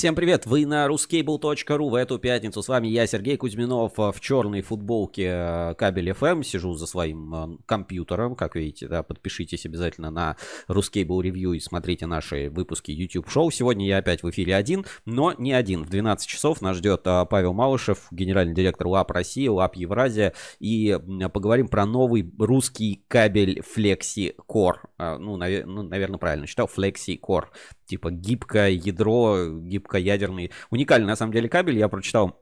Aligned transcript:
Всем 0.00 0.14
привет! 0.14 0.46
Вы 0.46 0.64
на 0.64 0.86
ruscable.ru 0.86 1.90
в 1.90 1.94
эту 1.94 2.18
пятницу. 2.18 2.62
С 2.62 2.68
вами 2.68 2.88
я, 2.88 3.06
Сергей 3.06 3.36
Кузьминов, 3.36 3.98
в 3.98 4.14
черной 4.18 4.62
футболке 4.62 5.30
э, 5.30 5.74
кабель 5.74 6.12
FM. 6.12 6.42
Сижу 6.42 6.72
за 6.72 6.86
своим 6.86 7.34
э, 7.34 7.58
компьютером, 7.66 8.34
как 8.34 8.56
видите, 8.56 8.88
да, 8.88 9.02
подпишитесь 9.02 9.66
обязательно 9.66 10.10
на 10.10 10.38
Ruscable 10.68 11.20
Review 11.20 11.54
и 11.54 11.60
смотрите 11.60 12.06
наши 12.06 12.48
выпуски 12.48 12.90
YouTube 12.92 13.28
шоу. 13.28 13.50
Сегодня 13.50 13.86
я 13.86 13.98
опять 13.98 14.22
в 14.22 14.30
эфире 14.30 14.56
один, 14.56 14.86
но 15.04 15.34
не 15.36 15.52
один. 15.52 15.84
В 15.84 15.90
12 15.90 16.26
часов 16.26 16.62
нас 16.62 16.78
ждет 16.78 17.02
э, 17.04 17.26
Павел 17.28 17.52
Малышев, 17.52 18.08
генеральный 18.10 18.54
директор 18.54 18.86
ЛАП 18.86 19.10
России, 19.10 19.48
ЛАП 19.48 19.76
Евразия, 19.76 20.32
и 20.60 20.98
поговорим 21.30 21.68
про 21.68 21.84
новый 21.84 22.32
русский 22.38 23.04
кабель 23.06 23.60
Flexi 23.76 24.34
Core. 24.48 24.76
Ну, 25.18 25.36
навер- 25.36 25.66
ну 25.66 25.82
наверное, 25.82 26.18
правильно 26.18 26.46
читал, 26.46 26.70
Flexi 26.74 27.20
Core 27.20 27.48
типа 27.90 28.10
гибкое 28.10 28.70
ядро, 28.70 29.48
гибкоядерный. 29.48 30.52
Уникальный 30.70 31.08
на 31.08 31.16
самом 31.16 31.32
деле 31.32 31.48
кабель, 31.48 31.76
я 31.76 31.88
прочитал 31.88 32.39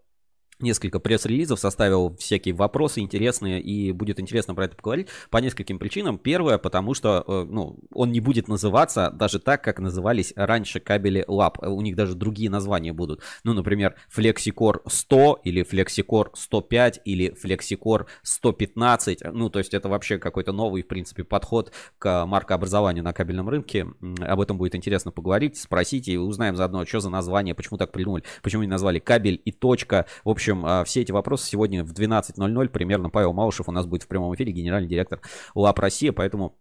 несколько 0.61 1.01
пресс-релизов, 1.01 1.59
составил 1.59 2.17
всякие 2.17 2.55
вопросы 2.55 3.01
интересные, 3.01 3.61
и 3.61 3.93
будет 3.93 4.21
интересно 4.21 4.55
про 4.55 4.67
это 4.67 4.77
поговорить 4.77 5.09
по 5.31 5.39
нескольким 5.39 5.79
причинам. 5.79 6.19
Первое, 6.19 6.59
потому 6.59 6.95
что 6.95 7.25
э, 7.27 7.47
ну, 7.49 7.79
он 7.93 8.13
не 8.13 8.21
будет 8.21 8.49
называться 8.49 9.11
даже 9.11 9.39
так, 9.39 9.63
как 9.63 9.79
назывались 9.79 10.33
раньше 10.37 10.81
кабели 10.81 11.25
LAP. 11.29 11.67
У 11.67 11.81
них 11.81 11.97
даже 11.97 12.15
другие 12.15 12.51
названия 12.51 12.93
будут. 12.93 13.23
Ну, 13.45 13.55
например, 13.55 13.95
FlexiCore 14.15 14.81
100 14.87 15.41
или 15.45 15.65
FlexiCore 15.65 16.31
105 16.35 17.01
или 17.05 17.35
FlexiCore 17.43 18.07
115. 18.23 19.21
Ну, 19.33 19.51
то 19.51 19.59
есть 19.59 19.75
это 19.75 19.89
вообще 19.89 20.19
какой-то 20.19 20.53
новый, 20.53 20.83
в 20.83 20.89
принципе, 20.89 21.25
подход 21.25 21.73
к 21.99 22.27
маркообразованию 22.27 23.05
на 23.05 23.13
кабельном 23.13 23.49
рынке. 23.49 23.87
Об 24.21 24.41
этом 24.41 24.59
будет 24.59 24.75
интересно 24.75 25.13
поговорить, 25.13 25.57
спросите 25.57 26.13
и 26.13 26.17
узнаем 26.17 26.57
заодно, 26.57 26.85
что 26.85 27.01
за 27.01 27.11
название, 27.11 27.55
почему 27.55 27.79
так 27.79 27.93
придумали, 27.93 28.25
почему 28.43 28.63
не 28.63 28.69
назвали 28.69 28.99
кабель 28.99 29.41
и 29.45 29.53
точка. 29.53 30.07
В 30.25 30.31
общем, 30.31 30.48
общем, 30.49 30.65
а, 30.67 30.85
все 30.85 31.03
эти 31.03 31.13
вопросы 31.13 31.47
сегодня 31.47 31.85
в 31.85 31.93
12.00 31.93 32.69
примерно 32.69 33.11
Павел 33.11 33.33
Малышев 33.33 33.69
у 33.69 33.73
нас 33.73 33.87
будет 33.87 34.05
в 34.05 34.09
прямом 34.09 34.35
эфире, 34.35 34.53
генеральный 34.53 34.89
директор 34.89 35.21
ЛАП 35.55 35.79
Россия, 35.79 36.13
поэтому 36.13 36.57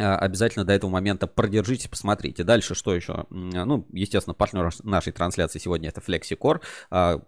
обязательно 0.00 0.64
до 0.64 0.72
этого 0.72 0.90
момента 0.90 1.26
продержитесь, 1.26 1.88
посмотрите. 1.88 2.44
Дальше 2.44 2.74
что 2.74 2.94
еще? 2.94 3.26
Ну, 3.30 3.86
естественно, 3.92 4.34
партнер 4.34 4.70
нашей 4.82 5.12
трансляции 5.12 5.58
сегодня 5.58 5.88
это 5.88 6.00
FlexiCore. 6.00 6.60
А, 6.90 7.20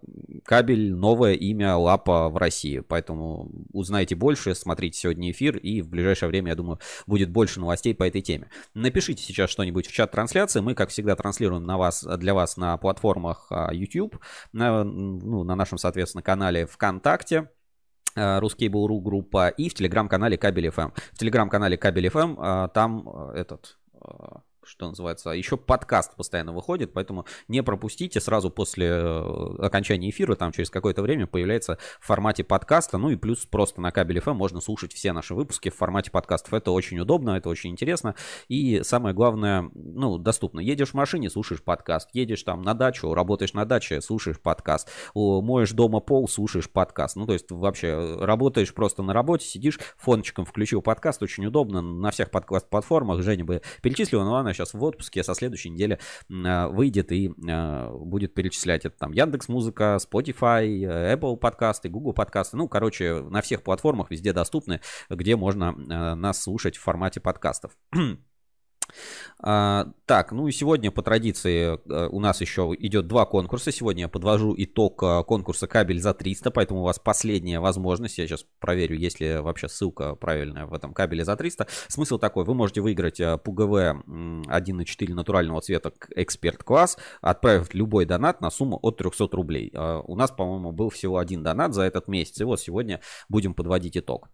кабель, 0.45 0.93
новое 0.93 1.33
имя 1.33 1.75
Лапа 1.75 2.29
в 2.29 2.37
России. 2.37 2.79
Поэтому 2.79 3.51
узнайте 3.71 4.15
больше, 4.15 4.55
смотрите 4.55 4.99
сегодня 4.99 5.31
эфир 5.31 5.57
и 5.57 5.81
в 5.81 5.89
ближайшее 5.89 6.29
время, 6.29 6.49
я 6.49 6.55
думаю, 6.55 6.79
будет 7.05 7.29
больше 7.29 7.59
новостей 7.59 7.93
по 7.93 8.03
этой 8.03 8.21
теме. 8.21 8.49
Напишите 8.73 9.23
сейчас 9.23 9.49
что-нибудь 9.49 9.87
в 9.87 9.91
чат 9.91 10.11
трансляции. 10.11 10.59
Мы, 10.59 10.75
как 10.75 10.89
всегда, 10.89 11.15
транслируем 11.15 11.63
на 11.63 11.77
вас, 11.77 12.03
для 12.03 12.33
вас 12.33 12.57
на 12.57 12.77
платформах 12.77 13.47
а, 13.49 13.73
YouTube, 13.73 14.17
на, 14.51 14.83
ну, 14.83 15.43
на 15.43 15.55
нашем, 15.55 15.77
соответственно, 15.77 16.21
канале 16.21 16.65
ВКонтакте. 16.65 17.49
Э, 18.15 18.39
Русский 18.39 18.69
Буру 18.69 18.99
группа 18.99 19.49
и 19.49 19.69
в 19.69 19.73
телеграм-канале 19.73 20.37
Кабель 20.37 20.69
ФМ. 20.69 20.89
В 21.13 21.17
телеграм-канале 21.17 21.77
Кабель 21.77 22.09
ФМ 22.09 22.39
э, 22.39 22.69
там 22.73 23.09
э, 23.09 23.39
этот 23.39 23.77
что 24.65 24.89
называется, 24.89 25.31
еще 25.31 25.57
подкаст 25.57 26.15
постоянно 26.15 26.53
выходит, 26.53 26.93
поэтому 26.93 27.25
не 27.47 27.63
пропустите, 27.63 28.19
сразу 28.19 28.49
после 28.49 28.87
э, 28.87 29.55
окончания 29.59 30.09
эфира, 30.09 30.35
там 30.35 30.51
через 30.51 30.69
какое-то 30.69 31.01
время 31.01 31.27
появляется 31.27 31.77
в 31.99 32.05
формате 32.05 32.43
подкаста, 32.43 32.97
ну 32.97 33.09
и 33.09 33.15
плюс 33.15 33.45
просто 33.45 33.81
на 33.81 33.91
кабеле 33.91 34.21
FM 34.21 34.33
можно 34.33 34.61
слушать 34.61 34.93
все 34.93 35.13
наши 35.13 35.35
выпуски 35.35 35.69
в 35.69 35.75
формате 35.75 36.11
подкастов. 36.11 36.53
Это 36.53 36.71
очень 36.71 36.99
удобно, 36.99 37.31
это 37.31 37.49
очень 37.49 37.71
интересно. 37.71 38.15
И 38.47 38.81
самое 38.83 39.13
главное, 39.13 39.69
ну, 39.73 40.17
доступно. 40.17 40.59
Едешь 40.59 40.89
в 40.89 40.93
машине, 40.93 41.29
слушаешь 41.29 41.61
подкаст, 41.61 42.09
едешь 42.13 42.43
там 42.43 42.61
на 42.61 42.73
дачу, 42.73 43.13
работаешь 43.13 43.53
на 43.53 43.65
даче, 43.65 44.01
слушаешь 44.01 44.39
подкаст, 44.39 44.89
моешь 45.13 45.71
дома 45.71 45.99
пол, 45.99 46.27
слушаешь 46.27 46.69
подкаст. 46.69 47.15
Ну, 47.15 47.25
то 47.25 47.33
есть 47.33 47.51
вообще 47.51 48.17
работаешь 48.19 48.73
просто 48.73 49.03
на 49.03 49.13
работе, 49.13 49.45
сидишь, 49.45 49.79
фончиком 49.97 50.45
включил 50.45 50.81
подкаст, 50.81 51.21
очень 51.21 51.45
удобно, 51.45 51.81
на 51.81 52.11
всех 52.11 52.31
подкаст-платформах, 52.31 53.21
Женя 53.21 53.45
бы 53.45 53.61
перечислил, 53.81 54.23
но 54.23 54.35
она 54.35 54.52
сейчас 54.53 54.73
в 54.73 54.83
отпуске, 54.83 55.23
со 55.23 55.33
следующей 55.35 55.69
недели 55.69 55.99
а, 56.31 56.67
выйдет 56.67 57.11
и 57.11 57.31
а, 57.49 57.89
будет 57.91 58.33
перечислять 58.33 58.85
это 58.85 58.97
там 58.97 59.11
Яндекс 59.11 59.47
Музыка, 59.47 59.97
Spotify, 59.99 60.67
Apple 61.15 61.37
подкасты, 61.37 61.89
Google 61.89 62.13
подкасты. 62.13 62.57
Ну, 62.57 62.67
короче, 62.67 63.21
на 63.21 63.41
всех 63.41 63.63
платформах 63.63 64.11
везде 64.11 64.33
доступны, 64.33 64.81
где 65.09 65.35
можно 65.35 65.69
а, 65.69 66.15
нас 66.15 66.41
слушать 66.41 66.77
в 66.77 66.81
формате 66.81 67.19
подкастов. 67.19 67.71
А, 69.45 69.87
так, 70.05 70.31
ну 70.31 70.47
и 70.47 70.51
сегодня 70.51 70.89
по 70.89 71.01
традиции 71.01 71.77
э, 71.77 72.07
у 72.07 72.19
нас 72.21 72.39
еще 72.39 72.73
идет 72.79 73.07
два 73.07 73.25
конкурса. 73.25 73.71
Сегодня 73.73 74.03
я 74.03 74.07
подвожу 74.07 74.55
итог 74.57 75.03
э, 75.03 75.23
конкурса 75.23 75.67
кабель 75.67 75.99
за 75.99 76.13
300, 76.13 76.49
поэтому 76.51 76.79
у 76.79 76.83
вас 76.83 76.97
последняя 76.97 77.59
возможность. 77.59 78.17
Я 78.17 78.27
сейчас 78.27 78.45
проверю, 78.59 78.97
есть 78.97 79.19
ли 79.19 79.39
вообще 79.39 79.67
ссылка 79.67 80.15
правильная 80.15 80.65
в 80.65 80.73
этом 80.73 80.93
кабеле 80.93 81.25
за 81.25 81.35
300. 81.35 81.67
Смысл 81.89 82.19
такой, 82.19 82.45
вы 82.45 82.53
можете 82.53 82.79
выиграть 82.79 83.17
ПГВ 83.17 84.05
1.4 84.07 85.13
натурального 85.13 85.59
цвета 85.61 85.91
эксперт 86.15 86.63
класс, 86.63 86.97
отправив 87.21 87.73
любой 87.73 88.05
донат 88.05 88.39
на 88.39 88.49
сумму 88.49 88.79
от 88.81 88.97
300 88.97 89.27
рублей. 89.33 89.71
А, 89.75 89.99
у 90.01 90.15
нас, 90.15 90.31
по-моему, 90.31 90.71
был 90.71 90.89
всего 90.89 91.17
один 91.17 91.43
донат 91.43 91.73
за 91.73 91.83
этот 91.83 92.07
месяц, 92.07 92.39
и 92.39 92.45
вот 92.45 92.61
сегодня 92.61 93.01
будем 93.27 93.53
подводить 93.53 93.97
итог. 93.97 94.29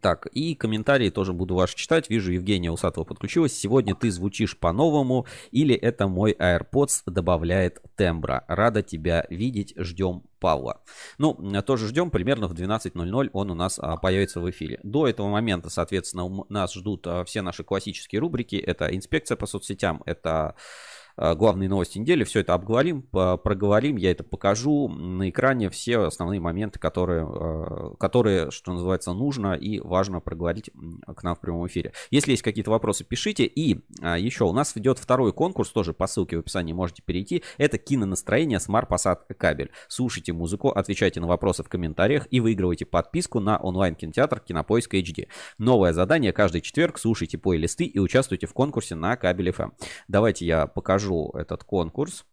Так, 0.00 0.26
и 0.26 0.54
комментарии 0.54 1.10
тоже 1.10 1.32
буду 1.32 1.54
ваши 1.54 1.76
читать. 1.76 2.10
Вижу, 2.10 2.32
Евгения 2.32 2.70
Усатова 2.70 3.04
подключилась. 3.04 3.58
Сегодня 3.58 3.94
ты 3.94 4.10
звучишь 4.10 4.58
по-новому 4.58 5.26
или 5.50 5.74
это 5.74 6.08
мой 6.08 6.32
AirPods 6.32 7.02
добавляет 7.06 7.80
тембра. 7.96 8.44
Рада 8.48 8.82
тебя 8.82 9.26
видеть. 9.30 9.74
Ждем 9.76 10.22
Павла. 10.40 10.80
Ну, 11.18 11.34
тоже 11.62 11.88
ждем. 11.88 12.10
Примерно 12.10 12.48
в 12.48 12.54
12.00 12.54 13.30
он 13.32 13.50
у 13.50 13.54
нас 13.54 13.78
а, 13.78 13.96
появится 13.96 14.40
в 14.40 14.48
эфире. 14.50 14.78
До 14.82 15.08
этого 15.08 15.28
момента, 15.28 15.70
соответственно, 15.70 16.44
нас 16.48 16.74
ждут 16.74 17.06
а, 17.06 17.24
все 17.24 17.42
наши 17.42 17.64
классические 17.64 18.20
рубрики. 18.20 18.56
Это 18.56 18.94
инспекция 18.94 19.36
по 19.36 19.46
соцсетям, 19.46 20.02
это 20.06 20.54
Э, 20.54 20.97
главные 21.18 21.68
новости 21.68 21.98
недели. 21.98 22.24
Все 22.24 22.40
это 22.40 22.54
обговорим, 22.54 23.02
проговорим, 23.02 23.96
я 23.96 24.10
это 24.10 24.24
покажу 24.24 24.88
на 24.88 25.28
экране, 25.28 25.70
все 25.70 25.98
основные 26.00 26.40
моменты, 26.40 26.78
которые, 26.78 27.28
э, 27.28 27.94
которые, 27.98 28.50
что 28.50 28.72
называется, 28.72 29.12
нужно 29.12 29.54
и 29.54 29.80
важно 29.80 30.20
проговорить 30.20 30.70
к 31.16 31.22
нам 31.22 31.34
в 31.34 31.40
прямом 31.40 31.66
эфире. 31.66 31.92
Если 32.10 32.32
есть 32.32 32.42
какие-то 32.42 32.70
вопросы, 32.70 33.04
пишите. 33.04 33.44
И 33.44 33.80
а, 34.00 34.18
еще 34.18 34.44
у 34.44 34.52
нас 34.52 34.76
идет 34.76 34.98
второй 34.98 35.32
конкурс, 35.32 35.70
тоже 35.70 35.92
по 35.92 36.06
ссылке 36.06 36.36
в 36.36 36.40
описании 36.40 36.72
можете 36.72 37.02
перейти. 37.02 37.42
Это 37.56 37.78
кинонастроение 37.78 38.58
Smart 38.58 38.88
Passat 38.88 39.34
кабель. 39.36 39.70
Слушайте 39.88 40.32
музыку, 40.32 40.70
отвечайте 40.70 41.20
на 41.20 41.26
вопросы 41.26 41.62
в 41.62 41.68
комментариях 41.68 42.26
и 42.30 42.40
выигрывайте 42.40 42.86
подписку 42.86 43.40
на 43.40 43.58
онлайн-кинотеатр 43.58 44.40
Кинопоиск 44.40 44.94
HD. 44.94 45.28
Новое 45.58 45.92
задание 45.92 46.32
каждый 46.32 46.60
четверг. 46.60 46.98
Слушайте 46.98 47.38
плейлисты 47.38 47.84
и 47.84 47.98
участвуйте 47.98 48.46
в 48.46 48.52
конкурсе 48.52 48.94
на 48.94 49.16
кабель 49.16 49.50
FM. 49.50 49.72
Давайте 50.08 50.46
я 50.46 50.66
покажу 50.66 51.07
покажу 51.08 51.30
этот 51.34 51.64
конкурс. 51.64 52.24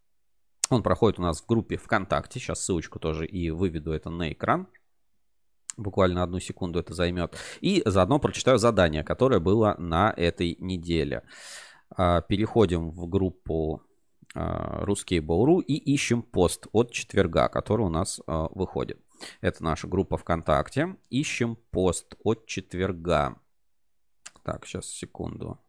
Он 0.70 0.84
проходит 0.84 1.20
у 1.20 1.22
нас 1.22 1.42
в 1.42 1.46
группе 1.46 1.78
ВКонтакте. 1.78 2.40
Сейчас 2.40 2.62
ссылочку 2.62 3.00
тоже 3.00 3.26
и 3.26 3.52
выведу 3.52 3.92
это 3.92 4.10
на 4.10 4.32
экран. 4.32 4.68
Буквально 5.78 6.24
одну 6.24 6.40
секунду 6.40 6.80
это 6.80 6.94
займет. 6.94 7.38
И 7.62 7.84
заодно 7.86 8.20
прочитаю 8.20 8.58
задание, 8.58 9.04
которое 9.04 9.40
было 9.40 9.76
на 9.78 10.14
этой 10.16 10.58
неделе. 10.60 11.24
А, 11.90 12.22
переходим 12.22 12.90
в 12.90 13.08
группу 13.08 13.82
а, 14.34 14.84
Русские 14.86 15.22
Бауру 15.22 15.60
и 15.60 15.74
ищем 15.74 16.24
пост 16.24 16.68
от 16.72 16.92
четверга, 16.92 17.48
который 17.50 17.86
у 17.86 17.90
нас 17.90 18.22
а, 18.26 18.48
выходит. 18.56 19.00
Это 19.42 19.64
наша 19.64 19.88
группа 19.88 20.18
ВКонтакте. 20.18 20.96
Ищем 21.10 21.58
пост 21.72 22.16
от 22.24 22.48
четверга. 22.48 23.36
Так, 24.44 24.66
сейчас 24.66 24.86
секунду. 24.88 25.60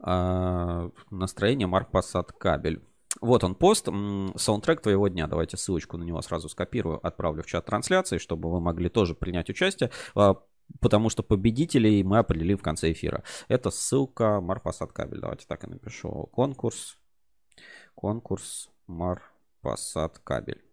А, 0.00 0.90
настроение 1.10 1.66
Марк 1.66 1.90
Passat 1.92 2.32
кабель. 2.38 2.82
Вот 3.20 3.44
он 3.44 3.54
пост, 3.54 3.88
саундтрек 4.36 4.82
твоего 4.82 5.08
дня. 5.08 5.26
Давайте 5.26 5.56
ссылочку 5.56 5.96
на 5.96 6.04
него 6.04 6.20
сразу 6.20 6.48
скопирую, 6.48 7.04
отправлю 7.06 7.42
в 7.42 7.46
чат 7.46 7.64
трансляции, 7.64 8.18
чтобы 8.18 8.50
вы 8.50 8.60
могли 8.60 8.88
тоже 8.88 9.14
принять 9.14 9.48
участие. 9.48 9.90
А, 10.14 10.36
потому 10.80 11.08
что 11.08 11.22
победителей 11.22 12.02
мы 12.02 12.18
определим 12.18 12.58
в 12.58 12.62
конце 12.62 12.92
эфира. 12.92 13.22
Это 13.48 13.70
ссылка 13.70 14.40
Марпасад 14.40 14.92
кабель. 14.92 15.20
Давайте 15.20 15.46
так 15.46 15.64
и 15.64 15.70
напишу. 15.70 16.28
Конкурс. 16.32 16.98
Конкурс 17.94 18.68
Марпасад 18.86 20.18
кабель. 20.18 20.65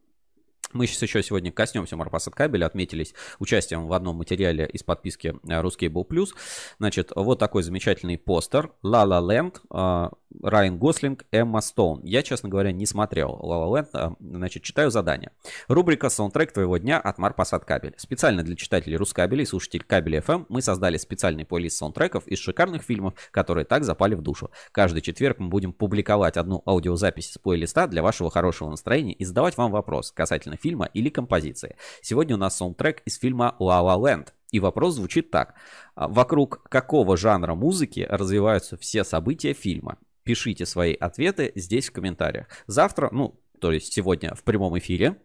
Мы 0.74 0.88
сейчас 0.88 1.04
еще 1.04 1.24
сегодня 1.24 1.52
коснемся 1.52 1.96
Марпасад 1.96 2.36
кабеля, 2.36 2.66
отметились 2.66 3.14
участием 3.40 3.88
в 3.88 3.94
одном 3.94 4.18
материале 4.18 4.66
из 4.72 4.84
подписки 4.84 5.36
Русский 5.44 5.88
Был 5.88 6.04
Плюс. 6.04 6.34
Значит, 6.80 7.12
вот 7.16 7.40
такой 7.40 7.64
замечательный 7.64 8.18
постер 8.18 8.72
La 8.84 9.06
La 9.06 9.22
Land. 9.22 10.12
Райан 10.42 10.78
Гослинг, 10.78 11.26
Эмма 11.32 11.62
Стоун. 11.62 12.02
Я, 12.04 12.24
честно 12.24 12.50
говоря, 12.50 12.72
не 12.72 12.86
смотрел 12.86 13.40
La 13.42 13.64
La 13.64 13.88
Land, 13.92 14.16
значит, 14.20 14.64
читаю 14.64 14.92
задание. 14.92 15.32
Рубрика 15.68 16.10
«Саундтрек 16.10 16.52
твоего 16.52 16.78
дня» 16.78 17.00
от 17.00 17.18
Марпасад 17.18 17.66
Кабель. 17.66 17.94
Специально 17.98 18.44
для 18.44 18.56
читателей 18.56 18.98
Рускабеля 18.98 19.44
и 19.44 19.46
слушателей 19.46 19.84
Кабеля 19.86 20.20
FM 20.22 20.46
мы 20.50 20.62
создали 20.62 20.98
специальный 20.98 21.46
плейлист 21.46 21.78
саундтреков 21.78 22.28
из 22.28 22.40
шикарных 22.40 22.84
фильмов, 22.84 23.14
которые 23.32 23.66
так 23.66 23.84
запали 23.84 24.16
в 24.16 24.22
душу. 24.22 24.52
Каждый 24.72 25.02
четверг 25.02 25.40
мы 25.40 25.50
будем 25.50 25.74
публиковать 25.74 26.38
одну 26.38 26.62
аудиозапись 26.66 27.34
с 27.34 27.38
плейлиста 27.38 27.88
для 27.88 28.02
вашего 28.02 28.30
хорошего 28.30 28.70
настроения 28.70 29.14
и 29.14 29.26
задавать 29.26 29.58
вам 29.58 29.72
вопрос 29.72 30.12
касательно 30.12 30.58
фильма 30.58 30.86
или 30.94 31.10
композиции. 31.10 31.76
Сегодня 32.02 32.36
у 32.36 32.40
нас 32.40 32.58
саундтрек 32.58 33.02
из 33.06 33.18
фильма 33.18 33.56
La 33.60 33.82
La 33.82 33.98
Land. 33.98 34.30
И 34.52 34.60
вопрос 34.60 34.96
звучит 34.96 35.32
так. 35.32 35.56
Вокруг 35.96 36.62
какого 36.70 37.18
жанра 37.18 37.56
музыки 37.56 38.06
развиваются 38.08 38.78
все 38.78 39.04
события 39.04 39.54
фильма? 39.54 39.98
Пишите 40.24 40.66
свои 40.66 40.94
ответы 40.94 41.52
здесь 41.56 41.90
в 41.90 41.92
комментариях. 41.92 42.48
Завтра, 42.68 43.10
ну, 43.12 43.40
то 43.60 43.72
есть 43.72 43.94
сегодня 43.94 44.34
в 44.36 44.44
прямом 44.44 44.78
эфире, 44.78 45.22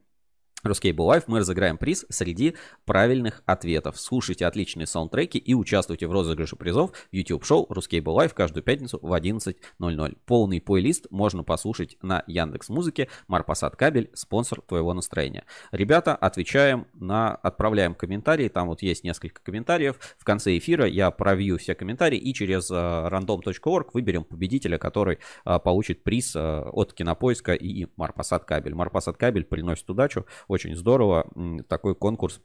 Ruscable 0.65 1.07
Life 1.07 1.25
мы 1.29 1.39
разыграем 1.39 1.79
приз 1.79 2.05
среди 2.09 2.57
правильных 2.85 3.43
ответов. 3.47 3.99
Слушайте 3.99 4.47
отличные 4.47 4.87
саундтреки 4.87 5.39
и 5.39 5.55
участвуйте 5.55 6.07
в 6.07 6.13
розыгрыше 6.13 6.57
призов 6.57 6.91
в 6.91 7.15
YouTube-шоу 7.15 7.67
Ruscable 7.71 8.17
Life 8.17 8.35
каждую 8.35 8.65
пятницу 8.65 8.99
в 9.01 9.13
11.00. 9.13 10.19
Полный 10.27 10.61
плейлист 10.61 11.07
можно 11.11 11.45
послушать 11.45 11.97
на 12.03 12.25
Яндекс 12.27 12.71
Музыке. 12.71 13.09
Марпасад 13.29 13.77
Кабель, 13.77 14.11
спонсор 14.15 14.61
твоего 14.63 14.93
настроения. 14.95 15.45
Ребята, 15.71 16.17
отвечаем 16.17 16.87
на... 16.95 17.35
Отправляем 17.37 17.95
комментарии. 17.95 18.49
Там 18.49 18.69
вот 18.69 18.83
есть 18.83 19.05
несколько 19.05 19.41
комментариев. 19.41 19.97
В 20.19 20.25
конце 20.25 20.59
эфира 20.59 20.87
я 20.87 21.11
провью 21.11 21.59
все 21.59 21.75
комментарии 21.75 22.19
и 22.19 22.35
через 22.35 22.71
uh, 22.71 23.09
random.org 23.09 23.91
выберем 23.95 24.25
победителя, 24.25 24.79
который 24.79 25.19
э, 25.45 25.61
получит 25.61 26.03
приз 26.03 26.35
э, 26.35 26.69
от 26.71 26.95
Кинопоиска 26.95 27.55
и 27.55 27.87
Марпосадкабель. 27.97 28.75
Марпосадкабель 28.75 29.45
приносит 29.45 29.89
удачу 29.89 30.27
очень 30.49 30.75
здорово 30.75 31.31
такой 31.69 31.95
конкурс 31.95 32.41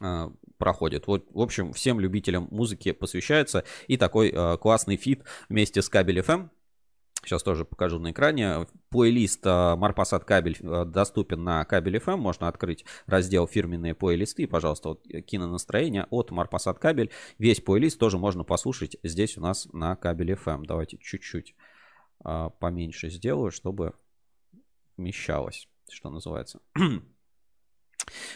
а, 0.00 0.32
проходит. 0.58 1.06
Вот, 1.06 1.26
в 1.30 1.40
общем, 1.40 1.72
всем 1.72 2.00
любителям 2.00 2.48
музыки 2.50 2.92
посвящается. 2.92 3.64
И 3.86 3.96
такой 3.96 4.30
э, 4.30 4.56
классный 4.58 4.96
фит 4.96 5.24
вместе 5.48 5.82
с 5.82 5.88
Кабель 5.88 6.20
FM. 6.20 6.50
Сейчас 7.24 7.42
тоже 7.42 7.64
покажу 7.64 7.98
на 7.98 8.12
экране. 8.12 8.66
Плейлист 8.90 9.44
э, 9.44 9.76
Марпосадкабель 9.76 10.56
э, 10.60 10.84
доступен 10.84 11.42
на 11.42 11.64
Кабель 11.64 11.96
FM. 11.96 12.16
Можно 12.16 12.48
открыть 12.48 12.84
раздел 13.06 13.46
фирменные 13.46 13.94
плейлисты. 13.94 14.46
Пожалуйста, 14.46 14.90
вот 14.90 15.06
кинонастроение 15.26 16.06
от 16.10 16.30
Марпосадкабель. 16.30 17.10
Весь 17.38 17.60
плейлист 17.60 17.98
тоже 17.98 18.18
можно 18.18 18.44
послушать 18.44 18.96
здесь 19.02 19.36
у 19.36 19.40
нас 19.40 19.68
на 19.72 19.96
Кабель 19.96 20.32
FM. 20.32 20.64
Давайте 20.66 20.98
чуть-чуть 20.98 21.54
э, 22.24 22.50
поменьше 22.60 23.10
сделаю, 23.10 23.50
чтобы 23.50 23.94
вмещалось 24.96 25.68
что 25.92 26.10
называется. 26.10 26.60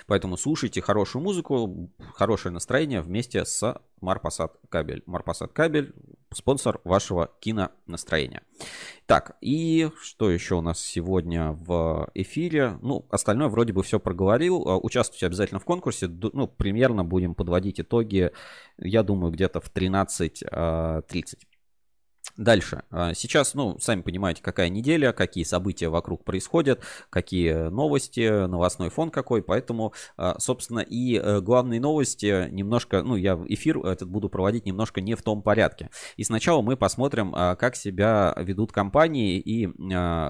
Поэтому 0.06 0.36
слушайте 0.36 0.80
хорошую 0.80 1.22
музыку, 1.22 1.90
хорошее 2.14 2.52
настроение 2.52 3.00
вместе 3.00 3.44
с 3.44 3.80
Марпасад 4.00 4.56
Кабель. 4.68 5.02
Марпасад 5.06 5.52
Кабель– 5.52 5.94
спонсор 6.34 6.80
вашего 6.84 7.30
кинонастроения. 7.40 8.42
Так, 9.06 9.36
и 9.40 9.90
что 10.00 10.30
еще 10.30 10.56
у 10.56 10.60
нас 10.60 10.80
сегодня 10.80 11.52
в 11.52 12.10
эфире? 12.14 12.78
Ну, 12.82 13.06
остальное 13.10 13.48
вроде 13.48 13.72
бы 13.72 13.82
все 13.82 14.00
проговорил. 14.00 14.66
А, 14.68 14.78
участвуйте 14.78 15.26
обязательно 15.26 15.60
в 15.60 15.64
конкурсе. 15.64 16.08
Ну, 16.08 16.48
примерно 16.48 17.04
будем 17.04 17.34
подводить 17.34 17.80
итоги, 17.80 18.32
я 18.78 19.02
думаю, 19.02 19.32
где-то 19.32 19.60
в 19.60 19.72
13.30. 19.72 21.38
Дальше. 22.38 22.82
А, 22.90 23.12
сейчас, 23.12 23.52
ну, 23.52 23.76
сами 23.78 24.00
понимаете, 24.00 24.42
какая 24.42 24.70
неделя, 24.70 25.12
какие 25.12 25.44
события 25.44 25.90
вокруг 25.90 26.24
происходят, 26.24 26.82
какие 27.10 27.68
новости, 27.68 28.46
новостной 28.46 28.88
фон 28.88 29.10
какой. 29.10 29.42
Поэтому, 29.42 29.92
а, 30.16 30.38
собственно, 30.38 30.78
и 30.78 31.18
э, 31.18 31.40
главные 31.42 31.78
новости 31.78 32.48
немножко, 32.50 33.02
ну, 33.02 33.16
я 33.16 33.38
эфир 33.48 33.78
этот 33.84 34.08
буду 34.08 34.30
проводить 34.30 34.64
немножко 34.64 35.02
не 35.02 35.14
в 35.14 35.20
том 35.20 35.42
порядке. 35.42 35.90
И 36.16 36.24
сначала 36.24 36.62
мы 36.62 36.78
посмотрим, 36.78 37.34
а, 37.36 37.54
как 37.54 37.76
себя 37.76 38.34
ведут 38.38 38.72
компании 38.72 39.38
и 39.38 39.68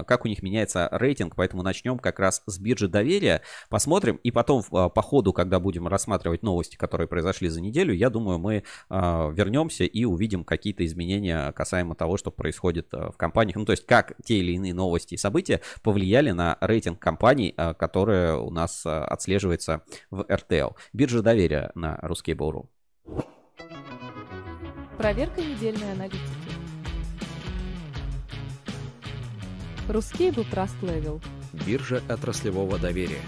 как 0.05 0.25
у 0.25 0.27
них 0.27 0.43
меняется 0.43 0.89
рейтинг. 0.91 1.35
Поэтому 1.35 1.63
начнем 1.63 1.99
как 1.99 2.19
раз 2.19 2.43
с 2.45 2.59
биржи 2.59 2.89
доверия. 2.89 3.41
Посмотрим. 3.69 4.17
И 4.23 4.31
потом 4.31 4.63
по 4.63 5.01
ходу, 5.01 5.31
когда 5.31 5.59
будем 5.59 5.87
рассматривать 5.87 6.43
новости, 6.43 6.75
которые 6.75 7.07
произошли 7.07 7.49
за 7.49 7.61
неделю, 7.61 7.93
я 7.93 8.09
думаю, 8.09 8.39
мы 8.39 8.63
вернемся 8.89 9.83
и 9.85 10.03
увидим 10.05 10.43
какие-то 10.43 10.85
изменения 10.85 11.51
касаемо 11.53 11.92
касаемо 11.93 11.95
того, 11.95 12.17
что 12.17 12.31
происходит 12.31 12.93
э, 12.93 13.11
в 13.11 13.17
компаниях. 13.17 13.55
Ну, 13.55 13.65
то 13.65 13.73
есть, 13.73 13.85
как 13.85 14.13
те 14.25 14.35
или 14.35 14.53
иные 14.53 14.73
новости 14.73 15.15
и 15.15 15.17
события 15.17 15.61
повлияли 15.81 16.31
на 16.31 16.57
рейтинг 16.61 16.99
компаний, 16.99 17.53
э, 17.55 17.73
которые 17.73 18.37
у 18.37 18.49
нас 18.49 18.85
э, 18.85 18.89
отслеживается 18.89 19.81
в 20.11 20.21
RTL. 20.21 20.75
Биржа 20.93 21.21
доверия 21.21 21.71
на 21.75 21.99
русский 22.01 22.33
Ruskable.ru. 22.33 22.67
Проверка 24.97 25.41
недельной 25.41 25.91
аналитики. 25.91 26.21
Русский 29.89 30.31
был 30.31 30.43
Trust 30.43 30.79
Level. 30.81 31.21
Биржа 31.65 32.01
отраслевого 32.07 32.79
доверия. 32.79 33.21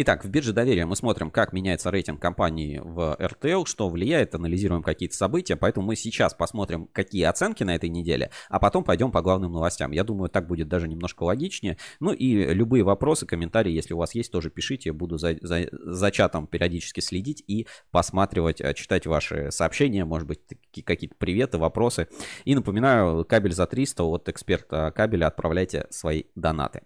Итак, 0.00 0.24
в 0.24 0.28
бирже 0.28 0.52
доверия 0.52 0.86
мы 0.86 0.94
смотрим, 0.94 1.28
как 1.28 1.52
меняется 1.52 1.90
рейтинг 1.90 2.22
компании 2.22 2.80
в 2.80 3.16
RTL, 3.18 3.66
что 3.66 3.88
влияет, 3.88 4.32
анализируем 4.32 4.84
какие-то 4.84 5.16
события, 5.16 5.56
поэтому 5.56 5.88
мы 5.88 5.96
сейчас 5.96 6.34
посмотрим, 6.34 6.88
какие 6.92 7.24
оценки 7.24 7.64
на 7.64 7.74
этой 7.74 7.88
неделе, 7.88 8.30
а 8.48 8.60
потом 8.60 8.84
пойдем 8.84 9.10
по 9.10 9.22
главным 9.22 9.50
новостям. 9.50 9.90
Я 9.90 10.04
думаю, 10.04 10.30
так 10.30 10.46
будет 10.46 10.68
даже 10.68 10.86
немножко 10.86 11.24
логичнее. 11.24 11.78
Ну 11.98 12.12
и 12.12 12.54
любые 12.54 12.84
вопросы, 12.84 13.26
комментарии, 13.26 13.72
если 13.72 13.92
у 13.92 13.96
вас 13.96 14.14
есть, 14.14 14.30
тоже 14.30 14.50
пишите. 14.50 14.92
Буду 14.92 15.18
за, 15.18 15.36
за, 15.42 15.66
за 15.72 16.10
чатом 16.12 16.46
периодически 16.46 17.00
следить 17.00 17.42
и 17.48 17.66
посматривать, 17.90 18.60
э, 18.60 18.74
читать 18.74 19.04
ваши 19.04 19.50
сообщения, 19.50 20.04
может 20.04 20.28
быть, 20.28 20.38
какие-то 20.84 21.16
приветы, 21.16 21.58
вопросы. 21.58 22.06
И 22.44 22.54
напоминаю, 22.54 23.24
кабель 23.24 23.52
за 23.52 23.66
300 23.66 24.04
от 24.04 24.28
эксперта 24.28 24.92
кабеля 24.94 25.26
отправляйте 25.26 25.88
свои 25.90 26.22
донаты. 26.36 26.82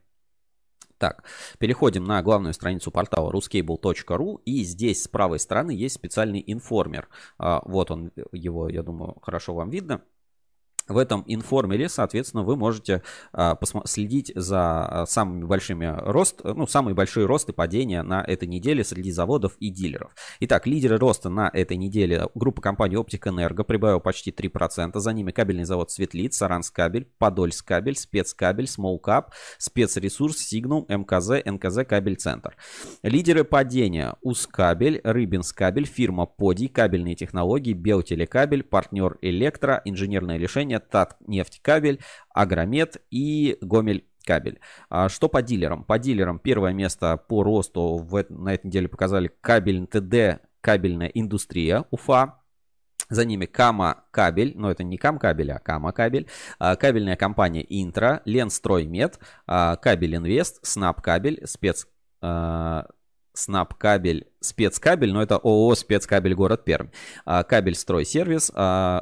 Так, 1.02 1.24
переходим 1.58 2.04
на 2.04 2.22
главную 2.22 2.54
страницу 2.54 2.92
портала 2.92 3.32
ruscable.ru 3.32 4.40
и 4.44 4.62
здесь 4.62 5.02
с 5.02 5.08
правой 5.08 5.40
стороны 5.40 5.72
есть 5.72 5.96
специальный 5.96 6.44
информер. 6.46 7.08
А, 7.38 7.60
вот 7.64 7.90
он, 7.90 8.12
его, 8.30 8.68
я 8.68 8.84
думаю, 8.84 9.16
хорошо 9.20 9.52
вам 9.52 9.68
видно. 9.70 10.02
В 10.88 10.98
этом 10.98 11.22
информере, 11.26 11.88
соответственно, 11.88 12.42
вы 12.42 12.56
можете 12.56 13.02
а, 13.32 13.58
следить 13.84 14.32
за 14.34 15.02
а, 15.02 15.06
самыми 15.06 15.44
большими 15.44 15.94
рост, 15.98 16.40
ну, 16.44 16.66
самые 16.66 16.94
большие 16.94 17.26
росты 17.26 17.52
падения 17.52 18.02
на 18.02 18.22
этой 18.22 18.48
неделе 18.48 18.84
среди 18.84 19.12
заводов 19.12 19.56
и 19.58 19.70
дилеров. 19.70 20.14
Итак, 20.40 20.66
лидеры 20.66 20.98
роста 20.98 21.28
на 21.28 21.50
этой 21.52 21.76
неделе 21.76 22.28
группа 22.34 22.60
компаний 22.60 22.96
Оптик 22.96 23.26
Энерго 23.26 23.64
прибавила 23.64 24.00
почти 24.00 24.30
3%. 24.30 24.98
За 24.98 25.12
ними 25.12 25.30
кабельный 25.30 25.64
завод 25.64 25.90
Светлит, 25.90 26.34
Саранскабель, 26.34 27.08
Подольскабель, 27.18 27.96
Спецкабель, 27.96 28.66
Смолкап, 28.66 29.32
Спецресурс, 29.58 30.38
Сигнум, 30.38 30.84
МКЗ, 30.88 31.44
НКЗ 31.44 31.86
Кабель 31.88 32.16
Центр. 32.16 32.56
Лидеры 33.02 33.44
падения 33.44 34.16
Ускабель, 34.20 35.00
Рыбинскабель, 35.04 35.86
фирма 35.86 36.26
Поди, 36.26 36.68
кабельные 36.68 37.14
технологии, 37.14 37.72
Белтелекабель, 37.72 38.62
партнер 38.62 39.18
Электро, 39.22 39.80
инженерное 39.84 40.38
решение 40.38 40.71
компания 40.72 40.80
Татнефтькабель, 40.80 42.00
Агромет 42.32 43.02
и 43.10 43.58
Гомель 43.60 44.06
кабель. 44.24 44.60
А 44.88 45.08
что 45.08 45.28
по 45.28 45.42
дилерам? 45.42 45.84
По 45.84 45.98
дилерам 45.98 46.38
первое 46.38 46.72
место 46.72 47.16
по 47.16 47.42
росту 47.42 47.96
в, 47.96 48.24
на 48.28 48.54
этой 48.54 48.66
неделе 48.66 48.88
показали 48.88 49.30
кабель 49.40 49.86
ТД, 49.86 50.42
кабельная 50.60 51.08
индустрия 51.08 51.84
Уфа. 51.90 52.38
За 53.08 53.26
ними 53.26 53.44
Кама 53.44 54.04
кабель, 54.10 54.54
но 54.56 54.70
это 54.70 54.84
не 54.84 54.96
Кам 54.96 55.18
кабель, 55.18 55.52
а 55.52 55.58
Кама 55.58 55.92
кабель. 55.92 56.28
А, 56.58 56.76
кабельная 56.76 57.16
компания 57.16 57.64
Интра, 57.68 58.22
Ленстроймет, 58.24 59.18
а, 59.46 59.76
Кабель 59.76 60.16
Инвест, 60.16 60.64
Снап 60.64 61.02
кабель, 61.02 61.42
спец 61.46 61.86
а, 62.22 62.86
Снап 63.34 63.74
кабель, 63.74 64.28
спецкабель, 64.40 65.12
но 65.12 65.22
это 65.22 65.36
ООО 65.36 65.74
спецкабель 65.74 66.34
город 66.34 66.64
Пермь. 66.64 66.88
Кабель 67.24 67.74
стройсервис, 67.74 68.52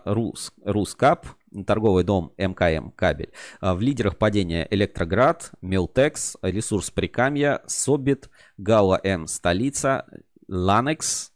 Рус, 0.05 0.53
Рускап, 0.65 1.27
торговый 1.67 2.05
дом 2.05 2.33
МКМ 2.37 2.91
кабель. 2.91 3.33
А, 3.61 3.75
в 3.75 3.81
лидерах 3.81 4.17
падения 4.17 4.67
Электроград, 4.71 5.53
Милтекс, 5.61 6.37
Ресурс 6.43 6.91
Прикамья, 6.91 7.63
Собит, 7.67 8.31
Гала 8.57 9.01
М 9.03 9.27
столица, 9.27 10.07
Ланекс, 10.49 11.33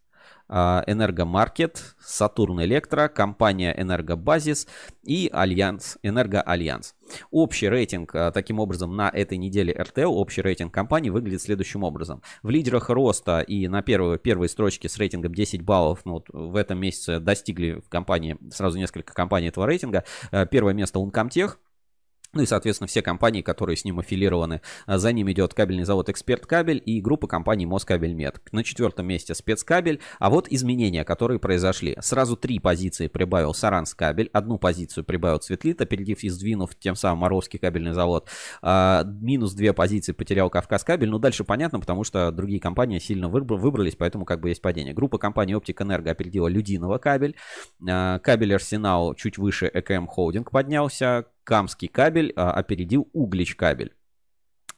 Энергомаркет, 0.48 1.96
Сатурн 2.00 2.62
Электро, 2.62 3.08
компания 3.08 3.74
Энергобазис 3.76 4.66
и 5.02 5.30
Альянс, 5.32 5.98
Энергоальянс. 6.02 6.94
Общий 7.30 7.68
рейтинг, 7.68 8.14
а, 8.14 8.30
таким 8.30 8.60
образом, 8.60 8.96
на 8.96 9.08
этой 9.08 9.38
неделе 9.38 9.72
РТЛ, 9.72 10.12
общий 10.12 10.42
рейтинг 10.42 10.72
компании 10.72 11.10
выглядит 11.10 11.42
следующим 11.42 11.82
образом. 11.82 12.22
В 12.42 12.50
лидерах 12.50 12.90
роста 12.90 13.40
и 13.40 13.68
на 13.68 13.82
первой, 13.82 14.18
первой 14.18 14.48
строчке 14.48 14.88
с 14.88 14.98
рейтингом 14.98 15.34
10 15.34 15.62
баллов, 15.62 16.00
ну, 16.04 16.14
вот 16.14 16.26
в 16.30 16.56
этом 16.56 16.78
месяце 16.78 17.20
достигли 17.20 17.80
в 17.84 17.88
компании, 17.88 18.36
сразу 18.50 18.78
несколько 18.78 19.14
компаний 19.14 19.48
этого 19.48 19.66
рейтинга. 19.66 20.04
А, 20.30 20.46
первое 20.46 20.74
место 20.74 20.98
Uncomtech, 20.98 21.56
ну 22.34 22.42
и, 22.42 22.46
соответственно, 22.46 22.88
все 22.88 23.02
компании, 23.02 23.42
которые 23.42 23.76
с 23.76 23.84
ним 23.84 23.98
аффилированы. 24.00 24.60
А 24.86 24.98
за 24.98 25.12
ним 25.12 25.30
идет 25.30 25.54
кабельный 25.54 25.84
завод 25.84 26.08
«Эксперт 26.08 26.46
Кабель» 26.46 26.82
и 26.84 27.00
группа 27.00 27.26
компаний 27.26 27.66
«Москабельмет». 27.66 28.40
На 28.52 28.64
четвертом 28.64 29.06
месте 29.06 29.34
«Спецкабель». 29.34 30.00
А 30.18 30.30
вот 30.30 30.48
изменения, 30.48 31.04
которые 31.04 31.38
произошли. 31.38 31.96
Сразу 32.00 32.36
три 32.36 32.58
позиции 32.58 33.08
прибавил 33.08 33.54
«Саранскабель», 33.54 34.30
одну 34.32 34.58
позицию 34.58 35.04
прибавил 35.04 35.38
«Цветлит», 35.38 35.80
опередив 35.80 36.22
и 36.22 36.28
сдвинув 36.28 36.74
тем 36.74 36.96
самым 36.96 37.18
«Моровский 37.20 37.58
кабельный 37.58 37.92
завод». 37.92 38.28
А, 38.62 39.04
минус 39.04 39.52
две 39.54 39.72
позиции 39.72 40.12
потерял 40.12 40.50
«Кавказкабель». 40.50 41.08
Ну, 41.08 41.18
дальше 41.18 41.44
понятно, 41.44 41.80
потому 41.80 42.04
что 42.04 42.30
другие 42.30 42.60
компании 42.60 42.98
сильно 42.98 43.28
выбрались, 43.28 43.96
поэтому 43.96 44.24
как 44.24 44.40
бы 44.40 44.48
есть 44.48 44.62
падение. 44.62 44.94
Группа 44.94 45.18
компаний 45.18 45.54
«Оптик 45.54 45.80
Энерго» 45.82 46.10
опередила 46.10 46.48
«Людиново 46.48 46.98
кабель». 46.98 47.36
А, 47.88 48.18
кабель 48.18 48.54
«Арсенал» 48.54 49.14
чуть 49.14 49.38
выше 49.38 49.70
«ЭКМ 49.72 50.06
Холдинг» 50.06 50.50
поднялся. 50.50 51.26
Камский 51.44 51.88
кабель 51.88 52.32
а, 52.36 52.52
опередил 52.52 53.08
Углич 53.12 53.54
кабель. 53.54 53.92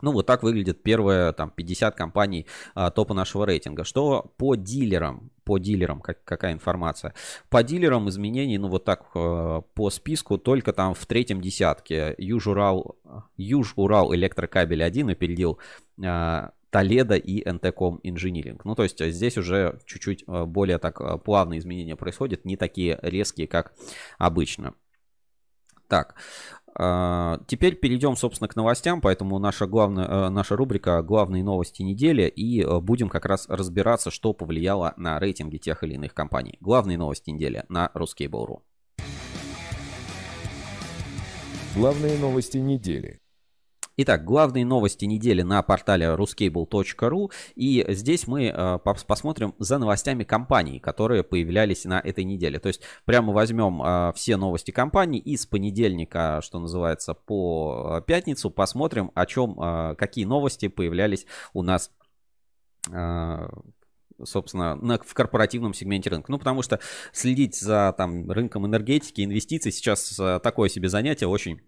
Ну, 0.03 0.13
вот 0.13 0.27
так 0.27 0.43
выглядит 0.43 0.83
первые 0.83 1.33
там 1.33 1.51
50 1.51 1.95
компаний 1.95 2.47
а, 2.75 2.91
топа 2.91 3.15
нашего 3.15 3.47
рейтинга. 3.47 3.85
Что 3.85 4.35
по 4.37 4.55
дилерам? 4.55 5.31
По 5.45 5.59
дилерам 5.59 6.01
как, 6.01 6.23
какая 6.25 6.53
информация? 6.53 7.15
По 7.49 7.63
дилерам 7.63 8.09
изменений, 8.09 8.59
ну 8.59 8.69
вот 8.69 8.85
так 8.85 9.07
а, 9.15 9.63
по 9.63 9.91
списку, 9.91 10.37
только 10.37 10.73
там 10.73 10.95
в 10.95 11.07
третьем 11.07 11.41
десятке. 11.41 12.15
Юж-Урал, 12.19 12.99
Юж-Урал 13.37 14.15
электрокабель 14.15 14.83
1 14.83 15.11
опередил 15.11 15.59
а, 16.05 16.53
Толедо 16.71 17.15
и 17.15 17.49
НТКом 17.51 18.01
Engineering. 18.05 18.61
Ну, 18.65 18.75
то 18.75 18.83
есть 18.83 19.03
здесь 19.03 19.39
уже 19.39 19.81
чуть-чуть 19.87 20.25
а, 20.27 20.45
более 20.45 20.77
так 20.77 21.01
а, 21.01 21.17
плавные 21.17 21.59
изменения 21.59 21.97
происходят, 21.97 22.45
не 22.45 22.59
такие 22.59 22.99
резкие, 23.01 23.47
как 23.47 23.73
обычно. 24.19 24.75
Так, 25.89 26.17
теперь 27.47 27.77
перейдем, 27.77 28.17
собственно, 28.17 28.49
к 28.49 28.57
новостям, 28.57 29.01
поэтому 29.01 29.39
наша, 29.39 29.67
главная, 29.67 30.07
э, 30.07 30.29
наша 30.29 30.57
рубрика 30.57 31.03
«Главные 31.03 31.43
новости 31.43 31.83
недели» 31.83 32.29
и 32.29 32.63
э, 32.63 32.81
будем 32.81 33.09
как 33.09 33.25
раз 33.25 33.49
разбираться, 33.49 34.11
что 34.11 34.35
повлияло 34.35 34.93
на 34.97 35.19
рейтинги 35.19 35.57
тех 35.57 35.83
или 35.83 35.95
иных 35.95 36.13
компаний. 36.13 36.59
Главные 36.61 36.99
новости 36.99 37.31
недели 37.31 37.65
на 37.69 37.91
Ruskable.ru. 37.95 38.61
Главные 41.75 42.19
новости 42.19 42.59
недели. 42.59 43.21
Итак, 43.99 44.25
главные 44.25 44.67
новости 44.67 45.07
недели 45.07 45.41
на 45.41 45.63
портале 45.63 46.05
ruscable.ru. 46.09 47.33
И 47.55 47.83
здесь 47.89 48.27
мы 48.27 48.49
э, 48.49 48.79
посмотрим 48.85 49.55
за 49.59 49.79
новостями 49.79 50.23
компаний, 50.23 50.79
которые 50.79 51.23
появлялись 51.23 51.87
на 51.87 51.99
этой 51.99 52.25
неделе. 52.25 52.59
То 52.59 52.69
есть 52.69 52.83
прямо 53.07 53.33
возьмем 53.33 53.81
э, 53.83 54.13
все 54.15 54.37
новости 54.37 54.71
компаний 54.71 55.19
и 55.19 55.35
с 55.39 55.47
понедельника, 55.47 56.43
что 56.43 56.59
называется, 56.59 57.15
по 57.15 58.05
пятницу 58.07 58.51
посмотрим, 58.51 59.13
о 59.15 59.25
чем, 59.25 59.59
э, 59.59 59.95
какие 59.97 60.27
новости 60.27 60.69
появлялись 60.69 61.25
у 61.55 61.63
нас 61.63 61.91
собственно, 64.25 64.77
на, 64.77 64.99
в 64.99 65.13
корпоративном 65.13 65.75
сегменте 65.75 66.09
рынка. 66.09 66.31
Ну, 66.31 66.39
потому 66.39 66.63
что 66.63 66.79
следить 67.13 67.59
за 67.59 67.93
там, 67.99 68.31
рынком 68.31 68.65
энергетики, 68.65 69.23
инвестиций 69.23 69.73
сейчас 69.73 70.21
такое 70.41 70.69
себе 70.69 70.89
занятие 70.89 71.27
очень 71.27 71.61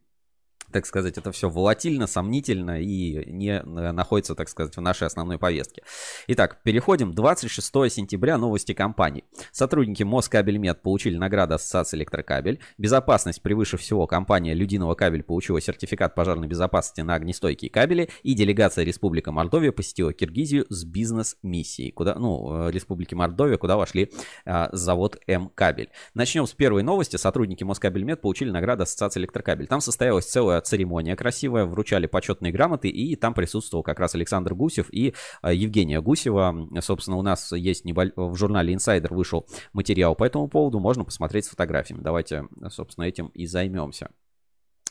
так 0.72 0.86
сказать, 0.86 1.16
это 1.18 1.32
все 1.32 1.48
волатильно, 1.48 2.06
сомнительно 2.06 2.80
и 2.80 3.30
не 3.30 3.60
э, 3.60 3.92
находится, 3.92 4.34
так 4.34 4.48
сказать, 4.48 4.76
в 4.76 4.80
нашей 4.80 5.06
основной 5.06 5.38
повестке. 5.38 5.82
Итак, 6.26 6.62
переходим. 6.62 7.12
26 7.12 7.66
сентября 7.90 8.36
новости 8.38 8.72
компании. 8.74 9.24
Сотрудники 9.50 10.02
Москабельмет 10.02 10.82
получили 10.82 11.16
награду 11.16 11.54
Ассоциации 11.54 11.96
Электрокабель. 11.96 12.60
Безопасность 12.76 13.40
превыше 13.42 13.76
всего. 13.76 14.06
Компания 14.06 14.54
Людиного 14.54 14.94
кабель 14.94 15.22
получила 15.22 15.60
сертификат 15.60 16.14
пожарной 16.14 16.48
безопасности 16.48 17.00
на 17.00 17.14
огнестойкие 17.14 17.70
кабели. 17.70 18.10
И 18.22 18.34
делегация 18.34 18.84
Республика 18.84 19.32
Мордовия 19.32 19.72
посетила 19.72 20.12
Киргизию 20.12 20.66
с 20.68 20.84
бизнес-миссией. 20.84 21.92
Куда, 21.92 22.14
ну, 22.14 22.68
э, 22.68 22.70
Республики 22.70 23.14
Мордовия, 23.14 23.56
куда 23.56 23.76
вошли 23.76 24.12
а, 24.44 24.68
завод 24.72 25.18
М-кабель. 25.26 25.90
Начнем 26.14 26.46
с 26.46 26.52
первой 26.52 26.82
новости. 26.82 27.16
Сотрудники 27.16 27.64
Москабельмет 27.64 28.20
получили 28.20 28.50
награду 28.50 28.82
Ассоциации 28.82 29.20
Электрокабель. 29.20 29.66
Там 29.66 29.80
состоялась 29.80 30.26
целая 30.26 30.57
церемония 30.60 31.16
красивая, 31.16 31.64
вручали 31.64 32.06
почетные 32.06 32.52
грамоты, 32.52 32.88
и 32.88 33.16
там 33.16 33.34
присутствовал 33.34 33.82
как 33.82 33.98
раз 34.00 34.14
Александр 34.14 34.54
Гусев 34.54 34.92
и 34.92 35.14
а, 35.42 35.52
Евгения 35.52 36.00
Гусева. 36.00 36.68
Собственно, 36.80 37.16
у 37.16 37.22
нас 37.22 37.52
есть 37.52 37.84
небо... 37.84 38.12
в 38.16 38.34
журнале 38.36 38.74
Insider 38.74 39.12
вышел 39.14 39.46
материал 39.72 40.14
по 40.14 40.24
этому 40.24 40.48
поводу, 40.48 40.80
можно 40.80 41.04
посмотреть 41.04 41.46
с 41.46 41.48
фотографиями. 41.48 42.02
Давайте, 42.02 42.48
собственно, 42.70 43.04
этим 43.04 43.28
и 43.28 43.46
займемся. 43.46 44.10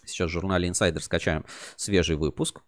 Сейчас 0.06 0.30
в 0.30 0.34
журнале 0.34 0.70
Insider 0.70 1.00
скачаем 1.00 1.46
свежий 1.76 2.16
выпуск. 2.16 2.62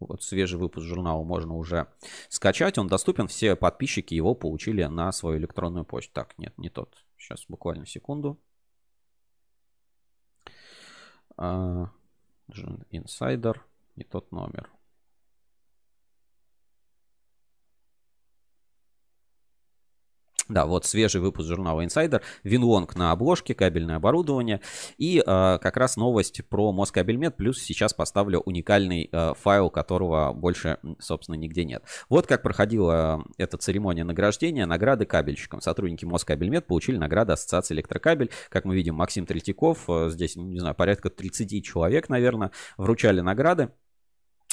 Вот 0.00 0.22
свежий 0.22 0.58
выпуск 0.58 0.86
журнала 0.86 1.22
можно 1.24 1.56
уже 1.56 1.86
скачать. 2.28 2.76
Он 2.78 2.88
доступен. 2.88 3.26
Все 3.26 3.56
подписчики 3.56 4.14
его 4.14 4.34
получили 4.34 4.84
на 4.84 5.12
свою 5.12 5.38
электронную 5.38 5.84
почту. 5.84 6.12
Так, 6.12 6.36
нет, 6.36 6.52
не 6.58 6.68
тот. 6.68 6.94
Сейчас 7.16 7.46
буквально 7.48 7.86
секунду. 7.86 8.38
Инсайдер, 12.90 13.64
не 13.96 14.04
тот 14.04 14.32
номер. 14.32 14.70
Да, 20.48 20.66
вот 20.66 20.84
свежий 20.84 21.20
выпуск 21.20 21.48
журнала 21.48 21.84
Insider. 21.84 22.20
Винлонг 22.42 22.96
на 22.96 23.12
обложке, 23.12 23.54
кабельное 23.54 23.96
оборудование. 23.96 24.60
И 24.98 25.18
э, 25.18 25.22
как 25.24 25.76
раз 25.76 25.96
новость 25.96 26.46
про 26.48 26.70
Москабельмет. 26.72 27.36
Плюс 27.36 27.58
сейчас 27.62 27.94
поставлю 27.94 28.40
уникальный 28.40 29.08
э, 29.10 29.32
файл, 29.40 29.70
которого 29.70 30.32
больше, 30.34 30.78
собственно, 30.98 31.36
нигде 31.36 31.64
нет. 31.64 31.82
Вот 32.10 32.26
как 32.26 32.42
проходила 32.42 33.24
э, 33.38 33.44
эта 33.44 33.56
церемония 33.56 34.04
награждения. 34.04 34.66
Награды 34.66 35.06
кабельщикам. 35.06 35.62
Сотрудники 35.62 36.04
Москабельмет 36.04 36.66
получили 36.66 36.98
награды 36.98 37.32
Ассоциации 37.32 37.74
Электрокабель. 37.74 38.30
Как 38.50 38.66
мы 38.66 38.74
видим, 38.74 38.96
Максим 38.96 39.24
Третьяков. 39.24 39.88
Э, 39.88 40.10
здесь, 40.10 40.36
не 40.36 40.58
знаю, 40.58 40.74
порядка 40.74 41.08
30 41.08 41.64
человек, 41.64 42.10
наверное, 42.10 42.50
вручали 42.76 43.20
награды. 43.20 43.70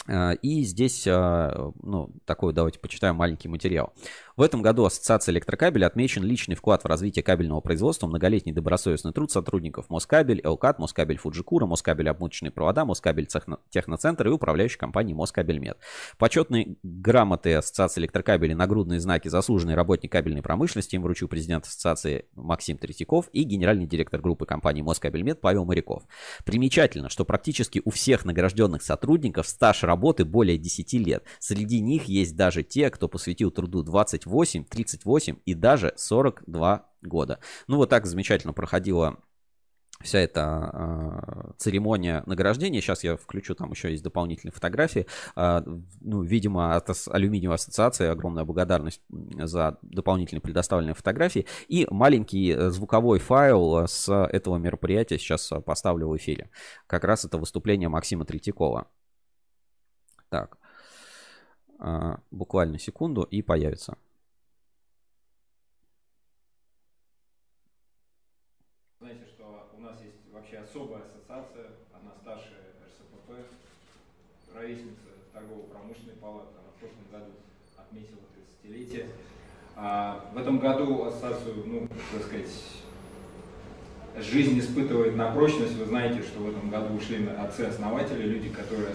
Э, 0.08 0.36
и 0.36 0.64
здесь, 0.64 1.06
э, 1.06 1.72
ну, 1.82 2.12
такой, 2.26 2.54
давайте 2.54 2.80
почитаем 2.80 3.16
маленький 3.16 3.48
материал. 3.48 3.94
В 4.38 4.42
этом 4.42 4.62
году 4.62 4.86
Ассоциация 4.86 5.34
электрокабеля 5.34 5.88
отмечен 5.88 6.24
личный 6.24 6.56
вклад 6.56 6.84
в 6.84 6.88
развитие 6.88 7.24
кабельного 7.24 7.60
производства, 7.60 8.08
многолетний 8.08 8.54
добросовестный 8.54 9.12
труд 9.12 9.32
сотрудников 9.32 9.90
Москабель, 9.90 10.42
Элкат, 10.44 10.80
Москабель 10.80 11.18
Фуджикура, 11.18 11.66
Москабель 11.66 12.10
обмоточные 12.10 12.52
провода, 12.52 12.86
Москабель 12.86 13.28
Техноцентр 13.70 14.28
и 14.28 14.32
управляющей 14.32 14.78
компании 14.78 15.14
Москабельмет. 15.14 15.78
Почетные 16.18 16.76
грамоты 16.82 17.54
Ассоциации 17.56 18.02
электрокабеля, 18.02 18.56
нагрудные 18.56 19.00
знаки 19.00 19.28
заслуженный 19.28 19.76
работник 19.76 20.12
кабельной 20.12 20.42
промышленности 20.42 20.96
им 20.96 21.04
вручил 21.04 21.28
президент 21.28 21.66
Ассоциации 21.66 22.26
Максим 22.36 22.78
Третьяков 22.78 23.28
и 23.34 23.44
генеральный 23.44 23.86
директор 23.86 24.22
группы 24.22 24.46
компании 24.46 24.82
Москабельмет 24.82 25.42
Павел 25.42 25.66
Моряков. 25.66 26.04
Примечательно, 26.46 27.10
что 27.10 27.26
практически 27.26 27.82
у 27.84 27.90
всех 27.90 28.24
награжденных 28.26 28.82
сотрудников 28.82 29.48
стаж 29.48 29.84
работы 29.84 30.24
более 30.24 30.58
10 30.58 30.94
лет. 30.94 31.24
Среди 31.40 31.82
них 31.82 32.06
есть 32.06 32.36
даже 32.36 32.64
те, 32.64 32.90
кто 32.90 33.08
посвятил 33.08 33.52
труду 33.52 33.84
20 33.84 34.21
28, 34.22 34.66
38 34.66 35.38
и 35.46 35.54
даже 35.54 35.94
42 35.96 36.86
года. 37.02 37.40
Ну 37.68 37.78
вот 37.78 37.90
так 37.90 38.06
замечательно 38.06 38.54
проходила 38.54 39.20
вся 40.04 40.20
эта 40.20 40.72
э, 40.74 41.52
церемония 41.58 42.24
награждения. 42.26 42.82
Сейчас 42.82 43.04
я 43.04 43.18
включу, 43.18 43.56
там 43.56 43.72
еще 43.72 43.92
есть 43.92 44.04
дополнительные 44.04 44.54
фотографии. 44.54 45.08
Э, 45.36 45.62
ну, 46.02 46.22
видимо, 46.22 46.76
от 46.76 46.90
алюминиевой 47.08 47.56
ассоциации 47.56 48.08
огромная 48.08 48.44
благодарность 48.44 49.02
за 49.10 49.78
дополнительные 49.82 50.42
предоставленные 50.42 50.96
фотографии. 50.96 51.46
И 51.68 51.88
маленький 51.90 52.52
э, 52.52 52.70
звуковой 52.70 53.20
файл 53.20 53.88
с 53.88 54.10
этого 54.10 54.58
мероприятия 54.58 55.18
сейчас 55.18 55.52
поставлю 55.66 56.08
в 56.08 56.18
эфире. 56.18 56.50
Как 56.88 57.04
раз 57.04 57.26
это 57.26 57.38
выступление 57.38 57.90
Максима 57.90 58.26
Третьякова. 58.26 58.88
Так, 60.30 60.58
э, 61.80 62.16
буквально 62.32 62.80
секунду 62.80 63.24
и 63.24 63.42
появится. 63.42 63.98
ровесница 74.62 75.10
торгово-промышленной 75.34 76.16
палаты, 76.22 76.54
она 76.60 76.70
в 76.70 76.80
прошлом 76.80 77.06
году 77.12 77.32
отметила 77.78 78.22
30-летие. 78.64 79.10
А 79.84 80.24
в 80.32 80.38
этом 80.38 80.60
году 80.60 81.06
ассоциацию, 81.06 81.56
ну, 81.66 81.88
так 82.14 82.22
сказать, 82.22 82.52
жизнь 84.20 84.60
испытывает 84.60 85.16
на 85.16 85.32
прочность. 85.32 85.76
Вы 85.76 85.86
знаете, 85.86 86.22
что 86.22 86.40
в 86.40 86.50
этом 86.50 86.70
году 86.70 86.94
ушли 86.94 87.28
отцы-основатели, 87.28 88.22
люди, 88.22 88.50
которые 88.50 88.90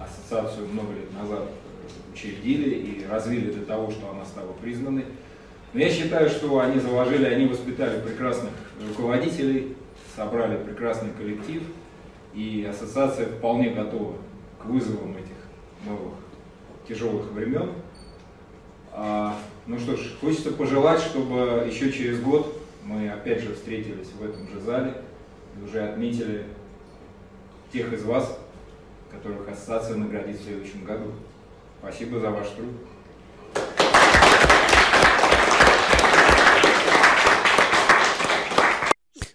ассоциацию 0.00 0.66
много 0.66 0.94
лет 0.94 1.12
назад 1.14 1.44
учредили 2.12 2.70
и 2.74 3.06
развили 3.06 3.52
до 3.52 3.64
того, 3.64 3.92
что 3.92 4.10
она 4.10 4.24
стала 4.24 4.50
признанной. 4.54 5.04
Но 5.72 5.78
я 5.78 5.90
считаю, 5.90 6.28
что 6.28 6.58
они 6.58 6.80
заложили, 6.80 7.26
они 7.26 7.46
воспитали 7.46 8.00
прекрасных 8.00 8.50
руководителей, 8.88 9.76
собрали 10.16 10.56
прекрасный 10.56 11.10
коллектив, 11.16 11.62
и 12.34 12.66
ассоциация 12.68 13.26
вполне 13.26 13.70
готова 13.70 14.16
к 14.60 14.64
вызовам 14.64 15.12
этих 15.16 15.36
новых 15.86 16.14
тяжелых 16.88 17.30
времен. 17.30 17.70
Ну 19.66 19.80
что 19.80 19.96
ж, 19.96 20.12
хочется 20.20 20.52
пожелать, 20.52 21.00
чтобы 21.00 21.66
еще 21.68 21.90
через 21.90 22.20
год 22.20 22.56
мы 22.84 23.10
опять 23.10 23.42
же 23.42 23.52
встретились 23.52 24.12
в 24.16 24.24
этом 24.24 24.48
же 24.48 24.60
зале 24.60 25.02
и 25.58 25.64
уже 25.64 25.82
отметили 25.82 26.44
тех 27.72 27.92
из 27.92 28.04
вас, 28.04 28.38
которых 29.10 29.48
ассоциация 29.48 29.96
наградит 29.96 30.38
в 30.38 30.44
следующем 30.44 30.84
году. 30.84 31.10
Спасибо 31.80 32.20
за 32.20 32.30
ваш 32.30 32.48
труд. 32.50 32.70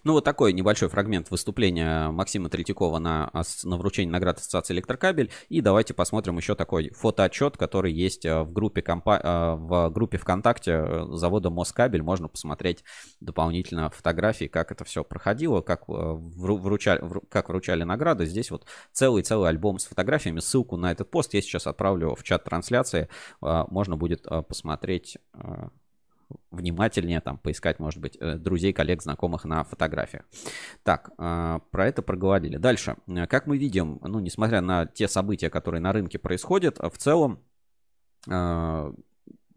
Ну, 0.04 0.14
вот 0.14 0.24
такой 0.24 0.52
небольшой 0.52 0.88
фрагмент 0.88 1.30
выступления 1.30 2.10
Максима 2.10 2.48
Третьякова 2.48 2.98
на, 2.98 3.30
на 3.62 3.76
вручении 3.76 4.10
наград 4.10 4.38
Ассоциации 4.38 4.74
Электрокабель. 4.74 5.30
И 5.48 5.60
давайте 5.60 5.94
посмотрим 5.94 6.36
еще 6.38 6.56
такой 6.56 6.90
фотоотчет, 6.90 7.56
который 7.56 7.92
есть 7.92 8.24
э, 8.24 8.42
в 8.42 8.52
группе, 8.52 8.82
компа... 8.82 9.20
Э, 9.22 9.54
в 9.54 9.90
группе 9.90 10.18
ВКонтакте 10.18 10.72
э, 10.72 11.06
завода 11.12 11.50
Москабель. 11.50 12.02
Можно 12.02 12.26
посмотреть 12.26 12.82
дополнительно 13.20 13.90
фотографии, 13.90 14.46
как 14.46 14.72
это 14.72 14.84
все 14.84 15.04
проходило, 15.04 15.60
как 15.60 15.84
вручали, 15.86 17.00
как 17.28 17.48
вручали 17.48 17.84
награды. 17.84 18.26
Здесь 18.26 18.50
вот 18.50 18.66
целый-целый 18.90 19.48
альбом 19.48 19.78
с 19.78 19.84
фотографиями. 19.84 20.40
Ссылку 20.40 20.76
на 20.76 20.90
этот 20.90 21.12
пост 21.12 21.32
я 21.34 21.42
сейчас 21.42 21.68
отправлю 21.68 22.16
в 22.16 22.24
чат 22.24 22.42
трансляции. 22.42 23.08
Можно 23.40 23.96
будет 23.96 24.26
посмотреть 24.48 25.18
внимательнее 26.50 27.20
там 27.20 27.38
поискать, 27.38 27.78
может 27.78 28.00
быть, 28.00 28.16
э, 28.20 28.36
друзей, 28.36 28.72
коллег, 28.72 29.02
знакомых 29.02 29.44
на 29.44 29.64
фотографиях. 29.64 30.24
Так, 30.82 31.10
а, 31.18 31.60
про 31.70 31.86
это 31.86 32.02
проговорили. 32.02 32.56
Дальше. 32.56 32.96
Э, 33.06 33.26
как 33.26 33.46
мы 33.46 33.58
видим, 33.58 33.98
ну, 34.02 34.20
несмотря 34.20 34.60
на 34.60 34.86
те 34.86 35.08
события, 35.08 35.50
которые 35.50 35.80
на 35.80 35.92
рынке 35.92 36.18
происходят, 36.18 36.78
в 36.78 36.96
целом 36.98 37.40
а, 38.28 38.92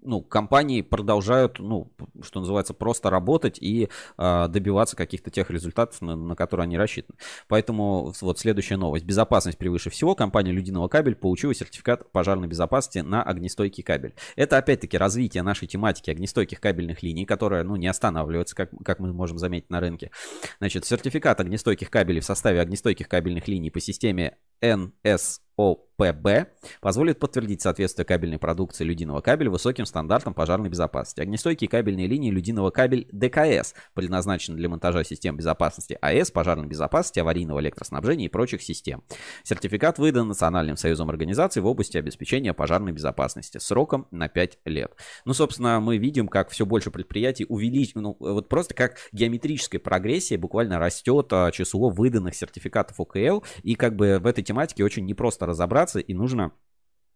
ну, 0.06 0.22
компании 0.22 0.82
продолжают, 0.82 1.60
ну, 1.60 1.92
что 2.22 2.40
называется, 2.40 2.74
просто 2.74 3.10
работать 3.10 3.58
и 3.60 3.90
э, 4.18 4.48
добиваться 4.48 4.96
каких-то 4.96 5.32
тех 5.32 5.50
результатов, 5.50 6.02
на, 6.02 6.16
на 6.16 6.36
которые 6.36 6.66
они 6.66 6.78
рассчитаны. 6.78 7.18
Поэтому 7.48 8.14
вот 8.22 8.40
следующая 8.40 8.78
новость. 8.78 9.06
Безопасность 9.06 9.58
превыше 9.58 9.90
всего. 9.90 10.16
Компания 10.16 10.52
Людиного 10.52 10.88
кабель 10.88 11.16
получила 11.16 11.54
сертификат 11.54 12.12
пожарной 12.12 12.48
безопасности 12.48 13.00
на 13.00 13.24
огнестойкий 13.24 13.84
кабель. 13.84 14.14
Это 14.36 14.58
опять-таки 14.58 14.98
развитие 14.98 15.44
нашей 15.44 15.68
тематики 15.68 16.10
огнестойких 16.10 16.60
кабельных 16.60 17.04
линий, 17.04 17.26
которая, 17.26 17.64
ну, 17.64 17.76
не 17.76 17.88
останавливается, 17.88 18.56
как, 18.56 18.70
как 18.84 19.00
мы 19.00 19.14
можем 19.14 19.38
заметить 19.38 19.70
на 19.70 19.80
рынке. 19.80 20.12
Значит, 20.60 20.86
сертификат 20.86 21.40
огнестойких 21.40 21.90
кабелей 21.90 22.22
в 22.22 22.26
составе 22.26 22.62
огнестойких 22.62 23.08
кабельных 23.08 23.48
линий 23.48 23.72
по 23.72 23.80
системе 23.80 24.38
NS 24.62 25.40
ОПБ 25.58 26.50
позволит 26.82 27.20
подтвердить 27.20 27.62
соответствие 27.62 28.06
кабельной 28.06 28.38
продукции 28.38 28.84
людиного 28.84 29.22
кабеля 29.22 29.50
высоким 29.50 29.86
стандартам 29.86 30.34
пожарной 30.34 30.70
безопасности. 30.70 31.22
Огнестойкие 31.22 31.70
кабельные 31.70 32.08
линии 32.08 32.30
людиного 32.30 32.72
кабель 32.72 33.08
ДКС 33.12 33.74
предназначены 33.94 34.58
для 34.58 34.68
монтажа 34.68 35.04
систем 35.04 35.38
безопасности 35.38 35.98
АЭС, 36.02 36.32
пожарной 36.32 36.68
безопасности, 36.68 37.20
аварийного 37.20 37.62
электроснабжения 37.62 38.26
и 38.26 38.30
прочих 38.30 38.62
систем. 38.62 39.04
Сертификат 39.44 39.98
выдан 39.98 40.28
Национальным 40.28 40.76
союзом 40.76 41.10
организаций 41.10 41.62
в 41.62 41.68
области 41.68 41.98
обеспечения 41.98 42.54
пожарной 42.54 42.92
безопасности 42.92 43.58
сроком 43.60 44.08
на 44.12 44.28
5 44.28 44.60
лет. 44.66 44.94
Ну, 45.24 45.34
собственно, 45.34 45.80
мы 45.80 45.98
видим, 45.98 46.28
как 46.28 46.50
все 46.50 46.66
больше 46.66 46.92
предприятий 46.92 47.46
увеличивают, 47.48 48.04
ну, 48.04 48.18
вот 48.20 48.50
просто 48.50 48.74
как 48.74 48.98
геометрическая 49.14 49.80
прогрессия 49.80 50.38
буквально 50.38 50.80
растет 50.80 51.28
а, 51.32 51.52
число 51.52 51.90
выданных 51.90 52.36
сертификатов 52.36 53.00
ОКЛ, 53.00 53.44
и 53.64 53.76
как 53.76 53.96
бы 53.96 54.20
в 54.20 54.28
этой 54.28 54.44
тематике 54.46 54.84
очень 54.84 55.06
непросто 55.06 55.46
разобраться 55.46 56.00
и 56.00 56.14
нужно 56.14 56.54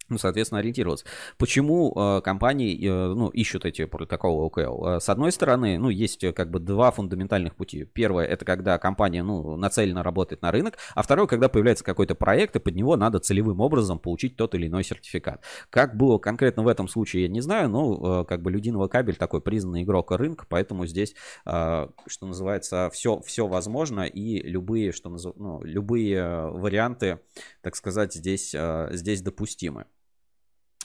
ну, 0.10 0.18
соответственно, 0.18 0.60
ориентироваться. 0.60 1.06
Почему 1.38 1.94
э, 1.96 2.22
компании 2.22 2.76
э, 2.88 3.14
ну, 3.14 3.30
ищут 3.30 3.66
эти 3.66 3.86
протоколы 3.86 4.46
ОКЛ? 4.46 4.86
Э, 4.86 5.00
с 5.00 5.10
одной 5.10 5.32
стороны, 5.32 5.78
ну, 5.78 5.90
есть 5.90 6.24
э, 6.24 6.34
как 6.34 6.50
бы 6.50 6.60
два 6.60 6.92
фундаментальных 6.92 7.56
пути. 7.56 7.86
Первое, 7.86 8.26
это 8.26 8.46
когда 8.46 8.78
компания, 8.78 9.24
ну, 9.24 9.56
нацелена 9.56 10.04
работать 10.04 10.42
на 10.42 10.52
рынок, 10.52 10.78
а 10.96 11.04
второе, 11.04 11.28
когда 11.28 11.50
появляется 11.50 11.84
какой-то 11.84 12.16
проект, 12.16 12.56
и 12.56 12.60
под 12.60 12.76
него 12.76 12.96
надо 12.96 13.20
целевым 13.20 13.60
образом 13.62 14.00
получить 14.00 14.36
тот 14.36 14.56
или 14.56 14.68
иной 14.68 14.84
сертификат. 14.84 15.44
Как 15.70 15.96
было 15.96 16.18
конкретно 16.18 16.64
в 16.64 16.68
этом 16.68 16.88
случае, 16.88 17.24
я 17.24 17.30
не 17.30 17.42
знаю, 17.42 17.70
но 17.70 18.22
э, 18.22 18.26
как 18.26 18.42
бы 18.42 18.52
Людиного 18.52 18.88
кабель 18.88 19.16
такой 19.16 19.42
признанный 19.42 19.84
игрок 19.84 20.12
рынка, 20.12 20.46
поэтому 20.50 20.86
здесь, 20.86 21.16
э, 21.46 21.88
что 22.08 22.26
называется, 22.26 22.90
все, 22.92 23.20
все 23.22 23.48
возможно, 23.48 24.02
и 24.02 24.42
любые, 24.42 24.92
что 24.92 25.10
назов... 25.10 25.36
ну, 25.38 25.62
любые 25.64 26.50
варианты, 26.52 27.20
так 27.62 27.76
сказать, 27.76 28.14
здесь, 28.14 28.54
э, 28.56 28.90
здесь 28.92 29.22
допустимы. 29.22 29.86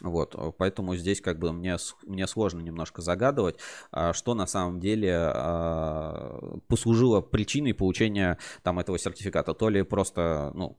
Вот, 0.00 0.34
э, 0.34 0.52
поэтому 0.58 0.96
здесь 0.96 1.20
как 1.20 1.38
бы 1.38 1.52
мне, 1.52 1.76
мне 2.04 2.26
сложно 2.26 2.60
немножко 2.60 3.00
загадывать, 3.00 3.56
а, 3.92 4.12
что 4.12 4.34
на 4.34 4.46
самом 4.46 4.80
деле 4.80 5.14
а, 5.14 6.58
послужило 6.66 7.20
причиной 7.20 7.74
получения 7.74 8.38
там 8.62 8.80
этого 8.80 8.98
сертификата. 8.98 9.54
То 9.54 9.68
ли 9.68 9.82
просто, 9.82 10.50
ну, 10.54 10.78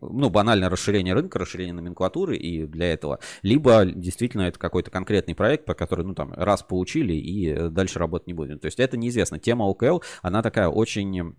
ну, 0.00 0.30
банальное 0.30 0.68
расширение 0.68 1.14
рынка, 1.14 1.38
расширение 1.38 1.74
номенклатуры 1.74 2.36
и 2.36 2.66
для 2.66 2.92
этого, 2.92 3.18
либо 3.42 3.84
действительно 3.84 4.42
это 4.42 4.58
какой-то 4.58 4.90
конкретный 4.90 5.34
проект, 5.34 5.64
по 5.64 5.74
который, 5.74 6.04
ну, 6.04 6.14
там, 6.14 6.32
раз 6.34 6.62
получили 6.62 7.14
и 7.14 7.68
дальше 7.70 7.98
работать 7.98 8.28
не 8.28 8.34
будем. 8.34 8.58
То 8.58 8.66
есть 8.66 8.78
это 8.78 8.96
неизвестно. 8.96 9.38
Тема 9.38 9.64
ОКЛ, 9.64 10.00
она 10.20 10.42
такая 10.42 10.68
очень 10.68 11.34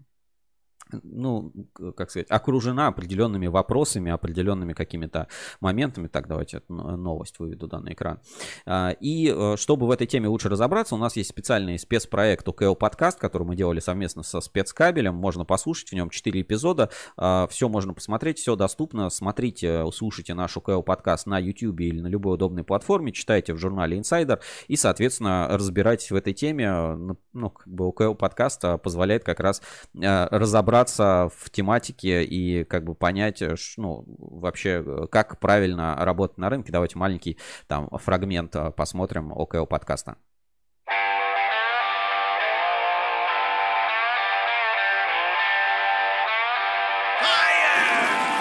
ну, 1.04 1.52
как 1.96 2.10
сказать, 2.10 2.28
окружена 2.30 2.88
определенными 2.88 3.48
вопросами, 3.48 4.12
определенными 4.12 4.74
какими-то 4.74 5.28
моментами. 5.60 6.08
Так, 6.08 6.28
давайте 6.28 6.62
новость 6.68 7.40
выведу 7.40 7.68
да, 7.68 7.80
на 7.80 7.94
экран. 7.94 8.20
А, 8.66 8.92
и 9.00 9.34
э, 9.36 9.56
чтобы 9.58 9.88
в 9.88 9.92
этой 9.92 10.08
теме 10.08 10.28
лучше 10.28 10.50
разобраться, 10.50 10.96
у 10.96 10.98
нас 10.98 11.16
есть 11.16 11.30
специальный 11.30 11.80
спецпроект 11.80 12.48
УКЛ 12.48 12.76
подкаст, 12.76 13.20
который 13.20 13.48
мы 13.48 13.56
делали 13.56 13.80
совместно 13.80 14.24
со 14.24 14.42
спецкабелем. 14.42 15.16
Можно 15.16 15.46
послушать, 15.46 15.90
в 15.90 15.94
нем 15.94 16.10
4 16.10 16.42
эпизода. 16.42 16.90
А, 17.18 17.48
все 17.48 17.70
можно 17.70 17.94
посмотреть, 17.94 18.40
все 18.40 18.56
доступно. 18.56 19.10
Смотрите, 19.10 19.86
слушайте 19.94 20.34
наш 20.34 20.58
УКЛ 20.58 20.82
подкаст 20.82 21.26
на 21.28 21.40
YouTube 21.40 21.80
или 21.82 22.02
на 22.02 22.08
любой 22.08 22.36
удобной 22.36 22.64
платформе, 22.64 23.12
читайте 23.12 23.54
в 23.54 23.58
журнале 23.58 23.98
Insider 23.98 24.40
и, 24.68 24.76
соответственно, 24.76 25.48
разбирайтесь 25.50 26.12
в 26.12 26.16
этой 26.16 26.34
теме. 26.34 26.96
Ну, 27.34 27.50
как 27.50 27.68
бы 27.68 27.88
УКЛ 27.88 28.14
подкаст 28.14 28.64
позволяет 28.82 29.24
как 29.24 29.40
раз 29.40 29.62
э, 29.96 30.28
разобраться 30.30 30.83
разобраться 30.84 31.30
в 31.38 31.50
тематике 31.50 32.24
и 32.24 32.64
как 32.64 32.84
бы 32.84 32.96
понять, 32.96 33.42
э, 33.42 33.56
ну, 33.78 34.04
вообще, 34.18 34.84
э, 34.86 35.08
как 35.10 35.40
правильно 35.40 35.96
работать 36.00 36.38
на 36.38 36.50
рынке. 36.50 36.72
Давайте 36.72 36.98
маленький 36.98 37.38
там 37.68 37.90
фрагмент 37.90 38.56
э, 38.56 38.72
посмотрим 38.72 39.32
ОКО 39.32 39.66
подкаста. 39.66 40.18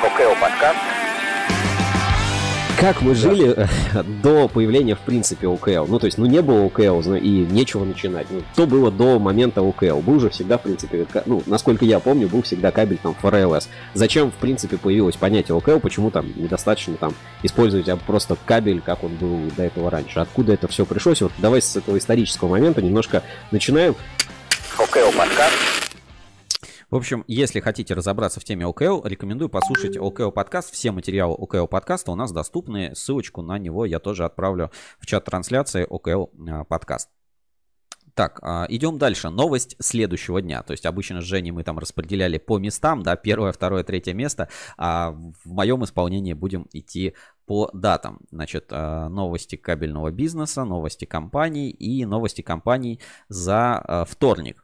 ОКО 0.02 0.34
подкаст 0.40 1.01
как 2.82 3.00
вы 3.00 3.14
жили 3.14 3.54
да. 3.54 3.68
Э, 3.94 4.02
до 4.02 4.48
появления, 4.48 4.96
в 4.96 5.00
принципе, 5.00 5.46
ОКЛ? 5.46 5.86
Ну, 5.86 6.00
то 6.00 6.06
есть, 6.06 6.18
ну, 6.18 6.26
не 6.26 6.42
было 6.42 6.66
ОКЛ, 6.66 7.14
и 7.14 7.46
нечего 7.48 7.84
начинать. 7.84 8.26
Ну, 8.28 8.42
что 8.54 8.66
было 8.66 8.90
до 8.90 9.20
момента 9.20 9.60
ОКЛ? 9.60 10.00
Был 10.00 10.18
же 10.18 10.30
всегда, 10.30 10.58
в 10.58 10.62
принципе, 10.62 11.06
ну, 11.26 11.44
насколько 11.46 11.84
я 11.84 12.00
помню, 12.00 12.28
был 12.28 12.42
всегда 12.42 12.72
кабель 12.72 12.98
там 13.00 13.14
FRLS. 13.22 13.68
Зачем, 13.94 14.32
в 14.32 14.34
принципе, 14.34 14.78
появилось 14.78 15.14
понятие 15.14 15.56
ОКЛ? 15.56 15.78
Почему 15.78 16.10
там 16.10 16.26
недостаточно 16.34 16.96
там 16.96 17.14
использовать 17.44 17.88
а 17.88 17.96
просто 17.96 18.36
кабель, 18.46 18.80
как 18.80 19.04
он 19.04 19.14
был 19.14 19.38
до 19.56 19.62
этого 19.62 19.88
раньше? 19.88 20.18
Откуда 20.18 20.52
это 20.52 20.66
все 20.66 20.84
пришлось? 20.84 21.22
Вот 21.22 21.32
давай 21.38 21.62
с 21.62 21.76
этого 21.76 21.98
исторического 21.98 22.48
момента 22.48 22.82
немножко 22.82 23.22
начинаем. 23.52 23.94
ОКЛ 24.76 25.16
подкаст. 25.16 25.81
В 26.92 26.96
общем, 26.96 27.24
если 27.26 27.60
хотите 27.60 27.94
разобраться 27.94 28.38
в 28.38 28.44
теме 28.44 28.66
ОКЛ, 28.66 29.06
рекомендую 29.06 29.48
послушать 29.48 29.96
ОКЛ 29.96 30.30
подкаст. 30.30 30.74
Все 30.74 30.90
материалы 30.90 31.32
ОКЛ 31.32 31.66
подкаста 31.66 32.12
у 32.12 32.14
нас 32.14 32.32
доступны. 32.32 32.94
Ссылочку 32.94 33.40
на 33.40 33.56
него 33.56 33.86
я 33.86 33.98
тоже 33.98 34.26
отправлю 34.26 34.70
в 34.98 35.06
чат 35.06 35.24
трансляции 35.24 35.86
ОКЛ 35.88 36.26
а, 36.50 36.64
подкаст. 36.64 37.08
Так, 38.12 38.40
а, 38.42 38.66
идем 38.68 38.98
дальше. 38.98 39.30
Новость 39.30 39.74
следующего 39.78 40.42
дня. 40.42 40.62
То 40.62 40.72
есть 40.72 40.84
обычно 40.84 41.22
с 41.22 41.24
Женей 41.24 41.50
мы 41.50 41.64
там 41.64 41.78
распределяли 41.78 42.36
по 42.36 42.58
местам, 42.58 43.02
да, 43.02 43.16
первое, 43.16 43.52
второе, 43.52 43.84
третье 43.84 44.12
место. 44.12 44.50
А 44.76 45.12
в 45.12 45.50
моем 45.50 45.82
исполнении 45.84 46.34
будем 46.34 46.68
идти 46.74 47.14
по 47.46 47.70
датам. 47.72 48.20
Значит, 48.30 48.66
э, 48.68 49.08
новости 49.08 49.56
кабельного 49.56 50.10
бизнеса, 50.10 50.66
новости 50.66 51.06
компаний 51.06 51.70
и 51.70 52.04
новости 52.04 52.42
компаний 52.42 53.00
за 53.30 53.82
э, 53.88 54.04
вторник. 54.06 54.61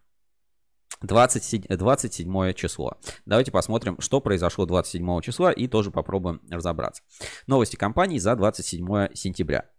27, 1.02 1.64
27 1.68 2.52
число. 2.54 2.98
Давайте 3.26 3.50
посмотрим, 3.50 4.00
что 4.00 4.20
произошло 4.20 4.66
27 4.66 5.20
числа 5.20 5.52
и 5.52 5.66
тоже 5.66 5.90
попробуем 5.90 6.40
разобраться. 6.50 7.02
Новости 7.46 7.76
компаний 7.76 8.18
за 8.18 8.34
27 8.36 9.14
сентября. 9.14 9.70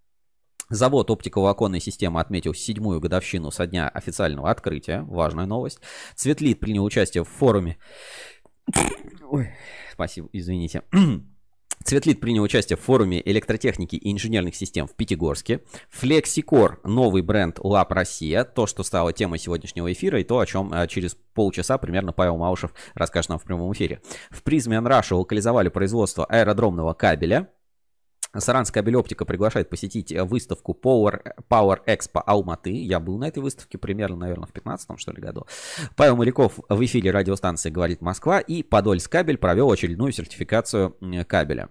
Завод 0.70 1.10
оптиковолоконной 1.10 1.82
системы 1.82 2.22
отметил 2.22 2.54
седьмую 2.54 3.00
годовщину 3.00 3.50
со 3.50 3.66
дня 3.66 3.90
официального 3.90 4.52
открытия. 4.52 5.02
Важная 5.02 5.48
новость. 5.48 5.80
Цветлит 6.16 6.60
принял 6.60 6.84
участие 6.84 7.24
в 7.24 7.28
форуме... 7.28 7.78
Ой, 9.32 9.50
спасибо, 9.92 10.30
извините. 10.32 10.84
Цветлит 11.84 12.20
принял 12.20 12.44
участие 12.44 12.78
в 12.78 12.82
форуме 12.82 13.22
электротехники 13.24 13.96
и 13.96 14.12
инженерных 14.12 14.56
систем 14.56 14.86
в 14.86 14.96
Пятигорске. 14.96 15.62
Флексикор, 15.90 16.80
новый 16.84 17.22
бренд 17.22 17.58
Лап 17.64 17.92
Россия, 17.94 18.44
то, 18.44 18.68
что 18.68 18.84
стало 18.84 19.14
темой 19.14 19.40
сегодняшнего 19.40 19.92
эфира, 19.92 20.20
и 20.20 20.24
то, 20.24 20.40
о 20.40 20.46
чем 20.46 20.72
а, 20.74 20.88
через 20.88 21.16
полчаса 21.34 21.78
примерно 21.78 22.12
Павел 22.12 22.38
Маушев 22.38 22.74
расскажет 22.94 23.30
нам 23.30 23.40
в 23.40 23.44
прямом 23.44 23.72
эфире. 23.74 24.02
В 24.30 24.44
призме 24.44 24.78
Анраша 24.78 25.16
локализовали 25.16 25.70
производство 25.70 26.26
аэродромного 26.26 26.94
кабеля. 26.94 27.50
Саранская 28.38 28.84
кабель-оптика 28.84 29.26
приглашает 29.26 29.70
посетить 29.70 30.12
э, 30.12 30.24
выставку 30.24 30.78
Power, 30.80 31.22
Power 31.50 31.80
Expo 31.86 32.22
Алматы. 32.26 32.72
Я 32.72 33.00
был 33.00 33.18
на 33.18 33.28
этой 33.28 33.40
выставке 33.40 33.78
примерно, 33.78 34.18
наверное, 34.18 34.46
в 34.46 34.52
15 34.52 35.00
что 35.00 35.12
ли 35.12 35.22
году. 35.22 35.48
Павел 35.96 36.16
Моряков 36.16 36.60
в 36.70 36.86
эфире 36.86 37.12
радиостанции 37.12 37.70
«Говорит 37.70 38.02
Москва» 38.02 38.40
и 38.40 38.64
Подольск 38.64 39.12
кабель 39.12 39.38
провел 39.38 39.72
очередную 39.72 40.12
сертификацию 40.12 40.96
кабеля. 41.28 41.70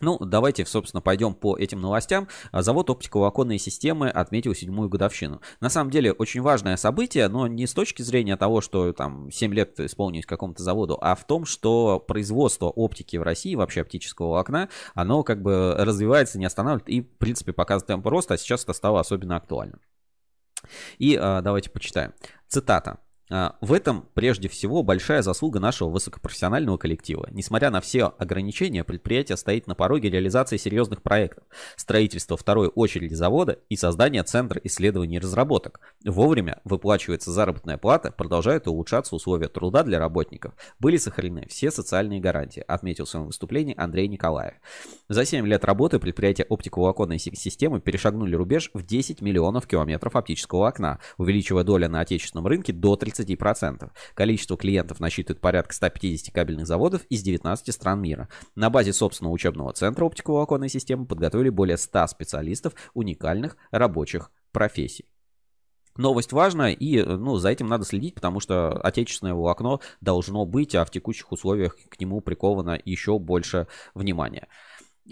Ну, 0.00 0.16
давайте, 0.20 0.64
собственно, 0.64 1.00
пойдем 1.00 1.34
по 1.34 1.56
этим 1.56 1.80
новостям. 1.80 2.28
А, 2.52 2.62
завод 2.62 2.88
оптиковолоконной 2.90 3.58
системы 3.58 4.08
отметил 4.08 4.54
седьмую 4.54 4.88
годовщину. 4.88 5.40
На 5.60 5.70
самом 5.70 5.90
деле, 5.90 6.12
очень 6.12 6.40
важное 6.40 6.76
событие, 6.76 7.28
но 7.28 7.48
не 7.48 7.66
с 7.66 7.74
точки 7.74 8.02
зрения 8.02 8.36
того, 8.36 8.60
что 8.60 8.92
там 8.92 9.30
7 9.30 9.52
лет 9.52 9.80
исполнилось 9.80 10.26
какому-то 10.26 10.62
заводу, 10.62 10.98
а 11.00 11.16
в 11.16 11.26
том, 11.26 11.44
что 11.44 11.98
производство 11.98 12.66
оптики 12.66 13.16
в 13.16 13.22
России, 13.22 13.56
вообще 13.56 13.80
оптического 13.80 14.28
волокна, 14.28 14.68
оно 14.94 15.24
как 15.24 15.42
бы 15.42 15.74
развивается, 15.76 16.38
не 16.38 16.44
останавливает 16.44 16.88
и, 16.88 17.00
в 17.00 17.18
принципе, 17.18 17.52
показывает 17.52 17.88
темп 17.88 18.06
роста, 18.06 18.34
а 18.34 18.38
сейчас 18.38 18.62
это 18.62 18.74
стало 18.74 19.00
особенно 19.00 19.36
актуальным. 19.36 19.80
И 20.98 21.16
а, 21.20 21.40
давайте 21.40 21.70
почитаем. 21.70 22.14
Цитата. 22.46 22.98
А, 23.30 23.56
в 23.60 23.72
этом 23.72 24.06
прежде 24.14 24.48
всего 24.48 24.82
большая 24.82 25.22
заслуга 25.22 25.60
нашего 25.60 25.90
высокопрофессионального 25.90 26.78
коллектива. 26.78 27.28
Несмотря 27.30 27.70
на 27.70 27.80
все 27.80 28.14
ограничения, 28.18 28.84
предприятие 28.84 29.36
стоит 29.36 29.66
на 29.66 29.74
пороге 29.74 30.08
реализации 30.08 30.56
серьезных 30.56 31.02
проектов, 31.02 31.44
строительства 31.76 32.36
второй 32.36 32.68
очереди 32.68 33.14
завода 33.14 33.58
и 33.68 33.76
создания 33.76 34.22
центра 34.22 34.60
исследований 34.64 35.16
и 35.16 35.20
разработок. 35.20 35.80
Вовремя 36.04 36.60
выплачивается 36.64 37.30
заработная 37.30 37.76
плата, 37.76 38.12
продолжают 38.12 38.66
улучшаться 38.66 39.14
условия 39.14 39.48
труда 39.48 39.82
для 39.82 39.98
работников. 39.98 40.54
Были 40.78 40.96
сохранены 40.96 41.46
все 41.48 41.70
социальные 41.70 42.20
гарантии, 42.20 42.64
отметил 42.66 43.04
в 43.04 43.10
своем 43.10 43.26
выступлении 43.26 43.74
Андрей 43.76 44.08
Николаев. 44.08 44.54
За 45.08 45.24
7 45.24 45.46
лет 45.46 45.64
работы 45.64 45.98
предприятия 45.98 46.44
оптиковолоконной 46.44 47.18
системы 47.18 47.80
перешагнули 47.80 48.34
рубеж 48.34 48.70
в 48.72 48.84
10 48.84 49.20
миллионов 49.20 49.66
километров 49.66 50.16
оптического 50.16 50.68
окна, 50.68 50.98
увеличивая 51.18 51.64
долю 51.64 51.88
на 51.88 52.00
отечественном 52.00 52.46
рынке 52.46 52.72
до 52.72 52.96
30 52.96 53.17
30%. 53.18 53.90
Количество 54.14 54.56
клиентов 54.56 55.00
насчитывает 55.00 55.40
порядка 55.40 55.74
150 55.74 56.34
кабельных 56.34 56.66
заводов 56.66 57.02
из 57.10 57.22
19 57.22 57.74
стран 57.74 58.00
мира. 58.00 58.28
На 58.54 58.70
базе 58.70 58.92
собственного 58.92 59.34
учебного 59.34 59.72
центра 59.72 60.04
оптиковолоконной 60.04 60.68
системы 60.68 61.06
подготовили 61.06 61.50
более 61.50 61.76
100 61.76 62.06
специалистов 62.08 62.74
уникальных 62.94 63.56
рабочих 63.70 64.30
профессий. 64.52 65.06
Новость 65.98 66.32
важная, 66.32 66.70
и 66.70 67.02
ну, 67.02 67.38
за 67.38 67.48
этим 67.48 67.66
надо 67.66 67.84
следить, 67.84 68.14
потому 68.14 68.38
что 68.38 68.80
отечественное 68.82 69.34
волокно 69.34 69.80
должно 70.00 70.46
быть, 70.46 70.76
а 70.76 70.84
в 70.84 70.92
текущих 70.92 71.32
условиях 71.32 71.76
к 71.88 71.98
нему 71.98 72.20
приковано 72.20 72.80
еще 72.84 73.18
больше 73.18 73.66
внимания. 73.94 74.46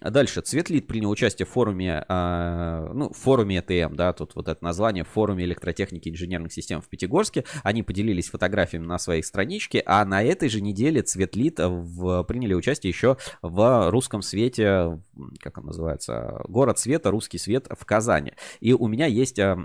Дальше. 0.01 0.43
Цветлит 0.43 0.87
принял 0.87 1.11
участие 1.11 1.47
в 1.47 1.51
форуме, 1.51 2.05
э, 2.07 2.91
ну, 2.93 3.11
форуме 3.13 3.59
ЭТМ, 3.59 3.95
да, 3.95 4.13
тут 4.13 4.35
вот 4.35 4.49
это 4.49 4.63
название, 4.63 5.05
форуме 5.05 5.45
электротехники 5.45 6.09
и 6.09 6.13
инженерных 6.13 6.53
систем 6.53 6.83
в 6.83 6.89
Пятигорске. 6.89 7.45
Они 7.63 7.83
поделились 7.83 8.29
фотографиями 8.29 8.85
на 8.85 8.99
своей 8.99 9.23
страничке, 9.23 9.83
а 9.87 10.05
на 10.05 10.23
этой 10.23 10.49
же 10.49 10.61
неделе 10.61 11.03
Цветлит 11.03 11.59
в, 11.59 12.25
приняли 12.25 12.53
участие 12.53 12.91
еще 12.91 13.17
в 13.41 13.91
русском 13.91 14.21
свете, 14.21 15.01
как 15.41 15.59
он 15.59 15.67
называется, 15.67 16.43
город 16.47 16.79
света, 16.79 17.11
русский 17.11 17.39
свет 17.39 17.67
в 17.71 17.85
Казани. 17.87 18.35
И 18.61 18.75
у 18.75 18.89
меня 18.89 19.07
есть 19.07 19.39
э, 19.39 19.57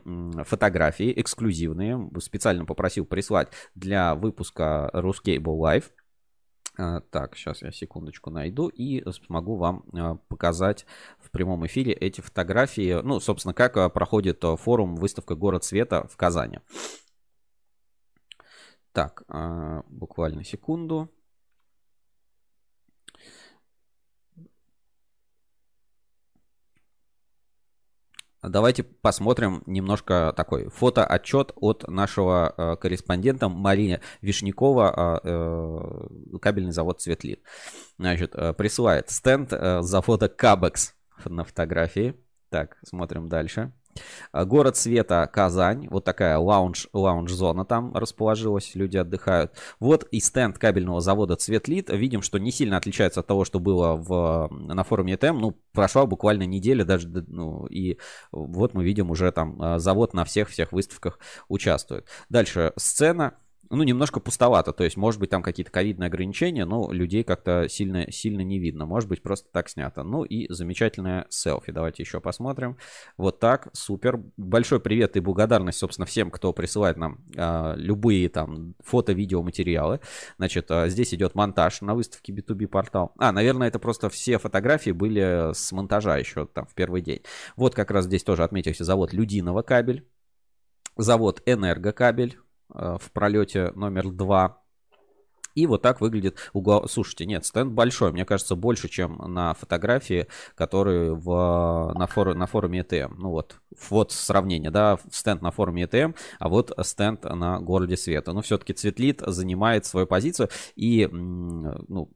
фотографии 0.46 1.14
эксклюзивные, 1.20 2.10
специально 2.20 2.66
попросил 2.66 3.06
прислать 3.06 3.50
для 3.76 4.16
выпуска 4.16 4.90
Ruscable 4.94 5.58
Live. 5.60 5.86
А, 6.78 7.02
так, 7.02 7.36
сейчас 7.36 7.62
я 7.62 7.72
секундочку 7.72 8.30
найду 8.30 8.68
и 8.68 9.04
смогу 9.12 9.56
вам 9.56 9.84
а, 9.94 10.16
показать 10.28 10.86
в 11.20 11.30
прямом 11.30 11.66
эфире 11.66 11.94
эти 11.94 12.22
фотографии. 12.22 13.02
Ну, 13.02 13.20
собственно, 13.20 13.54
как 13.54 13.78
а, 13.78 13.90
проходит 13.90 14.44
форум 14.58 14.96
выставка 14.96 15.36
«Город 15.36 15.64
света» 15.64 16.08
в 16.08 16.16
Казани. 16.18 16.60
Так, 18.94 19.24
буквально 19.88 20.44
секунду. 20.44 21.10
Давайте 28.44 28.84
посмотрим 28.84 29.62
немножко 29.68 30.34
такой 30.36 30.70
фотоотчет 30.70 31.52
от 31.56 31.88
нашего 31.88 32.54
э, 32.58 32.76
корреспондента 32.78 33.50
Марии 33.50 34.00
Вишнякова, 34.22 35.22
э, 35.24 36.38
кабельный 36.40 36.72
завод 36.72 37.02
Цветлит. 37.02 37.44
Значит, 38.00 38.34
э, 38.34 38.54
присылает 38.54 39.12
стенд 39.12 39.54
э, 39.54 39.82
завода 39.82 40.28
Кабекс 40.28 40.96
на 41.26 41.44
фотографии. 41.44 42.16
Так, 42.50 42.78
смотрим 42.84 43.30
дальше. 43.30 43.74
А, 44.32 44.46
город 44.46 44.78
света 44.78 45.30
Казань. 45.32 45.88
Вот 45.90 46.04
такая 46.04 46.38
лаунж, 46.38 46.88
лаунж-зона 46.94 47.66
там 47.66 47.96
расположилась. 47.96 48.76
Люди 48.76 48.98
отдыхают. 48.98 49.54
Вот 49.80 50.08
и 50.12 50.20
стенд 50.20 50.58
кабельного 50.58 51.02
завода 51.02 51.36
Цветлит. 51.36 51.90
Видим, 51.90 52.22
что 52.22 52.38
не 52.38 52.52
сильно 52.52 52.78
отличается 52.78 53.22
от 53.22 53.28
того, 53.28 53.46
что 53.46 53.60
было 53.60 53.96
в, 53.96 54.50
на 54.52 54.84
форуме 54.84 55.18
ТМ. 55.18 55.38
Ну, 55.40 55.58
прошла 55.74 56.06
буквально 56.06 56.44
неделя 56.44 56.86
даже. 56.86 57.08
Ну, 57.10 57.66
и 57.68 57.98
вот 58.32 58.74
мы 58.74 58.84
видим 58.84 59.12
уже 59.12 59.32
там 59.32 59.62
а, 59.62 59.80
завод 59.80 60.14
на 60.14 60.26
всех-всех 60.26 60.72
выставках 60.72 61.20
участвует. 61.48 62.08
Дальше 62.30 62.74
сцена 62.78 63.34
ну, 63.72 63.84
немножко 63.84 64.20
пустовато. 64.20 64.74
То 64.74 64.84
есть, 64.84 64.98
может 64.98 65.20
быть, 65.20 65.30
там 65.30 65.42
какие-то 65.42 65.72
ковидные 65.72 66.08
ограничения, 66.08 66.66
но 66.66 66.92
людей 66.92 67.24
как-то 67.24 67.68
сильно, 67.70 68.12
сильно 68.12 68.42
не 68.42 68.60
видно. 68.60 68.86
Может 68.86 69.08
быть, 69.08 69.24
просто 69.24 69.48
так 69.52 69.70
снято. 69.70 70.04
Ну 70.04 70.24
и 70.24 70.52
замечательное 70.52 71.26
селфи. 71.30 71.72
Давайте 71.72 72.04
еще 72.04 72.20
посмотрим. 72.20 72.78
Вот 73.18 73.40
так, 73.40 73.70
супер. 73.74 74.20
Большой 74.36 74.82
привет 74.82 75.16
и 75.16 75.22
благодарность, 75.22 75.80
собственно, 75.80 76.06
всем, 76.06 76.32
кто 76.32 76.52
присылает 76.52 76.98
нам 76.98 77.20
а, 77.38 77.74
любые 77.76 78.28
там 78.30 78.76
фото, 78.84 79.14
видео, 79.14 79.42
материалы. 79.42 80.02
Значит, 80.38 80.70
а, 80.70 80.90
здесь 80.90 81.14
идет 81.14 81.34
монтаж 81.34 81.82
на 81.82 81.96
выставке 81.96 82.34
B2B 82.34 82.68
портал. 82.68 83.14
А, 83.18 83.32
наверное, 83.32 83.70
это 83.70 83.80
просто 83.80 84.10
все 84.10 84.38
фотографии 84.38 84.92
были 84.92 85.54
с 85.54 85.72
монтажа 85.72 86.18
еще 86.18 86.46
там 86.46 86.66
в 86.66 86.74
первый 86.74 87.02
день. 87.02 87.22
Вот 87.56 87.74
как 87.74 87.90
раз 87.92 88.06
здесь 88.06 88.24
тоже 88.24 88.44
отметился 88.44 88.84
завод 88.84 89.14
Людиного 89.14 89.62
кабель. 89.62 90.06
Завод 90.98 91.42
Энергокабель, 91.46 92.38
в 92.74 93.12
пролете 93.12 93.72
номер 93.76 94.10
2. 94.10 94.62
И 95.56 95.68
вот 95.68 95.82
так 95.82 96.02
выглядит 96.02 96.38
угол. 96.54 96.88
Слушайте, 96.88 97.26
нет, 97.26 97.46
стенд 97.46 97.74
большой. 97.74 98.12
Мне 98.12 98.26
кажется, 98.26 98.56
больше, 98.56 98.88
чем 98.88 99.18
на 99.18 99.54
фотографии, 99.54 100.28
которые 100.56 101.14
в, 101.14 101.94
на, 101.96 102.08
фор, 102.08 102.34
на 102.36 102.48
форуме 102.48 102.80
ETM. 102.82 103.16
Ну 103.18 103.32
вот, 103.32 103.58
вот 103.90 104.12
сравнение, 104.12 104.72
да, 104.72 104.98
стенд 105.12 105.42
на 105.42 105.52
форуме 105.52 105.84
ETM, 105.84 106.16
а 106.40 106.50
вот 106.50 106.72
стенд 106.84 107.24
на 107.26 107.60
городе 107.60 107.98
света. 107.98 108.34
Но 108.34 108.42
все-таки 108.42 108.74
Цветлит 108.74 109.22
занимает 109.26 109.86
свою 109.86 110.08
позицию. 110.08 110.50
И, 110.76 111.08
ну, 111.12 112.10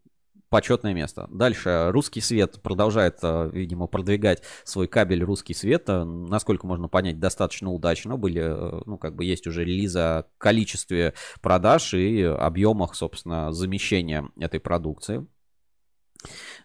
почетное 0.56 0.94
место. 0.94 1.28
Дальше 1.32 1.88
русский 1.90 2.22
свет 2.22 2.62
продолжает, 2.62 3.18
э, 3.22 3.50
видимо, 3.52 3.88
продвигать 3.88 4.42
свой 4.64 4.88
кабель 4.88 5.22
русский 5.22 5.54
свет. 5.54 5.90
Э, 5.90 6.06
насколько 6.06 6.66
можно 6.66 6.88
понять, 6.88 7.20
достаточно 7.20 7.74
удачно. 7.74 8.16
Были, 8.16 8.42
э, 8.42 8.82
ну, 8.86 8.98
как 8.98 9.18
бы 9.18 9.26
есть 9.26 9.48
уже 9.48 9.66
релизы 9.66 10.00
о 10.00 10.24
количестве 10.38 11.14
продаж 11.42 11.94
и 11.94 12.22
объемах, 12.22 12.96
собственно, 12.96 13.52
замещения 13.52 14.30
этой 14.40 14.62
продукции. 14.62 15.28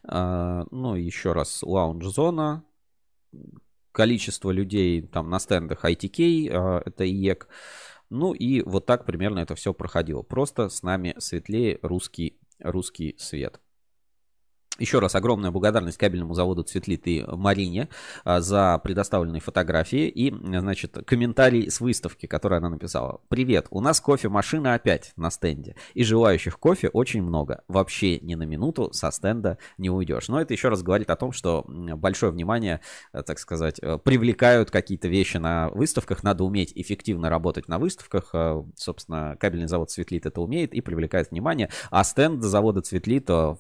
Ну, 0.05 0.95
еще 0.95 1.33
раз, 1.33 1.65
лаунж-зона. 1.65 2.63
Количество 3.91 4.53
людей 4.53 5.03
там 5.03 5.29
на 5.31 5.41
стендах 5.41 5.85
ITK, 5.85 6.83
это 6.87 7.05
IEK. 7.05 7.49
Ну 8.09 8.35
и 8.35 8.63
вот 8.63 8.87
так 8.87 9.05
примерно 9.05 9.41
это 9.41 9.57
все 9.57 9.75
проходило. 9.75 10.23
Просто 10.23 10.69
с 10.69 10.85
нами 10.85 11.17
светлее 11.19 11.81
русский, 11.83 12.39
русский 12.61 13.17
свет. 13.19 13.61
Еще 14.81 14.99
раз 14.99 15.15
огромная 15.15 15.51
благодарность 15.51 15.99
кабельному 15.99 16.33
заводу 16.33 16.63
«Цветлит» 16.63 17.07
и 17.07 17.23
Марине 17.29 17.91
а, 18.25 18.41
за 18.41 18.81
предоставленные 18.83 19.43
фотографии 19.43 20.09
и, 20.09 20.35
значит, 20.35 20.97
комментарий 21.07 21.71
с 21.71 21.81
выставки, 21.81 22.25
который 22.25 22.57
она 22.57 22.71
написала. 22.71 23.21
Привет, 23.29 23.67
у 23.71 23.83
нас 23.83 24.01
кофемашина 24.01 24.73
опять 24.73 25.13
на 25.17 25.31
стенде, 25.31 25.77
и 25.93 26.03
желающих 26.03 26.59
кофе 26.59 26.89
очень 26.89 27.23
много. 27.23 27.63
Вообще 27.69 28.21
ни 28.21 28.35
на 28.35 28.45
минуту 28.45 28.91
со 28.95 29.11
стенда 29.11 29.59
не 29.77 29.91
уйдешь. 29.91 30.29
Но 30.29 30.41
это 30.41 30.55
еще 30.55 30.71
раз 30.71 30.83
говорит 30.83 31.11
о 31.11 31.17
том, 31.17 31.33
что 31.33 31.63
большое 31.69 32.33
внимание, 32.33 32.81
э, 33.13 33.23
так 33.23 33.39
сказать, 33.39 33.81
э, 33.83 33.99
привлекают 34.03 34.71
какие-то 34.71 35.09
вещи 35.09 35.37
на 35.37 35.69
выставках. 35.69 36.23
Надо 36.23 36.45
уметь 36.45 36.73
эффективно 36.75 37.29
работать 37.29 37.69
на 37.69 37.79
выставках. 37.79 38.31
Э, 38.33 38.63
собственно, 38.77 39.37
кабельный 39.39 39.69
завод 39.69 39.91
«Цветлит» 39.91 40.25
это 40.25 40.41
умеет 40.41 40.73
и 40.73 40.81
привлекает 40.81 41.33
внимание. 41.33 41.69
А 41.91 42.03
стенд 42.03 42.43
завода 42.43 42.81
«Цветлит» 42.81 43.29
в 43.29 43.59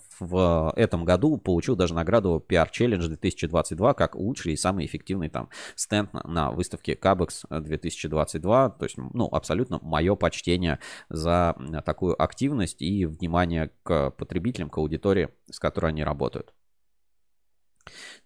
этом 0.76 1.04
году 1.04 1.38
получил 1.38 1.76
даже 1.76 1.94
награду 1.94 2.44
PR 2.46 2.68
Challenge 2.70 3.06
2022 3.06 3.94
как 3.94 4.14
лучший 4.14 4.52
и 4.52 4.56
самый 4.56 4.87
эффективный 4.87 5.28
там 5.28 5.48
стенд 5.76 6.12
на, 6.12 6.22
на 6.24 6.50
выставке 6.50 6.94
Cabex 6.94 7.61
2022. 7.61 8.70
То 8.70 8.85
есть, 8.85 8.96
ну, 8.96 9.28
абсолютно 9.30 9.78
мое 9.83 10.14
почтение 10.14 10.78
за 11.09 11.56
такую 11.85 12.20
активность 12.20 12.83
и 12.83 13.06
внимание 13.06 13.70
к 13.83 14.11
потребителям, 14.11 14.70
к 14.70 14.78
аудитории, 14.78 15.30
с 15.50 15.59
которой 15.59 15.87
они 15.87 16.04
работают. 16.04 16.54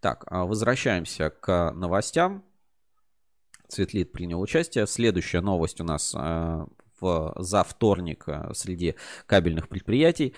Так, 0.01 0.25
а 0.27 0.45
возвращаемся 0.45 1.31
к 1.31 1.73
новостям. 1.73 2.45
Цветлит 3.69 4.13
принял 4.13 4.41
участие. 4.41 4.87
Следующая 4.87 5.41
новость 5.41 5.81
у 5.81 5.85
нас 5.85 6.15
э, 6.15 6.67
в, 7.01 7.35
за 7.39 7.65
вторник 7.65 8.25
э, 8.27 8.53
среди 8.53 8.95
кабельных 9.27 9.69
предприятий. 9.69 10.35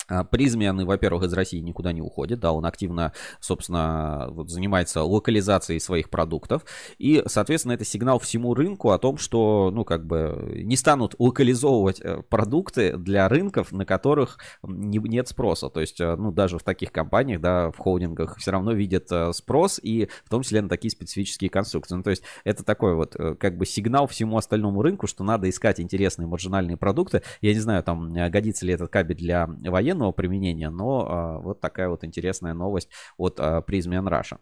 А, 0.10 0.24
Призмен, 0.24 0.86
во-первых, 0.86 1.24
из 1.24 1.34
России 1.34 1.60
никуда 1.60 1.94
не 1.94 2.02
уходит, 2.02 2.40
да, 2.40 2.52
он 2.52 2.66
активно, 2.66 3.14
собственно, 3.40 4.28
вот, 4.32 4.50
занимается 4.50 5.04
локализацией 5.04 5.80
своих 5.80 6.10
продуктов, 6.10 6.66
и, 6.98 7.24
соответственно, 7.28 7.74
это 7.74 7.86
сигнал 7.86 8.20
всему 8.20 8.56
рынку 8.56 8.90
о 8.90 8.98
том, 8.98 9.18
что, 9.18 9.72
ну, 9.72 9.86
как 9.86 10.06
бы, 10.06 10.52
не 10.64 10.76
станут 10.76 11.16
локализовывать 11.20 12.02
э, 12.02 12.24
продукты 12.28 12.98
для 12.98 13.30
рынков, 13.30 13.72
на 13.72 13.86
которых 13.86 14.40
не, 14.64 14.98
нет 14.98 15.28
спроса, 15.28 15.70
то 15.70 15.80
есть, 15.80 16.02
э, 16.02 16.16
ну, 16.16 16.32
даже 16.32 16.58
в 16.58 16.64
таких 16.64 16.92
компаниях, 16.92 17.40
да, 17.40 17.72
в 17.72 17.78
холдингах 17.78 18.38
все 18.38 18.52
равно 18.52 18.74
видят 18.74 19.12
э, 19.12 19.32
спрос, 19.34 19.80
и 19.82 20.10
в 20.26 20.30
том 20.30 20.42
числе 20.42 20.62
на 20.62 20.70
такие 20.70 20.92
специфические 20.92 21.52
конструкции, 21.52 21.96
ну, 21.96 22.04
то 22.04 22.10
есть, 22.10 22.24
это 22.44 22.64
такой 22.64 22.96
вот, 22.96 23.16
как 23.40 23.58
бы, 23.58 23.66
сигнал 23.66 24.08
всему 24.08 24.38
остальному 24.38 24.82
рынку, 24.82 25.06
что 25.06 25.24
надо 25.24 25.48
искать 25.50 25.80
интересные 25.80 26.28
маржинальные 26.28 26.78
продукты, 26.78 27.22
я 27.42 27.54
не 27.54 27.60
знаю, 27.60 27.84
там, 27.84 28.12
годится 28.32 28.66
ли 28.66 28.74
этот 28.74 28.92
кабель 28.92 29.16
для 29.16 29.48
военных, 29.48 29.99
военного 30.00 30.12
применения, 30.12 30.70
но 30.70 31.08
а, 31.08 31.40
вот 31.40 31.60
такая 31.60 31.90
вот 31.90 32.04
интересная 32.04 32.54
новость 32.54 32.90
от 33.18 33.40
а, 33.40 33.62
Prismian 33.62 34.08
Russia. 34.08 34.38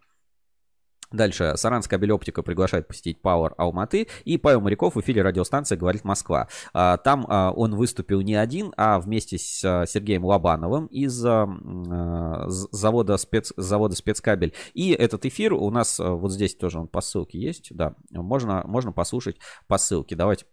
Дальше. 1.09 1.53
Саранская 1.55 1.97
кабель-оптика 1.97 2.43
приглашает 2.43 2.85
посетить 2.85 3.19
Power 3.23 3.53
Алматы. 3.57 4.09
И 4.25 4.37
Павел 4.37 4.59
Моряков 4.59 4.95
в 4.95 4.99
эфире 4.99 5.21
радиостанции 5.21 5.77
«Говорит 5.77 6.03
Москва». 6.03 6.49
А, 6.73 6.97
там 6.97 7.25
он 7.29 7.75
выступил 7.75 8.19
не 8.19 8.35
один, 8.35 8.73
а 8.75 8.99
вместе 8.99 9.37
с 9.37 9.85
Сергеем 9.87 10.25
Лобановым 10.25 10.87
из 10.87 11.13
завода, 11.13 13.17
спец, 13.17 13.53
завода 13.55 13.95
спецкабель. 13.95 14.53
И 14.73 14.91
этот 14.91 15.25
эфир 15.25 15.53
у 15.53 15.69
нас 15.69 15.97
вот 15.97 16.33
здесь 16.33 16.55
тоже 16.55 16.79
он 16.79 16.89
по 16.89 16.99
ссылке 16.99 17.39
есть. 17.39 17.73
Да, 17.73 17.95
можно, 18.11 18.63
можно 18.65 18.91
послушать 18.91 19.37
по 19.67 19.77
ссылке. 19.77 20.17
Давайте. 20.17 20.45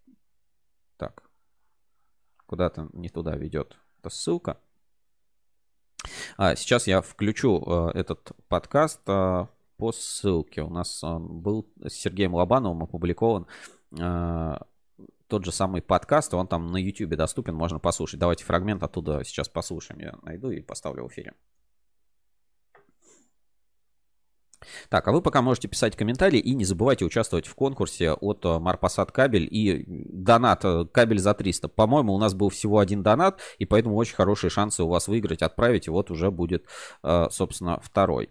Так. 0.99 1.25
Куда-то 2.47 2.91
не 2.93 3.09
туда 3.09 3.35
ведет 3.35 3.77
эта 3.99 4.11
ссылка. 4.11 4.61
А, 6.37 6.57
сейчас 6.57 6.87
я 6.87 7.01
включу 7.03 7.63
а, 7.67 7.91
этот 7.95 8.33
подкаст 8.49 9.01
а, 9.07 9.49
по 9.77 9.93
ссылке. 9.93 10.63
У 10.63 10.71
нас 10.71 11.03
а, 11.03 11.19
был 11.19 11.67
с 11.83 11.93
Сергеем 11.93 12.35
Лобановым 12.35 12.83
опубликован 12.83 13.47
тот 15.29 15.45
же 15.45 15.53
самый 15.53 15.83
подкаст, 15.83 16.35
он 16.35 16.47
там 16.47 16.71
на 16.71 16.77
YouTube 16.77 17.17
доступен, 17.17 17.55
можно 17.55 17.79
послушать. 17.79 18.21
Давайте 18.21 18.45
фрагмент 18.45 18.83
оттуда 18.83 19.25
сейчас 19.25 19.49
послушаем. 19.49 20.01
Я 20.01 20.15
найду 20.23 20.51
и 20.51 20.61
поставлю 20.61 21.05
в 21.05 21.09
эфире. 21.09 21.33
Так, 24.89 25.09
а 25.09 25.13
вы 25.13 25.23
пока 25.23 25.43
можете 25.43 25.69
писать 25.69 25.97
комментарии 25.97 26.39
и 26.39 26.55
не 26.55 26.65
забывайте 26.65 27.05
участвовать 27.05 27.47
в 27.47 27.55
конкурсе 27.55 28.13
от 28.13 28.45
э, 28.45 28.59
Марпасад 28.59 29.13
кабель 29.13 29.49
и 29.51 29.85
донат 29.87 30.65
э, 30.65 30.85
кабель 30.87 31.19
за 31.19 31.35
300. 31.35 31.69
По-моему, 31.69 32.15
у 32.15 32.19
нас 32.19 32.35
был 32.35 32.49
всего 32.49 32.79
один 32.79 33.03
донат, 33.03 33.41
и 33.59 33.65
поэтому 33.65 33.97
очень 33.97 34.15
хорошие 34.15 34.51
шансы 34.51 34.83
у 34.83 34.89
вас 34.89 35.09
выиграть, 35.09 35.43
отправить, 35.43 35.87
и 35.87 35.91
вот 35.91 36.11
уже 36.11 36.31
будет, 36.31 36.67
э, 37.03 37.27
собственно, 37.31 37.81
второй. 37.81 38.31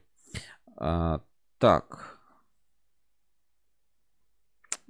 Так. 1.60 2.20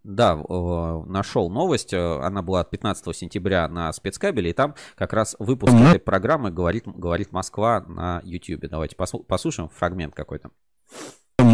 Да, 0.04 0.36
нашел 0.36 1.50
новость. 1.50 1.94
Она 1.94 2.42
была 2.42 2.62
от 2.62 2.70
15 2.70 3.16
сентября 3.16 3.68
на 3.68 3.92
спецкабеле, 3.94 4.50
и 4.50 4.54
там 4.54 4.76
как 4.96 5.14
раз 5.14 5.36
выпуск 5.40 5.74
этой 5.74 6.00
программы 6.00 6.52
говорит, 6.52 6.84
говорит 6.86 7.32
Москва 7.32 7.82
на 7.88 8.22
YouTube. 8.24 8.68
Давайте 8.70 8.96
послушаем 8.96 9.70
фрагмент 9.70 10.16
какой-то 10.16 10.52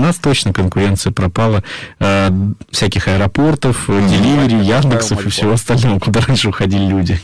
нас 0.09 0.17
точно 0.17 0.53
конкуренция 0.53 1.13
пропала 1.13 1.63
э, 1.99 2.29
всяких 2.71 3.07
аэропортов, 3.07 3.87
mm-hmm. 3.87 4.09
деливери, 4.09 4.63
яндексов 4.63 5.25
и 5.25 5.29
всего 5.29 5.53
остального, 5.53 5.99
куда 5.99 6.21
раньше 6.21 6.49
уходили 6.49 6.85
люди. 6.85 7.19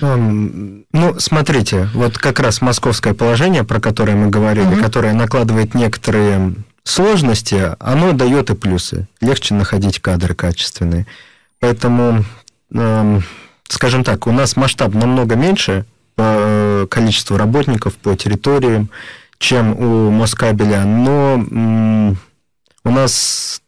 Ну, 0.00 1.18
смотрите, 1.18 1.88
вот 1.92 2.18
как 2.18 2.38
раз 2.38 2.60
московское 2.60 3.14
положение, 3.14 3.64
про 3.64 3.80
которое 3.80 4.14
мы 4.14 4.28
говорили, 4.28 4.68
mm-hmm. 4.68 4.82
которое 4.82 5.12
накладывает 5.12 5.74
некоторые 5.74 6.54
сложности, 6.84 7.74
оно 7.80 8.12
дает 8.12 8.50
и 8.50 8.54
плюсы. 8.54 9.08
Легче 9.20 9.54
находить 9.54 9.98
кадры 9.98 10.36
качественные. 10.36 11.06
Поэтому, 11.58 12.24
э, 12.72 13.20
скажем 13.68 14.04
так, 14.04 14.28
у 14.28 14.32
нас 14.32 14.54
масштаб 14.54 14.94
намного 14.94 15.34
меньше 15.34 15.84
по 16.14 16.22
э, 16.22 16.86
количеству 16.88 17.36
работников 17.36 17.96
по 17.96 18.14
территориям, 18.14 18.90
чем 19.38 19.78
у 19.78 20.10
Москабеля, 20.10 20.84
но 20.84 22.14
у 22.84 22.90
нас 22.90 23.62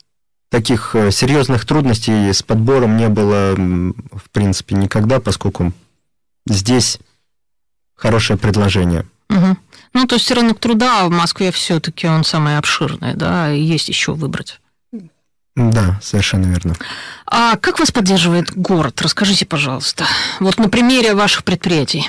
таких 0.51 0.95
э, 0.95 1.11
серьезных 1.11 1.67
трудностей 1.67 2.33
с 2.33 2.43
подбором 2.43 2.97
не 2.97 3.09
было, 3.09 3.55
в 3.55 4.31
принципе, 4.33 4.77
никогда, 4.77 5.21
поскольку 5.21 5.73
здесь 6.47 6.99
хорошее 7.95 8.39
предложение. 8.39 9.05
Угу. 9.29 9.57
Ну, 9.95 10.07
то 10.07 10.15
есть 10.15 10.31
рынок 10.31 10.59
труда 10.59 11.07
в 11.07 11.11
Москве 11.11 11.51
все-таки 11.53 12.07
он 12.07 12.25
самый 12.25 12.57
обширный, 12.57 13.15
да, 13.15 13.53
и 13.53 13.61
есть 13.61 13.89
еще 13.89 14.15
выбрать. 14.15 14.61
Да, 15.57 15.99
совершенно 16.01 16.47
верно. 16.47 16.77
А 17.27 17.57
как 17.57 17.81
вас 17.81 17.91
поддерживает 17.91 18.57
город? 18.57 19.03
Расскажите, 19.03 19.45
пожалуйста. 19.45 20.05
Вот 20.39 20.57
на 20.59 20.69
примере 20.69 21.15
ваших 21.15 21.43
предприятий. 21.43 22.09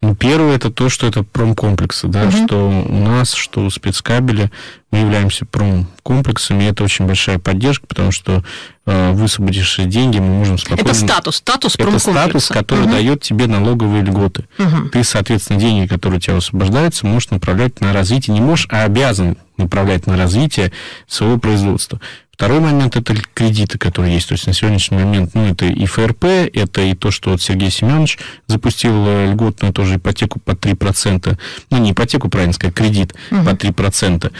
Ну, 0.00 0.14
первое 0.14 0.54
это 0.54 0.70
то, 0.70 0.88
что 0.88 1.08
это 1.08 1.24
промкомплексы, 1.24 2.06
да, 2.06 2.24
угу. 2.24 2.30
что 2.30 2.68
у 2.70 2.98
нас, 3.04 3.32
что 3.34 3.64
у 3.64 3.70
спецкабеля 3.70 4.52
мы 4.92 5.00
являемся 5.00 5.44
промкомплексами, 5.44 6.64
и 6.64 6.66
это 6.68 6.84
очень 6.84 7.06
большая 7.06 7.40
поддержка, 7.40 7.84
потому 7.88 8.12
что 8.12 8.44
э, 8.86 9.12
высвободившие 9.12 9.88
деньги 9.88 10.20
мы 10.20 10.38
можем 10.38 10.56
спокойно... 10.56 10.82
Это 10.82 10.94
статус, 10.94 11.36
статус 11.36 11.74
Это 11.76 11.98
статус, 11.98 12.46
который 12.48 12.84
угу. 12.84 12.92
дает 12.92 13.22
тебе 13.22 13.48
налоговые 13.48 14.04
льготы. 14.04 14.46
Угу. 14.58 14.90
Ты, 14.90 15.02
соответственно, 15.02 15.58
деньги, 15.58 15.88
которые 15.88 16.18
у 16.18 16.20
тебя 16.20 16.36
освобождаются, 16.36 17.04
можешь 17.04 17.30
направлять 17.30 17.80
на 17.80 17.92
развитие, 17.92 18.34
не 18.34 18.40
можешь, 18.40 18.68
а 18.70 18.84
обязан 18.84 19.36
направлять 19.56 20.06
на 20.06 20.16
развитие 20.16 20.70
своего 21.08 21.38
производства. 21.38 22.00
Второй 22.38 22.60
момент– 22.60 22.94
это 22.96 23.16
кредиты, 23.34 23.78
которые 23.78 24.14
есть. 24.14 24.28
То 24.28 24.34
есть 24.34 24.46
на 24.46 24.52
сегодняшний 24.52 24.96
момент, 24.96 25.32
ну, 25.34 25.50
это 25.50 25.66
и 25.66 25.84
ФРП, 25.86 26.24
это 26.52 26.82
и 26.82 26.94
то, 26.94 27.10
что 27.10 27.30
вот 27.30 27.42
Сергей 27.42 27.68
Семенович 27.68 28.16
запустил 28.46 28.92
э, 29.08 29.32
льготную 29.32 29.72
тоже 29.72 29.96
ипотеку 29.96 30.38
по 30.38 30.52
3%. 30.52 31.36
Ну, 31.70 31.78
не 31.78 31.90
ипотеку, 31.90 32.28
правильно 32.28 32.52
сказать, 32.52 32.76
кредит 32.76 33.12
угу. 33.32 33.42
по 33.42 33.50
3%. 33.50 34.30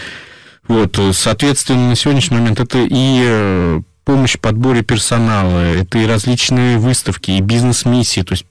Вот, 0.68 0.96
соответственно, 1.12 1.88
на 1.88 1.96
сегодняшний 1.96 2.36
момент 2.36 2.60
это 2.60 2.78
и 2.78 3.20
э, 3.20 3.80
помощь 4.04 4.36
в 4.36 4.40
подборе 4.40 4.82
персонала, 4.82 5.58
это 5.58 5.98
и 5.98 6.06
различные 6.06 6.78
выставки, 6.78 7.32
и 7.32 7.40
бизнес-миссии. 7.40 8.20
То 8.20 8.34
есть 8.34 8.46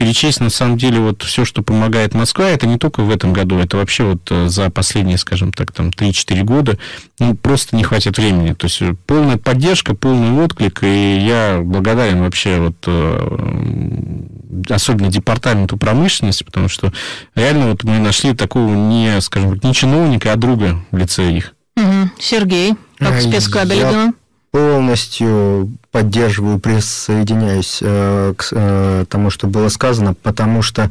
перечесть 0.00 0.40
на 0.40 0.48
самом 0.48 0.78
деле 0.78 0.98
вот 0.98 1.22
все, 1.22 1.44
что 1.44 1.60
помогает 1.60 2.14
Москва, 2.14 2.48
это 2.48 2.66
не 2.66 2.78
только 2.78 3.02
в 3.02 3.10
этом 3.10 3.34
году, 3.34 3.58
это 3.58 3.76
вообще 3.76 4.04
вот 4.04 4.26
э, 4.30 4.48
за 4.48 4.70
последние, 4.70 5.18
скажем 5.18 5.52
так, 5.52 5.72
там 5.72 5.90
3-4 5.90 6.42
года, 6.42 6.78
ну, 7.18 7.34
просто 7.34 7.76
не 7.76 7.84
хватит 7.84 8.16
времени. 8.16 8.54
То 8.54 8.64
есть 8.64 8.80
полная 9.06 9.36
поддержка, 9.36 9.94
полный 9.94 10.42
отклик, 10.42 10.82
и 10.82 11.18
я 11.18 11.60
благодарен 11.62 12.22
вообще 12.22 12.60
вот 12.60 12.76
э, 12.86 14.24
особенно 14.70 15.10
департаменту 15.10 15.76
промышленности, 15.76 16.44
потому 16.44 16.70
что 16.70 16.94
реально 17.34 17.68
вот 17.68 17.84
мы 17.84 17.98
нашли 17.98 18.34
такого 18.34 18.72
не, 18.74 19.20
скажем 19.20 19.52
так, 19.52 19.64
не 19.64 19.74
чиновника, 19.74 20.32
а 20.32 20.36
друга 20.36 20.82
в 20.92 20.96
лице 20.96 21.30
их. 21.30 21.52
Угу. 21.76 22.10
Сергей, 22.18 22.72
как 22.98 23.20
спецкабель 23.20 23.76
я 23.76 24.14
полностью 24.50 25.70
поддерживаю, 25.90 26.58
присоединяюсь 26.58 27.78
э, 27.82 28.34
к 28.36 28.48
э, 28.50 29.04
тому, 29.08 29.30
что 29.30 29.46
было 29.46 29.68
сказано, 29.68 30.14
потому 30.14 30.62
что 30.62 30.90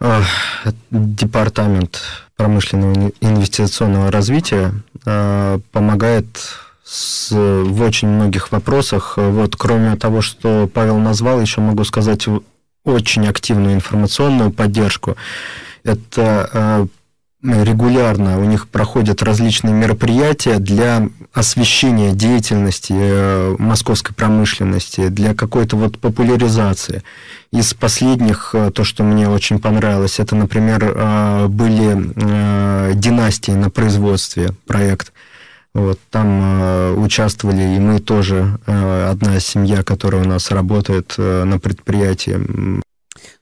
э, 0.00 0.22
департамент 0.90 2.00
промышленного 2.36 3.12
инвестиционного 3.20 4.10
развития 4.10 4.72
э, 5.04 5.58
помогает 5.72 6.26
с, 6.84 7.30
в 7.30 7.82
очень 7.82 8.08
многих 8.08 8.50
вопросах. 8.50 9.14
Вот, 9.16 9.56
кроме 9.56 9.94
того, 9.96 10.22
что 10.22 10.68
Павел 10.72 10.98
назвал, 10.98 11.40
еще 11.40 11.60
могу 11.60 11.84
сказать 11.84 12.26
очень 12.84 13.26
активную 13.26 13.74
информационную 13.74 14.50
поддержку. 14.50 15.16
Это 15.84 16.50
э, 16.52 16.86
регулярно 17.42 18.38
у 18.38 18.44
них 18.44 18.68
проходят 18.68 19.22
различные 19.22 19.72
мероприятия 19.72 20.58
для 20.58 21.08
освещения 21.32 22.12
деятельности 22.12 22.92
э, 22.94 23.56
московской 23.58 24.14
промышленности, 24.14 25.08
для 25.08 25.34
какой-то 25.34 25.76
вот 25.76 25.98
популяризации. 25.98 27.02
Из 27.50 27.72
последних, 27.72 28.50
э, 28.54 28.70
то, 28.72 28.84
что 28.84 29.04
мне 29.04 29.28
очень 29.28 29.58
понравилось, 29.58 30.20
это, 30.20 30.36
например, 30.36 30.80
э, 30.84 31.46
были 31.48 32.94
династии 32.94 33.52
на 33.52 33.70
производстве 33.70 34.50
проект. 34.66 35.12
Вот, 35.72 36.00
там 36.10 36.98
участвовали 37.00 37.76
и 37.76 37.78
мы 37.78 38.00
тоже, 38.00 38.58
одна 38.66 39.38
семья, 39.38 39.84
которая 39.84 40.24
у 40.24 40.28
нас 40.28 40.50
работает 40.50 41.14
на 41.16 41.60
предприятии, 41.60 42.80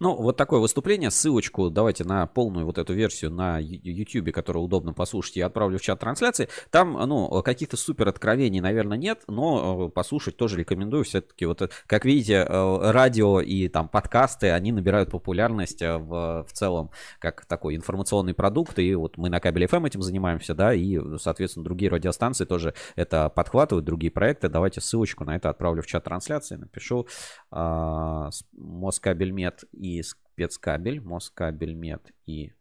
ну, 0.00 0.14
вот 0.14 0.36
такое 0.36 0.60
выступление. 0.60 1.10
Ссылочку 1.10 1.70
давайте 1.70 2.04
на 2.04 2.26
полную 2.26 2.66
вот 2.66 2.78
эту 2.78 2.92
версию 2.94 3.32
на 3.32 3.58
YouTube, 3.58 4.32
которую 4.32 4.64
удобно 4.64 4.92
послушать, 4.92 5.36
я 5.36 5.46
отправлю 5.46 5.78
в 5.78 5.82
чат 5.82 5.98
трансляции. 6.00 6.48
Там, 6.70 6.92
ну, 6.92 7.42
каких-то 7.42 7.76
супер 7.76 8.08
откровений, 8.08 8.60
наверное, 8.60 8.96
нет, 8.96 9.22
но 9.26 9.86
э, 9.86 9.90
послушать 9.90 10.36
тоже 10.36 10.58
рекомендую. 10.58 11.04
Все-таки 11.04 11.46
вот, 11.46 11.62
э, 11.62 11.68
как 11.86 12.04
видите, 12.04 12.46
э, 12.48 12.90
радио 12.90 13.40
и 13.40 13.68
там 13.68 13.88
подкасты, 13.88 14.50
они 14.50 14.70
набирают 14.70 15.10
популярность 15.10 15.82
в, 15.82 16.46
в 16.48 16.52
целом 16.52 16.90
как 17.18 17.44
такой 17.46 17.74
информационный 17.74 18.34
продукт. 18.34 18.78
И 18.78 18.94
вот 18.94 19.16
мы 19.16 19.28
на 19.28 19.40
кабеле 19.40 19.66
FM 19.66 19.86
этим 19.86 20.02
занимаемся, 20.02 20.54
да, 20.54 20.72
и, 20.74 20.98
соответственно, 21.18 21.64
другие 21.64 21.90
радиостанции 21.90 22.44
тоже 22.44 22.74
это 22.94 23.28
подхватывают, 23.30 23.84
другие 23.84 24.12
проекты. 24.12 24.48
Давайте 24.48 24.80
ссылочку 24.80 25.24
на 25.24 25.34
это 25.34 25.50
отправлю 25.50 25.82
в 25.82 25.86
чат 25.86 26.04
трансляции, 26.04 26.56
напишу. 26.56 27.06
А, 27.50 28.30
Москабельмет 28.52 29.64
и 29.72 30.02
спецкабель, 30.02 31.00
Москабельмет 31.00 32.12
и 32.26 32.52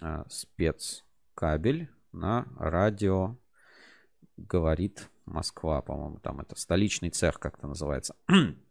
а, 0.00 0.24
спецкабель 0.28 1.88
на 2.12 2.46
радио 2.58 3.36
говорит 4.36 5.10
Москва, 5.26 5.82
по-моему, 5.82 6.18
там 6.20 6.40
это 6.40 6.58
столичный 6.58 7.10
цех 7.10 7.38
как-то 7.38 7.66
называется. 7.66 8.14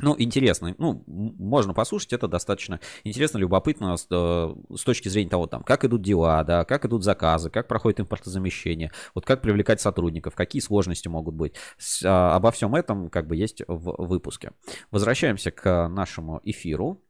Ну, 0.00 0.16
интересно. 0.18 0.74
Ну, 0.78 1.04
можно 1.06 1.72
послушать, 1.72 2.12
это 2.12 2.26
достаточно 2.26 2.80
интересно, 3.04 3.38
любопытно 3.38 3.96
с, 3.96 4.06
э, 4.10 4.54
с 4.76 4.82
точки 4.82 5.08
зрения 5.08 5.30
того, 5.30 5.46
там, 5.46 5.62
как 5.62 5.84
идут 5.84 6.02
дела, 6.02 6.42
да, 6.42 6.64
как 6.64 6.84
идут 6.84 7.04
заказы, 7.04 7.48
как 7.48 7.68
проходит 7.68 8.00
импортозамещение, 8.00 8.90
вот 9.14 9.24
как 9.24 9.40
привлекать 9.40 9.80
сотрудников, 9.80 10.34
какие 10.34 10.60
сложности 10.60 11.06
могут 11.06 11.34
быть. 11.34 11.54
С, 11.78 12.02
а, 12.04 12.34
обо 12.34 12.50
всем 12.50 12.74
этом 12.74 13.08
как 13.08 13.28
бы 13.28 13.36
есть 13.36 13.62
в 13.68 14.06
выпуске. 14.06 14.52
Возвращаемся 14.90 15.50
к 15.52 15.88
нашему 15.88 16.40
эфиру. 16.42 17.00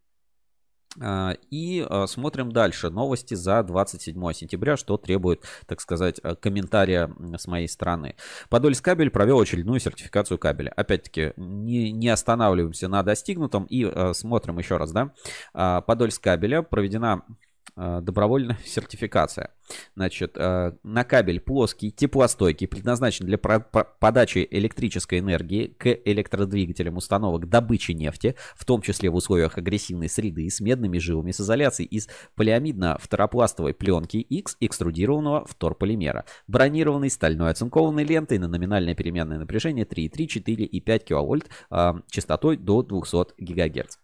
А, 1.01 1.35
и 1.51 1.85
а, 1.89 2.07
смотрим 2.07 2.53
дальше. 2.53 2.91
Новости 2.91 3.35
за 3.35 3.63
27 3.63 4.33
сентября, 4.33 4.77
что 4.77 4.97
требует, 4.97 5.43
так 5.67 5.81
сказать, 5.81 6.21
э, 6.23 6.35
комментария 6.37 7.11
с 7.37 7.47
моей 7.47 7.69
стороны. 7.69 8.17
Подольскабель 8.49 9.11
провел 9.11 9.41
очередную 9.41 9.81
сертификацию 9.81 10.39
кабеля. 10.39 10.73
Опять-таки, 10.77 11.33
не, 11.37 11.93
не 11.93 12.09
останавливаемся 12.09 12.89
на 12.89 13.03
достигнутом 13.03 13.65
и 13.65 13.85
э, 13.85 14.13
смотрим 14.15 14.59
еще 14.59 14.77
раз. 14.77 14.93
Да? 14.93 15.11
А, 15.53 15.81
Подольскабеля 15.81 16.63
проведена 16.63 17.23
Э, 17.25 17.44
добровольная 17.77 18.59
сертификация. 18.65 19.51
Значит, 19.97 20.37
э, 20.37 20.73
на 20.83 21.05
кабель 21.05 21.41
плоский, 21.41 21.91
теплостойкий, 21.91 22.69
предназначен 22.69 23.27
для 23.27 23.39
подачи 23.39 24.47
электрической 24.51 25.21
энергии 25.21 25.69
к 25.69 25.87
электродвигателям 26.05 26.97
установок 26.97 27.49
добычи 27.49 27.93
нефти, 27.93 28.37
в 28.55 28.65
том 28.65 28.83
числе 28.83 29.11
в 29.11 29.15
условиях 29.15 29.59
агрессивной 29.59 30.09
среды, 30.09 30.49
с 30.51 30.61
медными 30.61 30.99
жилами, 30.99 31.33
с 31.33 31.41
изоляцией 31.41 31.89
из 31.89 32.09
полиамидно-фторопластовой 32.37 33.75
пленки 33.75 34.19
X 34.19 34.57
экструдированного 34.61 35.47
вторполимера, 35.47 36.25
бронированной 36.47 37.11
стальной 37.11 37.51
оцинкованной 37.51 38.05
лентой 38.05 38.39
на 38.39 38.49
номинальное 38.49 38.95
переменное 38.95 39.39
напряжение 39.39 39.85
3,3, 39.85 40.27
4 40.27 40.65
и 40.65 40.81
5 40.81 41.05
кВт 41.05 41.49
э, 41.71 41.93
частотой 42.11 42.57
до 42.57 42.83
200 42.83 43.35
ГГц. 43.39 43.97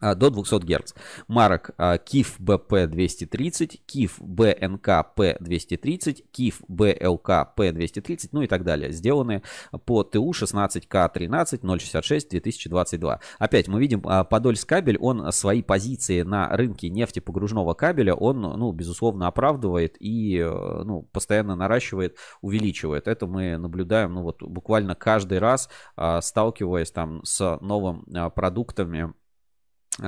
А, 0.00 0.14
до 0.14 0.30
200 0.30 0.64
Гц. 0.64 0.94
Марок 1.28 1.70
KIF 1.78 2.38
BP230, 2.38 3.80
KIF 3.86 4.12
BNK 4.20 5.06
P230, 5.16 6.24
KIF 6.32 6.54
BLK 6.68 7.46
P230, 7.56 8.28
ну 8.32 8.42
и 8.42 8.46
так 8.46 8.64
далее. 8.64 8.92
Сделаны 8.92 9.42
по 9.86 10.04
ТУ 10.04 10.30
16К13 10.30 11.78
066 11.78 12.30
2022. 12.30 13.20
Опять 13.38 13.68
мы 13.68 13.80
видим 13.80 14.02
а, 14.04 14.24
Подольск 14.24 14.68
кабель, 14.68 14.98
он 14.98 15.32
свои 15.32 15.62
позиции 15.62 16.22
на 16.22 16.48
рынке 16.48 16.90
нефтепогружного 16.90 17.74
кабеля, 17.74 18.14
он, 18.14 18.40
ну, 18.40 18.72
безусловно, 18.72 19.26
оправдывает 19.26 19.96
и, 20.00 20.38
э, 20.38 20.82
ну, 20.84 21.02
постоянно 21.12 21.56
наращивает, 21.56 22.16
увеличивает. 22.40 23.08
Это 23.08 23.26
мы 23.26 23.56
наблюдаем, 23.56 24.14
ну, 24.14 24.22
вот 24.22 24.42
буквально 24.42 24.94
каждый 24.94 25.38
раз, 25.38 25.68
а, 25.96 26.20
сталкиваясь 26.20 26.90
там 26.90 27.24
с 27.24 27.58
новым 27.60 28.04
продуктами, 28.34 29.14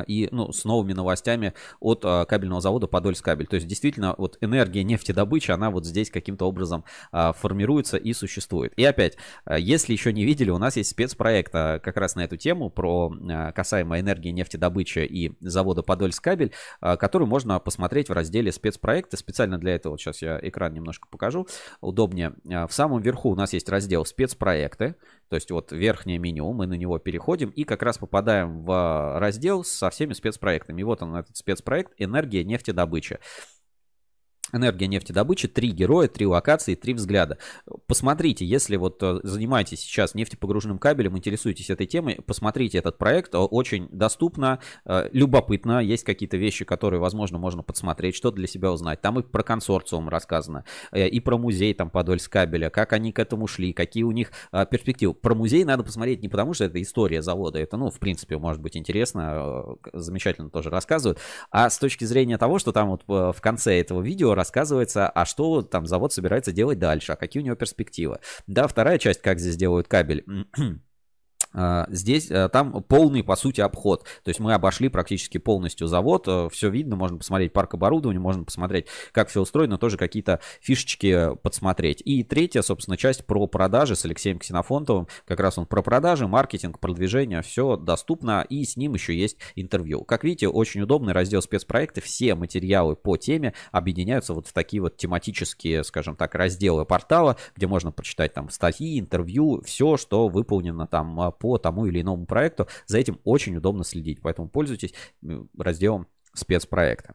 и 0.06 0.28
ну, 0.30 0.52
с 0.52 0.64
новыми 0.64 0.92
новостями 0.92 1.54
от 1.80 2.02
а, 2.04 2.24
кабельного 2.24 2.60
завода 2.60 2.86
Подольскабель. 2.86 3.46
То 3.46 3.56
есть 3.56 3.66
действительно 3.66 4.14
вот 4.18 4.38
энергия 4.40 4.84
нефтедобычи, 4.84 5.50
она 5.50 5.70
вот 5.70 5.86
здесь 5.86 6.10
каким-то 6.10 6.46
образом 6.46 6.84
а, 7.12 7.32
формируется 7.32 7.96
и 7.96 8.12
существует. 8.12 8.72
И 8.76 8.84
опять, 8.84 9.16
а, 9.44 9.58
если 9.58 9.92
еще 9.92 10.12
не 10.12 10.24
видели, 10.24 10.50
у 10.50 10.58
нас 10.58 10.76
есть 10.76 10.90
спецпроект 10.90 11.54
а, 11.54 11.78
как 11.78 11.96
раз 11.96 12.16
на 12.16 12.24
эту 12.24 12.36
тему 12.36 12.70
про 12.70 13.12
а, 13.30 13.52
касаемо 13.52 14.00
энергии 14.00 14.30
нефтедобычи 14.30 15.00
и 15.00 15.32
завода 15.40 15.82
Подольскабель, 15.82 16.52
а, 16.80 16.96
который 16.96 17.26
можно 17.26 17.58
посмотреть 17.60 18.08
в 18.08 18.12
разделе 18.12 18.52
спецпроекты. 18.52 19.16
Специально 19.16 19.58
для 19.58 19.74
этого 19.74 19.98
сейчас 19.98 20.22
я 20.22 20.38
экран 20.42 20.72
немножко 20.74 21.08
покажу, 21.08 21.46
удобнее. 21.80 22.34
А, 22.50 22.66
в 22.66 22.72
самом 22.72 23.00
верху 23.00 23.30
у 23.30 23.34
нас 23.34 23.52
есть 23.52 23.68
раздел 23.68 24.04
спецпроекты. 24.04 24.96
То 25.28 25.36
есть 25.36 25.50
вот 25.50 25.72
верхнее 25.72 26.18
меню, 26.18 26.52
мы 26.52 26.66
на 26.66 26.74
него 26.74 26.98
переходим 26.98 27.50
и 27.50 27.64
как 27.64 27.82
раз 27.82 27.98
попадаем 27.98 28.64
в 28.64 29.18
раздел 29.18 29.64
со 29.64 29.90
всеми 29.90 30.12
спецпроектами. 30.14 30.80
И 30.80 30.84
вот 30.84 31.02
он, 31.02 31.14
этот 31.16 31.36
спецпроект 31.36 31.92
«Энергия 31.98 32.44
нефтедобыча». 32.44 33.20
Энергия 34.52 34.86
нефтедобычи, 34.86 35.46
три 35.46 35.70
героя, 35.70 36.08
три 36.08 36.26
локации, 36.26 36.74
три 36.74 36.94
взгляда. 36.94 37.36
Посмотрите, 37.86 38.46
если 38.46 38.76
вот 38.76 39.02
э, 39.02 39.20
занимаетесь 39.22 39.80
сейчас 39.80 40.14
нефтепогруженным 40.14 40.78
кабелем, 40.78 41.18
интересуетесь 41.18 41.68
этой 41.68 41.86
темой, 41.86 42.18
посмотрите 42.26 42.78
этот 42.78 42.96
проект, 42.96 43.34
очень 43.34 43.88
доступно, 43.90 44.60
э, 44.86 45.10
любопытно, 45.12 45.80
есть 45.80 46.04
какие-то 46.04 46.38
вещи, 46.38 46.64
которые, 46.64 46.98
возможно, 46.98 47.36
можно 47.36 47.62
подсмотреть, 47.62 48.14
что 48.14 48.30
для 48.30 48.46
себя 48.46 48.72
узнать. 48.72 49.02
Там 49.02 49.20
и 49.20 49.22
про 49.22 49.42
консорциум 49.42 50.08
рассказано, 50.08 50.64
э, 50.92 51.08
и 51.08 51.20
про 51.20 51.36
музей 51.36 51.74
там 51.74 51.90
Подольск 51.90 52.32
кабеля, 52.32 52.70
как 52.70 52.94
они 52.94 53.12
к 53.12 53.18
этому 53.18 53.46
шли, 53.46 53.74
какие 53.74 54.04
у 54.04 54.12
них 54.12 54.32
перспективы. 54.70 55.12
Про 55.12 55.34
музей 55.34 55.64
надо 55.64 55.84
посмотреть 55.84 56.22
не 56.22 56.28
потому, 56.28 56.54
что 56.54 56.64
это 56.64 56.80
история 56.80 57.20
завода, 57.20 57.58
это, 57.58 57.76
ну, 57.76 57.90
в 57.90 57.98
принципе, 57.98 58.38
может 58.38 58.62
быть 58.62 58.78
интересно, 58.78 59.76
замечательно 59.92 60.48
тоже 60.48 60.70
рассказывают, 60.70 61.18
а 61.50 61.68
с 61.68 61.78
точки 61.78 62.04
зрения 62.04 62.38
того, 62.38 62.58
что 62.58 62.72
там 62.72 62.88
вот 62.88 63.02
в 63.06 63.40
конце 63.40 63.78
этого 63.80 64.00
видео 64.00 64.37
рассказывается, 64.38 65.08
а 65.08 65.26
что 65.26 65.60
там 65.62 65.86
завод 65.86 66.12
собирается 66.12 66.52
делать 66.52 66.78
дальше, 66.78 67.12
а 67.12 67.16
какие 67.16 67.42
у 67.42 67.46
него 67.46 67.56
перспективы. 67.56 68.20
Да, 68.46 68.66
вторая 68.66 68.98
часть, 68.98 69.20
как 69.20 69.38
здесь 69.38 69.56
делают 69.56 69.88
кабель. 69.88 70.24
А, 71.60 71.86
здесь, 71.90 72.30
э, 72.30 72.48
там 72.50 72.84
полный, 72.84 73.24
по 73.24 73.34
сути, 73.34 73.60
обход. 73.60 74.04
То 74.22 74.28
есть 74.28 74.38
мы 74.38 74.54
обошли 74.54 74.88
практически 74.88 75.38
полностью 75.38 75.88
завод. 75.88 76.24
Э, 76.28 76.48
все 76.52 76.70
видно, 76.70 76.94
можно 76.94 77.18
посмотреть 77.18 77.52
парк 77.52 77.74
оборудования, 77.74 78.20
можно 78.20 78.44
посмотреть, 78.44 78.86
как 79.10 79.28
все 79.28 79.40
устроено, 79.40 79.76
тоже 79.76 79.96
какие-то 79.96 80.38
фишечки 80.60 81.34
подсмотреть. 81.42 82.00
И 82.04 82.22
третья, 82.22 82.62
собственно, 82.62 82.96
часть 82.96 83.26
про 83.26 83.48
продажи 83.48 83.96
с 83.96 84.04
Алексеем 84.04 84.38
Ксенофонтовым. 84.38 85.08
Как 85.26 85.40
раз 85.40 85.58
он 85.58 85.66
про 85.66 85.82
продажи, 85.82 86.28
маркетинг, 86.28 86.78
продвижение, 86.78 87.42
все 87.42 87.76
доступно. 87.76 88.46
И 88.48 88.64
с 88.64 88.76
ним 88.76 88.94
еще 88.94 89.18
есть 89.18 89.38
интервью. 89.56 90.04
Как 90.04 90.22
видите, 90.22 90.46
очень 90.46 90.82
удобный 90.82 91.12
раздел 91.12 91.42
спецпроекты. 91.42 92.00
Все 92.00 92.36
материалы 92.36 92.94
по 92.94 93.16
теме 93.16 93.52
объединяются 93.72 94.32
вот 94.32 94.46
в 94.46 94.52
такие 94.52 94.80
вот 94.80 94.96
тематические, 94.96 95.82
скажем 95.82 96.14
так, 96.14 96.36
разделы 96.36 96.84
портала, 96.84 97.36
где 97.56 97.66
можно 97.66 97.90
прочитать 97.90 98.32
там 98.32 98.48
статьи, 98.50 99.00
интервью, 99.00 99.60
все, 99.64 99.96
что 99.96 100.28
выполнено 100.28 100.86
там 100.86 101.20
а, 101.20 101.32
по 101.48 101.58
тому 101.58 101.86
или 101.86 102.02
иному 102.02 102.26
проекту. 102.26 102.68
За 102.86 102.98
этим 102.98 103.20
очень 103.24 103.56
удобно 103.56 103.82
следить, 103.84 104.20
поэтому 104.20 104.50
пользуйтесь 104.50 104.92
разделом 105.56 106.06
спецпроекта. 106.34 107.14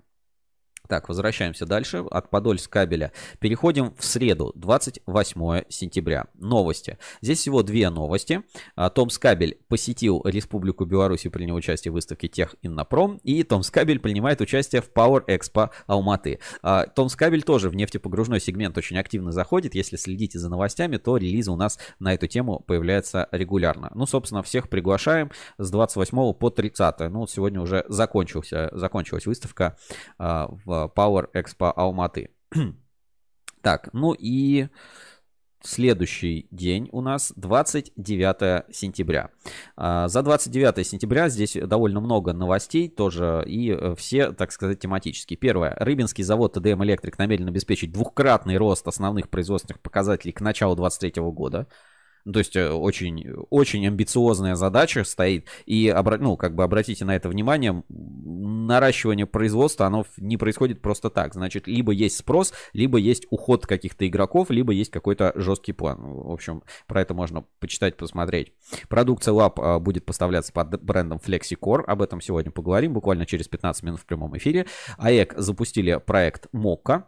Так, 0.90 1.08
возвращаемся 1.08 1.66
дальше. 1.66 2.04
От 2.12 2.30
Подольск 2.30 2.70
кабеля. 2.70 3.14
Переходим 3.40 3.94
в 3.98 4.04
среду, 4.04 4.52
28 4.56 5.64
сентября. 5.70 6.26
Новости. 6.34 6.98
Здесь 7.22 7.40
всего 7.40 7.64
две 7.64 7.90
новости. 7.90 8.44
А, 8.76 8.90
Томс 8.90 9.18
Кабель 9.18 9.58
посетил 9.70 10.22
Республику 10.26 10.84
Беларусь 10.84 11.24
и 11.26 11.30
принял 11.30 11.56
участие 11.56 11.94
в 11.94 11.96
выставке 11.96 12.28
Тех 12.28 12.56
Иннопром. 12.64 13.22
И 13.24 13.44
Томс 13.44 13.72
Кабель 13.72 14.00
принимает 14.00 14.42
участие 14.42 14.82
в 14.82 14.92
Power 14.94 15.26
Expo 15.26 15.70
Алматы. 15.88 16.40
А, 16.62 16.86
Томс 16.86 17.16
Кабель 17.16 17.44
тоже 17.44 17.70
в 17.70 17.76
нефтепогружной 17.76 18.42
сегмент 18.42 18.78
очень 18.78 18.98
активно 18.98 19.32
заходит. 19.32 19.76
Если 19.76 19.96
следите 19.96 20.38
за 20.38 20.50
новостями, 20.50 20.98
то 20.98 21.16
релизы 21.16 21.50
у 21.50 21.56
нас 21.56 21.80
на 22.00 22.14
эту 22.14 22.28
тему 22.28 22.60
появляются 22.60 23.30
регулярно. 23.32 23.90
Ну, 23.96 24.06
собственно, 24.06 24.44
всех 24.44 24.68
приглашаем 24.68 25.32
с 25.58 25.72
28 25.72 26.34
по 26.34 26.50
30. 26.50 27.00
Ну, 27.10 27.20
вот 27.20 27.32
сегодня 27.32 27.62
уже 27.62 27.86
закончился, 27.88 28.70
закончилась 28.74 29.26
выставка 29.26 29.78
а, 30.18 30.50
в 30.66 30.73
Power 30.96 31.28
Expo 31.34 31.72
Алматы. 31.72 32.30
так, 33.62 33.90
ну 33.94 34.14
и 34.18 34.68
следующий 35.64 36.48
день 36.52 36.90
у 36.92 37.02
нас 37.02 37.34
29 37.36 38.76
сентября. 38.76 39.30
А, 39.76 40.08
за 40.08 40.22
29 40.22 40.86
сентября 40.86 41.30
здесь 41.30 41.56
довольно 41.56 42.02
много 42.02 42.34
новостей 42.34 42.90
тоже 42.90 43.44
и 43.48 43.72
э, 43.72 43.96
все, 43.98 44.34
так 44.34 44.52
сказать, 44.52 44.80
тематические. 44.80 45.38
Первое. 45.38 45.76
Рыбинский 45.80 46.24
завод 46.24 46.54
ТДМ 46.54 46.84
Электрик 46.84 47.18
намерен 47.18 47.48
обеспечить 47.48 47.92
двухкратный 47.92 48.58
рост 48.58 48.88
основных 48.88 49.30
производственных 49.30 49.82
показателей 49.82 50.34
к 50.34 50.42
началу 50.42 50.76
2023 50.76 51.24
года. 51.32 51.68
То 52.32 52.40
есть 52.40 52.56
э, 52.56 52.70
очень, 52.70 53.28
очень 53.50 53.86
амбициозная 53.88 54.56
задача 54.56 55.04
стоит. 55.04 55.48
И, 55.66 55.94
ну, 56.20 56.38
как 56.38 56.56
бы 56.56 56.64
обратите 56.64 57.06
на 57.06 57.16
это 57.16 57.30
внимание, 57.30 57.84
наращивание 57.90 59.26
производства, 59.26 59.86
оно 59.86 60.06
не 60.18 60.38
происходит 60.38 60.82
просто 60.82 61.10
так. 61.10 61.34
Значит, 61.34 61.68
либо 61.68 61.92
есть 61.92 62.18
спрос, 62.18 62.54
либо 62.72 62.98
есть 62.98 63.28
уход 63.30 63.68
каких-то 63.68 64.08
игроков, 64.08 64.50
либо 64.50 64.72
есть 64.72 64.92
какой-то 64.92 65.34
жесткий 65.36 65.74
план. 65.74 65.98
В 66.02 66.32
общем, 66.32 66.64
про 66.88 67.02
это 67.02 67.14
можно 67.14 67.44
почитать, 67.60 67.98
посмотреть. 67.98 68.54
Продукция 68.88 69.34
Lab 69.34 69.54
а, 69.58 69.80
будет 69.80 70.06
поставляться 70.06 70.54
под 70.54 70.82
брендом 70.82 71.20
FlexiCore. 71.26 71.84
Об 71.86 72.02
этом 72.02 72.22
сегодня 72.22 72.52
поговорим 72.52 72.94
буквально 72.94 73.26
через 73.26 73.48
15 73.48 73.84
минут 73.84 74.00
в 74.00 74.06
прямом 74.06 74.38
эфире. 74.38 74.66
АЭК 74.98 75.34
запустили 75.38 76.00
проект 76.06 76.48
Мокка 76.54 77.08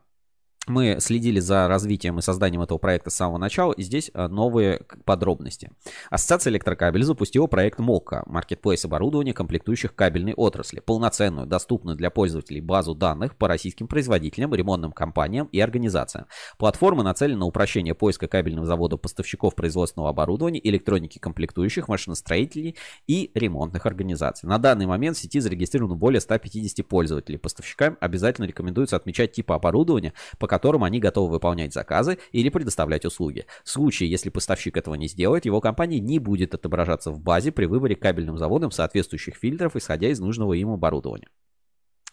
мы 0.67 0.97
следили 0.99 1.39
за 1.39 1.67
развитием 1.67 2.19
и 2.19 2.21
созданием 2.21 2.61
этого 2.61 2.77
проекта 2.77 3.09
с 3.09 3.15
самого 3.15 3.37
начала, 3.37 3.71
и 3.73 3.83
здесь 3.83 4.09
э, 4.13 4.27
новые 4.27 4.81
подробности. 5.05 5.71
Ассоциация 6.09 6.51
электрокабель 6.51 7.03
запустила 7.03 7.47
проект 7.47 7.79
МОКа, 7.79 8.23
маркетплейс 8.25 8.85
оборудования, 8.85 9.33
комплектующих 9.33 9.95
кабельной 9.95 10.33
отрасли, 10.33 10.79
полноценную, 10.79 11.47
доступную 11.47 11.95
для 11.95 12.09
пользователей 12.09 12.61
базу 12.61 12.95
данных 12.95 13.35
по 13.35 13.47
российским 13.47 13.87
производителям, 13.87 14.53
ремонтным 14.53 14.91
компаниям 14.91 15.47
и 15.51 15.59
организациям. 15.59 16.25
Платформа 16.57 17.03
нацелена 17.03 17.39
на 17.39 17.45
упрощение 17.45 17.93
поиска 17.93 18.27
кабельных 18.27 18.65
заводов 18.65 19.01
поставщиков 19.01 19.55
производственного 19.55 20.09
оборудования, 20.09 20.61
электроники 20.63 21.19
комплектующих, 21.19 21.87
машиностроителей 21.87 22.75
и 23.07 23.31
ремонтных 23.35 23.85
организаций. 23.85 24.47
На 24.49 24.57
данный 24.57 24.85
момент 24.85 25.17
в 25.17 25.19
сети 25.19 25.39
зарегистрировано 25.39 25.95
более 25.95 26.21
150 26.21 26.87
пользователей. 26.87 27.37
Поставщикам 27.37 27.97
обязательно 27.99 28.45
рекомендуется 28.45 28.95
отмечать 28.95 29.33
типы 29.33 29.53
оборудования, 29.53 30.13
по 30.39 30.47
которым 30.55 30.85
они 30.85 31.01
готовы 31.01 31.33
выполнять 31.33 31.73
заказы 31.73 32.17
или 32.31 32.47
предоставлять 32.47 33.03
услуги. 33.03 33.45
В 33.65 33.69
случае, 33.69 34.09
если 34.09 34.29
поставщик 34.29 34.77
этого 34.77 34.95
не 34.95 35.09
сделает, 35.09 35.43
его 35.43 35.59
компания 35.59 35.99
не 35.99 36.17
будет 36.17 36.55
отображаться 36.55 37.11
в 37.11 37.19
базе 37.19 37.51
при 37.51 37.65
выборе 37.65 37.97
кабельным 37.97 38.37
заводом 38.37 38.71
соответствующих 38.71 39.35
фильтров, 39.35 39.75
исходя 39.75 40.07
из 40.07 40.21
нужного 40.21 40.53
им 40.53 40.69
оборудования. 40.69 41.27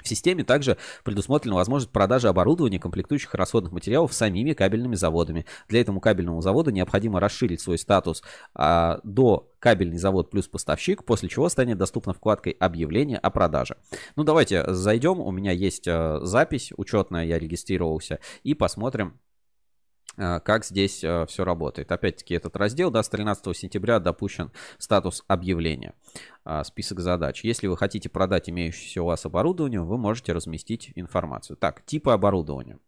В 0.02 0.08
системе 0.08 0.42
также 0.42 0.76
предусмотрена 1.04 1.54
возможность 1.54 1.92
продажи 1.92 2.26
оборудования, 2.26 2.80
комплектующих 2.80 3.32
расходных 3.34 3.72
материалов 3.72 4.12
самими 4.12 4.54
кабельными 4.54 4.96
заводами. 4.96 5.46
Для 5.68 5.80
этого 5.80 6.00
кабельному 6.00 6.40
заводу 6.40 6.72
необходимо 6.72 7.20
расширить 7.20 7.60
свой 7.60 7.78
статус 7.78 8.24
а, 8.54 8.98
до 9.04 9.51
кабельный 9.62 9.96
завод 9.96 10.28
плюс 10.28 10.48
поставщик, 10.48 11.04
после 11.04 11.28
чего 11.28 11.48
станет 11.48 11.78
доступна 11.78 12.12
вкладкой 12.12 12.56
объявления 12.58 13.16
о 13.16 13.30
продаже. 13.30 13.76
Ну 14.16 14.24
давайте 14.24 14.64
зайдем, 14.66 15.20
у 15.20 15.30
меня 15.30 15.52
есть 15.52 15.86
а, 15.86 16.18
запись 16.22 16.72
учетная, 16.76 17.24
я 17.24 17.38
регистрировался, 17.38 18.18
и 18.42 18.54
посмотрим, 18.54 19.20
а, 20.16 20.40
как 20.40 20.64
здесь 20.64 21.04
а, 21.04 21.26
все 21.26 21.44
работает. 21.44 21.92
Опять-таки 21.92 22.34
этот 22.34 22.56
раздел, 22.56 22.90
да, 22.90 23.04
с 23.04 23.08
13 23.08 23.56
сентября 23.56 24.00
допущен 24.00 24.50
статус 24.78 25.22
объявления, 25.28 25.94
список 26.64 26.98
задач. 26.98 27.44
Если 27.44 27.68
вы 27.68 27.76
хотите 27.76 28.08
продать 28.08 28.50
имеющееся 28.50 29.02
у 29.02 29.06
вас 29.06 29.24
оборудование, 29.26 29.80
вы 29.80 29.96
можете 29.96 30.32
разместить 30.32 30.90
информацию. 30.96 31.56
Так, 31.56 31.84
типы 31.86 32.10
оборудования 32.10 32.80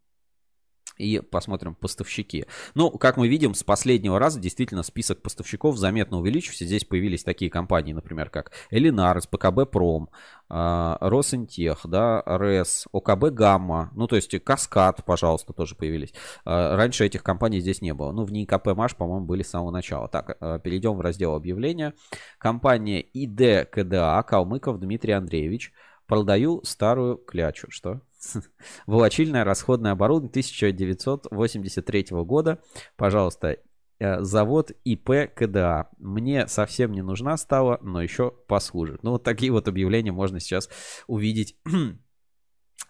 и 0.96 1.20
посмотрим 1.20 1.74
поставщики. 1.74 2.46
Ну, 2.74 2.90
как 2.90 3.16
мы 3.16 3.28
видим, 3.28 3.54
с 3.54 3.62
последнего 3.62 4.18
раза 4.18 4.40
действительно 4.40 4.82
список 4.82 5.22
поставщиков 5.22 5.76
заметно 5.76 6.18
увеличился. 6.18 6.64
Здесь 6.64 6.84
появились 6.84 7.24
такие 7.24 7.50
компании, 7.50 7.92
например, 7.92 8.30
как 8.30 8.52
Элинарс, 8.70 9.26
ПКБ 9.26 9.70
Пром, 9.70 10.10
а, 10.48 10.98
Росинтех, 11.00 11.80
да, 11.84 12.22
РЭС, 12.26 12.86
ОКБ 12.92 13.24
Гамма, 13.30 13.90
ну, 13.94 14.06
то 14.06 14.16
есть 14.16 14.38
Каскад, 14.44 15.04
пожалуйста, 15.04 15.52
тоже 15.52 15.74
появились. 15.74 16.12
А, 16.44 16.76
раньше 16.76 17.04
этих 17.04 17.22
компаний 17.22 17.60
здесь 17.60 17.80
не 17.80 17.94
было. 17.94 18.12
Ну, 18.12 18.24
в 18.24 18.32
НИКП 18.32 18.68
Маш, 18.76 18.94
по-моему, 18.94 19.26
были 19.26 19.42
с 19.42 19.50
самого 19.50 19.70
начала. 19.70 20.08
Так, 20.08 20.36
а, 20.40 20.58
перейдем 20.58 20.96
в 20.96 21.00
раздел 21.00 21.34
объявления. 21.34 21.94
Компания 22.38 23.00
ИД 23.00 23.68
КДА, 23.70 24.22
Калмыков 24.22 24.78
Дмитрий 24.78 25.12
Андреевич. 25.12 25.72
Продаю 26.06 26.62
старую 26.64 27.16
клячу. 27.16 27.70
Что? 27.70 28.00
Волочильное 28.86 29.44
расходное 29.44 29.92
оборудование 29.92 30.30
1983 30.30 32.06
года. 32.10 32.60
Пожалуйста, 32.96 33.58
э, 33.98 34.20
завод 34.22 34.72
ИП 34.84 35.32
КДА. 35.34 35.90
Мне 35.98 36.46
совсем 36.46 36.92
не 36.92 37.02
нужна 37.02 37.36
стала, 37.36 37.78
но 37.82 38.02
еще 38.02 38.32
послужит. 38.46 39.02
Ну, 39.02 39.12
вот 39.12 39.22
такие 39.22 39.52
вот 39.52 39.68
объявления 39.68 40.12
можно 40.12 40.40
сейчас 40.40 40.68
увидеть 41.06 41.56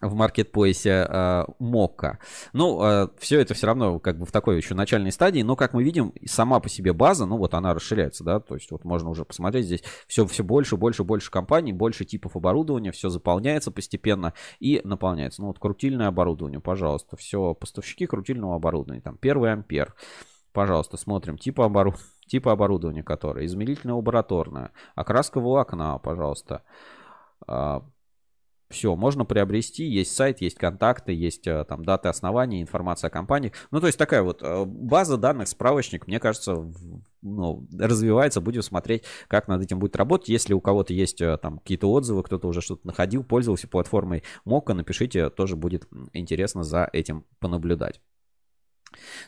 в 0.01 0.13
маркетплейсе 0.13 1.07
э, 1.07 1.45
Мокка. 1.59 2.19
Ну, 2.53 2.83
э, 2.83 3.07
все 3.17 3.39
это 3.39 3.53
все 3.53 3.67
равно 3.67 3.99
как 3.99 4.17
бы 4.17 4.25
в 4.25 4.31
такой 4.31 4.57
еще 4.57 4.75
начальной 4.75 5.11
стадии, 5.11 5.41
но, 5.41 5.55
как 5.55 5.73
мы 5.73 5.83
видим, 5.83 6.13
сама 6.25 6.59
по 6.59 6.69
себе 6.69 6.93
база, 6.93 7.25
ну, 7.25 7.37
вот 7.37 7.53
она 7.53 7.73
расширяется, 7.73 8.23
да, 8.23 8.39
то 8.39 8.55
есть 8.55 8.71
вот 8.71 8.83
можно 8.83 9.09
уже 9.09 9.25
посмотреть 9.25 9.65
здесь 9.65 9.83
все, 10.07 10.25
все 10.25 10.43
больше, 10.43 10.77
больше, 10.77 11.03
больше 11.03 11.31
компаний, 11.31 11.73
больше 11.73 12.05
типов 12.05 12.35
оборудования, 12.35 12.91
все 12.91 13.09
заполняется 13.09 13.71
постепенно 13.71 14.33
и 14.59 14.81
наполняется. 14.83 15.41
Ну, 15.41 15.47
вот 15.47 15.59
крутильное 15.59 16.07
оборудование, 16.07 16.59
пожалуйста, 16.59 17.15
все, 17.17 17.53
поставщики 17.53 18.05
крутильного 18.05 18.55
оборудования, 18.55 19.01
там, 19.01 19.17
первый 19.17 19.53
ампер, 19.53 19.95
пожалуйста, 20.51 20.97
смотрим, 20.97 21.37
типы 21.37 21.63
оборудования, 21.63 22.05
типа 22.27 22.51
оборудования, 22.51 23.03
которое 23.03 23.45
измерительное 23.45 23.95
лабораторное, 23.95 24.71
окраска 24.95 25.39
волокна, 25.39 25.97
пожалуйста, 25.99 26.63
а, 27.47 27.83
все, 28.75 28.95
можно 28.95 29.25
приобрести, 29.25 29.85
есть 29.85 30.15
сайт, 30.15 30.41
есть 30.41 30.57
контакты, 30.57 31.13
есть 31.13 31.47
э, 31.47 31.63
там 31.67 31.83
даты 31.83 32.09
основания, 32.09 32.61
информация 32.61 33.07
о 33.07 33.11
компании. 33.11 33.53
Ну, 33.71 33.79
то 33.79 33.87
есть 33.87 33.97
такая 33.97 34.21
вот 34.21 34.43
э, 34.43 34.65
база 34.65 35.17
данных, 35.17 35.47
справочник, 35.47 36.07
мне 36.07 36.19
кажется, 36.19 36.71
ну, 37.21 37.65
развивается, 37.77 38.41
будем 38.41 38.61
смотреть, 38.61 39.03
как 39.27 39.47
над 39.47 39.63
этим 39.63 39.79
будет 39.79 39.95
работать. 39.95 40.29
Если 40.29 40.53
у 40.53 40.59
кого-то 40.59 40.93
есть 40.93 41.21
э, 41.21 41.37
там 41.37 41.59
какие-то 41.59 41.89
отзывы, 41.89 42.23
кто-то 42.23 42.47
уже 42.47 42.61
что-то 42.61 42.85
находил, 42.85 43.23
пользовался 43.23 43.67
платформой 43.67 44.23
Мока, 44.43 44.73
напишите, 44.73 45.29
тоже 45.29 45.55
будет 45.55 45.87
интересно 46.13 46.63
за 46.63 46.89
этим 46.91 47.25
понаблюдать. 47.39 48.01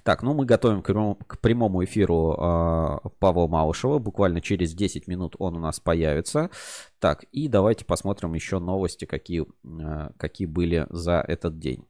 Так, 0.04 0.24
ну 0.24 0.34
мы 0.34 0.46
готовим 0.46 0.82
к 0.82 1.40
прямому, 1.40 1.84
эфиру 1.84 2.34
э, 2.34 3.10
Павла 3.20 3.48
Малышева. 3.48 4.00
Буквально 4.00 4.42
через 4.42 4.74
10 4.74 5.08
минут 5.08 5.36
он 5.40 5.56
у 5.56 5.60
нас 5.60 5.80
появится. 5.80 6.50
Так, 7.00 7.24
и 7.32 7.48
давайте 7.48 7.86
посмотрим 7.86 8.34
еще 8.34 8.60
новости, 8.60 9.06
какие, 9.06 9.46
э, 9.64 10.10
какие 10.18 10.48
были 10.48 10.88
за 10.90 11.24
этот 11.28 11.60
день. 11.60 11.86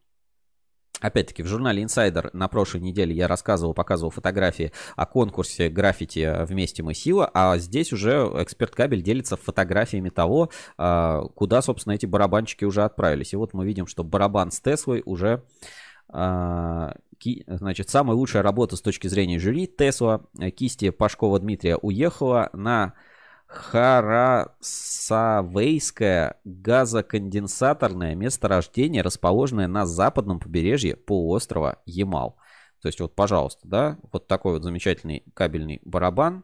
Опять-таки, 1.00 1.44
в 1.44 1.48
журнале 1.48 1.84
Insider 1.84 2.32
на 2.34 2.48
прошлой 2.48 2.82
неделе 2.82 3.14
я 3.14 3.28
рассказывал, 3.28 3.76
показывал 3.76 4.10
фотографии 4.10 4.72
о 4.96 5.06
конкурсе 5.06 5.70
граффити 5.70 6.44
«Вместе 6.46 6.82
мы 6.82 6.96
сила», 6.96 7.30
а 7.36 7.58
здесь 7.60 7.94
уже 7.94 8.32
эксперт 8.38 8.74
кабель 8.74 9.04
делится 9.04 9.38
фотографиями 9.38 10.10
того, 10.10 10.50
а, 10.78 11.22
куда, 11.36 11.62
собственно, 11.62 11.94
эти 11.94 12.08
барабанчики 12.08 12.66
уже 12.66 12.84
отправились. 12.84 13.34
И 13.34 13.36
вот 13.36 13.54
мы 13.54 13.66
видим, 13.66 13.86
что 13.86 14.04
барабан 14.04 14.50
с 14.50 14.60
Теслой 14.60 15.04
уже 15.06 15.44
Значит, 16.10 17.90
самая 17.90 18.16
лучшая 18.16 18.44
работа 18.44 18.76
с 18.76 18.82
точки 18.82 19.08
зрения 19.08 19.40
жюри 19.40 19.68
Тесла. 19.68 20.26
Кисти 20.56 20.90
Пашкова 20.90 21.40
Дмитрия 21.40 21.78
уехала 21.78 22.50
на 22.54 22.94
Харасавейское 23.48 26.36
газоконденсаторное 26.44 28.14
месторождение, 28.14 29.02
расположенное 29.02 29.68
на 29.68 29.86
западном 29.86 30.40
побережье 30.40 30.98
полуострова 30.98 31.82
Ямал. 31.86 32.36
То 32.82 32.90
есть 32.90 33.00
вот, 33.00 33.16
пожалуйста, 33.16 33.68
да, 33.68 33.98
вот 34.12 34.28
такой 34.28 34.54
вот 34.54 34.64
замечательный 34.64 35.24
кабельный 35.34 35.82
барабан 35.84 36.44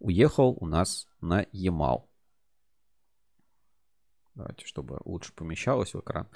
уехал 0.00 0.58
у 0.60 0.66
нас 0.66 1.06
на 1.20 1.46
Ямал. 1.52 2.10
Давайте, 4.36 4.66
чтобы 4.66 4.98
лучше 5.06 5.32
помещалось 5.32 5.94
в 5.94 6.00
экран. 6.00 6.26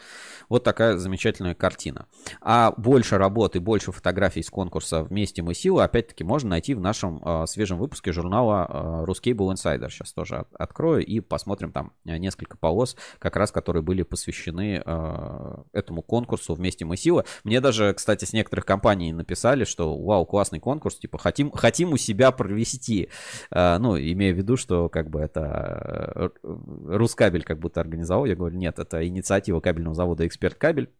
Вот 0.48 0.64
такая 0.64 0.96
замечательная 0.96 1.54
картина. 1.54 2.06
А 2.40 2.72
больше 2.78 3.18
работы, 3.18 3.60
больше 3.60 3.92
фотографий 3.92 4.42
с 4.42 4.48
конкурса 4.48 5.02
«Вместе 5.02 5.42
мы 5.42 5.52
сила» 5.52 5.84
опять-таки 5.84 6.24
можно 6.24 6.48
найти 6.48 6.72
в 6.72 6.80
нашем 6.80 7.20
э, 7.22 7.44
свежем 7.46 7.76
выпуске 7.76 8.12
журнала 8.12 8.66
э, 8.68 9.04
Ruscable 9.04 9.52
Insider. 9.52 9.90
Сейчас 9.90 10.14
тоже 10.14 10.36
от, 10.36 10.48
открою 10.54 11.04
и 11.04 11.20
посмотрим 11.20 11.72
там 11.72 11.92
несколько 12.04 12.56
полос, 12.56 12.96
как 13.18 13.36
раз 13.36 13.52
которые 13.52 13.82
были 13.82 14.02
посвящены 14.02 14.82
э, 14.82 15.56
этому 15.74 16.00
конкурсу 16.00 16.54
«Вместе 16.54 16.86
мы 16.86 16.96
сила». 16.96 17.26
Мне 17.44 17.60
даже, 17.60 17.92
кстати, 17.92 18.24
с 18.24 18.32
некоторых 18.32 18.64
компаний 18.64 19.12
написали, 19.12 19.64
что 19.64 19.98
вау, 19.98 20.24
классный 20.24 20.58
конкурс, 20.58 20.96
типа 20.96 21.18
хотим, 21.18 21.50
хотим 21.50 21.92
у 21.92 21.98
себя 21.98 22.30
провести. 22.30 23.10
Э, 23.50 23.76
ну, 23.76 23.98
имея 23.98 24.32
в 24.32 24.38
виду, 24.38 24.56
что 24.56 24.88
как 24.88 25.10
бы 25.10 25.20
это 25.20 26.32
э, 26.42 26.56
Рускабель 26.86 27.44
как 27.44 27.58
будто 27.58 27.89
организовал. 27.90 28.24
Я 28.24 28.36
говорю, 28.36 28.56
нет, 28.56 28.78
это 28.78 29.06
инициатива 29.06 29.60
кабельного 29.60 29.94
завода 29.94 30.26
«Эксперт 30.26 30.56
Кабель». 30.56 30.90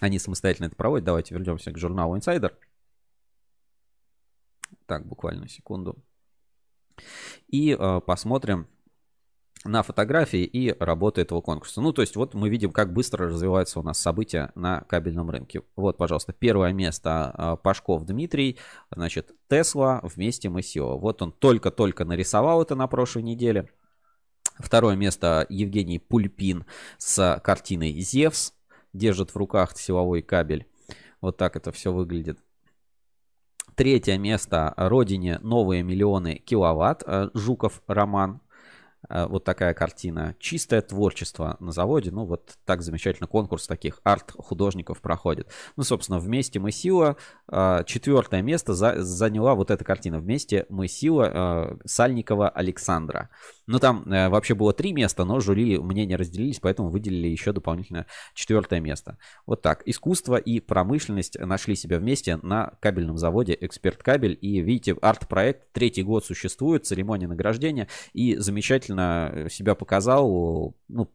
Они 0.00 0.18
самостоятельно 0.18 0.66
это 0.66 0.76
проводят. 0.76 1.04
Давайте 1.04 1.34
вернемся 1.34 1.72
к 1.72 1.78
журналу 1.78 2.16
Insider. 2.16 2.52
Так, 4.86 5.06
буквально 5.06 5.48
секунду. 5.48 5.96
И 7.48 7.76
э, 7.78 8.00
посмотрим 8.06 8.66
на 9.64 9.82
фотографии 9.82 10.44
и 10.44 10.74
работы 10.78 11.20
этого 11.20 11.40
конкурса. 11.40 11.80
Ну, 11.80 11.92
то 11.92 12.02
есть 12.02 12.16
вот 12.16 12.34
мы 12.34 12.48
видим, 12.48 12.70
как 12.70 12.92
быстро 12.92 13.26
развиваются 13.26 13.80
у 13.80 13.82
нас 13.82 13.98
события 13.98 14.52
на 14.54 14.82
кабельном 14.82 15.30
рынке. 15.30 15.62
Вот, 15.76 15.96
пожалуйста, 15.96 16.32
первое 16.32 16.72
место 16.72 17.34
э, 17.36 17.56
Пашков 17.62 18.04
Дмитрий, 18.04 18.58
значит, 18.90 19.34
Тесла 19.48 20.00
вместе 20.02 20.48
мы 20.48 20.60
SEO. 20.60 20.98
Вот 20.98 21.22
он 21.22 21.32
только-только 21.32 22.04
нарисовал 22.04 22.62
это 22.62 22.74
на 22.74 22.86
прошлой 22.86 23.22
неделе. 23.22 23.68
Второе 24.58 24.96
место 24.96 25.46
Евгений 25.48 25.98
Пульпин 25.98 26.66
с 26.98 27.40
картиной 27.42 27.92
«Зевс». 28.00 28.54
Держит 28.92 29.30
в 29.30 29.36
руках 29.36 29.76
силовой 29.76 30.22
кабель. 30.22 30.66
Вот 31.20 31.36
так 31.36 31.56
это 31.56 31.72
все 31.72 31.92
выглядит. 31.92 32.38
Третье 33.74 34.18
место 34.18 34.74
«Родине 34.76 35.38
новые 35.40 35.82
миллионы 35.82 36.36
киловатт». 36.36 37.04
Э, 37.06 37.30
Жуков 37.34 37.82
Роман 37.86 38.40
вот 39.08 39.44
такая 39.44 39.74
картина. 39.74 40.34
Чистое 40.38 40.82
творчество 40.82 41.56
на 41.60 41.72
заводе. 41.72 42.10
Ну, 42.10 42.24
вот 42.24 42.56
так 42.64 42.82
замечательно 42.82 43.26
конкурс 43.26 43.66
таких 43.66 44.00
арт-художников 44.04 45.00
проходит. 45.00 45.48
Ну, 45.76 45.82
собственно, 45.84 46.18
вместе 46.18 46.58
мы 46.58 46.72
сила. 46.72 47.16
Э, 47.50 47.84
четвертое 47.86 48.42
место 48.42 48.74
заняла 48.74 49.54
вот 49.54 49.70
эта 49.70 49.84
картина. 49.84 50.18
Вместе 50.18 50.66
мы 50.68 50.88
сила 50.88 51.30
э, 51.32 51.76
Сальникова 51.84 52.48
Александра. 52.48 53.30
Ну, 53.66 53.78
там 53.78 54.04
вообще 54.06 54.54
было 54.54 54.72
три 54.72 54.92
места, 54.92 55.24
но 55.24 55.40
жюри 55.40 55.78
мнения 55.78 56.16
разделились, 56.16 56.58
поэтому 56.58 56.88
выделили 56.88 57.28
еще 57.28 57.52
дополнительно 57.52 58.06
четвертое 58.34 58.80
место. 58.80 59.18
Вот 59.46 59.60
так. 59.60 59.82
Искусство 59.84 60.36
и 60.36 60.58
промышленность 60.60 61.38
нашли 61.38 61.76
себя 61.76 61.98
вместе 61.98 62.38
на 62.38 62.72
кабельном 62.80 63.18
заводе 63.18 63.56
Эксперт 63.60 64.02
Кабель. 64.02 64.38
И 64.40 64.60
видите, 64.60 64.96
арт-проект 65.02 65.72
третий 65.72 66.02
год 66.02 66.24
существует, 66.24 66.86
церемония 66.86 67.28
награждения. 67.28 67.88
И 68.14 68.36
замечательно 68.36 68.87
действительно 68.88 69.48
себя 69.50 69.74
показал, 69.74 70.74
ну, 70.88 71.10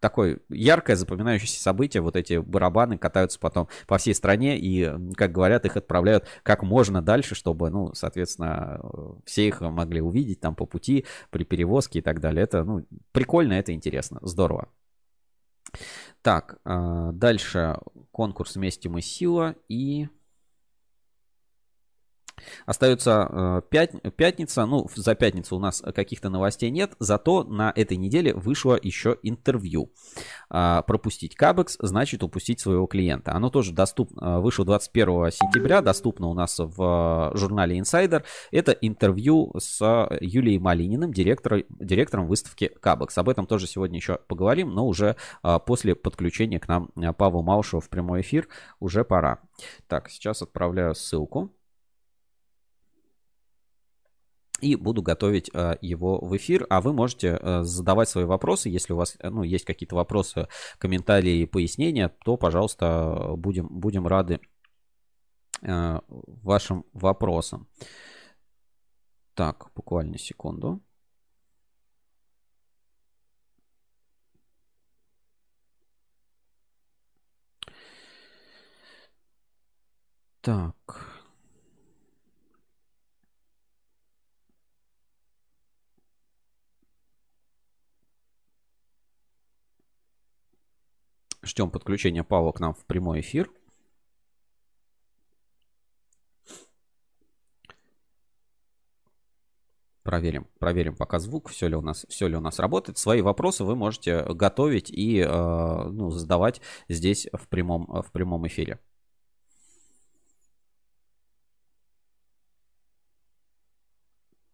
такое 0.00 0.40
яркое 0.48 0.96
запоминающееся 0.96 1.60
событие. 1.60 2.00
Вот 2.00 2.16
эти 2.16 2.38
барабаны 2.38 2.96
катаются 2.96 3.38
потом 3.38 3.68
по 3.86 3.98
всей 3.98 4.14
стране 4.14 4.58
и, 4.58 4.90
как 5.14 5.32
говорят, 5.32 5.64
их 5.64 5.76
отправляют 5.76 6.26
как 6.42 6.62
можно 6.62 7.02
дальше, 7.02 7.34
чтобы, 7.34 7.70
ну, 7.70 7.92
соответственно, 7.94 8.80
все 9.24 9.48
их 9.48 9.60
могли 9.60 10.00
увидеть 10.00 10.40
там 10.40 10.54
по 10.54 10.64
пути, 10.64 11.04
при 11.30 11.44
перевозке 11.44 11.98
и 11.98 12.02
так 12.02 12.20
далее. 12.20 12.44
Это, 12.44 12.64
ну, 12.64 12.86
прикольно, 13.12 13.54
это 13.54 13.72
интересно, 13.72 14.18
здорово. 14.22 14.68
Так, 16.22 16.58
а, 16.64 17.12
дальше 17.12 17.76
конкурс 18.10 18.56
«Вместе 18.56 18.88
мы 18.88 19.02
сила» 19.02 19.54
и 19.68 20.08
Остается 22.66 23.28
э, 23.30 23.62
пят... 23.70 23.92
пятница. 24.16 24.66
Ну, 24.66 24.88
за 24.94 25.14
пятницу 25.14 25.56
у 25.56 25.58
нас 25.58 25.82
каких-то 25.94 26.28
новостей 26.28 26.70
нет. 26.70 26.92
Зато 26.98 27.44
на 27.44 27.72
этой 27.74 27.96
неделе 27.96 28.34
вышло 28.34 28.78
еще 28.80 29.16
интервью. 29.22 29.90
Э, 30.50 30.82
пропустить 30.86 31.34
Кабекс 31.34 31.76
значит 31.80 32.22
упустить 32.22 32.60
своего 32.60 32.86
клиента. 32.86 33.32
Оно 33.32 33.50
тоже 33.50 33.72
доступно, 33.72 34.38
э, 34.38 34.40
вышло 34.40 34.64
21 34.64 35.30
сентября. 35.30 35.80
Доступно 35.82 36.28
у 36.28 36.34
нас 36.34 36.56
в 36.58 37.32
журнале 37.34 37.78
Insider. 37.78 38.24
Это 38.50 38.72
интервью 38.72 39.52
с 39.58 40.08
Юлией 40.20 40.58
Малининым, 40.58 41.12
директором, 41.12 41.62
директором 41.68 42.26
выставки 42.26 42.68
Кабекс. 42.80 43.18
Об 43.18 43.28
этом 43.28 43.46
тоже 43.46 43.66
сегодня 43.66 43.96
еще 43.96 44.18
поговорим, 44.28 44.70
но 44.70 44.86
уже 44.86 45.16
э, 45.42 45.58
после 45.64 45.94
подключения 45.94 46.60
к 46.60 46.68
нам 46.68 46.90
э, 46.96 47.12
Павла 47.12 47.42
Малышева 47.42 47.80
в 47.80 47.88
прямой 47.88 48.20
эфир 48.20 48.48
уже 48.80 49.04
пора. 49.04 49.40
Так, 49.86 50.10
сейчас 50.10 50.42
отправляю 50.42 50.94
ссылку 50.94 51.52
и 54.60 54.76
буду 54.76 55.02
готовить 55.02 55.50
э, 55.52 55.76
его 55.80 56.18
в 56.18 56.36
эфир. 56.36 56.66
А 56.70 56.80
вы 56.80 56.92
можете 56.92 57.38
э, 57.40 57.62
задавать 57.62 58.08
свои 58.08 58.24
вопросы. 58.24 58.68
Если 58.68 58.92
у 58.92 58.96
вас 58.96 59.16
э, 59.18 59.30
ну, 59.30 59.42
есть 59.42 59.64
какие-то 59.64 59.96
вопросы, 59.96 60.48
комментарии, 60.78 61.44
пояснения, 61.44 62.08
то, 62.24 62.36
пожалуйста, 62.36 63.34
будем, 63.36 63.68
будем 63.68 64.06
рады 64.06 64.40
вашим 65.60 66.84
вопросам. 66.92 67.66
Так, 69.34 69.70
буквально 69.74 70.16
секунду. 70.18 70.80
Так. 80.40 81.07
Ждем 91.48 91.70
подключения 91.70 92.22
Павла 92.22 92.52
к 92.52 92.60
нам 92.60 92.74
в 92.74 92.84
прямой 92.84 93.20
эфир. 93.20 93.50
Проверим, 100.02 100.46
проверим 100.58 100.94
пока 100.94 101.18
звук, 101.18 101.48
все 101.48 101.68
ли 101.68 101.74
у 101.74 101.80
нас, 101.80 102.04
все 102.08 102.28
ли 102.28 102.36
у 102.36 102.40
нас 102.40 102.58
работает. 102.58 102.98
Свои 102.98 103.22
вопросы 103.22 103.64
вы 103.64 103.76
можете 103.76 104.24
готовить 104.24 104.90
и 104.90 105.20
э, 105.20 105.88
ну, 105.90 106.10
задавать 106.10 106.60
здесь 106.88 107.28
в 107.32 107.48
прямом, 107.48 107.86
в 107.86 108.12
прямом 108.12 108.46
эфире. 108.46 108.78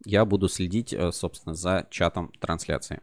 Я 0.05 0.25
буду 0.25 0.49
следить, 0.49 0.93
э, 0.93 1.11
собственно, 1.11 1.55
за 1.55 1.89
чатом 1.91 2.31
трансляции. 2.41 3.01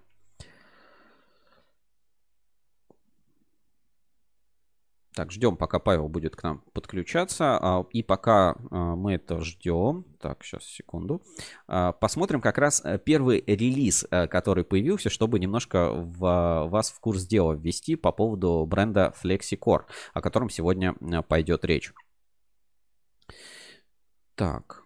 Так, 5.14 5.30
ждем, 5.30 5.58
пока 5.58 5.80
Павел 5.80 6.08
будет 6.08 6.38
к 6.38 6.44
нам 6.44 6.64
подключаться. 6.72 7.58
А, 7.62 7.86
и 7.92 8.02
пока 8.02 8.56
а, 8.70 8.96
мы 8.96 9.16
это 9.16 9.42
ждем, 9.42 10.06
так, 10.22 10.42
сейчас, 10.44 10.64
секунду, 10.64 11.22
а, 11.68 11.92
посмотрим 11.92 12.40
как 12.40 12.58
раз 12.58 12.82
э, 12.86 12.98
первый 12.98 13.44
релиз, 13.46 14.06
э, 14.10 14.28
который 14.28 14.64
появился, 14.64 15.10
чтобы 15.10 15.40
немножко 15.40 15.92
в, 15.92 16.68
вас 16.70 16.92
в 16.92 17.00
курс 17.02 17.26
дела 17.26 17.54
ввести 17.54 17.98
по 17.98 18.14
поводу 18.14 18.66
бренда 18.66 19.14
FlexiCore, 19.22 19.82
о 20.14 20.22
котором 20.22 20.50
сегодня 20.50 20.96
э, 21.02 21.22
пойдет 21.24 21.66
речь. 21.66 21.92
Так. 24.36 24.84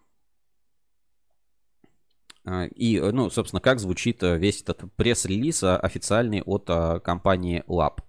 И, 2.75 2.99
ну, 2.99 3.29
собственно, 3.31 3.59
как 3.59 3.79
звучит 3.79 4.21
весь 4.21 4.61
этот 4.61 4.93
пресс-релиз 4.95 5.63
официальный 5.63 6.43
от 6.43 6.67
компании 7.03 7.63
Lab. 7.67 8.04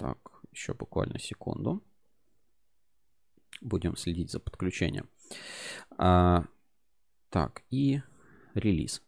Так, 0.00 0.40
еще 0.50 0.72
буквально 0.72 1.18
секунду. 1.18 1.84
Будем 3.60 3.96
следить 3.96 4.30
за 4.30 4.40
подключением. 4.40 5.10
А, 5.98 6.46
так, 7.28 7.62
и 7.68 8.00
релиз. 8.54 9.02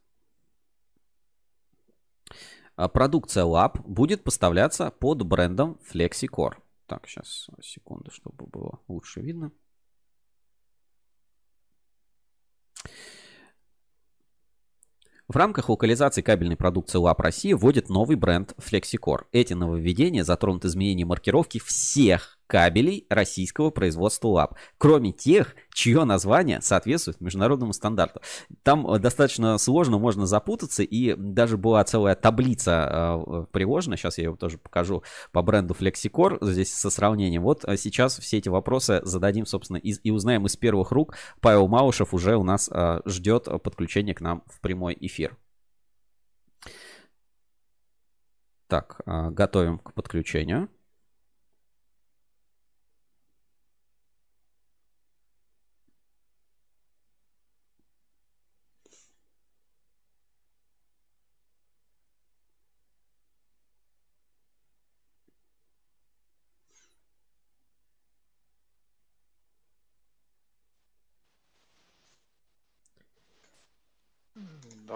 А, 2.77 2.89
продукция 2.89 3.45
Lab 3.45 3.81
будет 3.89 4.23
поставляться 4.23 4.91
под 4.91 5.23
брендом 5.23 5.81
FlexiCore. 5.91 6.61
Так, 6.85 7.09
сейчас 7.09 7.49
секунду, 7.63 8.11
чтобы 8.11 8.45
было 8.45 8.79
лучше 8.87 9.23
видно. 9.23 9.51
В 15.33 15.37
рамках 15.37 15.71
локализации 15.71 16.21
кабельной 16.21 16.57
продукции 16.57 16.99
ЛАП 16.99 17.21
России 17.21 17.55
вводит 17.55 17.89
новый 17.89 18.17
бренд 18.17 18.53
FlexiCore. 18.59 19.23
Эти 19.33 19.55
нововведения 19.55 20.25
затронут 20.25 20.67
изменение 20.67 21.07
маркировки 21.07 21.59
всех 21.59 22.39
кабелей 22.53 23.07
российского 23.09 23.71
производства 23.71 24.29
ЛАП, 24.29 24.57
кроме 24.77 25.11
тех, 25.11 25.57
чье 25.73 26.05
название 26.05 26.61
соответствует 26.61 27.19
международному 27.23 27.73
стандарту. 27.73 28.21
Там 28.63 28.87
э, 28.87 28.99
достаточно 28.99 29.57
сложно, 29.57 29.99
можно 29.99 30.27
запутаться, 30.27 30.83
и 30.83 31.15
даже 31.15 31.57
была 31.57 31.83
целая 31.85 32.15
таблица 32.15 33.17
э, 33.27 33.47
приложена, 33.53 33.97
сейчас 33.97 34.19
я 34.19 34.25
ее 34.25 34.37
тоже 34.37 34.59
покажу 34.59 35.03
по 35.33 35.41
бренду 35.41 35.73
FlexiCore, 35.73 36.41
здесь 36.43 36.75
со 36.75 36.91
сравнением. 36.91 37.41
Вот 37.41 37.65
э, 37.65 37.79
сейчас 37.79 38.19
все 38.19 38.37
эти 38.37 38.51
вопросы 38.51 39.01
зададим, 39.03 39.47
собственно, 39.47 39.79
и, 39.79 39.95
и 40.03 40.11
узнаем 40.11 40.45
из 40.45 40.55
первых 40.55 40.93
рук. 40.93 41.17
Павел 41.41 41.69
Маушев 41.69 42.13
уже 42.13 42.37
у 42.37 42.45
нас 42.45 42.69
э, 42.71 43.01
ждет 43.07 43.49
подключение 43.63 44.15
к 44.15 44.21
нам 44.21 44.43
в 44.47 44.61
прямой 44.61 44.95
эфир. 45.01 45.39
Так, 48.67 49.01
э, 49.07 49.31
готовим 49.31 49.79
к 49.79 49.95
подключению. 49.95 50.69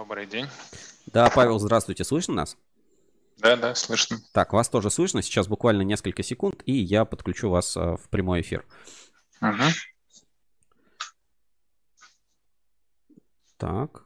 Добрый 0.07 0.27
день. 0.27 0.47
Да, 1.07 1.29
Павел, 1.35 1.59
здравствуйте, 1.59 2.05
слышно 2.05 2.33
нас? 2.33 2.57
Да, 3.39 3.57
да, 3.57 3.75
слышно. 3.75 4.19
Так, 4.33 4.53
вас 4.53 4.69
тоже 4.69 4.89
слышно. 4.89 5.21
Сейчас 5.21 5.49
буквально 5.49 5.83
несколько 5.83 6.23
секунд, 6.23 6.63
и 6.65 6.75
я 6.75 7.05
подключу 7.05 7.51
вас 7.51 7.77
э, 7.77 7.97
в 7.97 8.09
прямой 8.09 8.43
эфир. 8.43 8.65
Угу. 9.43 9.65
Так. 13.57 14.05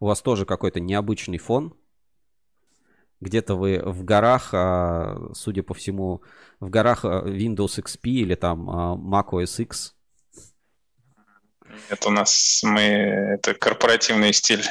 У 0.00 0.06
вас 0.06 0.22
тоже 0.22 0.46
какой-то 0.46 0.80
необычный 0.80 1.36
фон. 1.36 1.76
Где-то 3.20 3.54
вы 3.54 3.82
в 3.84 4.02
горах, 4.02 4.54
а, 4.54 5.30
судя 5.34 5.62
по 5.62 5.74
всему, 5.74 6.22
в 6.58 6.70
горах 6.70 7.04
а, 7.04 7.22
Windows 7.26 7.78
XP 7.84 8.00
или 8.04 8.34
там 8.34 8.70
Mac 9.12 9.28
OS 9.32 9.62
X. 9.64 9.94
Это 11.88 12.08
у 12.08 12.10
нас 12.12 12.60
мы 12.62 12.80
это 12.80 13.54
корпоративный 13.54 14.32
стиль 14.32 14.64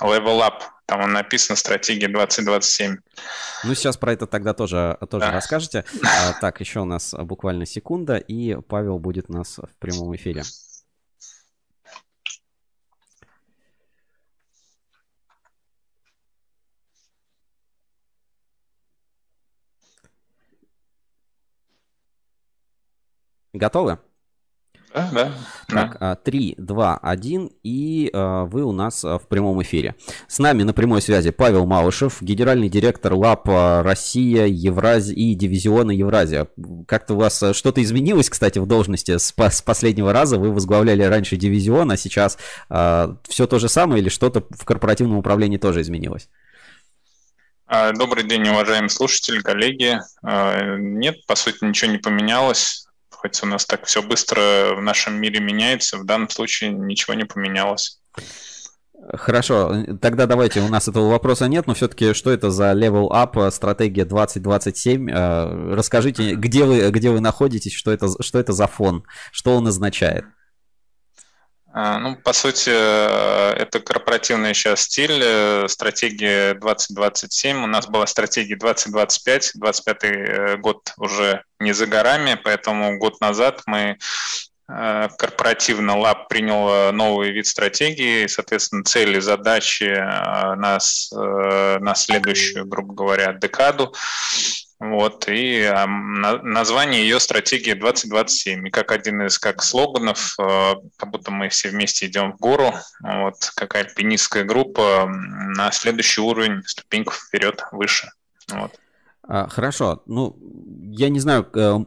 Level 0.00 0.40
Up. 0.40 0.62
Там 0.86 1.02
он 1.02 1.12
написан 1.12 1.56
стратегия 1.56 2.08
2027. 2.08 2.96
Ну, 3.62 3.74
сейчас 3.74 3.96
про 3.96 4.12
это 4.12 4.26
тогда 4.26 4.54
тоже, 4.54 4.98
тоже 5.08 5.26
да. 5.26 5.32
расскажете. 5.32 5.84
А, 6.02 6.32
так, 6.40 6.60
еще 6.60 6.80
у 6.80 6.84
нас 6.84 7.14
буквально 7.16 7.66
секунда, 7.66 8.16
и 8.16 8.56
Павел 8.62 8.98
будет 8.98 9.26
у 9.28 9.34
нас 9.34 9.58
в 9.58 9.78
прямом 9.78 10.14
эфире. 10.16 10.42
Готовы? 23.52 23.98
Да, 24.92 25.08
да. 25.12 25.32
Так, 25.68 26.24
3, 26.24 26.56
2, 26.58 26.98
1, 26.98 27.50
и 27.62 28.10
а, 28.12 28.44
вы 28.44 28.64
у 28.64 28.72
нас 28.72 29.04
а, 29.04 29.18
в 29.18 29.28
прямом 29.28 29.62
эфире. 29.62 29.94
С 30.26 30.40
нами 30.40 30.64
на 30.64 30.72
прямой 30.72 31.00
связи 31.00 31.30
Павел 31.30 31.64
Малышев, 31.64 32.20
генеральный 32.20 32.68
директор 32.68 33.14
ЛАП 33.14 33.48
Россия, 33.84 34.46
Евразия 34.46 35.14
и 35.14 35.34
дивизиона 35.34 35.92
Евразия. 35.92 36.48
Как-то 36.88 37.14
у 37.14 37.18
вас 37.18 37.40
а, 37.42 37.54
что-то 37.54 37.82
изменилось, 37.82 38.28
кстати, 38.28 38.58
в 38.58 38.66
должности 38.66 39.16
с, 39.16 39.32
с 39.36 39.62
последнего 39.62 40.12
раза? 40.12 40.38
Вы 40.38 40.50
возглавляли 40.52 41.04
раньше 41.04 41.36
дивизион, 41.36 41.92
а 41.92 41.96
сейчас 41.96 42.36
а, 42.68 43.16
все 43.28 43.46
то 43.46 43.60
же 43.60 43.68
самое 43.68 44.02
или 44.02 44.08
что-то 44.08 44.44
в 44.50 44.64
корпоративном 44.64 45.18
управлении 45.18 45.58
тоже 45.58 45.82
изменилось? 45.82 46.28
Добрый 47.96 48.24
день, 48.24 48.48
уважаемые 48.48 48.88
слушатели, 48.88 49.38
коллеги. 49.38 50.00
Нет, 50.24 51.24
по 51.28 51.36
сути, 51.36 51.64
ничего 51.64 51.92
не 51.92 51.98
поменялось 51.98 52.88
хоть 53.20 53.42
у 53.42 53.46
нас 53.46 53.66
так 53.66 53.84
все 53.84 54.02
быстро 54.02 54.74
в 54.76 54.82
нашем 54.82 55.14
мире 55.14 55.40
меняется, 55.40 55.98
в 55.98 56.04
данном 56.04 56.30
случае 56.30 56.70
ничего 56.70 57.14
не 57.14 57.24
поменялось. 57.24 58.00
Хорошо, 59.14 59.84
тогда 60.00 60.26
давайте, 60.26 60.60
у 60.60 60.68
нас 60.68 60.88
этого 60.88 61.10
вопроса 61.10 61.46
нет, 61.46 61.66
но 61.66 61.74
все-таки 61.74 62.14
что 62.14 62.30
это 62.30 62.50
за 62.50 62.72
level 62.72 63.08
up 63.10 63.50
стратегия 63.50 64.04
2027? 64.04 65.10
Э, 65.10 65.74
расскажите, 65.74 66.34
где 66.34 66.64
вы, 66.64 66.90
где 66.90 67.10
вы 67.10 67.20
находитесь, 67.20 67.72
что 67.74 67.90
это, 67.90 68.08
что 68.22 68.38
это 68.38 68.52
за 68.52 68.66
фон, 68.66 69.04
что 69.32 69.56
он 69.56 69.66
означает? 69.66 70.24
А, 71.72 71.98
ну, 71.98 72.16
по 72.16 72.32
сути, 72.32 72.70
э, 72.70 73.52
это 73.52 73.78
корпоративный 73.78 74.54
сейчас 74.54 74.82
стиль, 74.82 75.20
э, 75.22 75.68
стратегия 75.68 76.54
2027. 76.54 77.62
У 77.62 77.66
нас 77.66 77.86
была 77.86 78.06
стратегия 78.06 78.56
2025, 78.56 79.52
25 79.54 80.04
э, 80.04 80.56
год 80.56 80.92
уже 80.96 81.44
не 81.60 81.72
за 81.72 81.86
горами, 81.86 82.38
поэтому 82.42 82.98
год 82.98 83.20
назад 83.20 83.62
мы 83.66 83.98
корпоративно 85.18 85.98
Лаб 85.98 86.28
принял 86.28 86.92
новый 86.92 87.32
вид 87.32 87.48
стратегии, 87.48 88.28
соответственно, 88.28 88.84
цели, 88.84 89.18
задачи 89.18 89.92
нас 90.54 91.10
на 91.12 91.92
следующую, 91.96 92.66
грубо 92.66 92.94
говоря, 92.94 93.32
декаду. 93.32 93.92
Вот, 94.80 95.28
и 95.28 95.62
а, 95.62 95.86
название 95.86 97.02
ее 97.02 97.20
стратегия 97.20 97.74
2027. 97.74 98.66
И 98.66 98.70
как 98.70 98.92
один 98.92 99.20
из 99.26 99.38
как 99.38 99.62
слоганов, 99.62 100.34
э, 100.38 100.74
как 100.96 101.10
будто 101.10 101.30
мы 101.30 101.50
все 101.50 101.68
вместе 101.68 102.06
идем 102.06 102.32
в 102.32 102.38
гору, 102.38 102.72
вот, 103.00 103.34
как 103.56 103.74
альпинистская 103.74 104.42
группа 104.44 105.06
на 105.06 105.70
следующий 105.70 106.22
уровень, 106.22 106.62
ступеньку 106.64 107.12
вперед, 107.12 107.62
выше. 107.72 108.10
Вот. 108.48 108.72
А, 109.22 109.48
хорошо. 109.48 110.02
Ну, 110.06 110.38
я 110.92 111.10
не 111.10 111.20
знаю, 111.20 111.46
э, 111.54 111.78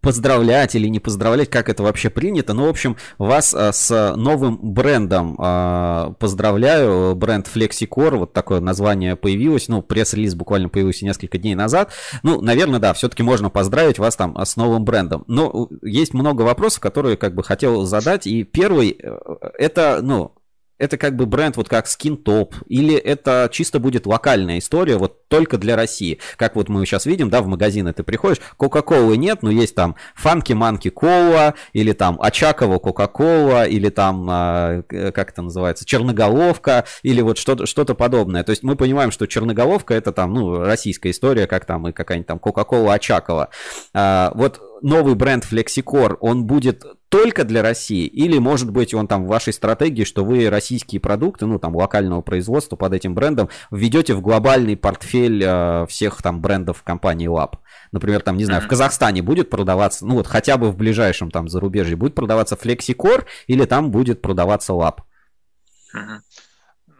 поздравлять 0.00 0.74
или 0.74 0.88
не 0.88 1.00
поздравлять, 1.00 1.50
как 1.50 1.68
это 1.68 1.82
вообще 1.82 2.10
принято. 2.10 2.54
Ну, 2.54 2.66
в 2.66 2.68
общем, 2.68 2.96
вас 3.18 3.54
а, 3.54 3.72
с 3.72 4.14
новым 4.16 4.58
брендом 4.60 5.36
а, 5.38 6.12
поздравляю. 6.18 7.14
Бренд 7.14 7.48
FlexiCore, 7.52 8.16
вот 8.16 8.32
такое 8.32 8.60
название 8.60 9.16
появилось. 9.16 9.68
Ну, 9.68 9.82
пресс-релиз 9.82 10.34
буквально 10.34 10.68
появился 10.68 11.04
несколько 11.04 11.38
дней 11.38 11.54
назад. 11.54 11.92
Ну, 12.22 12.40
наверное, 12.40 12.80
да, 12.80 12.92
все-таки 12.94 13.22
можно 13.22 13.50
поздравить 13.50 13.98
вас 13.98 14.16
там 14.16 14.36
с 14.38 14.56
новым 14.56 14.84
брендом. 14.84 15.24
Но 15.26 15.68
есть 15.82 16.14
много 16.14 16.42
вопросов, 16.42 16.80
которые 16.80 17.16
как 17.16 17.34
бы 17.34 17.42
хотел 17.42 17.84
задать. 17.84 18.26
И 18.26 18.44
первый, 18.44 18.98
э, 19.00 19.18
это, 19.58 20.00
ну, 20.02 20.32
это 20.78 20.96
как 20.96 21.16
бы 21.16 21.26
бренд 21.26 21.56
вот 21.56 21.68
как 21.68 21.86
скинтоп, 21.86 22.54
или 22.66 22.94
это 22.94 23.48
чисто 23.52 23.78
будет 23.78 24.06
локальная 24.06 24.58
история, 24.58 24.96
вот 24.96 25.28
только 25.28 25.58
для 25.58 25.76
России. 25.76 26.18
Как 26.36 26.56
вот 26.56 26.68
мы 26.68 26.86
сейчас 26.86 27.04
видим, 27.04 27.30
да, 27.30 27.42
в 27.42 27.46
магазины 27.46 27.92
ты 27.92 28.02
приходишь, 28.02 28.40
Кока-Колы 28.56 29.16
нет, 29.16 29.42
но 29.42 29.50
есть 29.50 29.74
там 29.74 29.96
Фанки 30.14 30.52
Манки 30.52 30.90
Кола, 30.90 31.54
или 31.72 31.92
там 31.92 32.18
Очакова 32.20 32.78
Кока-Кола, 32.78 33.66
или 33.66 33.90
там, 33.90 34.26
а, 34.30 34.82
как 34.82 35.30
это 35.30 35.42
называется, 35.42 35.84
Черноголовка, 35.84 36.84
или 37.02 37.20
вот 37.20 37.38
что-то 37.38 37.66
что 37.66 37.84
подобное. 37.84 38.44
То 38.44 38.50
есть 38.50 38.62
мы 38.62 38.76
понимаем, 38.76 39.10
что 39.10 39.26
Черноголовка 39.26 39.94
это 39.94 40.12
там, 40.12 40.32
ну, 40.34 40.60
российская 40.60 41.10
история, 41.10 41.46
как 41.46 41.64
там 41.64 41.88
и 41.88 41.92
какая-нибудь 41.92 42.26
там 42.26 42.38
Кока-Кола 42.38 42.94
Очакова. 42.94 43.48
Вот 43.92 44.60
новый 44.82 45.14
бренд 45.14 45.44
FlexiCore, 45.50 46.16
он 46.20 46.44
будет 46.44 46.84
только 47.08 47.44
для 47.44 47.62
России? 47.62 48.06
Или, 48.06 48.38
может 48.38 48.70
быть, 48.70 48.94
он 48.94 49.08
там 49.08 49.24
в 49.24 49.28
вашей 49.28 49.52
стратегии, 49.52 50.04
что 50.04 50.24
вы 50.24 50.50
российские 50.50 51.00
продукты, 51.00 51.46
ну, 51.46 51.58
там, 51.58 51.74
локального 51.74 52.20
производства 52.20 52.76
под 52.76 52.92
этим 52.92 53.14
брендом 53.14 53.48
введете 53.70 54.14
в 54.14 54.20
глобальный 54.20 54.76
портфель 54.76 55.42
э, 55.44 55.86
всех 55.88 56.22
там 56.22 56.40
брендов 56.40 56.82
компании 56.82 57.28
Lab? 57.28 57.58
Например, 57.92 58.20
там, 58.20 58.36
не 58.36 58.44
знаю, 58.44 58.62
в 58.62 58.68
Казахстане 58.68 59.22
будет 59.22 59.50
продаваться, 59.50 60.06
ну, 60.06 60.14
вот 60.14 60.26
хотя 60.26 60.56
бы 60.56 60.70
в 60.70 60.76
ближайшем 60.76 61.30
там 61.30 61.48
зарубежье 61.48 61.96
будет 61.96 62.14
продаваться 62.14 62.56
FlexiCore 62.56 63.24
или 63.46 63.64
там 63.64 63.90
будет 63.90 64.22
продаваться 64.22 64.72
Lab? 64.72 64.98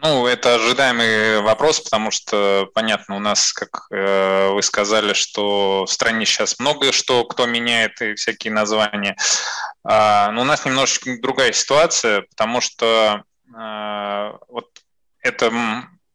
Ну, 0.00 0.28
это 0.28 0.54
ожидаемый 0.54 1.40
вопрос, 1.40 1.80
потому 1.80 2.12
что, 2.12 2.68
понятно, 2.72 3.16
у 3.16 3.18
нас, 3.18 3.52
как 3.52 3.88
э, 3.90 4.50
вы 4.52 4.62
сказали, 4.62 5.12
что 5.12 5.86
в 5.86 5.90
стране 5.90 6.24
сейчас 6.24 6.60
много 6.60 6.92
что, 6.92 7.24
кто 7.24 7.46
меняет 7.46 8.00
и 8.00 8.14
всякие 8.14 8.52
названия. 8.52 9.16
А, 9.90 10.30
но 10.32 10.42
у 10.42 10.44
нас 10.44 10.66
немножечко 10.66 11.18
другая 11.18 11.52
ситуация, 11.52 12.20
потому 12.28 12.60
что 12.60 13.22
э, 13.56 14.32
вот 14.48 14.66
это 15.22 15.50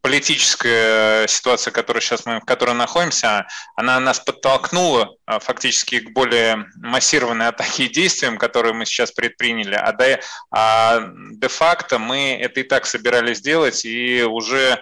политическая 0.02 1.26
ситуация, 1.28 1.72
которая 1.72 2.00
сейчас 2.02 2.28
мы, 2.28 2.40
в 2.40 2.46
которой 2.46 2.76
находимся, 2.76 3.48
она 3.76 4.00
нас 4.00 4.20
подтолкнула 4.20 5.16
а, 5.26 5.40
фактически 5.40 6.02
к 6.02 6.12
более 6.12 6.68
массированной 6.76 7.48
атаке 7.48 7.86
и 7.86 7.92
действиям, 7.92 8.38
которые 8.38 8.74
мы 8.74 8.86
сейчас 8.86 9.12
предприняли. 9.12 9.74
А 9.74 9.92
де, 9.94 10.22
а 10.52 11.08
де-факто 11.32 11.98
мы 11.98 12.38
это 12.40 12.60
и 12.60 12.64
так 12.64 12.86
собирались 12.86 13.42
делать, 13.42 13.86
и 13.86 14.22
уже 14.22 14.74
а, 14.74 14.82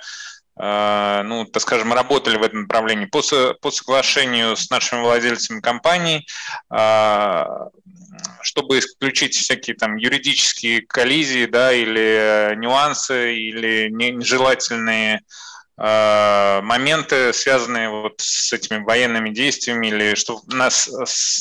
ну, 0.61 1.45
так 1.45 1.61
скажем, 1.61 1.91
работали 1.93 2.37
в 2.37 2.43
этом 2.43 2.61
направлении. 2.61 3.05
По, 3.05 3.21
по 3.61 3.71
соглашению 3.71 4.55
с 4.55 4.69
нашими 4.69 5.01
владельцами 5.01 5.59
компаний 5.59 6.27
а, 6.69 7.69
чтобы 8.41 8.79
исключить 8.79 9.35
всякие 9.35 9.75
там 9.75 9.95
юридические 9.95 10.81
коллизии, 10.81 11.45
да, 11.45 11.71
или 11.71 12.53
нюансы, 12.55 13.35
или 13.35 13.89
нежелательные 13.89 15.17
Э, 15.17 15.50
моменты, 15.81 17.33
связанные 17.33 17.89
вот 17.89 18.15
с 18.17 18.53
этими 18.53 18.83
военными 18.83 19.29
действиями, 19.29 19.87
или 19.87 20.15
что 20.15 20.41
нас 20.47 20.89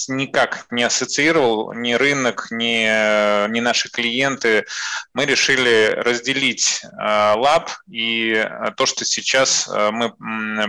никак 0.09 0.67
не 0.71 0.83
ассоциировал 0.83 1.75
ни 1.75 1.93
рынок, 1.93 2.49
ни, 2.51 3.49
ни 3.51 3.61
наши 3.61 3.91
клиенты, 3.91 4.65
мы 5.13 5.27
решили 5.27 5.93
разделить 5.97 6.83
э, 6.83 7.35
лаб 7.37 7.71
и 7.91 8.49
то, 8.77 8.87
что 8.87 9.05
сейчас 9.05 9.69
э, 9.69 9.91
мы 9.91 10.13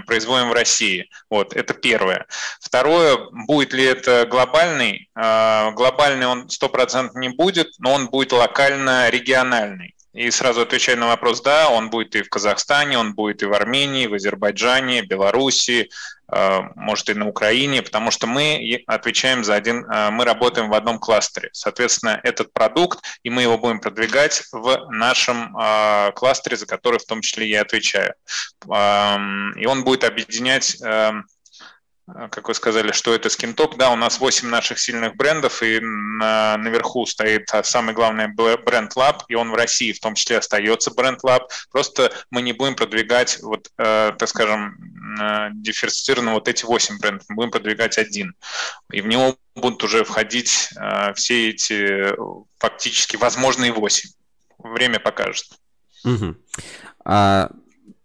производим 0.05 0.49
в 0.49 0.53
России. 0.53 1.09
Вот, 1.29 1.53
это 1.55 1.73
первое. 1.73 2.25
Второе, 2.59 3.17
будет 3.31 3.73
ли 3.73 3.85
это 3.85 4.25
глобальный? 4.25 5.09
Глобальный 5.15 6.27
он 6.27 6.47
100% 6.47 7.11
не 7.15 7.29
будет, 7.29 7.73
но 7.79 7.93
он 7.93 8.07
будет 8.07 8.31
локально-региональный. 8.31 9.95
И 10.13 10.29
сразу 10.29 10.61
отвечая 10.61 10.97
на 10.97 11.07
вопрос, 11.07 11.41
да, 11.41 11.69
он 11.69 11.89
будет 11.89 12.15
и 12.15 12.21
в 12.21 12.29
Казахстане, 12.29 12.97
он 12.97 13.13
будет 13.13 13.43
и 13.43 13.45
в 13.45 13.53
Армении, 13.53 14.07
в 14.07 14.13
Азербайджане, 14.13 15.03
Беларуси, 15.03 15.89
э, 16.29 16.59
может 16.75 17.09
и 17.09 17.13
на 17.13 17.29
Украине, 17.29 17.81
потому 17.81 18.11
что 18.11 18.27
мы 18.27 18.83
отвечаем 18.87 19.45
за 19.45 19.55
один, 19.55 19.85
э, 19.85 20.09
мы 20.09 20.25
работаем 20.25 20.69
в 20.69 20.73
одном 20.73 20.99
кластере. 20.99 21.49
Соответственно, 21.53 22.19
этот 22.23 22.51
продукт, 22.51 22.99
и 23.23 23.29
мы 23.29 23.43
его 23.43 23.57
будем 23.57 23.79
продвигать 23.79 24.43
в 24.51 24.87
нашем 24.89 25.57
э, 25.57 26.11
кластере, 26.11 26.57
за 26.57 26.65
который 26.65 26.99
в 26.99 27.05
том 27.05 27.21
числе 27.21 27.47
я 27.47 27.61
отвечаю. 27.61 28.13
И 28.65 29.65
он 29.65 29.83
будет 29.83 30.03
объединять 30.03 30.77
эм, 30.81 31.25
как 32.31 32.47
вы 32.47 32.53
сказали, 32.53 32.91
что 32.91 33.13
это 33.13 33.29
скинтоп. 33.29 33.77
Да, 33.77 33.91
у 33.91 33.95
нас 33.95 34.19
8 34.19 34.47
наших 34.47 34.79
сильных 34.79 35.15
брендов, 35.15 35.63
и 35.63 35.79
на, 35.79 36.57
наверху 36.57 37.05
стоит 37.05 37.49
а, 37.53 37.63
самый 37.63 37.93
главный 37.93 38.27
бренд 38.27 38.95
Lab, 38.95 39.21
и 39.27 39.35
он 39.35 39.51
в 39.51 39.55
России 39.55 39.91
в 39.91 39.99
том 39.99 40.15
числе 40.15 40.37
остается 40.37 40.91
бренд 40.91 41.23
Lab. 41.23 41.41
Просто 41.71 42.11
мы 42.29 42.41
не 42.41 42.53
будем 42.53 42.75
продвигать, 42.75 43.39
вот, 43.41 43.69
э, 43.77 44.11
так 44.17 44.29
скажем, 44.29 44.75
э, 45.21 45.49
диверсифицированно 45.53 46.33
вот 46.33 46.47
эти 46.47 46.65
8 46.65 46.99
брендов, 46.99 47.25
мы 47.29 47.35
будем 47.35 47.51
продвигать 47.51 47.97
один. 47.97 48.33
И 48.91 49.01
в 49.01 49.07
него 49.07 49.37
будут 49.55 49.83
уже 49.83 50.03
входить 50.03 50.69
э, 50.75 51.13
все 51.13 51.49
эти 51.49 52.13
фактически 52.57 53.17
возможные 53.17 53.71
8. 53.71 54.09
Время 54.59 54.99
покажет. 54.99 55.45
Угу. 56.03 56.35
А 57.05 57.49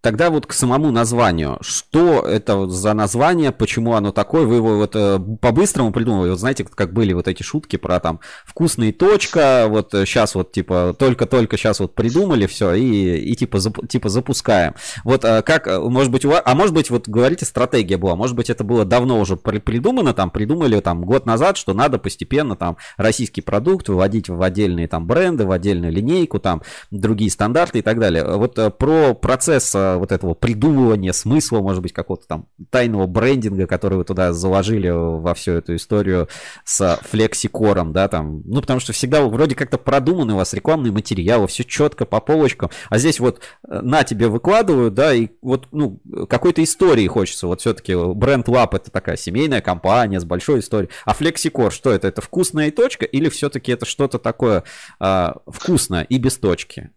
Тогда 0.06 0.30
вот 0.30 0.46
к 0.46 0.52
самому 0.52 0.92
названию. 0.92 1.58
Что 1.62 2.20
это 2.20 2.68
за 2.68 2.94
название, 2.94 3.50
почему 3.50 3.94
оно 3.94 4.12
такое? 4.12 4.46
Вы 4.46 4.54
его 4.54 4.76
вот 4.76 4.92
э, 4.94 5.18
по-быстрому 5.40 5.90
придумали? 5.90 6.30
Вот 6.30 6.38
знаете, 6.38 6.64
как 6.64 6.92
были 6.92 7.12
вот 7.12 7.26
эти 7.26 7.42
шутки 7.42 7.74
про 7.74 7.98
там 7.98 8.20
вкусный 8.44 8.92
точка, 8.92 9.66
вот 9.68 9.90
сейчас 9.90 10.36
вот 10.36 10.52
типа 10.52 10.94
только-только 10.96 11.56
сейчас 11.56 11.80
вот 11.80 11.96
придумали 11.96 12.46
все 12.46 12.74
и, 12.74 13.18
и 13.18 13.34
типа, 13.34 13.58
зап, 13.58 13.88
типа 13.88 14.08
запускаем. 14.08 14.76
Вот 15.02 15.24
э, 15.24 15.42
как, 15.42 15.66
может 15.66 16.12
быть, 16.12 16.24
у 16.24 16.30
вас, 16.30 16.40
а 16.44 16.54
может 16.54 16.72
быть, 16.72 16.88
вот 16.88 17.08
говорите, 17.08 17.44
стратегия 17.44 17.96
была, 17.96 18.14
может 18.14 18.36
быть, 18.36 18.48
это 18.48 18.62
было 18.62 18.84
давно 18.84 19.18
уже 19.18 19.36
придумано, 19.36 20.14
там 20.14 20.30
придумали 20.30 20.78
там 20.78 21.04
год 21.04 21.26
назад, 21.26 21.56
что 21.56 21.74
надо 21.74 21.98
постепенно 21.98 22.54
там 22.54 22.76
российский 22.96 23.40
продукт 23.40 23.88
выводить 23.88 24.28
в 24.28 24.40
отдельные 24.40 24.86
там 24.86 25.04
бренды, 25.04 25.46
в 25.46 25.50
отдельную 25.50 25.92
линейку, 25.92 26.38
там 26.38 26.62
другие 26.92 27.28
стандарты 27.28 27.80
и 27.80 27.82
так 27.82 27.98
далее. 27.98 28.24
Вот 28.24 28.56
э, 28.56 28.70
про 28.70 29.12
процесс 29.12 29.74
вот 29.98 30.12
этого 30.12 30.34
придумывания 30.34 31.12
смысла, 31.12 31.60
может 31.60 31.82
быть, 31.82 31.92
какого-то 31.92 32.26
там 32.26 32.46
тайного 32.70 33.06
брендинга, 33.06 33.66
который 33.66 33.98
вы 33.98 34.04
туда 34.04 34.32
заложили 34.32 34.88
во 34.88 35.34
всю 35.34 35.52
эту 35.52 35.76
историю 35.76 36.28
с 36.64 36.98
флексикором, 37.02 37.92
да, 37.92 38.08
там, 38.08 38.42
ну, 38.44 38.60
потому 38.60 38.80
что 38.80 38.92
всегда 38.92 39.22
вроде 39.22 39.54
как-то 39.54 39.78
продуманы 39.78 40.34
у 40.34 40.36
вас 40.36 40.52
рекламные 40.54 40.92
материалы, 40.92 41.46
все 41.46 41.64
четко 41.64 42.04
по 42.04 42.20
полочкам, 42.20 42.70
а 42.88 42.98
здесь 42.98 43.20
вот 43.20 43.40
э, 43.68 43.80
на 43.80 44.04
тебе 44.04 44.28
выкладывают, 44.28 44.94
да, 44.94 45.14
и 45.14 45.28
вот, 45.42 45.68
ну, 45.72 46.00
какой-то 46.28 46.62
истории 46.62 47.06
хочется, 47.06 47.46
вот 47.46 47.60
все-таки 47.60 47.94
бренд 47.94 48.48
Lab 48.48 48.76
это 48.76 48.90
такая 48.90 49.16
семейная 49.16 49.60
компания 49.60 50.20
с 50.20 50.24
большой 50.24 50.60
историей, 50.60 50.90
а 51.04 51.14
флексикор, 51.14 51.72
что 51.72 51.90
это, 51.90 52.08
это 52.08 52.20
вкусная 52.20 52.70
точка 52.70 53.04
или 53.04 53.28
все-таки 53.28 53.72
это 53.72 53.86
что-то 53.86 54.18
такое 54.18 54.64
э, 55.00 55.32
вкусное 55.46 56.02
и 56.04 56.18
без 56.18 56.36
точки? 56.38 56.90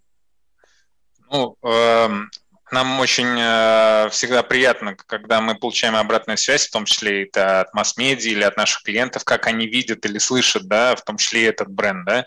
Ну, 1.32 1.56
эм, 1.64 2.32
нам 2.72 2.99
очень 2.99 3.38
э, 3.39 4.09
всегда 4.11 4.43
приятно, 4.43 4.95
когда 4.95 5.41
мы 5.41 5.55
получаем 5.55 5.95
обратную 5.95 6.38
связь, 6.38 6.67
в 6.67 6.72
том 6.72 6.86
числе 6.86 7.24
это 7.24 7.61
от 7.61 7.74
масс-медиа 7.74 8.32
или 8.32 8.43
от 8.43 8.57
наших 8.57 8.84
клиентов, 8.84 9.24
как 9.24 9.47
они 9.47 9.67
видят 9.67 10.05
или 10.05 10.17
слышат, 10.17 10.67
да, 10.67 10.95
в 10.95 11.03
том 11.03 11.17
числе 11.17 11.47
этот 11.47 11.70
бренд, 11.70 12.05
да. 12.05 12.26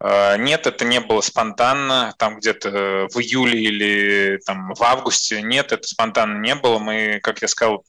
Э, 0.00 0.36
нет, 0.38 0.66
это 0.66 0.84
не 0.84 1.00
было 1.00 1.20
спонтанно, 1.20 2.14
там 2.18 2.38
где-то 2.38 3.08
в 3.12 3.18
июле 3.18 3.60
или 3.60 4.40
там 4.46 4.74
в 4.74 4.82
августе, 4.82 5.42
нет, 5.42 5.72
это 5.72 5.86
спонтанно 5.86 6.38
не 6.40 6.54
было. 6.54 6.78
Мы, 6.78 7.20
как 7.22 7.42
я 7.42 7.48
сказал, 7.48 7.84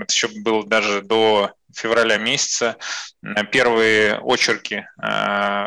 это 0.00 0.12
еще 0.12 0.28
было 0.28 0.66
даже 0.66 1.02
до 1.02 1.52
февраля 1.74 2.18
месяца. 2.18 2.76
Первые 3.50 4.18
очерки, 4.22 4.74
э, 4.76 4.84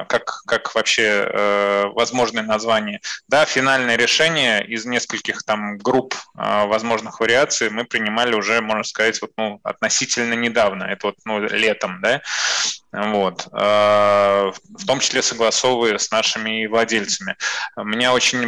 как, 0.08 0.44
как 0.46 0.76
вообще 0.76 1.28
э, 1.28 1.86
возможное 1.94 2.44
название. 2.44 3.00
Да, 3.28 3.46
финальное 3.46 3.96
решение 3.96 4.66
из 4.66 4.86
нескольких 4.86 5.44
там 5.44 5.78
групп 5.78 6.16
э, 6.16 6.66
возможных 6.66 7.20
вариаций 7.20 7.70
мы 7.70 7.86
принимали 7.86 8.36
уже, 8.36 8.62
можно 8.62 8.84
сказать, 8.84 9.22
вот, 9.22 9.32
ну, 9.38 9.60
относительно 9.64 10.34
недавно, 10.34 10.84
это 10.84 11.08
вот 11.08 11.16
ну, 11.26 11.40
летом, 11.40 12.02
да, 12.02 12.22
вот, 12.96 13.48
в 13.52 14.86
том 14.88 15.00
числе 15.00 15.22
согласовывая 15.22 15.98
с 15.98 16.12
нашими 16.12 16.66
владельцами. 16.66 17.36
Меня 17.78 18.14
очень 18.14 18.46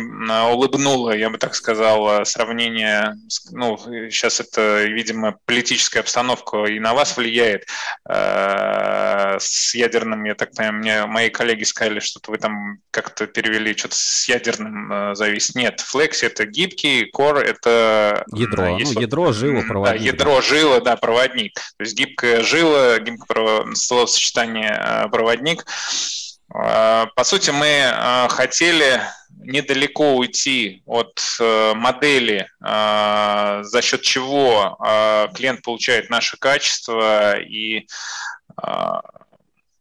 улыбнуло, 0.52 1.12
я 1.12 1.30
бы 1.30 1.38
так 1.38 1.56
сказал, 1.56 2.26
сравнение, 2.26 3.16
ну, 3.52 3.78
сейчас 3.78 4.40
это, 4.40 4.84
видимо, 4.86 5.38
политическая 5.46 6.00
обстановка 6.00 6.66
и 6.66 6.80
на 6.80 6.94
вас 6.94 7.18
влияет, 7.18 7.66
Э, 8.10 9.38
с 9.40 9.76
ядерным, 9.76 10.24
я 10.24 10.36
так 10.36 10.54
понимаю, 10.54 10.74
мне 10.76 11.06
мои 11.06 11.30
коллеги 11.30 11.64
сказали, 11.64 12.00
что 12.00 12.20
вы 12.28 12.38
там 12.38 12.78
как-то 12.92 13.28
перевели 13.28 13.76
что-то 13.76 13.96
с 13.96 14.28
ядерным 14.30 15.14
зависит. 15.16 15.56
Нет, 15.56 15.84
Flex 15.94 16.20
это 16.22 16.46
гибкий, 16.46 17.10
Core 17.14 17.40
это... 17.40 18.24
Ядро, 18.34 18.78
есть 18.78 18.92
ну, 18.92 18.96
вот, 18.96 19.02
ядро, 19.02 19.32
жила, 19.34 19.62
проводник. 19.62 20.00
Да, 20.00 20.06
ядро, 20.06 20.42
жила, 20.42 20.80
да, 20.80 20.96
проводник. 20.96 21.54
То 21.56 21.84
есть 21.84 21.96
гибкая 21.96 22.44
жила, 22.44 22.98
гибкое 23.00 23.76
словосочетание 23.76 24.37
э, 24.46 25.08
проводник. 25.10 25.66
По 26.50 27.24
сути, 27.24 27.50
мы 27.50 27.94
хотели 28.30 29.02
недалеко 29.40 30.16
уйти 30.16 30.82
от 30.86 31.22
модели, 31.76 32.50
за 32.62 33.82
счет 33.84 34.02
чего 34.02 34.78
клиент 35.36 35.62
получает 35.62 36.10
наше 36.10 36.38
качество 36.38 37.38
и 37.38 37.86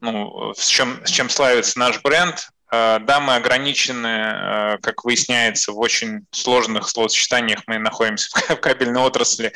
ну, 0.01 0.53
с, 0.57 0.67
чем, 0.67 1.01
с 1.07 1.11
чем 1.11 1.31
славится 1.31 1.79
наш 1.79 2.03
бренд. 2.03 2.49
А, 2.77 2.99
да, 2.99 3.21
мы 3.21 3.37
ограничены, 3.37 4.07
а, 4.07 4.79
как 4.79 5.05
выясняется, 5.05 5.73
в 5.73 5.79
очень 5.79 6.27
сложных 6.31 6.89
словосочетаниях 6.89 7.63
мы 7.67 7.79
находимся 7.79 8.29
в 8.49 8.57
кабельной 8.57 9.01
отрасли, 9.01 9.53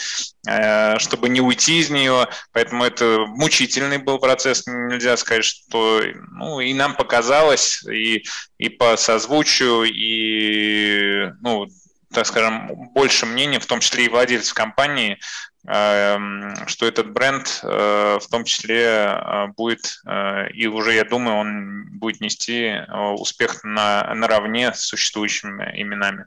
чтобы 0.99 1.29
не 1.29 1.41
уйти 1.41 1.81
из 1.81 1.91
нее, 1.91 2.29
поэтому 2.53 2.85
это 2.85 3.25
мучительный 3.29 3.99
был 3.99 4.19
процесс, 4.19 4.67
нельзя 4.67 5.17
сказать, 5.17 5.45
что 5.45 6.03
ну, 6.33 6.61
и 6.61 6.73
нам 6.73 6.97
показалось, 6.97 7.83
и, 7.85 8.25
и 8.59 8.69
по 8.71 8.97
созвучию, 8.97 9.85
и, 9.85 11.31
ну, 11.43 11.67
так 12.13 12.27
скажем, 12.27 12.91
больше 12.93 13.27
мнений, 13.27 13.59
в 13.59 13.67
том 13.67 13.81
числе 13.81 14.07
и 14.07 14.09
владельцев 14.09 14.55
компании, 14.55 15.19
Эм, 15.67 16.67
что 16.67 16.87
этот 16.87 17.13
бренд 17.13 17.61
э, 17.63 18.19
в 18.19 18.27
том 18.31 18.45
числе 18.45 18.83
э, 18.83 19.47
будет, 19.49 20.01
э, 20.07 20.51
и 20.53 20.67
уже, 20.67 20.95
я 20.95 21.05
думаю, 21.05 21.37
он 21.37 21.99
будет 21.99 22.23
нести 22.23 22.75
успех 23.19 23.63
на, 23.63 24.15
наравне 24.15 24.73
с 24.73 24.81
существующими 24.81 25.71
именами 25.81 26.27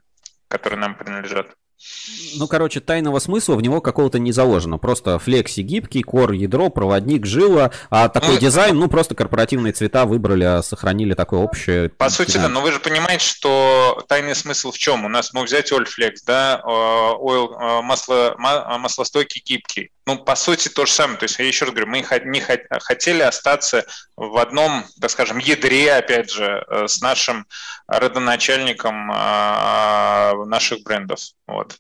которые 0.50 0.80
нам 0.80 0.94
принадлежат. 0.94 1.48
Ну, 2.36 2.48
короче, 2.48 2.80
тайного 2.80 3.20
смысла 3.20 3.56
в 3.56 3.62
него 3.62 3.80
какого-то 3.80 4.20
не 4.20 4.32
заложено. 4.32 4.78
Просто 4.78 5.20
флекси 5.20 5.62
гибкий, 5.62 6.02
кор, 6.02 6.32
ядро, 6.32 6.70
проводник, 6.70 7.26
жила. 7.26 7.72
А 7.90 8.10
такой 8.10 8.36
ну, 8.36 8.40
дизайн, 8.40 8.78
ну, 8.78 8.88
просто 8.88 9.16
корпоративные 9.16 9.74
цвета 9.74 10.06
выбрали, 10.06 10.44
а 10.44 10.64
сохранили 10.64 11.14
такое 11.14 11.40
общее. 11.40 11.90
По 11.90 12.10
сути, 12.10 12.38
да. 12.38 12.50
Но 12.50 12.62
вы 12.62 12.72
же 12.72 12.80
понимаете, 12.80 13.26
что 13.26 14.04
тайный 14.08 14.36
смысл 14.36 14.72
в 14.72 14.78
чем? 14.78 15.06
У 15.06 15.10
нас, 15.10 15.34
мы 15.34 15.44
взять 15.44 15.72
Oilflex, 15.72 16.16
да, 16.26 16.62
ойл, 16.64 17.56
а, 17.58 17.82
масло, 17.82 18.36
маслостойкий, 18.38 19.42
гибкий. 19.46 19.92
Ну, 20.06 20.18
по 20.18 20.36
сути, 20.36 20.68
то 20.68 20.86
же 20.86 20.92
самое. 20.92 21.18
То 21.18 21.24
есть, 21.24 21.40
я 21.40 21.46
еще 21.46 21.66
раз 21.66 21.74
говорю, 21.74 21.90
мы 21.90 22.06
не 22.26 22.42
хотели 22.42 23.22
остаться 23.22 23.86
в 24.18 24.38
одном, 24.38 24.84
так 25.00 25.10
скажем, 25.10 25.38
ядре, 25.38 25.94
опять 25.94 26.30
же, 26.30 26.66
э, 26.68 26.88
с 26.88 27.02
нашим 27.02 27.48
родоначальником 27.88 29.10
а, 29.14 30.34
наших 30.46 30.84
брендов. 30.84 31.20
Вот. 31.48 31.73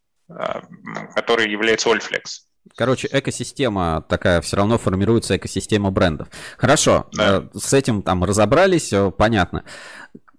Который 1.15 1.51
является 1.51 1.89
Allflex. 1.89 2.43
Короче, 2.75 3.09
экосистема 3.11 4.03
такая, 4.07 4.41
все 4.41 4.57
равно 4.57 4.77
формируется 4.77 5.37
экосистема 5.37 5.91
брендов. 5.91 6.29
Хорошо, 6.57 7.07
да. 7.13 7.43
Э, 7.53 7.57
с 7.57 7.73
этим 7.73 8.01
там 8.01 8.23
разобрались, 8.23 8.93
понятно. 9.17 9.63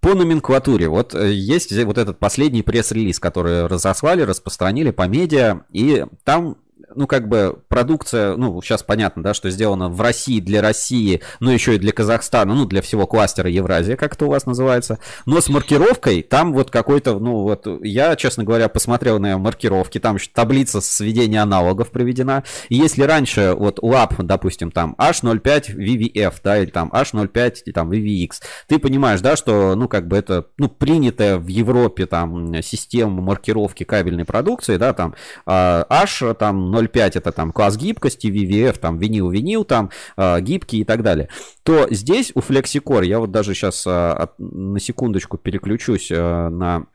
По 0.01 0.15
номенклатуре, 0.15 0.89
вот 0.89 1.15
э, 1.15 1.33
есть 1.33 1.73
вот 1.85 1.99
этот 1.99 2.19
последний 2.19 2.63
пресс-релиз, 2.63 3.21
который 3.21 3.67
разослали, 3.67 4.23
распространили 4.23 4.91
по 4.91 5.07
медиа, 5.07 5.65
и 5.71 6.07
там 6.25 6.57
ну, 6.95 7.07
как 7.07 7.29
бы 7.29 7.59
продукция, 7.69 8.37
ну, 8.37 8.61
сейчас 8.63 8.83
понятно, 8.83 9.23
да, 9.23 9.35
что 9.35 9.51
сделана 9.51 9.89
в 9.89 10.01
России 10.01 10.41
для 10.41 10.63
России, 10.63 11.21
но 11.41 11.53
еще 11.53 11.77
и 11.77 11.79
для 11.79 11.93
Казахстана, 11.93 12.55
ну, 12.55 12.67
для 12.67 12.83
всего 12.83 13.07
кластера 13.07 13.49
Евразия, 13.49 13.97
как 13.97 14.15
это 14.15 14.27
у 14.27 14.31
вас 14.31 14.47
называется. 14.47 14.99
Но 15.27 15.41
с 15.41 15.49
маркировкой 15.49 16.23
там 16.23 16.53
вот 16.53 16.71
какой-то, 16.71 17.19
ну, 17.19 17.43
вот 17.43 17.67
я, 17.83 18.17
честно 18.17 18.45
говоря, 18.45 18.69
посмотрел 18.69 19.19
на 19.19 19.39
маркировки, 19.39 19.99
там 19.99 20.17
еще 20.17 20.31
таблица 20.33 20.81
сведения 20.81 21.43
аналогов 21.43 21.91
приведена. 21.91 22.45
И 22.69 22.77
если 22.77 23.03
раньше 23.03 23.55
вот 23.57 23.79
лап, 23.83 24.15
допустим, 24.19 24.71
там 24.71 24.95
H05 24.99 25.77
VVF, 25.77 26.35
да, 26.43 26.59
или 26.59 26.71
там 26.71 26.91
H05 26.93 27.63
и 27.67 27.73
там 27.73 27.91
VVX, 27.91 28.31
ты 28.69 28.79
понимаешь, 28.79 29.21
да, 29.21 29.37
что, 29.37 29.75
ну, 29.75 29.89
как 29.89 30.09
бы 30.09 30.17
это, 30.17 30.47
ну, 30.59 30.69
принятая 30.69 31.39
в 31.39 31.47
Европе 31.47 32.07
там 32.07 32.63
система 32.63 33.21
маркировки 33.21 33.85
кабельной 33.85 34.25
продукции, 34.25 34.77
да, 34.77 34.93
там 34.93 35.15
а, 35.47 35.87
H, 35.89 36.35
там 36.39 36.64
0,5 36.73 37.19
это 37.19 37.33
там 37.33 37.53
класс 37.53 37.77
гибкости, 37.77 38.29
VVF, 38.29 38.79
там 38.79 38.99
винил-винил, 38.99 39.65
там 39.65 39.91
э, 40.17 40.41
гибкий 40.41 40.81
и 40.81 40.85
так 40.85 41.03
далее, 41.03 41.29
то 41.63 41.87
здесь 41.91 42.33
у 42.35 42.41
FlexiCore, 42.41 43.05
я 43.05 43.19
вот 43.19 43.31
даже 43.31 43.55
сейчас 43.55 43.87
э, 43.87 44.27
на 44.39 44.81
секундочку 44.81 45.39
переключусь 45.39 46.11
э, 46.11 46.49
на 46.49 46.87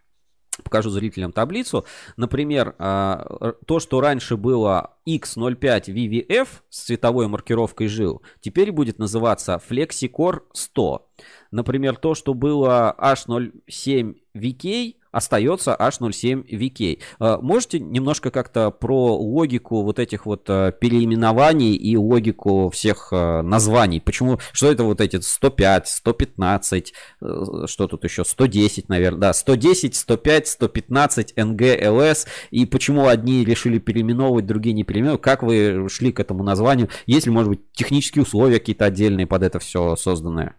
покажу 0.64 0.90
зрителям 0.90 1.32
таблицу. 1.32 1.86
Например, 2.18 2.74
то, 2.78 3.80
что 3.80 4.02
раньше 4.02 4.36
было 4.36 4.98
X05 5.08 5.86
VVF 5.86 6.48
с 6.70 6.84
цветовой 6.84 7.30
маркировкой 7.30 7.88
жил, 7.88 8.22
теперь 8.42 8.74
будет 8.74 9.00
называться 9.00 9.62
FlexiCore 9.70 10.42
100. 10.52 11.08
Например, 11.52 11.96
то, 11.96 12.14
что 12.14 12.34
было 12.34 12.94
H07 13.00 14.16
VK, 14.36 14.96
остается 15.12 15.76
H07VK. 15.80 17.00
А, 17.20 17.40
можете 17.42 17.80
немножко 17.80 18.32
как-то 18.32 18.72
про 18.72 19.16
логику 19.16 19.84
вот 19.84 20.00
этих 20.00 20.26
вот 20.26 20.46
а, 20.50 20.72
переименований 20.72 21.76
и 21.76 21.98
логику 21.98 22.70
всех 22.70 23.10
а, 23.12 23.42
названий? 23.42 24.00
Почему, 24.00 24.40
что 24.52 24.72
это 24.72 24.84
вот 24.84 25.02
эти 25.02 25.20
105, 25.20 25.88
115, 25.88 26.94
э, 27.22 27.66
что 27.66 27.88
тут 27.88 28.04
еще, 28.04 28.24
110, 28.24 28.90
наверное, 28.90 29.20
да, 29.20 29.34
110, 29.34 29.96
105, 29.96 30.48
115, 30.48 31.34
NG, 31.36 31.82
LS, 31.82 32.28
и 32.52 32.66
почему 32.66 33.08
одни 33.08 33.44
решили 33.44 33.80
переименовывать, 33.80 34.46
другие 34.46 34.74
не 34.74 34.84
переименовывать? 34.84 35.22
Как 35.22 35.44
вы 35.44 35.88
шли 35.90 36.12
к 36.12 36.20
этому 36.20 36.44
названию? 36.44 36.90
Есть 37.06 37.26
ли, 37.26 37.32
может 37.32 37.50
быть, 37.50 37.72
технические 37.74 38.24
условия 38.24 38.60
какие-то 38.60 38.86
отдельные 38.86 39.28
под 39.28 39.44
это 39.44 39.60
все 39.60 39.96
созданные? 39.96 40.56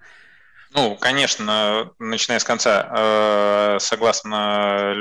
Ну, 0.73 0.95
конечно, 0.95 1.91
начиная 1.99 2.39
с 2.39 2.45
конца, 2.45 2.89
э, 2.89 3.79
согласно, 3.81 4.95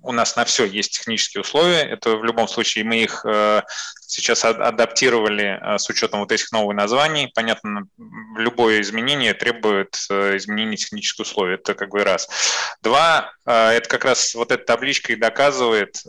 у 0.00 0.12
нас 0.12 0.36
на 0.36 0.44
все 0.44 0.64
есть 0.64 0.92
технические 0.92 1.40
условия. 1.40 1.82
Это 1.82 2.16
в 2.16 2.24
любом 2.24 2.46
случае 2.46 2.84
мы 2.84 2.98
их 2.98 3.24
э, 3.26 3.62
сейчас 4.06 4.44
адаптировали 4.44 5.58
э, 5.60 5.78
с 5.78 5.90
учетом 5.90 6.20
вот 6.20 6.30
этих 6.30 6.52
новых 6.52 6.76
названий. 6.76 7.32
Понятно, 7.34 7.88
любое 8.36 8.80
изменение 8.80 9.34
требует 9.34 9.96
изменения 9.96 10.76
технических 10.76 11.26
условий. 11.26 11.54
Это 11.54 11.74
как 11.74 11.90
бы 11.90 12.04
раз. 12.04 12.28
Два, 12.80 13.32
это 13.44 13.88
как 13.88 14.04
раз 14.04 14.34
вот 14.36 14.52
эта 14.52 14.64
табличка 14.64 15.12
и 15.12 15.16
доказывает 15.16 16.02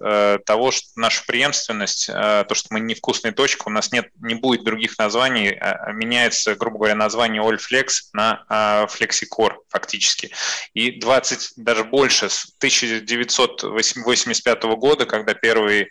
того, 0.46 0.72
что 0.72 0.88
наша 0.96 1.24
преемственность, 1.26 2.08
то, 2.08 2.48
что 2.52 2.68
мы 2.72 2.80
не 2.80 2.96
вкусная 2.96 3.32
точка, 3.32 3.68
у 3.68 3.72
нас 3.72 3.91
нет, 3.91 4.10
не 4.20 4.36
будет 4.36 4.64
других 4.64 4.98
названий, 4.98 5.50
а, 5.50 5.72
а 5.88 5.91
меняется, 5.91 6.56
грубо 6.56 6.78
говоря, 6.78 6.96
название 6.96 7.44
Allflex 7.44 8.10
на 8.14 8.44
FlexiCore 8.86 9.56
фактически. 9.70 10.32
И 10.74 11.00
20, 11.00 11.54
даже 11.58 11.84
больше, 11.84 12.30
с 12.30 12.54
1985 12.60 14.64
года, 14.64 15.06
когда 15.06 15.34
первый 15.34 15.90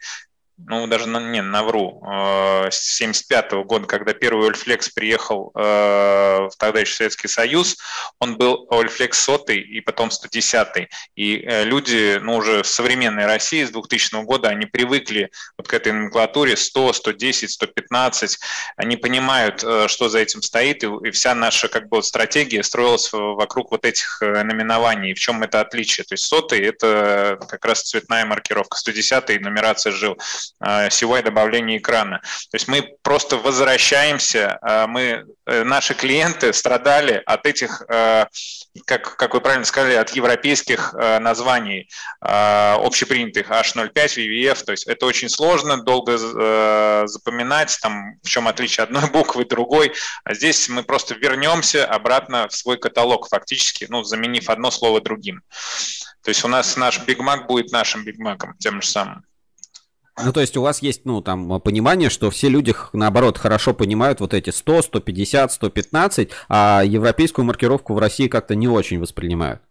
ну, 0.58 0.86
даже 0.86 1.08
не, 1.08 1.42
навру, 1.42 2.02
э, 2.06 2.70
с 2.70 2.96
75 2.96 3.52
года, 3.64 3.86
когда 3.86 4.12
первый 4.12 4.48
Ольфлекс 4.48 4.88
приехал 4.90 5.50
э, 5.54 5.60
в 5.60 6.52
тогда 6.58 6.80
еще 6.80 6.94
Советский 6.94 7.28
Союз, 7.28 7.78
он 8.18 8.36
был 8.36 8.66
Ольфлекс 8.70 9.18
100 9.20 9.44
и 9.52 9.80
потом 9.80 10.10
110. 10.10 10.88
И 11.16 11.36
э, 11.38 11.64
люди, 11.64 12.18
ну, 12.22 12.36
уже 12.36 12.62
в 12.62 12.66
современной 12.66 13.26
России 13.26 13.64
с 13.64 13.70
2000 13.70 14.24
года, 14.24 14.48
они 14.48 14.66
привыкли 14.66 15.30
вот 15.56 15.68
к 15.68 15.74
этой 15.74 15.92
номенклатуре 15.92 16.56
100, 16.56 16.92
110, 16.92 17.50
115. 17.50 18.38
Они 18.76 18.96
понимают, 18.96 19.60
что 19.60 20.08
за 20.08 20.18
этим 20.18 20.42
стоит, 20.42 20.84
и 20.84 21.10
вся 21.10 21.34
наша 21.34 21.68
как 21.68 21.88
бы 21.88 22.02
стратегия 22.02 22.62
строилась 22.62 23.10
вокруг 23.12 23.70
вот 23.70 23.84
этих 23.84 24.20
наименований. 24.20 25.14
В 25.14 25.18
чем 25.18 25.42
это 25.42 25.60
отличие? 25.60 26.04
То 26.04 26.14
есть 26.14 26.24
сотый– 26.24 26.60
это 26.66 27.38
как 27.48 27.64
раз 27.64 27.82
цветная 27.82 28.24
маркировка, 28.24 28.76
110– 28.76 29.40
нумерация 29.40 29.92
жил. 29.92 30.18
CY 30.62 31.18
а, 31.18 31.22
добавления 31.22 31.78
экрана. 31.78 32.20
То 32.50 32.54
есть 32.54 32.68
мы 32.68 32.96
просто 33.02 33.36
возвращаемся, 33.36 34.58
а, 34.62 34.86
мы, 34.86 35.24
э, 35.46 35.64
наши 35.64 35.94
клиенты 35.94 36.52
страдали 36.52 37.22
от 37.26 37.46
этих, 37.46 37.82
э, 37.88 38.26
как, 38.86 39.16
как 39.16 39.34
вы 39.34 39.40
правильно 39.40 39.64
сказали, 39.64 39.94
от 39.94 40.10
европейских 40.10 40.94
э, 40.94 41.18
названий 41.18 41.88
общепринятых 42.20 43.50
H05, 43.50 43.92
VVF, 43.92 44.64
то 44.64 44.72
есть 44.72 44.86
это 44.86 45.06
очень 45.06 45.28
сложно, 45.28 45.82
долго 45.82 46.16
запоминать, 47.06 47.78
там, 47.82 48.14
в 48.22 48.28
чем 48.28 48.48
отличие 48.48 48.84
одной 48.84 49.10
буквы 49.10 49.44
другой, 49.44 49.92
а 50.24 50.34
здесь 50.34 50.68
мы 50.68 50.82
просто 50.82 51.14
вернемся 51.14 51.84
обратно 51.84 52.48
в 52.48 52.54
свой 52.54 52.78
каталог 52.78 53.28
фактически, 53.28 53.86
ну, 53.88 54.04
заменив 54.04 54.48
одно 54.48 54.70
слово 54.70 55.00
другим. 55.00 55.42
То 56.22 56.28
есть 56.28 56.44
у 56.44 56.48
нас 56.48 56.76
наш 56.76 57.00
Big 57.00 57.18
Mac 57.18 57.46
будет 57.46 57.72
нашим 57.72 58.06
Big 58.06 58.16
Mac, 58.18 58.38
тем 58.58 58.80
же 58.80 58.88
самым. 58.88 59.24
Ну, 60.22 60.32
то 60.32 60.40
есть 60.40 60.56
у 60.56 60.62
вас 60.62 60.82
есть, 60.82 61.02
ну, 61.04 61.22
там, 61.22 61.60
понимание, 61.60 62.10
что 62.10 62.30
все 62.30 62.48
люди, 62.48 62.74
наоборот, 62.92 63.38
хорошо 63.38 63.72
понимают 63.72 64.20
вот 64.20 64.34
эти 64.34 64.50
100, 64.50 64.82
150, 64.82 65.52
115, 65.52 66.28
а 66.48 66.82
европейскую 66.84 67.44
маркировку 67.46 67.94
в 67.94 67.98
России 67.98 68.28
как-то 68.28 68.54
не 68.54 68.68
очень 68.68 69.00
воспринимают. 69.00 69.62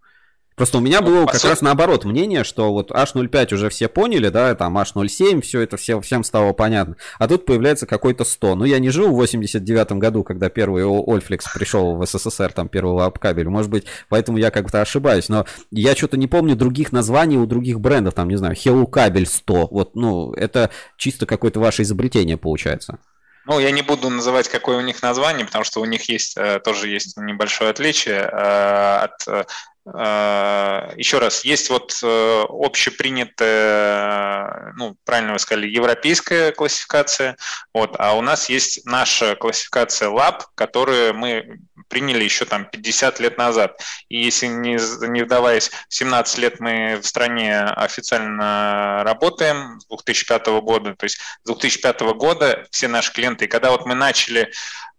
Просто 0.56 0.78
у 0.78 0.82
меня 0.82 1.02
было 1.02 1.26
как 1.26 1.44
раз 1.44 1.62
наоборот 1.62 2.06
мнение, 2.06 2.44
что 2.44 2.72
вот 2.74 2.92
H05 2.92 3.54
уже 3.56 3.70
все 3.70 3.88
поняли, 3.88 4.30
да, 4.30 4.54
там 4.54 4.78
H07, 4.78 5.42
все 5.42 5.62
это 5.62 5.78
все, 5.78 6.00
всем 6.02 6.24
стало 6.24 6.54
понятно. 6.54 6.98
А 7.20 7.28
тут 7.28 7.46
появляется 7.46 7.88
какой-то 7.88 8.26
100. 8.26 8.56
Ну, 8.56 8.66
я 8.66 8.80
не 8.80 8.90
жил 8.90 9.10
в 9.10 9.16
89 9.16 9.94
году, 9.94 10.24
когда 10.24 10.50
первый 10.50 10.84
Ольфлекс 10.86 11.48
пришел 11.54 11.96
в 11.96 12.06
СССР, 12.06 12.52
там 12.52 12.68
первый 12.68 12.94
лап-кабель. 12.94 13.48
Может 13.48 13.72
быть, 13.72 13.86
поэтому 14.10 14.38
я 14.38 14.52
как-то 14.52 14.82
ошибаюсь. 14.82 15.30
Но 15.30 15.46
я 15.72 15.96
что-то 15.96 16.18
не 16.18 16.28
помню 16.28 16.56
других 16.56 16.92
названий 16.92 17.38
у 17.38 17.46
других 17.46 17.80
брендов, 17.80 18.14
там, 18.14 18.30
не 18.30 18.36
знаю, 18.36 18.56
Hello 18.56 18.86
Кабель 18.86 19.26
100. 19.26 19.70
Вот, 19.72 19.96
ну, 19.96 20.34
это 20.34 20.70
чисто 20.98 21.26
какое-то 21.26 21.60
ваше 21.60 21.84
изобретение 21.84 22.38
получается. 22.38 23.00
Ну, 23.46 23.60
я 23.60 23.72
не 23.72 23.82
буду 23.82 24.10
называть, 24.10 24.50
какое 24.50 24.78
у 24.78 24.82
них 24.82 25.02
название, 25.02 25.46
потому 25.46 25.64
что 25.64 25.82
у 25.82 25.86
них 25.86 26.10
есть 26.10 26.38
э, 26.38 26.60
тоже 26.60 26.90
есть 26.90 27.18
небольшое 27.18 27.72
отличие 27.72 28.20
э, 28.20 28.98
от 29.04 29.28
э, 29.28 29.46
еще 29.84 31.18
раз, 31.18 31.44
есть 31.44 31.72
вот 31.72 32.00
общепринятая, 32.04 34.74
ну, 34.76 34.96
правильно 35.06 35.34
вы 35.34 35.40
сказали, 35.40 35.68
европейская 35.68 36.52
классификация, 36.52 37.36
вот, 37.74 37.96
а 37.98 38.16
у 38.16 38.22
нас 38.22 38.48
есть 38.48 38.86
наша 38.86 39.36
классификация 39.36 40.10
Lab, 40.10 40.42
которую 40.54 41.16
мы 41.16 41.62
приняли 41.92 42.24
еще 42.24 42.46
там 42.46 42.66
50 42.66 43.20
лет 43.20 43.38
назад. 43.38 43.80
И 44.08 44.24
если 44.24 44.48
не, 44.48 44.78
не 45.10 45.24
вдаваясь, 45.24 45.70
17 45.90 46.38
лет 46.40 46.60
мы 46.60 47.00
в 47.02 47.06
стране 47.06 47.60
официально 47.60 49.04
работаем 49.04 49.80
с 49.82 49.86
2005 49.88 50.48
года, 50.62 50.96
то 50.96 51.04
есть 51.04 51.18
с 51.18 51.46
2005 51.46 52.02
года 52.16 52.66
все 52.72 52.88
наши 52.88 53.12
клиенты, 53.14 53.46
и 53.46 53.48
когда 53.50 53.72
вот 53.72 53.86
мы 53.86 53.94
начали 53.94 54.52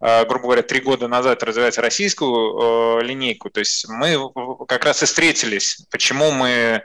грубо 0.03 0.43
говоря, 0.43 0.63
три 0.63 0.81
года 0.81 1.07
назад 1.07 1.43
развивать 1.45 1.79
российскую 1.79 3.01
линейку, 3.03 3.51
то 3.51 3.61
есть 3.61 3.89
мы 3.89 4.19
как 4.67 4.85
раз 4.85 5.03
и 5.03 5.07
встретились, 5.07 5.87
почему 5.91 6.33
мы 6.33 6.83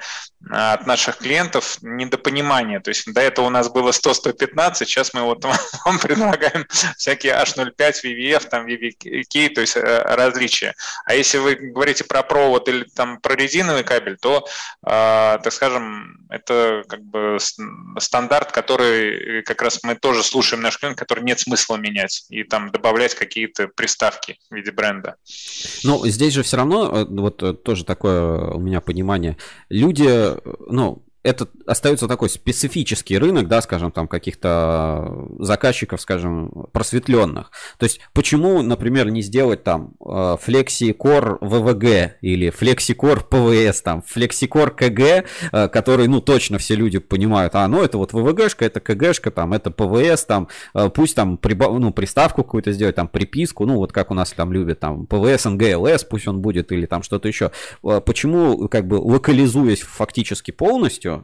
от 0.50 0.86
наших 0.86 1.18
клиентов 1.18 1.80
недопонимание. 1.82 2.80
То 2.80 2.90
есть 2.90 3.12
до 3.12 3.22
этого 3.22 3.48
у 3.48 3.50
нас 3.50 3.70
было 3.70 3.90
100-115, 3.90 4.76
сейчас 4.76 5.14
мы 5.14 5.24
вот 5.24 5.44
вам 5.86 6.00
предлагаем 6.00 6.68
всякие 6.96 7.34
H05, 7.34 7.94
VVF, 8.04 8.48
там 8.48 8.68
VVK, 8.68 9.50
то 9.50 9.62
есть 9.62 9.76
различия. 9.78 10.76
А 11.06 11.16
если 11.16 11.40
вы 11.40 11.56
говорите 11.56 12.04
про 12.04 12.22
провод 12.24 12.70
или 12.70 12.84
там 12.84 13.20
про 13.20 13.36
резиновый 13.36 13.84
кабель, 13.84 14.18
то, 14.18 14.48
так 14.82 15.52
скажем, 15.52 16.28
это 16.30 16.84
как 16.88 17.02
бы 17.02 17.38
стандарт, 18.00 18.52
который 18.52 19.42
как 19.44 19.62
раз 19.62 19.80
мы 19.84 19.96
тоже 19.96 20.24
слушаем 20.24 20.62
наш 20.62 20.78
клиент, 20.78 20.98
который 20.98 21.24
нет 21.24 21.40
смысла 21.40 21.78
менять 21.78 22.26
и 22.30 22.44
там 22.44 22.72
добавлять 22.72 23.07
какие-то 23.16 23.68
приставки 23.68 24.40
в 24.50 24.56
виде 24.56 24.72
бренда. 24.72 25.16
Ну, 25.84 26.06
здесь 26.08 26.34
же 26.34 26.44
все 26.44 26.58
равно, 26.58 27.02
э, 27.02 27.06
вот 27.10 27.44
э, 27.44 27.54
тоже 27.54 27.86
такое 27.86 28.52
у 28.52 28.60
меня 28.60 28.82
понимание, 28.82 29.38
люди, 29.70 30.08
э, 30.08 30.38
ну, 30.70 31.04
это 31.28 31.50
остается 31.66 32.08
такой 32.08 32.30
специфический 32.30 33.18
рынок, 33.18 33.50
да, 33.50 33.62
скажем, 33.62 33.92
там 33.92 34.08
каких-то 34.08 35.28
заказчиков, 35.40 36.00
скажем, 36.00 36.68
просветленных. 36.72 37.52
То 37.78 37.84
есть 37.84 38.00
почему, 38.14 38.62
например, 38.62 39.10
не 39.10 39.22
сделать 39.22 39.64
там 39.64 39.94
э, 40.00 40.06
FlexiCore 40.06 41.40
VVG 41.40 42.12
или 42.22 42.50
FlexiCore 42.50 43.28
PVS, 43.30 43.82
там 43.84 44.04
FlexiCore 44.16 44.74
KG, 44.74 45.26
э, 45.52 45.68
который, 45.68 46.08
ну, 46.08 46.22
точно 46.22 46.60
все 46.60 46.76
люди 46.76 47.00
понимают, 47.00 47.56
а, 47.56 47.68
ну, 47.68 47.84
это 47.84 47.98
вот 47.98 48.14
VVG-шка, 48.14 48.66
это 48.66 48.80
KG-шка, 48.80 49.32
там, 49.32 49.52
это 49.52 49.70
PVS, 49.70 50.26
там, 50.26 50.48
э, 50.74 50.90
пусть 50.90 51.16
там 51.16 51.38
прибав... 51.38 51.78
ну, 51.78 51.92
приставку 51.92 52.44
какую-то 52.44 52.72
сделать, 52.72 52.96
там, 52.96 53.10
приписку, 53.10 53.66
ну, 53.66 53.76
вот 53.76 53.92
как 53.92 54.12
у 54.12 54.14
нас 54.14 54.32
там 54.32 54.54
любят, 54.54 54.80
там, 54.80 55.04
PVS, 55.04 55.58
NGLS, 55.58 56.06
пусть 56.10 56.28
он 56.30 56.40
будет, 56.40 56.72
или 56.72 56.86
там 56.86 57.04
что-то 57.04 57.28
еще. 57.28 57.52
Почему, 57.82 58.70
как 58.70 58.88
бы, 58.88 58.96
локализуясь 58.96 59.82
фактически 59.82 60.52
полностью, 60.52 61.17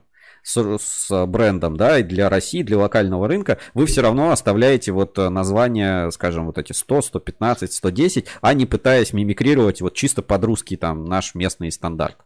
с, 0.43 0.77
с 0.77 1.25
брендом, 1.25 1.77
да, 1.77 1.99
и 1.99 2.03
для 2.03 2.29
России, 2.29 2.61
для 2.61 2.77
локального 2.77 3.27
рынка, 3.27 3.57
вы 3.73 3.85
все 3.85 4.01
равно 4.01 4.31
оставляете 4.31 4.91
вот 4.91 5.17
э, 5.17 5.29
название, 5.29 6.11
скажем, 6.11 6.45
вот 6.45 6.57
эти 6.57 6.73
100, 6.73 7.01
115, 7.01 7.73
110, 7.73 8.25
а 8.41 8.53
не 8.53 8.65
пытаясь 8.65 9.13
мимикрировать 9.13 9.81
вот 9.81 9.95
чисто 9.95 10.21
под 10.21 10.43
русский 10.43 10.75
там 10.75 11.05
наш 11.05 11.33
местный 11.33 11.71
стандарт. 11.71 12.17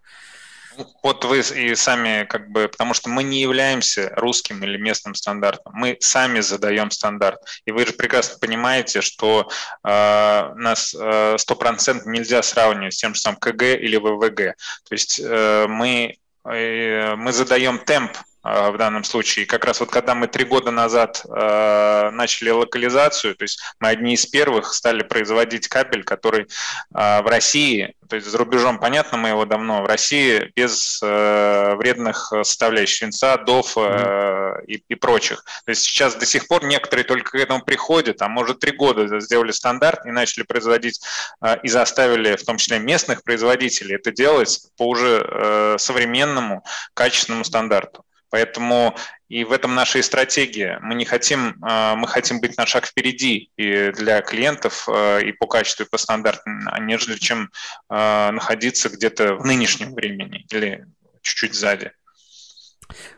Вот 1.02 1.26
вы 1.26 1.40
и 1.40 1.74
сами 1.76 2.26
как 2.26 2.52
бы, 2.52 2.68
потому 2.68 2.94
что 2.94 3.10
мы 3.10 3.24
не 3.24 3.42
являемся 3.42 4.12
русским 4.16 4.64
или 4.64 4.78
местным 4.78 5.16
стандартом, 5.16 5.74
мы 5.76 5.98
сами 6.00 6.40
задаем 6.40 6.92
стандарт. 6.92 7.40
И 7.66 7.72
вы 7.72 7.86
же 7.86 7.94
прекрасно 7.94 8.38
понимаете, 8.40 9.02
что 9.02 9.50
э, 9.84 10.54
нас 10.56 10.96
э, 10.98 11.38
стопроцентно 11.40 12.10
э, 12.10 12.14
нельзя 12.14 12.44
сравнивать 12.44 12.94
с 12.94 12.98
тем 12.98 13.16
же 13.16 13.22
самым 13.22 13.40
КГ 13.40 13.76
или 13.76 13.98
ВВГ. 13.98 14.56
То 14.88 14.92
есть 14.92 15.20
э, 15.20 15.66
мы 15.68 16.18
Э, 16.18 16.27
мы 16.48 17.32
задаем 17.34 17.78
темп 17.80 18.12
э, 18.16 18.37
в 18.72 18.78
данном 18.78 19.04
случае. 19.04 19.46
Как 19.46 19.66
раз 19.66 19.80
вот 19.80 19.90
когда 19.90 20.16
мы 20.16 20.28
три 20.28 20.46
года 20.46 20.72
назад 20.72 21.24
э, 21.26 22.10
начали 22.12 22.50
локализацию, 22.50 23.36
то 23.36 23.44
есть 23.44 23.60
мы 23.80 23.90
одни 23.90 24.14
из 24.14 24.26
первых 24.26 24.74
стали 24.74 25.04
производить 25.04 25.68
кабель, 25.68 26.04
который 26.04 26.44
э, 26.44 27.22
в 27.22 27.28
России 27.28 27.94
то 28.08 28.16
есть 28.16 28.28
за 28.28 28.38
рубежом, 28.38 28.80
понятно, 28.80 29.18
мы 29.18 29.30
его 29.30 29.46
давно. 29.46 29.82
В 29.82 29.86
России 29.86 30.52
без 30.56 31.00
э, 31.04 31.76
вредных 31.76 32.32
составляющих 32.44 32.98
свинца, 32.98 33.38
дов 33.38 33.78
э, 33.78 34.54
и, 34.68 34.84
и 34.88 34.96
прочих. 34.96 35.44
То 35.66 35.72
есть 35.72 35.84
сейчас 35.84 36.16
до 36.16 36.26
сих 36.26 36.48
пор 36.48 36.64
некоторые 36.64 37.06
только 37.06 37.32
к 37.32 37.36
этому 37.36 37.62
приходят, 37.62 38.22
а 38.22 38.30
может 38.30 38.60
три 38.60 38.72
года 38.72 39.20
сделали 39.20 39.52
стандарт 39.52 40.06
и 40.06 40.12
начали 40.12 40.44
производить 40.44 41.02
э, 41.42 41.58
и 41.64 41.68
заставили 41.68 42.36
в 42.36 42.46
том 42.46 42.58
числе 42.58 42.80
местных 42.80 43.24
производителей 43.24 43.96
это 43.96 44.12
делать 44.12 44.62
по 44.78 44.88
уже 44.88 45.26
э, 45.28 45.76
современному 45.78 46.64
качественному 46.94 47.44
стандарту. 47.44 48.04
Поэтому 48.30 48.96
и 49.30 49.44
в 49.44 49.52
этом 49.52 49.76
наша 49.76 50.00
и 50.00 50.02
стратегия. 50.02 50.80
Мы 50.82 50.96
не 50.96 51.06
хотим, 51.06 51.56
а, 51.62 51.96
мы 51.96 52.08
хотим 52.08 52.40
быть 52.40 52.58
на 52.58 52.66
шаг 52.66 52.86
впереди 52.86 53.52
и 53.58 53.92
для 53.92 54.22
клиентов 54.22 54.88
а, 54.90 55.20
и 55.20 55.32
по 55.32 55.48
качеству, 55.48 55.86
и 55.86 55.90
по 55.90 55.98
стандарту, 55.98 56.50
нежели 56.80 57.18
чем 57.18 57.50
а, 57.90 58.32
находиться 58.32 58.90
где-то 58.90 59.36
в 59.36 59.46
нынешнем 59.46 59.94
времени 59.94 60.46
или 60.52 60.86
чуть-чуть 61.22 61.54
сзади. 61.54 61.92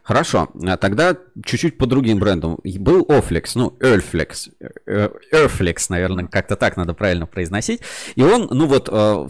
Хорошо, 0.04 0.50
а 0.66 0.78
тогда 0.78 1.16
чуть-чуть 1.46 1.78
по 1.78 1.86
другим 1.86 2.20
брендам. 2.20 2.58
Был 2.64 3.04
Oflex, 3.04 3.52
ну, 3.56 3.78
Earflex, 3.80 4.52
э, 4.88 5.10
Earflex, 5.32 5.86
наверное, 5.90 6.26
как-то 6.26 6.56
так 6.56 6.78
надо 6.78 6.94
правильно 6.94 7.28
произносить. 7.28 7.82
И 8.16 8.24
он, 8.24 8.48
ну 8.50 8.66
вот, 8.66 8.90
э, 8.92 9.28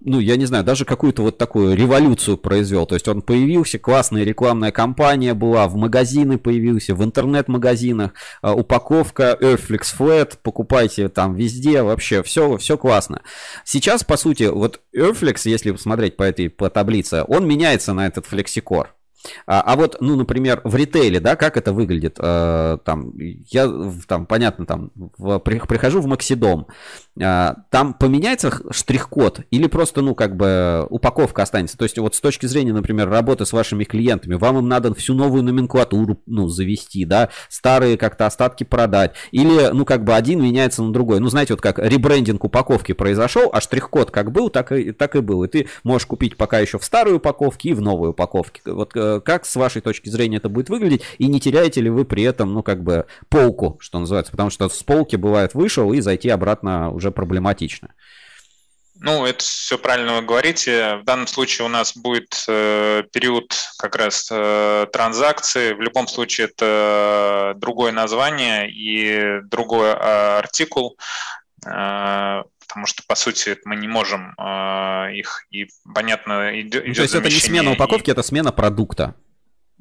ну, 0.00 0.20
я 0.20 0.36
не 0.36 0.46
знаю, 0.46 0.64
даже 0.64 0.84
какую-то 0.84 1.22
вот 1.22 1.38
такую 1.38 1.76
революцию 1.76 2.38
произвел. 2.38 2.86
То 2.86 2.94
есть 2.94 3.08
он 3.08 3.22
появился, 3.22 3.78
классная 3.78 4.22
рекламная 4.22 4.70
кампания 4.70 5.34
была, 5.34 5.66
в 5.66 5.74
магазины 5.74 6.38
появился, 6.38 6.94
в 6.94 7.02
интернет-магазинах, 7.02 8.12
э, 8.42 8.50
упаковка 8.50 9.36
Earflex 9.40 9.82
Flat, 9.98 10.38
покупайте 10.42 11.08
там 11.08 11.34
везде, 11.34 11.82
вообще 11.82 12.22
все, 12.22 12.56
все 12.58 12.78
классно. 12.78 13.22
Сейчас, 13.64 14.04
по 14.04 14.16
сути, 14.16 14.44
вот 14.44 14.80
Earflex, 14.94 15.40
если 15.44 15.72
посмотреть 15.72 16.16
по 16.16 16.22
этой 16.22 16.48
по 16.48 16.70
таблице, 16.70 17.24
он 17.26 17.48
меняется 17.48 17.92
на 17.92 18.06
этот 18.06 18.26
FlexiCore. 18.30 18.86
А, 19.46 19.60
а 19.60 19.76
вот, 19.76 19.96
ну, 20.00 20.16
например, 20.16 20.60
в 20.64 20.74
ритейле, 20.74 21.20
да, 21.20 21.36
как 21.36 21.56
это 21.56 21.72
выглядит? 21.72 22.16
А, 22.18 22.78
там, 22.78 23.12
я, 23.18 23.70
там, 24.06 24.26
понятно, 24.26 24.66
там, 24.66 24.90
в, 24.94 25.38
прихожу 25.38 26.00
в 26.00 26.06
Максидом, 26.06 26.66
а, 27.20 27.56
там 27.70 27.94
поменяется 27.94 28.52
штрих-код 28.70 29.40
или 29.50 29.66
просто, 29.66 30.02
ну, 30.02 30.14
как 30.14 30.36
бы 30.36 30.86
упаковка 30.90 31.42
останется? 31.42 31.76
То 31.76 31.84
есть 31.84 31.98
вот 31.98 32.14
с 32.14 32.20
точки 32.20 32.46
зрения, 32.46 32.72
например, 32.72 33.08
работы 33.08 33.46
с 33.46 33.52
вашими 33.52 33.84
клиентами, 33.84 34.34
вам 34.34 34.58
им 34.58 34.68
надо 34.68 34.94
всю 34.94 35.14
новую 35.14 35.42
номенклатуру, 35.42 36.20
ну, 36.26 36.48
завести, 36.48 37.04
да, 37.04 37.30
старые 37.48 37.96
как-то 37.96 38.26
остатки 38.26 38.64
продать, 38.64 39.14
или, 39.30 39.68
ну, 39.72 39.84
как 39.84 40.04
бы 40.04 40.14
один 40.14 40.42
меняется 40.42 40.82
на 40.82 40.92
другой. 40.92 41.20
Ну, 41.20 41.28
знаете, 41.28 41.54
вот 41.54 41.60
как 41.60 41.78
ребрендинг 41.78 42.44
упаковки 42.44 42.92
произошел, 42.92 43.50
а 43.52 43.60
штрих-код 43.60 44.10
как 44.10 44.32
был, 44.32 44.50
так 44.50 44.72
и, 44.72 44.92
так 44.92 45.16
и 45.16 45.20
был. 45.20 45.44
И 45.44 45.48
ты 45.48 45.68
можешь 45.84 46.06
купить 46.06 46.36
пока 46.36 46.58
еще 46.58 46.78
в 46.78 46.84
старой 46.84 47.14
упаковке 47.14 47.70
и 47.70 47.74
в 47.74 47.80
новой 47.80 48.10
упаковке. 48.10 48.62
Вот 48.66 48.92
э, 48.94 49.11
как 49.20 49.44
с 49.44 49.56
вашей 49.56 49.82
точки 49.82 50.08
зрения 50.08 50.38
это 50.38 50.48
будет 50.48 50.68
выглядеть, 50.68 51.02
и 51.18 51.26
не 51.26 51.40
теряете 51.40 51.80
ли 51.80 51.90
вы 51.90 52.04
при 52.04 52.22
этом, 52.22 52.52
ну, 52.52 52.62
как 52.62 52.82
бы, 52.82 53.06
полку, 53.28 53.78
что 53.80 53.98
называется, 53.98 54.32
потому 54.32 54.50
что 54.50 54.68
с 54.68 54.82
полки 54.82 55.16
бывает 55.16 55.54
вышел, 55.54 55.92
и 55.92 56.00
зайти 56.00 56.28
обратно 56.28 56.90
уже 56.90 57.10
проблематично. 57.10 57.90
Ну, 59.04 59.26
это 59.26 59.42
все 59.42 59.78
правильно 59.78 60.14
вы 60.14 60.22
говорите. 60.22 60.98
В 60.98 61.04
данном 61.04 61.26
случае 61.26 61.66
у 61.66 61.68
нас 61.68 61.96
будет 61.96 62.44
э, 62.46 63.02
период 63.12 63.52
как 63.76 63.96
раз 63.96 64.28
э, 64.30 64.86
транзакции. 64.92 65.72
В 65.72 65.80
любом 65.80 66.06
случае 66.06 66.46
это 66.46 67.54
другое 67.56 67.90
название 67.90 68.70
и 68.70 69.40
другой 69.50 69.88
э, 69.88 70.38
артикул, 70.38 70.96
э, 71.66 72.42
потому 72.72 72.86
что, 72.86 73.02
по 73.06 73.14
сути, 73.16 73.58
мы 73.66 73.76
не 73.76 73.86
можем 73.86 74.34
э, 74.38 75.14
их, 75.14 75.44
и, 75.50 75.68
понятно, 75.94 76.58
идет 76.58 76.86
ну, 76.86 76.94
То 76.94 77.02
есть 77.02 77.14
это 77.14 77.28
не 77.28 77.38
смена 77.38 77.70
упаковки, 77.70 78.08
и... 78.08 78.12
это 78.12 78.22
смена 78.22 78.50
продукта. 78.50 79.14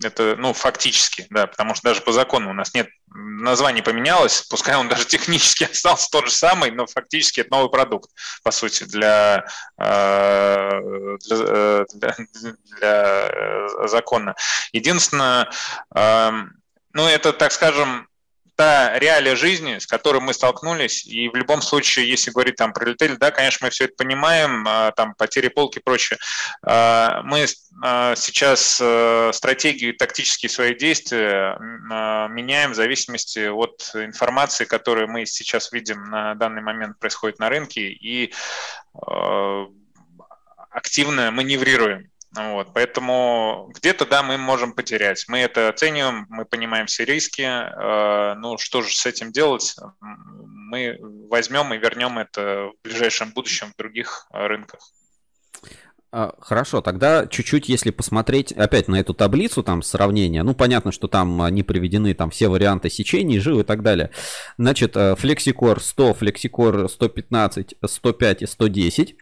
Это, 0.04 0.36
ну, 0.38 0.52
фактически, 0.52 1.26
да, 1.30 1.48
потому 1.48 1.74
что 1.74 1.88
даже 1.88 2.02
по 2.02 2.12
закону 2.12 2.50
у 2.50 2.54
нас 2.54 2.74
нет, 2.74 2.90
название 3.08 3.82
поменялось, 3.82 4.42
пускай 4.42 4.76
он 4.76 4.90
даже 4.90 5.06
технически 5.08 5.64
остался 5.64 6.10
тот 6.12 6.26
же 6.26 6.32
самый, 6.34 6.72
но 6.72 6.86
фактически 6.86 7.40
это 7.40 7.52
новый 7.52 7.72
продукт, 7.72 8.10
по 8.44 8.52
сути, 8.52 8.84
для, 8.84 9.46
э, 9.78 10.82
для, 11.30 11.86
для, 11.94 12.16
для 12.78 13.30
э, 13.30 13.88
закона. 13.88 14.36
Единственное, 14.74 15.50
ну, 15.94 17.08
это, 17.08 17.32
так 17.32 17.54
скажем, 17.54 18.10
та 18.56 18.98
реалия 19.00 19.36
жизни, 19.36 19.78
с 19.80 19.88
которой 19.88 20.22
мы 20.22 20.34
столкнулись, 20.34 21.06
и 21.06 21.30
в 21.30 21.36
любом 21.36 21.62
случае, 21.62 22.10
если 22.10 22.32
говорить 22.32 22.56
там 22.56 22.74
про 22.74 22.86
ритейль, 22.86 23.18
да, 23.18 23.32
конечно, 23.32 23.66
мы 23.66 23.72
все 23.72 23.86
это 23.86 23.96
понимаем, 23.96 24.66
а, 24.68 24.92
там 24.92 25.16
потери 25.16 25.48
полки 25.48 25.80
и 25.80 25.82
прочее. 25.82 26.20
А, 26.64 27.22
мы 27.24 27.46
а, 27.84 28.16
сейчас 28.16 28.80
э, 28.82 29.32
стратегию 29.34 29.94
и 29.94 29.98
тактические 29.98 30.50
свои 30.50 30.76
действия 30.76 31.58
меняем 32.30 32.72
в 32.72 32.76
зависимости 32.76 33.48
от 33.48 33.92
информации, 33.96 34.66
которую 34.66 35.08
мы 35.08 35.26
сейчас 35.26 35.72
видим 35.72 36.04
на 36.06 36.36
данный 36.36 36.62
момент 36.62 37.00
происходит 37.00 37.40
на 37.40 37.50
рынке, 37.50 37.82
и 37.90 38.34
активно 40.72 41.32
маневрируем. 41.32 42.11
Вот, 42.34 42.74
поэтому 42.74 43.70
где-то, 43.76 44.06
да, 44.06 44.24
мы 44.24 44.38
можем 44.38 44.72
потерять. 44.72 45.26
Мы 45.28 45.40
это 45.40 45.68
оцениваем, 45.68 46.28
мы 46.30 46.46
понимаем 46.46 46.86
все 46.86 47.04
риски. 47.04 47.42
Э, 47.42 48.36
ну, 48.36 48.58
что 48.58 48.82
же 48.82 48.96
с 48.96 49.06
этим 49.06 49.34
делать? 49.34 49.76
Мы 50.00 50.98
возьмем 51.30 51.74
и 51.74 51.78
вернем 51.78 52.18
это 52.20 52.70
в 52.70 52.84
ближайшем 52.84 53.34
будущем 53.34 53.74
в 53.74 53.78
других 53.78 54.28
рынках. 54.32 54.80
А, 56.14 56.36
хорошо, 56.40 56.82
тогда 56.82 57.28
чуть-чуть, 57.28 57.68
если 57.68 57.90
посмотреть 57.90 58.52
опять 58.54 58.88
на 58.88 59.00
эту 59.00 59.14
таблицу 59.14 59.64
там 59.64 59.82
сравнения, 59.82 60.44
ну 60.44 60.54
понятно, 60.54 60.92
что 60.92 61.08
там 61.08 61.48
не 61.54 61.64
приведены 61.64 62.14
там 62.14 62.30
все 62.32 62.48
варианты 62.48 62.90
сечений, 62.90 63.40
жил 63.40 63.62
и 63.62 63.64
так 63.64 63.82
далее. 63.82 64.12
Значит, 64.58 64.96
FlexiCore 64.96 65.80
100, 65.82 66.12
FlexiCore 66.12 66.88
115, 66.90 67.76
105 67.86 68.42
и 68.42 68.46
110. 68.46 69.16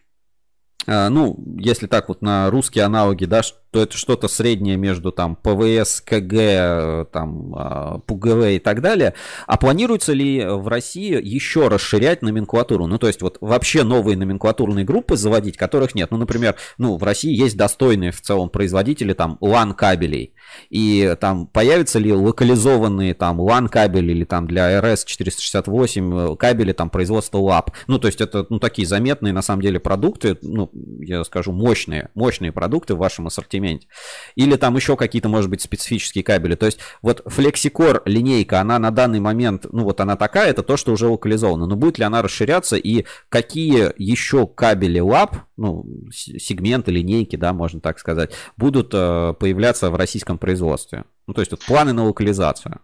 А, 0.91 1.09
ну, 1.09 1.37
если 1.59 1.85
так 1.85 2.09
вот 2.09 2.23
на 2.23 2.49
русские 2.49 2.83
аналоги, 2.83 3.25
да, 3.25 3.43
то 3.71 3.83
это 3.83 3.95
что-то 3.95 4.27
среднее 4.27 4.77
между 4.77 5.11
там 5.11 5.35
ПВС, 5.35 6.01
КГ, 6.01 7.05
там 7.11 7.53
а, 7.55 7.99
ПУГВ 7.99 8.45
и 8.45 8.59
так 8.59 8.81
далее. 8.81 9.13
А 9.45 9.57
планируется 9.57 10.13
ли 10.13 10.43
в 10.43 10.67
России 10.67 11.19
еще 11.21 11.67
расширять 11.67 12.23
номенклатуру? 12.23 12.87
Ну, 12.87 12.97
то 12.97 13.07
есть 13.07 13.21
вот 13.21 13.37
вообще 13.41 13.83
новые 13.83 14.17
номенклатурные 14.17 14.85
группы 14.85 15.17
заводить, 15.17 15.55
которых 15.55 15.93
нет. 15.93 16.09
Ну, 16.09 16.17
например, 16.17 16.55
ну, 16.79 16.97
в 16.97 17.03
России 17.03 17.31
есть 17.31 17.57
достойные 17.57 18.11
в 18.11 18.21
целом 18.21 18.49
производители 18.49 19.13
там 19.13 19.37
LAN 19.39 19.75
кабелей. 19.75 20.33
И 20.71 21.15
там 21.21 21.45
появятся 21.45 21.99
ли 21.99 22.11
локализованные 22.11 23.13
там 23.13 23.39
LAN 23.39 23.69
кабели 23.69 24.11
или 24.11 24.23
там 24.23 24.47
для 24.47 24.79
RS468 24.79 26.37
кабели 26.37 26.73
там 26.73 26.89
производства 26.89 27.37
LAP. 27.37 27.67
Ну, 27.85 27.99
то 27.99 28.07
есть 28.07 28.19
это 28.19 28.47
ну, 28.49 28.57
такие 28.57 28.87
заметные 28.87 29.31
на 29.31 29.43
самом 29.43 29.61
деле 29.61 29.79
продукты, 29.79 30.39
ну, 30.41 30.71
я 31.01 31.23
скажу, 31.23 31.51
мощные, 31.51 32.09
мощные 32.15 32.51
продукты 32.51 32.95
в 32.95 32.97
вашем 32.97 33.27
ассортименте 33.27 33.58
ассортименте. 33.59 33.87
Или 34.35 34.55
там 34.55 34.75
еще 34.75 34.95
какие-то, 34.95 35.29
может 35.29 35.49
быть, 35.49 35.61
специфические 35.61 36.23
кабели. 36.23 36.55
То 36.55 36.65
есть 36.65 36.79
вот 37.01 37.21
FlexiCore 37.25 38.03
линейка, 38.05 38.61
она 38.61 38.79
на 38.79 38.91
данный 38.91 39.19
момент, 39.19 39.65
ну 39.71 39.83
вот 39.83 39.99
она 40.01 40.15
такая, 40.15 40.49
это 40.49 40.63
то, 40.63 40.77
что 40.77 40.91
уже 40.91 41.07
локализовано. 41.07 41.65
Но 41.65 41.75
будет 41.75 41.97
ли 41.99 42.05
она 42.05 42.21
расширяться 42.21 42.75
и 42.75 43.05
какие 43.29 43.93
еще 43.97 44.47
кабели 44.47 45.01
LAP, 45.01 45.35
ну, 45.57 45.85
сегменты, 46.11 46.91
линейки, 46.91 47.35
да, 47.35 47.53
можно 47.53 47.81
так 47.81 47.99
сказать, 47.99 48.33
будут 48.57 48.93
э, 48.93 49.33
появляться 49.39 49.89
в 49.89 49.95
российском 49.95 50.37
производстве? 50.37 51.05
Ну, 51.27 51.33
то 51.33 51.41
есть 51.41 51.51
вот 51.51 51.63
планы 51.65 51.93
на 51.93 52.05
локализацию. 52.05 52.81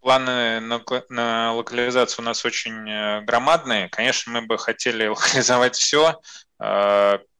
Планы 0.00 0.60
на, 0.60 0.82
на 1.08 1.54
локализацию 1.54 2.22
у 2.22 2.26
нас 2.26 2.44
очень 2.44 2.88
э, 2.90 3.22
громадные. 3.22 3.88
Конечно, 3.88 4.32
мы 4.32 4.46
бы 4.46 4.58
хотели 4.58 5.06
локализовать 5.08 5.76
все. 5.76 6.20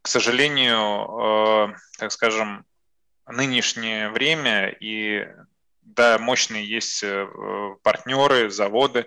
Э, 0.04 0.06
к 0.06 0.08
сожалению, 0.08 1.72
э, 1.72 1.74
так 1.98 2.12
скажем, 2.12 2.64
нынешнее 3.26 4.10
время 4.10 4.68
и 4.68 5.26
да, 5.82 6.18
мощные 6.18 6.66
есть 6.66 7.02
э, 7.02 7.26
партнеры, 7.82 8.50
заводы 8.50 9.06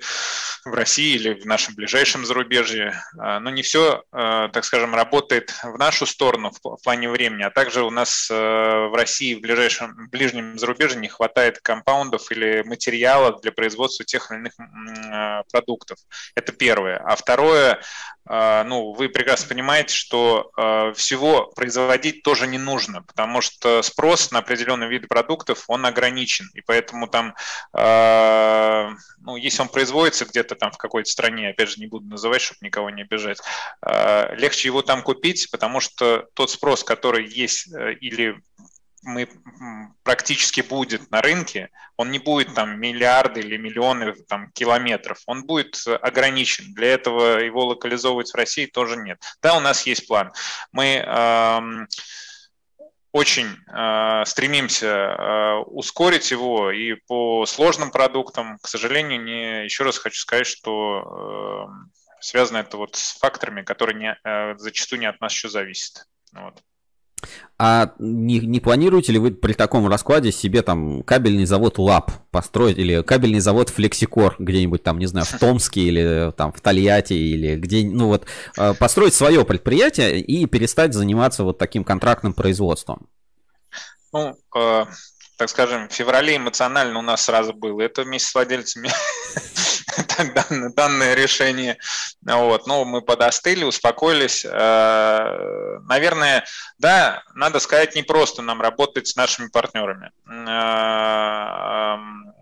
в 0.63 0.73
России 0.73 1.15
или 1.15 1.33
в 1.33 1.45
нашем 1.45 1.75
ближайшем 1.75 2.25
зарубежье, 2.25 2.93
а, 3.19 3.39
но 3.39 3.49
не 3.49 3.61
все, 3.61 4.03
э, 4.11 4.49
так 4.51 4.63
скажем, 4.63 4.95
работает 4.95 5.53
в 5.63 5.77
нашу 5.77 6.05
сторону 6.05 6.51
в 6.51 6.77
плане 6.83 7.09
времени, 7.09 7.43
а 7.43 7.49
также 7.49 7.83
у 7.83 7.89
нас 7.89 8.29
в 8.29 8.95
России 8.95 9.35
в 9.35 9.41
ближайшем, 9.41 10.07
в 10.07 10.09
ближнем 10.09 10.57
зарубежье 10.57 10.99
не 10.99 11.09
хватает 11.09 11.59
компаундов 11.59 12.31
или 12.31 12.63
материалов 12.63 13.41
для 13.41 13.51
производства 13.51 14.05
тех 14.05 14.31
или 14.31 14.39
иных 14.39 14.53
продуктов. 15.51 15.97
Это 16.35 16.51
первое. 16.51 16.97
А 16.97 17.15
второе, 17.15 17.81
ну, 18.29 18.93
вы 18.93 19.09
прекрасно 19.09 19.47
понимаете, 19.47 19.95
что 19.95 20.51
а, 20.57 20.93
всего 20.93 21.47
производить 21.55 22.23
тоже 22.23 22.47
не 22.47 22.57
нужно, 22.57 23.01
потому 23.03 23.41
что 23.41 23.81
спрос 23.81 24.31
на 24.31 24.39
определенные 24.39 24.89
виды 24.89 25.07
продуктов, 25.07 25.63
он 25.67 25.85
ограничен, 25.85 26.49
и 26.53 26.61
поэтому 26.61 27.07
там, 27.07 27.35
а, 27.73 28.91
ну, 29.21 29.35
если 29.37 29.61
он 29.61 29.69
производится 29.69 30.25
где-то 30.25 30.55
там 30.55 30.71
в 30.71 30.77
какой-то 30.77 31.09
стране, 31.09 31.49
опять 31.49 31.69
же, 31.69 31.79
не 31.79 31.87
буду 31.87 32.07
называть, 32.07 32.41
чтобы 32.41 32.59
никого 32.61 32.89
не 32.89 33.03
обижать, 33.03 33.39
легче 34.37 34.67
его 34.67 34.81
там 34.81 35.03
купить, 35.03 35.49
потому 35.51 35.79
что 35.79 36.27
тот 36.33 36.51
спрос, 36.51 36.83
который 36.83 37.27
есть 37.27 37.71
э, 37.73 37.93
или 37.93 38.41
мы 39.07 39.29
практически 40.03 40.61
будет 40.61 41.09
на 41.09 41.21
рынке, 41.21 41.69
он 41.95 42.11
не 42.11 42.19
будет 42.19 42.53
там 42.53 42.79
миллиарды 42.79 43.39
или 43.39 43.57
миллионы 43.57 44.13
там, 44.27 44.51
километров, 44.51 45.19
он 45.25 45.45
будет 45.45 45.81
ограничен. 45.87 46.73
Для 46.73 46.93
этого 46.93 47.39
его 47.39 47.65
локализовывать 47.65 48.31
в 48.31 48.35
России 48.35 48.65
тоже 48.65 48.97
нет. 48.97 49.19
Да, 49.41 49.57
у 49.57 49.61
нас 49.61 49.85
есть 49.87 50.07
план. 50.07 50.33
Мы 50.71 51.03
э, 51.05 51.59
очень 53.13 53.47
э, 53.47 54.25
стремимся 54.25 54.87
э, 54.87 55.55
ускорить 55.67 56.29
его 56.29 56.71
и 56.71 56.95
по 57.07 57.45
сложным 57.45 57.91
продуктам, 57.91 58.59
к 58.61 58.67
сожалению, 58.67 59.23
не, 59.23 59.63
еще 59.63 59.83
раз 59.83 59.97
хочу 59.97 60.19
сказать, 60.19 60.47
что 60.47 61.69
э, 61.71 62.19
связано 62.19 62.57
это 62.57 62.77
вот 62.77 62.95
с 62.95 63.17
факторами, 63.17 63.61
которые 63.61 63.97
не, 63.97 64.17
э, 64.23 64.57
зачастую 64.57 64.99
не 64.99 65.05
от 65.05 65.21
нас 65.21 65.31
еще 65.31 65.47
зависят. 65.47 66.05
Вот. 66.33 66.61
А 67.59 67.93
не, 67.97 68.39
не 68.39 68.59
планируете 68.59 69.13
ли 69.13 69.19
вы 69.19 69.31
при 69.31 69.53
таком 69.53 69.87
раскладе 69.87 70.31
себе 70.31 70.61
там 70.61 71.01
кабельный 71.01 71.45
завод 71.45 71.79
ЛАП 71.79 72.11
построить 72.29 72.77
или 72.77 73.01
кабельный 73.01 73.39
завод 73.39 73.69
Флексикор 73.69 74.35
где-нибудь 74.37 74.83
там, 74.83 74.99
не 74.99 75.07
знаю, 75.07 75.25
в 75.25 75.39
Томске 75.39 75.81
или 75.81 76.31
там 76.37 76.51
в 76.51 76.61
Тольятти 76.61 77.13
или 77.13 77.55
где, 77.55 77.83
ну 77.83 78.07
вот, 78.07 78.27
а, 78.57 78.75
построить 78.75 79.15
свое 79.15 79.43
предприятие 79.43 80.19
и 80.21 80.45
перестать 80.45 80.93
заниматься 80.93 81.43
вот 81.43 81.57
таким 81.57 81.83
контрактным 81.83 82.33
производством? 82.33 83.07
Ну, 84.13 84.37
э, 84.55 84.85
так 85.37 85.49
скажем, 85.49 85.89
в 85.89 85.93
феврале 85.93 86.37
эмоционально 86.37 86.99
у 86.99 87.01
нас 87.03 87.23
сразу 87.23 87.53
было. 87.53 87.81
Это 87.81 88.03
вместе 88.03 88.29
с 88.29 88.35
владельцами 88.35 88.89
данное, 90.35 90.69
данное 90.69 91.13
решение. 91.13 91.77
Вот. 92.21 92.67
Но 92.67 92.85
мы 92.85 93.01
подостыли, 93.01 93.63
успокоились. 93.63 94.45
Э, 94.45 95.79
наверное, 95.87 96.45
да, 96.77 97.23
надо 97.33 97.59
сказать, 97.59 97.95
не 97.95 98.03
просто 98.03 98.41
нам 98.41 98.61
работать 98.61 99.07
с 99.07 99.15
нашими 99.15 99.47
партнерами. 99.47 100.11
Э, 100.27 101.95
эм, 101.95 102.33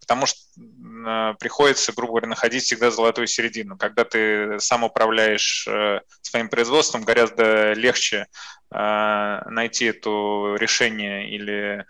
потому 0.00 0.26
что 0.26 0.40
э, 0.58 1.34
приходится, 1.38 1.92
грубо 1.92 2.12
говоря, 2.12 2.28
находить 2.28 2.64
всегда 2.64 2.90
золотую 2.90 3.26
середину. 3.26 3.76
Когда 3.76 4.04
ты 4.04 4.58
сам 4.60 4.84
управляешь 4.84 5.68
своим 6.22 6.48
производством, 6.48 7.02
гораздо 7.02 7.72
легче 7.72 8.26
найти 8.70 9.86
это 9.86 10.56
решение 10.58 11.30
или 11.30 11.86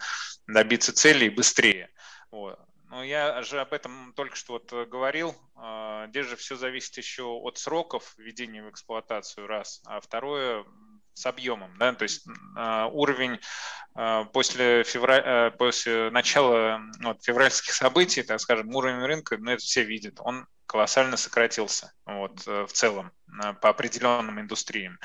добиться 0.46 0.92
целей 0.92 1.30
быстрее. 1.30 1.88
Вот. 2.30 2.58
Но 2.96 3.04
я 3.04 3.42
же 3.42 3.60
об 3.60 3.74
этом 3.74 4.14
только 4.14 4.36
что 4.36 4.54
вот 4.54 4.72
э, 4.72 4.86
говорил. 4.86 5.36
А, 5.54 6.06
здесь 6.06 6.28
же 6.28 6.36
все 6.36 6.56
зависит 6.56 6.96
еще 6.96 7.24
от 7.24 7.58
сроков 7.58 8.14
введения 8.16 8.62
в 8.62 8.70
эксплуатацию, 8.70 9.46
раз. 9.46 9.82
А 9.84 10.00
второе, 10.00 10.64
с 11.12 11.26
объемом. 11.26 11.76
Да? 11.76 11.92
То 11.92 12.04
есть 12.04 12.26
а, 12.56 12.86
уровень 12.86 13.38
а, 13.94 14.24
после, 14.24 14.82
февраля, 14.82 15.50
после 15.50 16.08
начала 16.08 16.80
вот, 17.02 17.22
февральских 17.22 17.74
событий, 17.74 18.22
так 18.22 18.40
скажем, 18.40 18.74
уровень 18.74 19.04
рынка, 19.04 19.36
ну 19.36 19.50
это 19.50 19.60
все 19.60 19.84
видят, 19.84 20.14
он 20.20 20.46
колоссально 20.64 21.18
сократился 21.18 21.92
вот, 22.06 22.46
э, 22.46 22.64
в 22.64 22.72
целом 22.72 23.12
по 23.60 23.68
определенным 23.68 24.40
индустриям. 24.40 24.98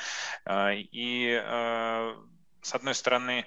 И 0.50 1.42
с 2.62 2.74
одной 2.74 2.94
стороны, 2.94 3.44
а, 3.44 3.46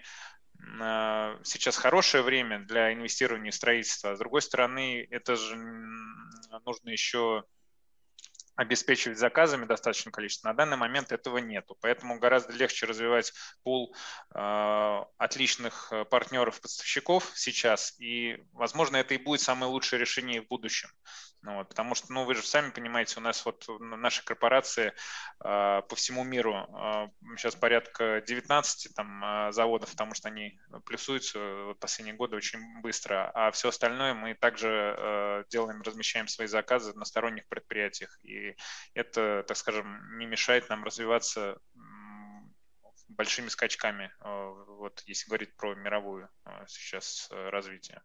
сейчас 1.43 1.77
хорошее 1.77 2.23
время 2.23 2.59
для 2.59 2.93
инвестирования 2.93 3.51
в 3.51 3.55
строительство, 3.55 4.11
а 4.11 4.15
с 4.15 4.19
другой 4.19 4.41
стороны, 4.41 5.07
это 5.09 5.35
же 5.35 5.55
нужно 6.65 6.89
еще 6.89 7.43
обеспечивать 8.55 9.17
заказами 9.17 9.65
достаточное 9.65 10.11
количество. 10.11 10.47
На 10.47 10.53
данный 10.53 10.77
момент 10.77 11.11
этого 11.11 11.39
нету, 11.39 11.77
поэтому 11.81 12.19
гораздо 12.19 12.53
легче 12.53 12.85
развивать 12.85 13.33
пул 13.63 13.93
э, 14.33 15.01
отличных 15.17 15.91
партнеров-поставщиков 16.09 17.31
сейчас, 17.35 17.99
и, 17.99 18.37
возможно, 18.53 18.97
это 18.97 19.13
и 19.13 19.17
будет 19.17 19.41
самое 19.41 19.69
лучшее 19.71 19.99
решение 19.99 20.41
в 20.41 20.47
будущем. 20.47 20.89
Ну, 21.45 21.57
вот, 21.57 21.69
потому 21.69 21.93
что, 21.93 22.11
ну, 22.11 22.25
вы 22.25 22.33
же 22.33 22.41
сами 22.41 22.71
понимаете, 22.71 23.19
у 23.19 23.21
нас 23.21 23.45
вот 23.45 23.67
наши 23.79 24.25
корпорации 24.25 24.87
э, 24.87 25.81
по 25.87 25.95
всему 25.95 26.23
миру 26.23 26.55
э, 26.55 27.07
сейчас 27.37 27.55
порядка 27.55 28.19
19 28.25 28.95
там, 28.95 29.23
э, 29.23 29.51
заводов, 29.51 29.91
потому 29.91 30.15
что 30.15 30.29
они 30.29 30.59
плюсуются 30.85 31.37
вот, 31.65 31.79
последние 31.79 32.15
годы 32.15 32.35
очень 32.35 32.81
быстро, 32.81 33.29
а 33.35 33.51
все 33.51 33.69
остальное 33.69 34.15
мы 34.15 34.33
также 34.33 34.95
э, 34.97 35.43
делаем, 35.51 35.83
размещаем 35.83 36.27
свои 36.27 36.47
заказы 36.47 36.93
на 36.93 37.05
сторонних 37.05 37.47
предприятиях, 37.47 38.17
и 38.23 38.55
это, 38.95 39.43
так 39.47 39.55
скажем, 39.55 40.17
не 40.17 40.25
мешает 40.25 40.67
нам 40.69 40.83
развиваться 40.83 41.59
большими 43.07 43.49
скачками, 43.49 44.11
вот 44.19 45.03
если 45.05 45.27
говорить 45.27 45.55
про 45.55 45.75
мировую 45.75 46.27
сейчас 46.65 47.29
развитие. 47.29 48.01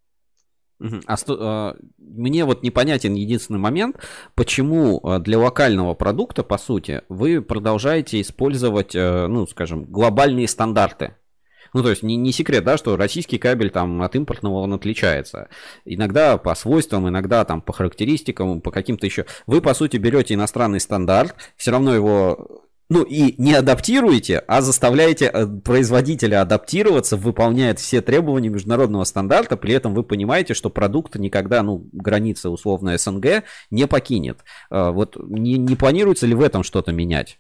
А 1.07 1.17
сто, 1.17 1.37
а, 1.41 1.77
мне 1.99 2.45
вот 2.45 2.63
непонятен 2.63 3.15
единственный 3.15 3.59
момент, 3.59 3.97
почему 4.35 5.01
а, 5.03 5.19
для 5.19 5.39
локального 5.39 5.95
продукта, 5.95 6.43
по 6.43 6.59
сути, 6.59 7.03
вы 7.09 7.43
продолжаете 7.43 8.21
использовать, 8.21 8.97
а, 8.97 9.27
ну, 9.29 9.47
скажем, 9.47 9.85
глобальные 9.85 10.49
стандарты. 10.49 11.15
Ну, 11.73 11.83
то 11.83 11.91
есть 11.91 12.03
не, 12.03 12.17
не 12.17 12.33
секрет, 12.33 12.65
да, 12.65 12.77
что 12.77 12.97
российский 12.97 13.39
кабель 13.39 13.71
там 13.71 14.03
от 14.03 14.17
импортного 14.17 14.59
он 14.61 14.75
отличается. 14.75 15.49
Иногда 15.85 16.37
по 16.37 16.55
свойствам, 16.55 17.09
иногда 17.09 17.45
там 17.45 17.61
по 17.61 17.73
характеристикам, 17.73 18.61
по 18.61 18.71
каким-то 18.71 19.07
еще. 19.07 19.27
Вы, 19.47 19.61
по 19.61 19.75
сути, 19.75 19.97
берете 19.97 20.35
иностранный 20.35 20.81
стандарт, 20.81 21.37
все 21.57 21.71
равно 21.71 21.95
его 21.95 22.70
ну 22.91 23.05
и 23.05 23.41
не 23.41 23.55
адаптируете, 23.55 24.43
а 24.49 24.61
заставляете 24.61 25.27
э, 25.27 25.47
производителя 25.47 26.43
адаптироваться, 26.43 27.17
выполняет 27.17 27.79
все 27.79 28.03
требования 28.03 28.49
международного 28.49 29.05
стандарта, 29.05 29.57
при 29.57 29.73
этом 29.73 29.95
вы 29.95 30.03
понимаете, 30.03 30.55
что 30.55 30.71
продукт 30.71 31.15
никогда, 31.15 31.63
ну, 31.63 31.89
границы 31.93 32.51
условно 32.51 32.99
СНГ 32.99 33.45
не 33.71 33.87
покинет. 33.87 34.41
Э, 34.73 34.91
вот 34.91 35.17
не, 35.17 35.57
не 35.57 35.77
планируется 35.77 36.27
ли 36.27 36.35
в 36.35 36.43
этом 36.43 36.65
что-то 36.65 36.91
менять? 36.91 37.39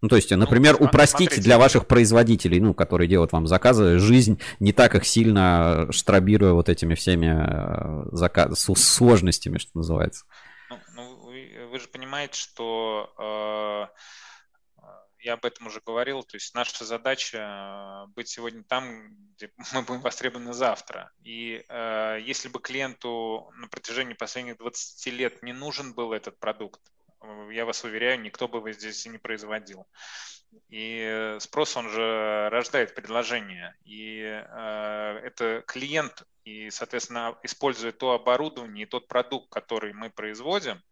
Ну, 0.00 0.08
то 0.08 0.16
есть, 0.16 0.32
например, 0.32 0.76
ну, 0.80 0.86
упростить 0.86 1.28
смотрите. 1.28 1.42
для 1.42 1.58
ваших 1.58 1.86
производителей, 1.86 2.58
ну, 2.58 2.74
которые 2.74 3.06
делают 3.06 3.30
вам 3.30 3.46
заказы, 3.46 4.00
жизнь 4.00 4.40
не 4.58 4.72
так 4.72 4.96
их 4.96 5.06
сильно 5.06 5.86
штробируя 5.92 6.54
вот 6.54 6.68
этими 6.68 6.96
всеми 6.96 7.26
э, 7.28 8.08
заказ... 8.10 8.58
сложностями, 8.58 9.58
что 9.58 9.70
называется. 9.74 10.24
Ну, 10.70 10.78
ну 10.96 11.26
вы, 11.26 11.68
вы 11.70 11.78
же 11.78 11.86
понимаете, 11.86 12.34
что 12.34 13.14
э, 13.16 13.86
я 15.22 15.34
об 15.34 15.44
этом 15.44 15.66
уже 15.66 15.80
говорил, 15.84 16.22
то 16.22 16.36
есть 16.36 16.54
наша 16.54 16.84
задача 16.84 18.06
быть 18.14 18.28
сегодня 18.28 18.62
там, 18.64 19.08
где 19.36 19.50
мы 19.72 19.82
будем 19.82 20.00
востребованы 20.00 20.52
завтра. 20.52 21.10
И 21.22 21.64
э, 21.68 22.18
если 22.22 22.48
бы 22.48 22.60
клиенту 22.60 23.50
на 23.56 23.68
протяжении 23.68 24.14
последних 24.14 24.58
20 24.58 25.06
лет 25.14 25.42
не 25.42 25.52
нужен 25.52 25.94
был 25.94 26.12
этот 26.12 26.38
продукт, 26.38 26.80
я 27.50 27.64
вас 27.64 27.84
уверяю, 27.84 28.20
никто 28.20 28.48
бы 28.48 28.58
его 28.58 28.72
здесь 28.72 29.06
не 29.06 29.18
производил. 29.18 29.86
И 30.68 31.36
спрос, 31.38 31.76
он 31.76 31.88
же 31.88 32.48
рождает 32.50 32.94
предложение. 32.94 33.74
И 33.84 34.20
э, 34.22 35.20
это 35.24 35.62
клиент, 35.66 36.24
и, 36.44 36.70
соответственно, 36.70 37.38
используя 37.42 37.92
то 37.92 38.12
оборудование 38.12 38.84
и 38.84 38.88
тот 38.88 39.08
продукт, 39.08 39.48
который 39.50 39.92
мы 39.92 40.10
производим, 40.10 40.82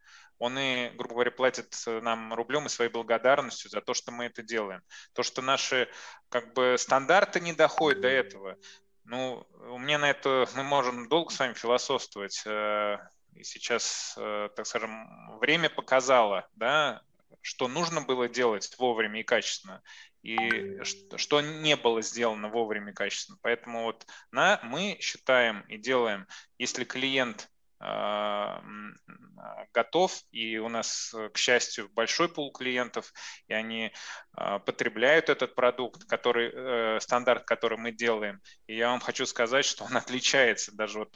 он 0.41 0.57
и, 0.57 0.89
грубо 0.89 1.13
говоря, 1.13 1.29
платит 1.29 1.75
нам 1.85 2.33
рублем 2.33 2.65
и 2.65 2.69
своей 2.69 2.89
благодарностью 2.89 3.69
за 3.69 3.79
то, 3.79 3.93
что 3.93 4.11
мы 4.11 4.25
это 4.25 4.41
делаем. 4.41 4.81
То, 5.13 5.21
что 5.21 5.43
наши 5.43 5.87
как 6.29 6.53
бы 6.53 6.77
стандарты 6.79 7.39
не 7.39 7.53
доходят 7.53 8.01
до 8.01 8.07
этого, 8.07 8.57
ну, 9.03 9.45
у 9.69 9.77
меня 9.77 9.99
на 9.99 10.09
это, 10.09 10.49
мы 10.55 10.63
можем 10.63 11.07
долго 11.07 11.31
с 11.31 11.37
вами 11.37 11.53
философствовать. 11.53 12.41
Э, 12.47 12.97
и 13.35 13.43
сейчас, 13.43 14.15
э, 14.17 14.49
так 14.55 14.65
скажем, 14.65 15.37
время 15.37 15.69
показало, 15.69 16.47
да, 16.55 17.03
что 17.41 17.67
нужно 17.67 18.01
было 18.01 18.27
делать 18.27 18.73
вовремя 18.79 19.19
и 19.19 19.23
качественно, 19.23 19.83
и 20.23 20.79
что 21.17 21.41
не 21.41 21.75
было 21.75 22.01
сделано 22.01 22.49
вовремя 22.49 22.93
и 22.93 22.95
качественно. 22.95 23.37
Поэтому 23.43 23.83
вот 23.83 24.07
на, 24.31 24.59
мы 24.63 24.97
считаем 25.01 25.61
и 25.67 25.77
делаем, 25.77 26.25
если 26.57 26.83
клиент 26.83 27.47
готов, 29.73 30.21
и 30.31 30.57
у 30.57 30.69
нас, 30.69 31.13
к 31.33 31.37
счастью, 31.37 31.89
большой 31.93 32.29
пул 32.29 32.51
клиентов, 32.51 33.13
и 33.47 33.53
они 33.53 33.91
а, 34.33 34.59
потребляют 34.59 35.29
этот 35.29 35.55
продукт, 35.55 36.05
который, 36.05 36.51
э, 36.53 36.99
стандарт, 36.99 37.45
который 37.45 37.77
мы 37.77 37.91
делаем. 37.91 38.41
И 38.67 38.75
я 38.75 38.89
вам 38.89 38.99
хочу 38.99 39.25
сказать, 39.25 39.65
что 39.65 39.85
он 39.85 39.97
отличается, 39.97 40.75
даже 40.75 40.99
вот, 40.99 41.15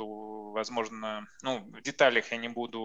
возможно, 0.56 1.28
ну, 1.44 1.60
в 1.60 1.82
деталях 1.82 2.32
я 2.32 2.38
не 2.38 2.48
буду 2.48 2.80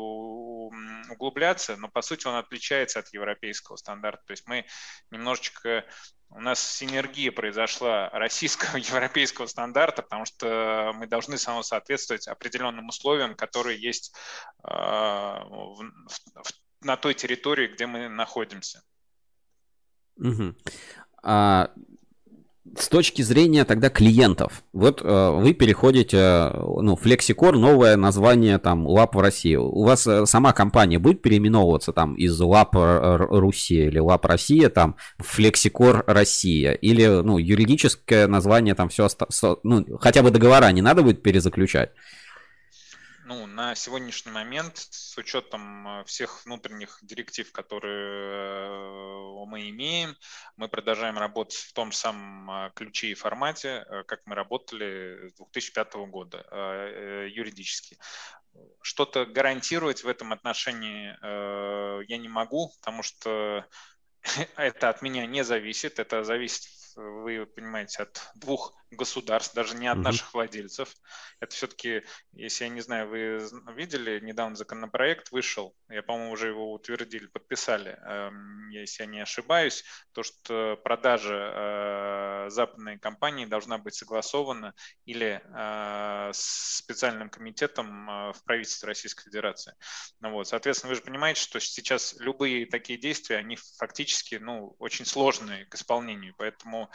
углубляться, 1.10 1.76
но 1.76 1.88
по 1.88 2.02
сути 2.02 2.26
он 2.26 2.34
отличается 2.34 2.98
от 2.98 3.08
европейского 3.14 3.76
стандарта. 3.76 4.22
То 4.26 4.32
есть 4.32 4.46
мы 4.46 4.66
немножечко 5.10 5.86
у 6.30 6.40
нас 6.40 6.60
синергия 6.60 7.32
произошла 7.32 8.10
российского 8.10 8.76
и 8.76 8.82
европейского 8.92 9.46
стандарта, 9.46 10.02
потому 10.02 10.24
что 10.26 10.92
мы 10.94 11.06
должны 11.06 11.38
само 11.38 11.62
соответствовать 11.62 12.28
определенным 12.28 12.88
условиям, 12.88 13.34
которые 13.34 13.80
есть 13.80 14.14
э, 14.64 14.68
в, 14.68 15.82
в, 15.82 16.52
на 16.82 16.96
той 16.96 17.14
территории, 17.14 17.68
где 17.68 17.86
мы 17.86 18.08
находимся. 18.08 18.82
Угу. 20.16 20.54
А 21.22 21.70
с 22.78 22.88
точки 22.88 23.22
зрения 23.22 23.64
тогда 23.64 23.90
клиентов, 23.90 24.62
вот 24.72 25.02
э, 25.02 25.30
вы 25.30 25.54
переходите, 25.54 26.16
э, 26.16 26.50
ну, 26.54 26.98
FlexiCore, 27.02 27.52
новое 27.52 27.96
название 27.96 28.58
там 28.58 28.86
Lab 28.86 29.10
в 29.12 29.20
России. 29.20 29.56
У 29.56 29.84
вас 29.84 30.06
э, 30.06 30.26
сама 30.26 30.52
компания 30.52 30.98
будет 30.98 31.22
переименовываться 31.22 31.92
там 31.92 32.14
из 32.14 32.40
Lab 32.40 32.70
Руси 32.72 33.86
или 33.86 34.00
Lab 34.00 34.26
Россия 34.26 34.68
там 34.68 34.96
в 35.18 35.38
FlexiCore 35.38 36.04
Россия? 36.06 36.72
Или, 36.72 37.06
ну, 37.22 37.38
юридическое 37.38 38.26
название 38.26 38.74
там 38.74 38.88
все, 38.88 39.06
оста... 39.06 39.26
ну, 39.62 39.84
хотя 39.98 40.22
бы 40.22 40.30
договора 40.30 40.70
не 40.70 40.82
надо 40.82 41.02
будет 41.02 41.22
перезаключать? 41.22 41.90
Ну, 43.30 43.46
на 43.46 43.76
сегодняшний 43.76 44.32
момент, 44.32 44.76
с 44.76 45.16
учетом 45.16 45.86
э, 45.86 46.04
всех 46.04 46.44
внутренних 46.44 46.98
директив, 47.00 47.52
которые 47.52 48.28
э, 48.68 49.46
мы 49.46 49.70
имеем, 49.70 50.16
мы 50.56 50.68
продолжаем 50.68 51.16
работать 51.16 51.58
в 51.58 51.72
том 51.72 51.92
же 51.92 51.98
самом 51.98 52.50
э, 52.50 52.70
ключе 52.74 53.06
и 53.06 53.14
формате, 53.14 53.86
как 54.08 54.22
мы 54.26 54.34
работали 54.34 55.28
с 55.28 55.34
2005 55.34 55.94
года 56.08 56.38
юридически. 57.32 57.98
Что-то 58.82 59.24
гарантировать 59.26 60.02
в 60.02 60.08
этом 60.08 60.32
отношении 60.32 61.16
я 62.10 62.18
не 62.18 62.28
могу, 62.28 62.72
потому 62.80 63.04
что 63.04 63.64
это 64.56 64.88
от 64.88 65.02
меня 65.02 65.26
не 65.26 65.44
зависит, 65.44 66.00
это 66.00 66.24
зависит 66.24 66.68
вы 66.96 67.46
понимаете, 67.46 68.02
от 68.02 68.30
двух 68.34 68.74
государств, 68.90 69.54
даже 69.54 69.76
не 69.76 69.86
от 69.86 69.98
угу. 69.98 70.04
наших 70.04 70.34
владельцев. 70.34 70.94
Это 71.38 71.54
все-таки, 71.54 72.02
если 72.32 72.64
я 72.64 72.70
не 72.70 72.80
знаю, 72.80 73.08
вы 73.08 73.48
видели, 73.74 74.20
недавно 74.20 74.56
законопроект 74.56 75.30
вышел, 75.30 75.74
я, 75.88 76.02
по-моему, 76.02 76.32
уже 76.32 76.48
его 76.48 76.72
утвердили, 76.72 77.26
подписали, 77.26 77.98
эм, 78.04 78.68
если 78.70 79.04
я 79.04 79.08
не 79.08 79.20
ошибаюсь, 79.20 79.84
то, 80.12 80.22
что 80.22 80.76
продажа 80.82 82.46
э, 82.46 82.50
западной 82.50 82.98
компании 82.98 83.46
должна 83.46 83.78
быть 83.78 83.94
согласована 83.94 84.74
или 85.04 85.40
э, 85.44 86.30
с 86.32 86.78
специальным 86.78 87.30
комитетом 87.30 88.10
э, 88.10 88.32
в 88.32 88.42
правительстве 88.44 88.88
Российской 88.88 89.24
Федерации. 89.24 89.74
Ну, 90.20 90.32
вот, 90.32 90.48
соответственно, 90.48 90.90
вы 90.90 90.96
же 90.96 91.02
понимаете, 91.02 91.40
что 91.40 91.60
сейчас 91.60 92.16
любые 92.18 92.66
такие 92.66 92.98
действия, 92.98 93.36
они 93.36 93.56
фактически 93.78 94.34
ну, 94.34 94.74
очень 94.78 95.04
сложные 95.04 95.66
к 95.66 95.74
исполнению, 95.74 96.34
поэтому 96.36 96.90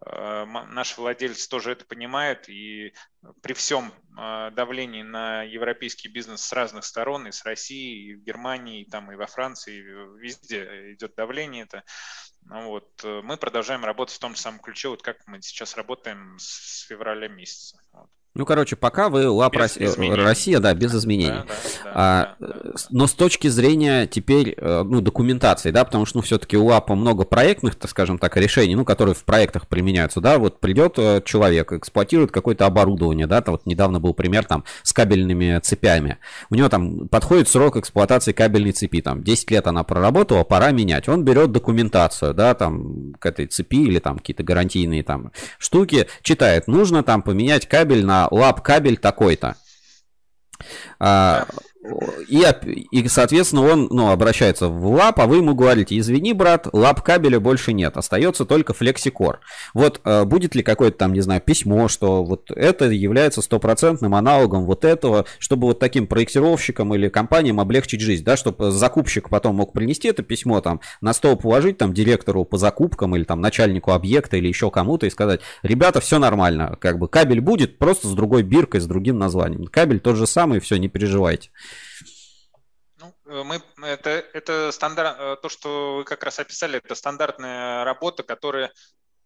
наши 0.00 1.00
владельцы 1.00 1.37
тоже 1.46 1.72
это 1.72 1.84
понимают, 1.84 2.48
и 2.48 2.92
при 3.42 3.52
всем 3.52 3.92
а, 4.16 4.50
давлении 4.50 5.02
на 5.02 5.42
европейский 5.42 6.08
бизнес 6.08 6.42
с 6.42 6.52
разных 6.52 6.84
сторон, 6.84 7.28
и 7.28 7.32
с 7.32 7.44
России, 7.44 8.10
и 8.10 8.14
в 8.14 8.22
Германии, 8.22 8.82
и, 8.82 8.90
там, 8.90 9.12
и 9.12 9.16
во 9.16 9.26
Франции, 9.26 9.76
и 9.76 9.82
везде 10.20 10.92
идет 10.94 11.14
давление 11.14 11.64
это, 11.64 11.84
ну 12.42 12.68
вот, 12.68 12.88
э, 13.04 13.20
мы 13.22 13.36
продолжаем 13.36 13.84
работать 13.84 14.16
в 14.16 14.20
том 14.20 14.34
же 14.34 14.40
самом 14.40 14.60
ключе, 14.60 14.88
вот 14.88 15.02
как 15.02 15.18
мы 15.26 15.42
сейчас 15.42 15.76
работаем 15.76 16.36
с 16.38 16.86
февраля 16.88 17.28
месяца. 17.28 17.78
Вот. 17.92 18.10
Ну, 18.38 18.46
короче, 18.46 18.76
пока 18.76 19.08
вы 19.08 19.28
ЛАП 19.28 19.54
без 19.54 19.76
Россия, 19.76 20.14
Россия, 20.14 20.60
да, 20.60 20.72
без 20.72 20.94
изменений. 20.94 21.32
Да, 21.32 21.44
да, 21.44 21.44
да, 21.84 21.90
а, 21.92 22.36
да, 22.38 22.46
да. 22.48 22.70
Но 22.90 23.08
с 23.08 23.12
точки 23.12 23.48
зрения 23.48 24.06
теперь, 24.06 24.54
э, 24.56 24.82
ну, 24.84 25.00
документации, 25.00 25.72
да, 25.72 25.84
потому 25.84 26.06
что, 26.06 26.18
ну, 26.18 26.22
все-таки 26.22 26.56
у 26.56 26.66
ЛАПа 26.66 26.94
много 26.94 27.24
проектных, 27.24 27.74
так 27.74 27.90
скажем 27.90 28.16
так, 28.16 28.36
решений, 28.36 28.76
ну, 28.76 28.84
которые 28.84 29.16
в 29.16 29.24
проектах 29.24 29.66
применяются, 29.66 30.20
да, 30.20 30.38
вот 30.38 30.60
придет 30.60 30.94
э, 30.98 31.20
человек, 31.24 31.72
эксплуатирует 31.72 32.30
какое-то 32.30 32.66
оборудование, 32.66 33.26
да, 33.26 33.40
там 33.40 33.54
вот 33.54 33.66
недавно 33.66 33.98
был 33.98 34.14
пример 34.14 34.44
там 34.44 34.62
с 34.84 34.92
кабельными 34.92 35.58
цепями. 35.58 36.18
У 36.48 36.54
него 36.54 36.68
там 36.68 37.08
подходит 37.08 37.48
срок 37.48 37.76
эксплуатации 37.76 38.30
кабельной 38.30 38.70
цепи, 38.70 39.00
там 39.00 39.24
10 39.24 39.50
лет 39.50 39.66
она 39.66 39.82
проработала, 39.82 40.44
пора 40.44 40.70
менять. 40.70 41.08
Он 41.08 41.24
берет 41.24 41.50
документацию, 41.50 42.34
да, 42.34 42.54
там 42.54 43.14
к 43.18 43.26
этой 43.26 43.46
цепи 43.46 43.82
или 43.82 43.98
там 43.98 44.18
какие-то 44.18 44.44
гарантийные 44.44 45.02
там 45.02 45.32
штуки, 45.58 46.06
читает, 46.22 46.68
нужно 46.68 47.02
там 47.02 47.22
поменять 47.22 47.66
кабель 47.66 48.06
на 48.06 48.27
лап 48.30 48.62
кабель 48.62 48.96
такой-то. 48.96 49.56
А, 50.98 51.46
и, 52.28 52.44
и, 52.90 53.08
соответственно, 53.08 53.70
он 53.70 53.88
ну, 53.90 54.10
обращается 54.10 54.68
в 54.68 54.86
лап, 54.86 55.20
а 55.20 55.26
вы 55.26 55.36
ему 55.36 55.54
говорите, 55.54 55.98
извини, 55.98 56.32
брат, 56.32 56.66
лап 56.72 57.02
кабеля 57.02 57.40
больше 57.40 57.72
нет, 57.72 57.96
остается 57.96 58.44
только 58.44 58.74
флексикор. 58.74 59.40
Вот 59.74 60.00
э, 60.04 60.24
будет 60.24 60.54
ли 60.54 60.62
какое-то 60.62 60.98
там, 60.98 61.12
не 61.12 61.20
знаю, 61.20 61.40
письмо, 61.40 61.88
что 61.88 62.24
вот 62.24 62.50
это 62.50 62.86
является 62.86 63.42
стопроцентным 63.42 64.14
аналогом 64.14 64.64
вот 64.64 64.84
этого, 64.84 65.24
чтобы 65.38 65.68
вот 65.68 65.78
таким 65.78 66.06
проектировщикам 66.06 66.94
или 66.94 67.08
компаниям 67.08 67.60
облегчить 67.60 68.00
жизнь, 68.00 68.24
да, 68.24 68.36
чтобы 68.36 68.70
закупщик 68.70 69.28
потом 69.28 69.56
мог 69.56 69.72
принести 69.72 70.08
это 70.08 70.22
письмо 70.22 70.60
там 70.60 70.80
на 71.00 71.12
стол 71.12 71.36
положить 71.36 71.78
там 71.78 71.92
директору 71.94 72.44
по 72.44 72.58
закупкам 72.58 73.16
или 73.16 73.24
там 73.24 73.40
начальнику 73.40 73.92
объекта 73.92 74.36
или 74.36 74.48
еще 74.48 74.70
кому-то 74.70 75.06
и 75.06 75.10
сказать, 75.10 75.40
ребята, 75.62 76.00
все 76.00 76.18
нормально, 76.18 76.76
как 76.80 76.98
бы 76.98 77.08
кабель 77.08 77.40
будет, 77.40 77.78
просто 77.78 78.08
с 78.08 78.12
другой 78.12 78.42
биркой, 78.42 78.80
с 78.80 78.86
другим 78.86 79.18
названием. 79.18 79.66
Кабель 79.66 80.00
тот 80.00 80.16
же 80.16 80.26
самый, 80.26 80.60
все, 80.60 80.76
не 80.76 80.88
переживайте. 80.88 81.50
Ну, 83.00 83.14
э, 83.26 83.42
мы, 83.44 83.62
это, 83.86 84.10
это 84.10 84.72
стандарт, 84.72 85.16
э, 85.18 85.36
то, 85.40 85.48
что 85.48 85.96
вы 85.96 86.04
как 86.04 86.24
раз 86.24 86.38
описали, 86.38 86.78
это 86.78 86.94
стандартная 86.94 87.84
работа, 87.84 88.22
которая 88.22 88.72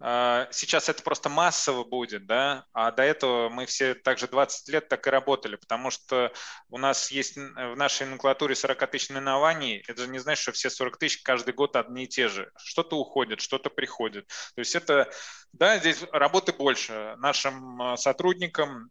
а, 0.04 0.48
сейчас 0.50 0.88
это 0.88 1.00
просто 1.04 1.28
массово 1.28 1.84
будет, 1.84 2.26
да, 2.26 2.66
а 2.72 2.90
до 2.90 3.04
этого 3.04 3.48
мы 3.48 3.66
все 3.66 3.94
также 3.94 4.26
20 4.26 4.68
лет 4.70 4.88
так 4.88 5.06
и 5.06 5.10
работали, 5.10 5.54
потому 5.54 5.90
что 5.90 6.32
у 6.70 6.78
нас 6.78 7.12
есть 7.12 7.36
в 7.36 7.76
нашей 7.76 8.06
номенклатуре 8.06 8.56
40 8.56 8.90
тысяч 8.90 9.10
наименований, 9.10 9.84
это 9.86 10.02
же 10.02 10.08
не 10.08 10.18
значит, 10.18 10.42
что 10.42 10.50
все 10.50 10.70
40 10.70 10.98
тысяч 10.98 11.22
каждый 11.22 11.54
год 11.54 11.76
одни 11.76 12.02
и 12.04 12.08
те 12.08 12.26
же. 12.26 12.50
Что-то 12.56 12.98
уходит, 12.98 13.40
что-то 13.40 13.70
приходит. 13.70 14.26
То 14.26 14.58
есть 14.58 14.74
это, 14.74 15.08
да, 15.52 15.78
здесь 15.78 16.02
работы 16.10 16.52
больше. 16.52 17.14
Нашим 17.18 17.96
сотрудникам 17.96 18.90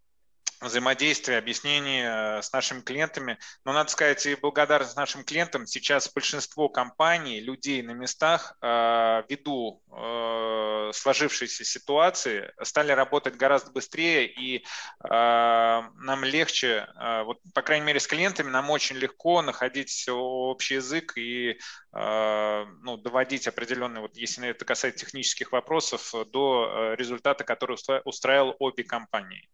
взаимодействие, 0.62 1.38
объяснение 1.40 2.38
э, 2.38 2.42
с 2.42 2.54
нашими 2.54 2.82
клиентами. 2.82 3.38
Но 3.66 3.74
надо 3.74 3.90
сказать, 3.90 4.26
и 4.26 4.36
благодарность 4.36 4.96
нашим 4.96 5.24
клиентам, 5.24 5.66
сейчас 5.66 6.12
большинство 6.12 6.70
компаний, 6.70 7.40
людей 7.40 7.82
на 7.82 7.92
местах, 7.92 8.56
э, 8.62 9.24
ввиду 9.28 9.82
э, 9.92 10.92
сложившейся 10.94 11.66
ситуации, 11.66 12.54
стали 12.62 12.92
работать 12.92 13.36
гораздо 13.36 13.72
быстрее, 13.72 14.28
и 14.28 14.66
нам 15.02 16.24
легче, 16.24 16.88
вот, 17.26 17.40
по 17.54 17.62
крайней 17.62 17.86
мере, 17.86 18.00
с 18.00 18.08
клиентами 18.08 18.50
нам 18.50 18.70
очень 18.70 18.98
легко 18.98 19.42
находить 19.42 20.06
общий 20.10 20.76
язык 20.76 21.18
и 21.18 21.58
ну, 21.94 22.98
доводить 22.98 23.48
определенные, 23.48 24.02
вот 24.02 24.18
если 24.18 24.50
это 24.50 24.66
касается 24.66 25.06
технических 25.06 25.52
вопросов, 25.52 26.14
до 26.32 26.94
результата, 26.98 27.44
который 27.44 27.78
устраивал 28.06 28.56
обе 28.60 28.84
компании. 28.84 29.48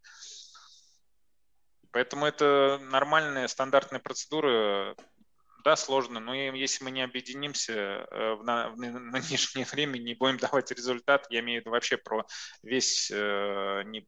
Поэтому 1.90 2.26
это 2.26 2.78
нормальная 2.90 3.48
стандартная 3.48 4.00
процедура. 4.00 4.94
Да, 5.64 5.74
сложно, 5.74 6.20
но 6.20 6.34
если 6.34 6.84
мы 6.84 6.92
не 6.92 7.02
объединимся 7.02 7.72
э, 7.74 8.34
в, 8.34 8.44
на, 8.44 8.70
в 8.70 8.76
нынешнее 8.78 9.66
время, 9.66 9.98
не 9.98 10.14
будем 10.14 10.38
давать 10.38 10.70
результат, 10.70 11.26
я 11.30 11.40
имею 11.40 11.60
в 11.60 11.62
виду 11.62 11.72
вообще 11.72 11.96
про 11.96 12.24
весь, 12.62 13.10
э, 13.12 13.82
не, 13.86 14.06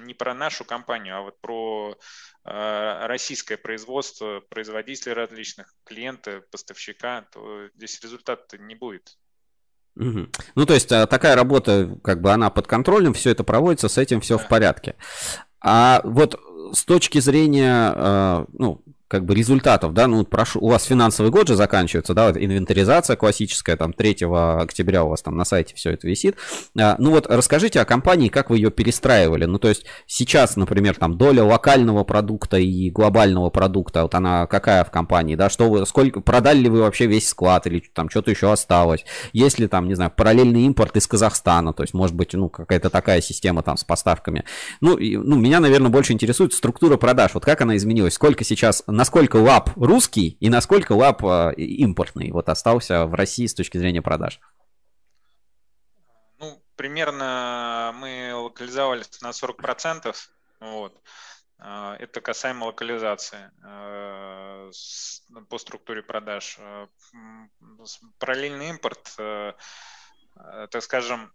не 0.00 0.12
про 0.12 0.34
нашу 0.34 0.64
компанию, 0.64 1.16
а 1.16 1.22
вот 1.22 1.40
про 1.40 1.96
э, 2.44 3.06
российское 3.06 3.56
производство, 3.56 4.40
производителей 4.50 5.14
различных, 5.14 5.72
клиента, 5.84 6.42
поставщика, 6.50 7.26
то 7.32 7.68
здесь 7.76 8.00
результата 8.02 8.58
не 8.58 8.74
будет. 8.74 9.16
Угу. 9.94 10.28
Ну, 10.56 10.66
то 10.66 10.74
есть 10.74 10.88
такая 10.88 11.36
работа, 11.36 11.96
как 12.02 12.20
бы 12.20 12.32
она 12.32 12.50
под 12.50 12.66
контролем, 12.66 13.14
все 13.14 13.30
это 13.30 13.44
проводится, 13.44 13.88
с 13.88 13.98
этим 13.98 14.20
все 14.20 14.36
да. 14.36 14.44
в 14.44 14.48
порядке. 14.48 14.96
А 15.64 16.00
вот 16.02 16.40
с 16.72 16.84
точки 16.84 17.18
зрения, 17.20 17.92
э, 17.94 18.44
ну, 18.58 18.80
как 19.12 19.26
бы 19.26 19.34
результатов, 19.34 19.92
да, 19.92 20.06
ну, 20.06 20.24
прошу, 20.24 20.58
у 20.60 20.70
вас 20.70 20.84
финансовый 20.84 21.30
год 21.30 21.46
же 21.46 21.54
заканчивается, 21.54 22.14
да, 22.14 22.28
вот 22.28 22.38
инвентаризация 22.38 23.14
классическая, 23.14 23.76
там, 23.76 23.92
3 23.92 24.24
октября 24.58 25.04
у 25.04 25.10
вас 25.10 25.20
там 25.20 25.36
на 25.36 25.44
сайте 25.44 25.74
все 25.74 25.90
это 25.90 26.08
висит. 26.08 26.38
А, 26.80 26.96
ну 26.98 27.10
вот 27.10 27.26
расскажите 27.28 27.78
о 27.82 27.84
компании, 27.84 28.28
как 28.28 28.48
вы 28.48 28.56
ее 28.56 28.70
перестраивали, 28.70 29.44
ну, 29.44 29.58
то 29.58 29.68
есть 29.68 29.84
сейчас, 30.06 30.56
например, 30.56 30.96
там, 30.96 31.18
доля 31.18 31.44
локального 31.44 32.04
продукта 32.04 32.56
и 32.56 32.88
глобального 32.88 33.50
продукта, 33.50 34.04
вот 34.04 34.14
она 34.14 34.46
какая 34.46 34.82
в 34.82 34.90
компании, 34.90 35.34
да, 35.34 35.50
что 35.50 35.68
вы, 35.68 35.84
сколько, 35.84 36.22
продали 36.22 36.60
ли 36.60 36.70
вы 36.70 36.80
вообще 36.80 37.04
весь 37.04 37.28
склад 37.28 37.66
или 37.66 37.80
там 37.92 38.08
что-то 38.08 38.30
еще 38.30 38.50
осталось, 38.50 39.04
есть 39.34 39.58
ли 39.58 39.66
там, 39.66 39.88
не 39.88 39.94
знаю, 39.94 40.10
параллельный 40.16 40.62
импорт 40.62 40.96
из 40.96 41.06
Казахстана, 41.06 41.74
то 41.74 41.82
есть, 41.82 41.92
может 41.92 42.16
быть, 42.16 42.32
ну, 42.32 42.48
какая-то 42.48 42.88
такая 42.88 43.20
система 43.20 43.62
там 43.62 43.76
с 43.76 43.84
поставками. 43.84 44.44
Ну, 44.80 44.96
и, 44.96 45.18
ну, 45.18 45.36
меня, 45.36 45.60
наверное, 45.60 45.90
больше 45.90 46.14
интересует 46.14 46.54
структура 46.54 46.96
продаж, 46.96 47.32
вот 47.34 47.44
как 47.44 47.60
она 47.60 47.76
изменилась, 47.76 48.14
сколько 48.14 48.42
сейчас 48.42 48.82
насколько 49.02 49.34
лап 49.34 49.70
русский 49.74 50.36
и 50.38 50.48
насколько 50.48 50.92
лап 50.92 51.24
э, 51.24 51.54
импортный 51.56 52.30
вот 52.30 52.48
остался 52.48 53.04
в 53.04 53.14
России 53.14 53.46
с 53.46 53.54
точки 53.54 53.76
зрения 53.76 54.00
продаж? 54.00 54.38
Ну, 56.38 56.62
примерно 56.76 57.92
мы 57.96 58.32
локализовались 58.32 59.20
на 59.20 59.30
40%. 59.30 60.14
Вот. 60.60 60.96
Э, 61.58 61.96
это 61.98 62.20
касаемо 62.20 62.66
локализации 62.66 63.50
э, 63.64 64.70
по 65.48 65.58
структуре 65.58 66.04
продаж. 66.04 66.60
Параллельный 68.20 68.68
импорт, 68.68 69.16
так 69.16 70.80
скажем, 70.80 71.32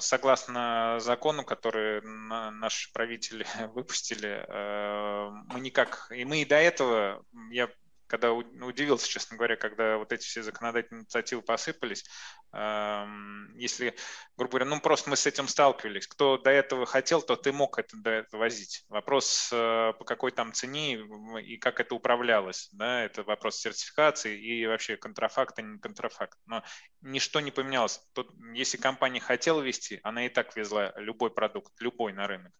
согласно 0.00 0.96
закону, 1.00 1.44
который 1.44 2.02
наши 2.02 2.92
правители 2.92 3.46
выпустили, 3.74 4.44
э, 4.46 5.30
мы 5.48 5.60
никак, 5.60 6.08
и 6.14 6.24
мы 6.24 6.42
и 6.42 6.44
до 6.44 6.56
этого, 6.56 7.24
я 7.50 7.68
когда 8.08 8.32
удивился, 8.32 9.08
честно 9.08 9.36
говоря, 9.36 9.56
когда 9.56 9.98
вот 9.98 10.12
эти 10.12 10.24
все 10.24 10.42
законодательные 10.42 11.02
инициативы 11.02 11.42
посыпались, 11.42 12.04
если, 12.50 13.94
грубо 14.36 14.52
говоря, 14.52 14.64
ну 14.64 14.80
просто 14.80 15.10
мы 15.10 15.16
с 15.16 15.26
этим 15.26 15.46
сталкивались. 15.48 16.06
Кто 16.06 16.38
до 16.38 16.50
этого 16.50 16.86
хотел, 16.86 17.20
то 17.20 17.36
ты 17.36 17.52
мог 17.52 17.78
это 17.78 18.26
возить. 18.32 18.84
Вопрос 18.88 19.50
э, 19.52 19.92
по 19.98 20.04
какой 20.04 20.32
там 20.32 20.54
цене 20.54 20.98
и 21.42 21.58
как 21.58 21.78
это 21.78 21.94
управлялось, 21.94 22.70
да, 22.72 23.04
это 23.04 23.22
вопрос 23.22 23.58
сертификации 23.58 24.40
и 24.40 24.66
вообще 24.66 24.96
контрафакт, 24.96 25.58
а 25.58 25.62
не 25.62 25.78
контрафакт. 25.78 26.38
Но 26.46 26.64
ничто 27.02 27.40
не 27.40 27.50
поменялось. 27.50 28.00
Тут, 28.14 28.30
если 28.54 28.78
компания 28.78 29.20
хотела 29.20 29.60
вести, 29.60 30.00
она 30.02 30.24
и 30.24 30.30
так 30.30 30.56
везла 30.56 30.94
любой 30.96 31.30
продукт, 31.30 31.72
любой 31.80 32.14
на 32.14 32.26
рынок. 32.26 32.52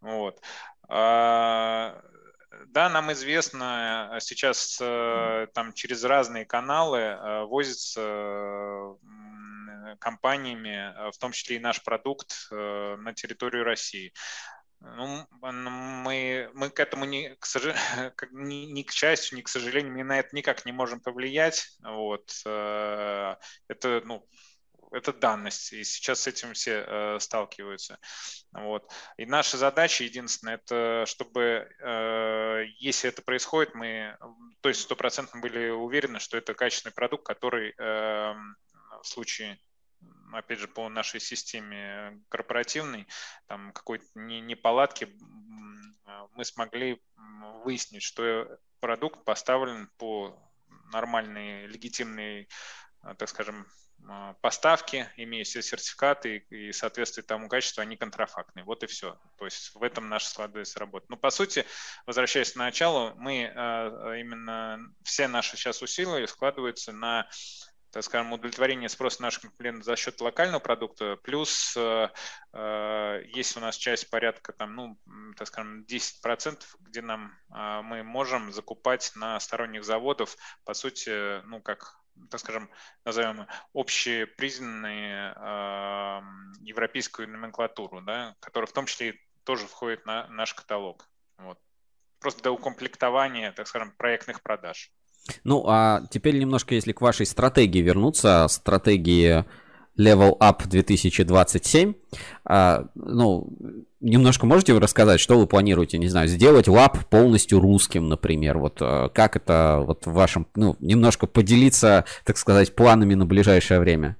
Вот. 0.00 0.40
Да, 2.68 2.88
нам 2.88 3.12
известно, 3.12 4.10
э, 4.12 4.20
сейчас 4.20 4.78
э, 4.80 5.46
там 5.54 5.72
через 5.72 6.04
разные 6.04 6.44
каналы 6.44 6.98
э, 6.98 7.44
возится 7.44 8.96
компаниями, 10.00 11.10
в 11.12 11.18
том 11.18 11.32
числе 11.32 11.56
и 11.56 11.60
наш 11.60 11.82
продукт, 11.82 12.48
на 12.50 13.12
территорию 13.14 13.62
России. 13.62 14.12
Ну, 14.80 15.24
мы, 15.40 16.50
мы 16.54 16.70
к 16.70 16.80
этому 16.80 17.04
не 17.04 17.36
к, 17.36 17.46
сожалению, 17.46 18.12
ни, 18.32 18.66
ни 18.66 18.82
к 18.82 18.90
счастью, 18.90 19.38
ни 19.38 19.42
к 19.42 19.48
сожалению, 19.48 19.94
мы 19.94 20.02
на 20.02 20.18
это 20.18 20.34
никак 20.34 20.66
не 20.66 20.72
можем 20.72 21.00
повлиять. 21.00 21.68
Вот. 21.82 22.32
Это 22.44 24.02
ну, 24.04 24.26
это 24.92 25.12
данность, 25.12 25.72
и 25.72 25.84
сейчас 25.84 26.20
с 26.20 26.26
этим 26.26 26.52
все 26.54 26.84
э, 26.86 27.18
сталкиваются. 27.20 27.98
Вот. 28.52 28.90
И 29.16 29.26
наша 29.26 29.56
задача 29.56 30.04
единственная, 30.04 30.54
это 30.54 31.04
чтобы, 31.06 31.68
э, 31.80 32.64
если 32.78 33.10
это 33.10 33.22
происходит, 33.22 33.74
мы, 33.74 34.16
то 34.60 34.68
есть 34.68 34.82
стопроцентно 34.82 35.40
были 35.40 35.68
уверены, 35.68 36.18
что 36.20 36.36
это 36.36 36.54
качественный 36.54 36.94
продукт, 36.94 37.24
который 37.24 37.74
э, 37.76 38.34
в 39.02 39.06
случае 39.06 39.58
опять 40.32 40.58
же, 40.58 40.68
по 40.68 40.88
нашей 40.88 41.20
системе 41.20 42.20
корпоративной, 42.28 43.06
там 43.46 43.72
какой-то 43.72 44.04
неполадки, 44.14 45.08
мы 46.34 46.44
смогли 46.44 47.00
выяснить, 47.64 48.02
что 48.02 48.58
продукт 48.80 49.24
поставлен 49.24 49.88
по 49.96 50.38
нормальной, 50.92 51.66
легитимной, 51.66 52.48
так 53.18 53.28
скажем, 53.28 53.66
поставки, 54.40 55.08
имея 55.16 55.44
все 55.44 55.62
сертификаты 55.62 56.44
и, 56.50 56.68
и 56.68 56.72
соответствует 56.72 57.26
тому 57.26 57.48
качеству, 57.48 57.80
они 57.80 57.96
контрафактные. 57.96 58.64
Вот 58.64 58.82
и 58.82 58.86
все. 58.86 59.18
То 59.38 59.44
есть 59.44 59.74
в 59.74 59.82
этом 59.82 60.08
наша 60.08 60.28
сложность 60.28 60.76
работы. 60.76 61.06
Но 61.08 61.16
по 61.16 61.30
сути, 61.30 61.64
возвращаясь 62.06 62.52
к 62.52 62.56
началу, 62.56 63.12
мы 63.16 63.52
а, 63.54 64.14
именно 64.14 64.80
все 65.02 65.28
наши 65.28 65.56
сейчас 65.56 65.82
усилия 65.82 66.26
складываются 66.26 66.92
на 66.92 67.28
так 67.96 68.04
скажем, 68.04 68.32
удовлетворение 68.34 68.90
спроса 68.90 69.22
наших 69.22 69.56
клиентов 69.56 69.86
за 69.86 69.96
счет 69.96 70.20
локального 70.20 70.60
продукта, 70.60 71.16
плюс 71.22 71.74
э, 71.78 72.08
есть 73.32 73.56
у 73.56 73.60
нас 73.60 73.78
часть 73.78 74.10
порядка, 74.10 74.52
там, 74.52 74.74
ну, 74.74 74.98
так 75.34 75.48
скажем, 75.48 75.82
10%, 75.88 76.60
где 76.80 77.00
нам 77.00 77.32
э, 77.54 77.80
мы 77.82 78.02
можем 78.02 78.52
закупать 78.52 79.12
на 79.14 79.40
сторонних 79.40 79.82
заводов, 79.82 80.36
по 80.64 80.74
сути, 80.74 81.40
ну, 81.46 81.62
как 81.62 81.98
так 82.30 82.40
скажем, 82.40 82.70
назовем 83.04 83.46
общепризнанные 83.74 85.32
э, 85.36 86.20
европейскую 86.60 87.28
номенклатуру, 87.28 88.00
да, 88.00 88.34
которая 88.40 88.66
в 88.66 88.72
том 88.72 88.86
числе 88.86 89.18
тоже 89.44 89.66
входит 89.66 90.06
на 90.06 90.26
наш 90.28 90.54
каталог. 90.54 91.08
Вот. 91.38 91.58
Просто 92.18 92.42
до 92.42 92.50
укомплектования, 92.50 93.52
так 93.52 93.68
скажем, 93.68 93.92
проектных 93.96 94.42
продаж. 94.42 94.90
Ну, 95.44 95.64
а 95.66 96.02
теперь 96.10 96.38
немножко, 96.38 96.74
если 96.74 96.92
к 96.92 97.00
вашей 97.00 97.26
стратегии 97.26 97.80
вернуться, 97.80 98.46
стратегии 98.48 99.44
Level 99.98 100.36
Up 100.38 100.66
2027, 100.66 101.94
а, 102.44 102.86
ну, 102.94 103.48
немножко 104.00 104.46
можете 104.46 104.76
рассказать, 104.78 105.20
что 105.20 105.38
вы 105.38 105.46
планируете, 105.46 105.98
не 105.98 106.08
знаю, 106.08 106.28
сделать 106.28 106.68
лап 106.68 107.06
полностью 107.06 107.60
русским, 107.60 108.08
например, 108.08 108.58
вот 108.58 108.78
э, 108.80 109.08
как 109.14 109.36
это 109.36 109.82
вот 109.86 110.06
в 110.06 110.12
вашем, 110.12 110.46
ну, 110.54 110.76
немножко 110.80 111.26
поделиться, 111.26 112.04
так 112.24 112.38
сказать, 112.38 112.74
планами 112.74 113.14
на 113.14 113.26
ближайшее 113.26 113.80
время? 113.80 114.16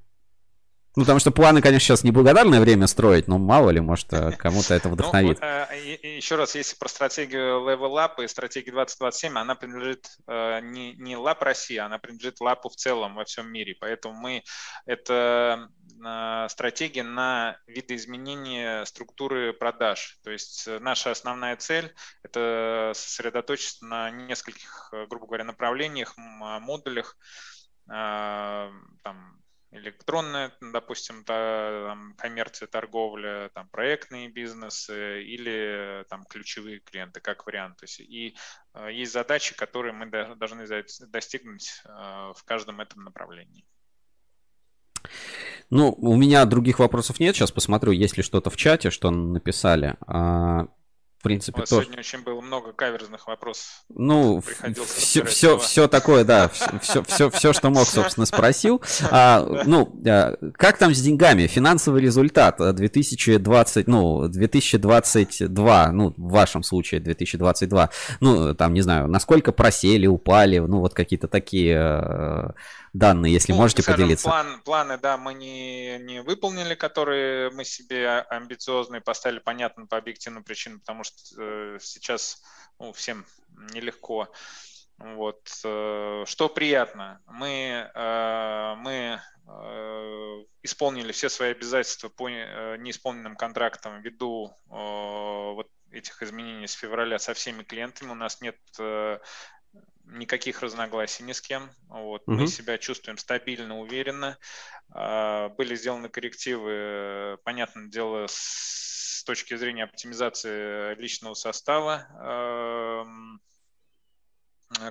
Ну, 0.96 1.02
потому 1.02 1.20
что 1.20 1.30
планы, 1.30 1.60
конечно, 1.60 1.84
сейчас 1.84 2.04
неблагодарное 2.04 2.58
время 2.58 2.86
строить, 2.86 3.28
но 3.28 3.36
мало 3.36 3.68
ли, 3.68 3.80
может, 3.80 4.10
э, 4.14 4.32
кому-то 4.38 4.72
это 4.72 4.88
вдохновит. 4.88 5.38
Ну, 5.38 5.46
еще 5.46 6.36
раз, 6.36 6.54
если 6.54 6.74
про 6.76 6.88
стратегию 6.88 7.60
Level 7.68 7.96
Up 7.96 8.24
и 8.24 8.26
стратегию 8.26 8.74
2027, 8.74 9.36
она 9.36 9.54
принадлежит 9.54 10.08
не, 10.26 10.94
не 10.94 11.14
Lab 11.14 11.36
России, 11.40 11.76
она 11.76 11.98
принадлежит 11.98 12.40
Лапу 12.40 12.70
в 12.70 12.76
целом 12.76 13.14
во 13.14 13.26
всем 13.26 13.52
мире. 13.52 13.76
Поэтому 13.78 14.14
мы, 14.14 14.42
это 14.86 15.68
стратегия 16.48 17.02
на 17.02 17.58
видоизменение 17.66 18.86
структуры 18.86 19.52
продаж. 19.52 20.18
То 20.24 20.30
есть 20.30 20.66
наша 20.80 21.10
основная 21.10 21.56
цель– 21.56 21.94
это 22.22 22.92
сосредоточиться 22.94 23.84
на 23.84 24.10
нескольких, 24.10 24.92
грубо 25.10 25.26
говоря, 25.26 25.44
направлениях, 25.44 26.14
модулях, 26.16 27.16
там, 27.86 29.36
электронная, 29.70 30.52
допустим, 30.60 31.24
там, 31.24 32.14
коммерция, 32.16 32.66
торговля, 32.66 33.50
там, 33.54 33.68
проектные 33.68 34.28
бизнесы 34.28 35.22
или 35.22 36.04
там, 36.08 36.24
ключевые 36.24 36.80
клиенты, 36.80 37.20
как 37.20 37.46
вариант. 37.46 37.78
То 37.78 37.84
есть, 37.84 38.00
и 38.00 38.36
э, 38.74 38.92
есть 38.92 39.12
задачи, 39.12 39.54
которые 39.56 39.92
мы 39.92 40.06
должны 40.36 40.66
достигнуть 41.08 41.82
э, 41.84 41.88
в 41.88 42.42
каждом 42.44 42.80
этом 42.80 43.04
направлении. 43.04 43.66
Ну, 45.70 45.92
у 45.92 46.16
меня 46.16 46.44
других 46.44 46.78
вопросов 46.78 47.20
нет. 47.20 47.34
Сейчас 47.34 47.50
посмотрю, 47.50 47.92
есть 47.92 48.16
ли 48.16 48.22
что-то 48.22 48.50
в 48.50 48.56
чате, 48.56 48.90
что 48.90 49.10
написали. 49.10 49.96
А, 50.06 50.68
принципе, 51.22 51.62
тоже. 51.62 51.84
Сегодня 51.84 51.98
очень 51.98 52.22
было 52.22 52.40
много 52.40 52.72
каверзных 52.72 53.26
вопросов. 53.26 53.66
Ну, 53.88 54.42
все, 54.86 55.24
все, 55.24 55.58
все 55.58 55.88
такое, 55.88 56.24
да, 56.24 56.48
все, 56.48 57.02
все, 57.02 57.30
все, 57.30 57.52
что 57.52 57.70
мог, 57.70 57.86
собственно, 57.86 58.26
спросил. 58.26 58.82
А, 59.10 59.62
ну, 59.64 59.92
а, 60.06 60.36
как 60.54 60.78
там 60.78 60.94
с 60.94 61.00
деньгами? 61.00 61.46
Финансовый 61.46 62.02
результат 62.02 62.58
2020, 62.58 63.86
ну, 63.86 64.28
2022, 64.28 65.92
ну, 65.92 66.14
в 66.16 66.30
вашем 66.30 66.62
случае 66.62 67.00
2022, 67.00 67.90
ну, 68.20 68.54
там, 68.54 68.74
не 68.74 68.82
знаю, 68.82 69.08
насколько 69.08 69.52
просели, 69.52 70.06
упали, 70.06 70.58
ну, 70.58 70.80
вот 70.80 70.94
какие-то 70.94 71.28
такие 71.28 71.76
э, 71.76 72.50
данные, 72.98 73.32
если 73.32 73.52
ну, 73.52 73.58
можете 73.58 73.82
скажем, 73.82 74.02
поделиться. 74.02 74.28
План, 74.28 74.60
планы, 74.62 74.98
да, 74.98 75.16
мы 75.16 75.34
не, 75.34 75.98
не 75.98 76.22
выполнили, 76.22 76.74
которые 76.74 77.50
мы 77.50 77.64
себе 77.64 78.20
амбициозные 78.28 79.00
поставили, 79.00 79.38
понятно, 79.38 79.86
по 79.86 79.96
объективным 79.96 80.44
причинам, 80.44 80.80
потому 80.80 81.04
что 81.04 81.16
э, 81.38 81.78
сейчас 81.80 82.42
ну, 82.78 82.92
всем 82.92 83.24
нелегко. 83.72 84.28
Вот. 84.98 85.48
Э, 85.64 86.24
что 86.26 86.48
приятно, 86.48 87.20
мы, 87.26 87.90
э, 87.94 88.74
мы 88.78 89.20
э, 89.46 90.44
исполнили 90.62 91.12
все 91.12 91.28
свои 91.28 91.50
обязательства 91.50 92.08
по 92.08 92.28
неисполненным 92.28 93.36
контрактам 93.36 94.00
ввиду 94.00 94.56
вот 94.68 95.70
этих 95.92 96.22
изменений 96.22 96.66
с 96.66 96.72
февраля 96.72 97.18
со 97.18 97.32
всеми 97.34 97.62
клиентами. 97.62 98.10
У 98.10 98.14
нас 98.14 98.40
нет 98.40 98.56
никаких 100.06 100.62
разногласий 100.62 101.24
ни 101.24 101.32
с 101.32 101.40
кем. 101.40 101.70
Вот. 101.88 102.22
Угу. 102.26 102.36
Мы 102.36 102.46
себя 102.46 102.78
чувствуем 102.78 103.18
стабильно, 103.18 103.78
уверенно. 103.78 104.38
А, 104.90 105.48
были 105.50 105.74
сделаны 105.74 106.08
коррективы, 106.08 107.38
понятное 107.44 107.88
дело, 107.88 108.26
с 108.28 109.22
точки 109.24 109.56
зрения 109.56 109.84
оптимизации 109.84 110.94
личного 110.94 111.34
состава 111.34 112.06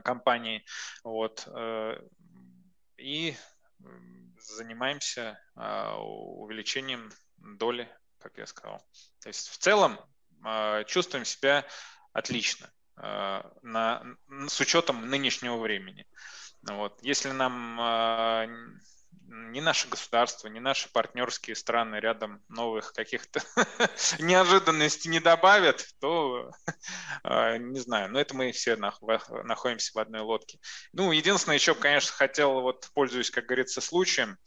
компании. 0.04 0.66
Вот. 1.04 1.48
Э, 1.48 1.98
и 2.98 3.36
занимаемся 4.40 5.40
увеличением 5.56 7.12
доли, 7.38 7.90
как 8.20 8.38
я 8.38 8.46
сказал. 8.46 8.80
То 9.22 9.30
есть 9.30 9.50
в 9.50 9.58
целом 9.58 10.00
чувствуем 10.86 11.26
себя 11.26 11.66
отлично. 12.14 12.72
Э, 12.98 13.42
на, 13.62 14.04
с 14.48 14.60
учетом 14.62 15.10
нынешнего 15.10 15.58
времени. 15.58 16.08
Вот. 16.64 16.98
Если 17.02 17.32
нам 17.32 17.80
э, 17.80 18.48
ни 19.28 19.60
наше 19.60 19.90
государство, 19.90 20.48
ни 20.48 20.60
наши 20.60 20.90
партнерские 20.92 21.58
страны 21.58 21.98
рядом 21.98 22.42
новых 22.48 22.94
каких-то 22.94 23.42
неожиданностей 24.20 25.12
не 25.12 25.20
добавят, 25.20 25.86
то 26.00 26.52
э, 27.26 27.58
не 27.58 27.80
знаю, 27.82 28.12
но 28.12 28.20
это 28.20 28.34
мы 28.34 28.54
все 28.54 28.78
находимся 28.78 29.92
в 29.94 30.00
одной 30.00 30.22
лодке. 30.22 30.60
Ну, 30.94 31.12
единственное, 31.12 31.58
еще, 31.58 31.76
конечно, 31.76 32.14
хотел, 32.14 32.62
вот 32.62 32.90
пользуясь, 32.94 33.30
как 33.30 33.46
говорится, 33.46 33.82
случаем, 33.82 34.38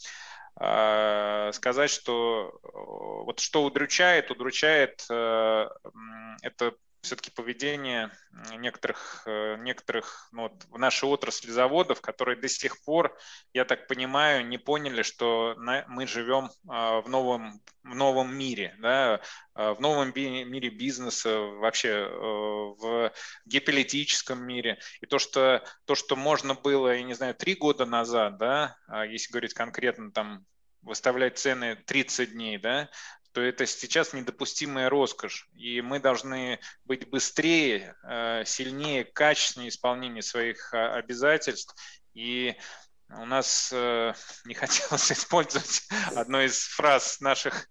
сказать, 1.53 1.89
что 1.91 2.59
вот 2.65 3.39
что 3.39 3.63
удручает, 3.63 4.33
удручает 4.33 5.05
это 5.05 6.75
все-таки 7.03 7.31
поведение 7.31 8.11
некоторых, 8.57 9.23
э, 9.27 9.57
некоторых 9.59 10.29
ну, 10.33 10.43
вот 10.43 10.65
в 10.69 10.79
нашей 10.79 11.09
отрасли 11.09 11.51
заводов, 11.51 12.01
которые 12.01 12.37
до 12.37 12.49
сих 12.49 12.83
пор, 12.85 13.17
я 13.53 13.65
так 13.65 13.87
понимаю, 13.87 14.47
не 14.47 14.59
поняли, 14.59 15.03
что 15.03 15.55
на, 15.59 15.85
мы 15.89 16.07
живем 16.07 16.51
а, 16.69 17.01
в 17.01 17.09
новом, 17.09 17.61
в 17.83 17.95
новом 17.95 18.37
мире, 18.37 18.77
да, 18.79 19.21
а, 19.55 19.75
в 19.75 19.81
новом 19.81 20.13
би, 20.13 20.45
мире 20.45 20.71
бизнеса, 20.71 21.39
вообще 21.39 21.89
э, 21.89 22.09
в 22.09 23.13
геополитическом 23.47 24.45
мире. 24.45 24.79
И 25.01 25.07
то, 25.07 25.19
что, 25.19 25.65
то, 25.85 25.95
что 25.95 26.17
можно 26.17 26.55
было, 26.55 26.95
я 26.95 27.03
не 27.03 27.15
знаю, 27.15 27.35
три 27.35 27.55
года 27.55 27.87
назад, 27.87 28.39
да, 28.39 28.77
а, 28.87 29.07
если 29.07 29.31
говорить 29.33 29.55
конкретно 29.55 30.11
там 30.11 30.47
выставлять 30.83 31.39
цены 31.39 31.77
30 31.77 32.33
дней, 32.33 32.59
да, 32.59 32.89
то 33.39 33.43
это 33.43 33.67
сейчас 33.67 34.15
недопустимая 34.15 34.91
роскошь. 34.91 35.49
И 35.55 35.81
мы 35.81 36.01
должны 36.01 36.59
быть 36.85 37.09
быстрее, 37.09 37.95
э, 38.03 38.43
сильнее, 38.45 39.05
качественнее 39.05 39.69
исполнения 39.69 40.23
своих 40.23 40.75
а, 40.75 40.95
обязательств. 40.97 41.73
И 42.15 42.57
у 43.11 43.25
нас 43.27 43.71
э, 43.73 44.13
не 44.45 44.55
хотелось 44.55 45.13
использовать 45.13 45.87
одну 46.17 46.41
из 46.41 46.67
фраз 46.67 47.21
наших 47.21 47.69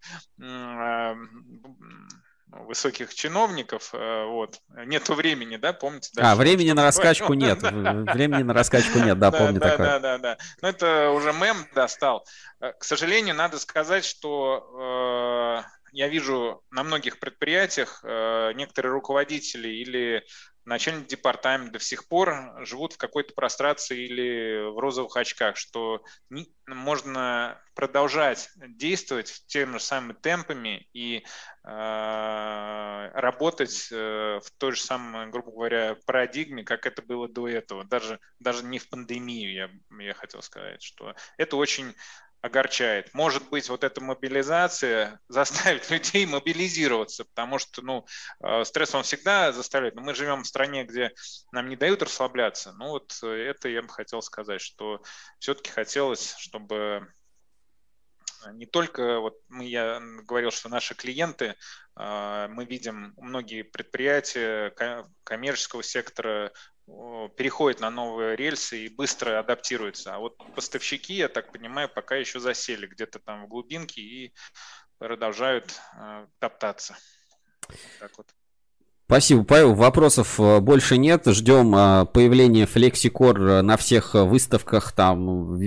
высоких 2.51 3.13
чиновников, 3.13 3.89
э, 3.93 4.25
вот, 4.25 4.61
нету 4.85 5.13
времени, 5.13 5.57
да, 5.57 5.73
помните? 5.73 6.11
Да, 6.13 6.31
а, 6.31 6.35
времени 6.35 6.71
на 6.71 6.83
раскачку 6.83 7.33
нет, 7.33 7.61
времени 7.61 8.43
на 8.43 8.53
раскачку 8.53 8.99
нет, 8.99 9.19
да, 9.19 9.31
помню 9.31 9.59
такое. 9.59 9.85
Да, 9.85 9.99
да, 9.99 10.17
да, 10.17 10.37
ну 10.61 10.69
это 10.69 11.11
уже 11.11 11.33
мем 11.33 11.57
достал. 11.75 12.25
Э, 12.59 12.73
к 12.73 12.83
сожалению, 12.83 13.35
надо 13.35 13.59
сказать, 13.59 14.05
что 14.05 15.63
э, 15.63 15.69
я 15.91 16.07
вижу 16.07 16.63
на 16.71 16.83
многих 16.83 17.19
предприятиях 17.19 18.03
некоторые 18.03 18.91
руководители 18.91 19.69
или 19.69 20.23
начальник 20.67 21.07
департамента 21.07 21.73
до 21.73 21.79
сих 21.79 22.07
пор 22.07 22.53
живут 22.65 22.93
в 22.93 22.97
какой-то 22.97 23.33
прострации 23.33 24.05
или 24.05 24.69
в 24.69 24.77
розовых 24.77 25.15
очках, 25.15 25.55
что 25.55 26.03
не, 26.29 26.53
можно 26.67 27.61
продолжать 27.73 28.49
действовать 28.57 29.43
теми 29.47 29.73
же 29.73 29.79
самыми 29.79 30.13
темпами 30.13 30.89
и 30.93 31.23
э, 31.63 33.11
работать 33.13 33.87
э, 33.91 34.39
в 34.43 34.51
той 34.57 34.73
же 34.73 34.81
самой, 34.81 35.27
грубо 35.27 35.51
говоря, 35.51 35.97
парадигме, 36.05 36.63
как 36.63 36.85
это 36.85 37.01
было 37.01 37.29
до 37.29 37.47
этого, 37.47 37.85
даже, 37.85 38.19
даже 38.39 38.65
не 38.65 38.79
в 38.79 38.89
пандемию, 38.89 39.53
я, 39.53 40.03
я 40.03 40.13
хотел 40.13 40.41
сказать, 40.41 40.83
что 40.83 41.15
это 41.37 41.55
очень 41.55 41.95
огорчает. 42.41 43.13
Может 43.13 43.49
быть, 43.49 43.69
вот 43.69 43.83
эта 43.83 44.01
мобилизация 44.01 45.19
заставит 45.27 45.89
людей 45.89 46.25
мобилизироваться, 46.25 47.25
потому 47.25 47.59
что, 47.59 47.81
ну, 47.81 48.05
э, 48.43 48.63
стресс 48.63 48.95
он 48.95 49.03
всегда 49.03 49.51
заставляет. 49.51 49.95
Но 49.95 50.01
мы 50.01 50.13
живем 50.13 50.43
в 50.43 50.47
стране, 50.47 50.83
где 50.83 51.11
нам 51.51 51.69
не 51.69 51.75
дают 51.75 52.01
расслабляться. 52.01 52.73
Ну, 52.73 52.89
вот 52.89 53.17
это 53.23 53.69
я 53.69 53.81
бы 53.81 53.89
хотел 53.89 54.21
сказать, 54.21 54.61
что 54.61 55.01
все-таки 55.39 55.71
хотелось, 55.71 56.35
чтобы 56.37 57.07
не 58.53 58.65
только, 58.65 59.19
вот 59.19 59.37
мы, 59.49 59.65
я 59.65 59.99
говорил, 60.23 60.51
что 60.51 60.69
наши 60.69 60.95
клиенты, 60.95 61.55
э, 61.95 62.47
мы 62.49 62.65
видим 62.65 63.13
многие 63.17 63.63
предприятия 63.63 64.73
коммерческого 65.23 65.83
сектора 65.83 66.51
переходят 66.87 67.81
на 67.81 67.89
новые 67.89 68.35
рельсы 68.35 68.85
и 68.85 68.89
быстро 68.89 69.39
адаптируются. 69.39 70.15
А 70.15 70.19
вот 70.19 70.37
поставщики, 70.55 71.15
я 71.15 71.27
так 71.27 71.51
понимаю, 71.51 71.89
пока 71.89 72.15
еще 72.15 72.39
засели 72.39 72.87
где-то 72.87 73.19
там 73.19 73.45
в 73.45 73.47
глубинке 73.49 74.01
и 74.01 74.33
продолжают 74.97 75.79
э, 75.99 76.27
топтаться. 76.39 76.97
Так 77.99 78.17
вот. 78.17 78.27
Спасибо, 79.07 79.43
Павел. 79.43 79.73
Вопросов 79.73 80.39
э, 80.39 80.59
больше 80.59 80.97
нет. 80.97 81.23
Ждем 81.25 81.73
э, 81.75 82.05
появления 82.05 82.65
FlexiCore 82.65 83.61
на 83.61 83.77
всех 83.77 84.13
выставках 84.13 84.91
там 84.91 85.57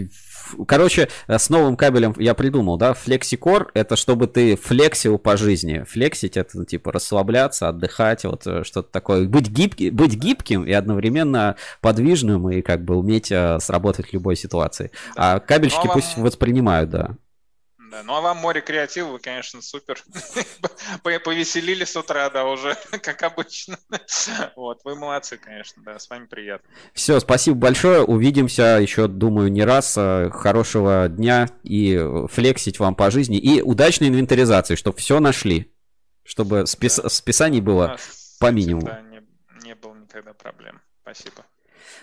Короче, 0.67 1.09
э, 1.27 1.39
с 1.39 1.51
новым 1.51 1.77
кабелем 1.77 2.15
я 2.19 2.35
придумал, 2.35 2.77
да, 2.77 2.93
FlexiCore 2.93 3.69
это 3.75 3.97
чтобы 3.97 4.27
ты 4.27 4.57
флексил 4.57 5.19
по 5.19 5.37
жизни. 5.37 5.85
Флексить 5.89 6.37
это 6.37 6.59
ну, 6.59 6.65
типа 6.65 6.93
расслабляться, 6.93 7.69
отдыхать, 7.69 8.25
вот 8.25 8.47
э, 8.47 8.65
что-то 8.65 8.91
такое. 8.91 9.27
Быть, 9.27 9.49
гибки, 9.49 9.91
быть 9.91 10.15
гибким 10.15 10.65
и 10.65 10.73
одновременно 10.73 11.57
подвижным 11.81 12.51
и 12.51 12.63
как 12.63 12.85
бы 12.85 12.97
уметь 12.97 13.31
э, 13.31 13.59
сработать 13.61 14.09
в 14.09 14.13
любой 14.13 14.37
ситуации. 14.37 14.91
А 15.17 15.41
кабельщики 15.41 15.85
ну, 15.85 15.93
а 15.93 15.95
вам... 15.95 15.95
пусть 15.95 16.17
воспринимают, 16.17 16.91
да. 16.91 17.17
Да, 17.91 18.05
ну 18.05 18.15
а 18.15 18.21
вам 18.21 18.37
море 18.37 18.61
креатива, 18.61 19.09
вы, 19.09 19.19
конечно, 19.19 19.61
супер. 19.63 20.03
Повеселили 21.03 21.85
с 21.85 21.97
утра, 21.97 22.31
да, 22.31 22.45
уже, 22.45 22.77
как 23.03 23.23
обычно. 23.25 23.79
Вот, 24.55 24.81
вы 24.85 24.95
молодцы, 24.95 25.37
конечно, 25.37 25.83
да, 25.85 25.99
с 25.99 26.09
вами 26.09 26.27
приятно. 26.27 26.69
Все, 26.95 27.19
спасибо 27.19 27.57
большое, 27.57 28.03
увидимся 28.03 28.79
еще, 28.81 29.09
думаю, 29.09 29.51
не 29.51 29.65
раз. 29.65 29.97
Э, 29.99 30.31
хорошего 30.31 31.09
дня 31.09 31.49
и 31.65 32.01
флексить 32.31 32.79
вам 32.79 32.95
по 32.95 33.11
жизни. 33.11 33.39
И 33.39 33.61
удачной 33.61 34.09
инвентаризации, 34.09 34.77
чтобы 34.77 34.97
все 34.99 35.19
нашли, 35.19 35.75
чтобы 36.23 36.67
спис... 36.67 36.97
да. 36.97 37.09
списаний 37.09 37.61
было 37.61 37.99
по 38.39 38.53
минимуму. 38.53 38.89
Не, 39.11 39.23
не 39.65 39.75
было 39.75 39.95
никогда 39.95 40.33
проблем. 40.33 40.81
Спасибо. 41.03 41.45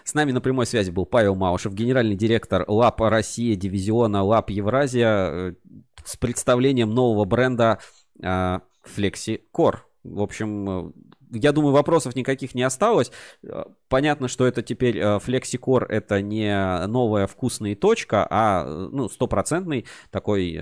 С 0.07 0.13
нами 0.13 0.31
на 0.31 0.39
прямой 0.39 0.65
связи 0.65 0.89
был 0.89 1.05
Павел 1.05 1.35
Маушев, 1.35 1.73
генеральный 1.73 2.15
директор 2.15 2.63
ЛАП 2.65 3.01
Россия, 3.01 3.57
дивизиона 3.57 4.23
ЛАП 4.23 4.51
Евразия, 4.51 5.09
э, 5.09 5.53
с 6.05 6.15
представлением 6.15 6.91
нового 6.91 7.25
бренда 7.25 7.79
э, 8.23 8.59
Flexi 8.85 9.41
Core. 9.53 9.79
В 10.05 10.21
общем, 10.21 10.69
э, 10.69 10.91
я 11.31 11.51
думаю, 11.51 11.73
вопросов 11.73 12.15
никаких 12.15 12.55
не 12.55 12.63
осталось. 12.63 13.11
Понятно, 13.89 14.27
что 14.27 14.45
это 14.45 14.61
теперь 14.61 14.99
FlexiCore 14.99 15.85
это 15.87 16.21
не 16.21 16.85
новая 16.87 17.27
вкусная 17.27 17.75
точка, 17.75 18.27
а 18.29 18.65
ну, 18.65 19.09
стопроцентный 19.09 19.85
такой 20.11 20.59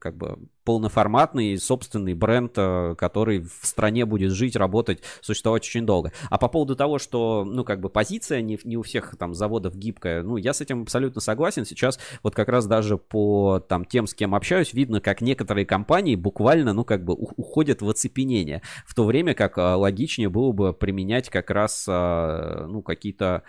как 0.00 0.16
бы 0.16 0.38
полноформатный 0.64 1.58
собственный 1.58 2.14
бренд, 2.14 2.52
э, 2.56 2.94
который 2.96 3.40
в 3.40 3.60
стране 3.62 4.06
будет 4.06 4.32
жить, 4.32 4.56
работать, 4.56 5.02
существовать 5.20 5.62
очень 5.62 5.86
долго. 5.86 6.12
А 6.30 6.38
по 6.38 6.48
поводу 6.48 6.74
того, 6.74 6.98
что, 6.98 7.44
ну, 7.46 7.64
как 7.64 7.80
бы 7.80 7.90
позиция 7.90 8.40
не, 8.40 8.58
не 8.64 8.76
у 8.76 8.82
всех 8.82 9.14
там 9.18 9.34
заводов 9.34 9.76
гибкая, 9.76 10.22
ну, 10.22 10.36
я 10.36 10.54
с 10.54 10.60
этим 10.60 10.82
абсолютно 10.82 11.20
согласен. 11.20 11.64
Сейчас 11.64 11.98
вот 12.22 12.34
как 12.34 12.48
раз 12.48 12.66
даже 12.66 12.96
по 12.96 13.60
там 13.60 13.84
тем, 13.84 14.06
с 14.06 14.14
кем 14.14 14.34
общаюсь, 14.34 14.72
видно, 14.72 15.00
как 15.00 15.20
некоторые 15.20 15.66
компании 15.66 16.16
буквально, 16.16 16.72
ну, 16.72 16.84
как 16.84 17.04
бы 17.04 17.14
уходят 17.14 17.82
в 17.82 17.88
оцепенение, 17.88 18.62
в 18.86 18.94
то 18.94 19.04
время 19.04 19.34
как 19.34 19.58
э, 19.58 19.74
логичнее 19.84 20.28
было 20.28 20.52
бы 20.52 20.72
применять 20.72 21.30
как 21.30 21.50
раз, 21.50 21.86
э, 21.88 22.66
ну, 22.68 22.82
какие-то 22.82 23.44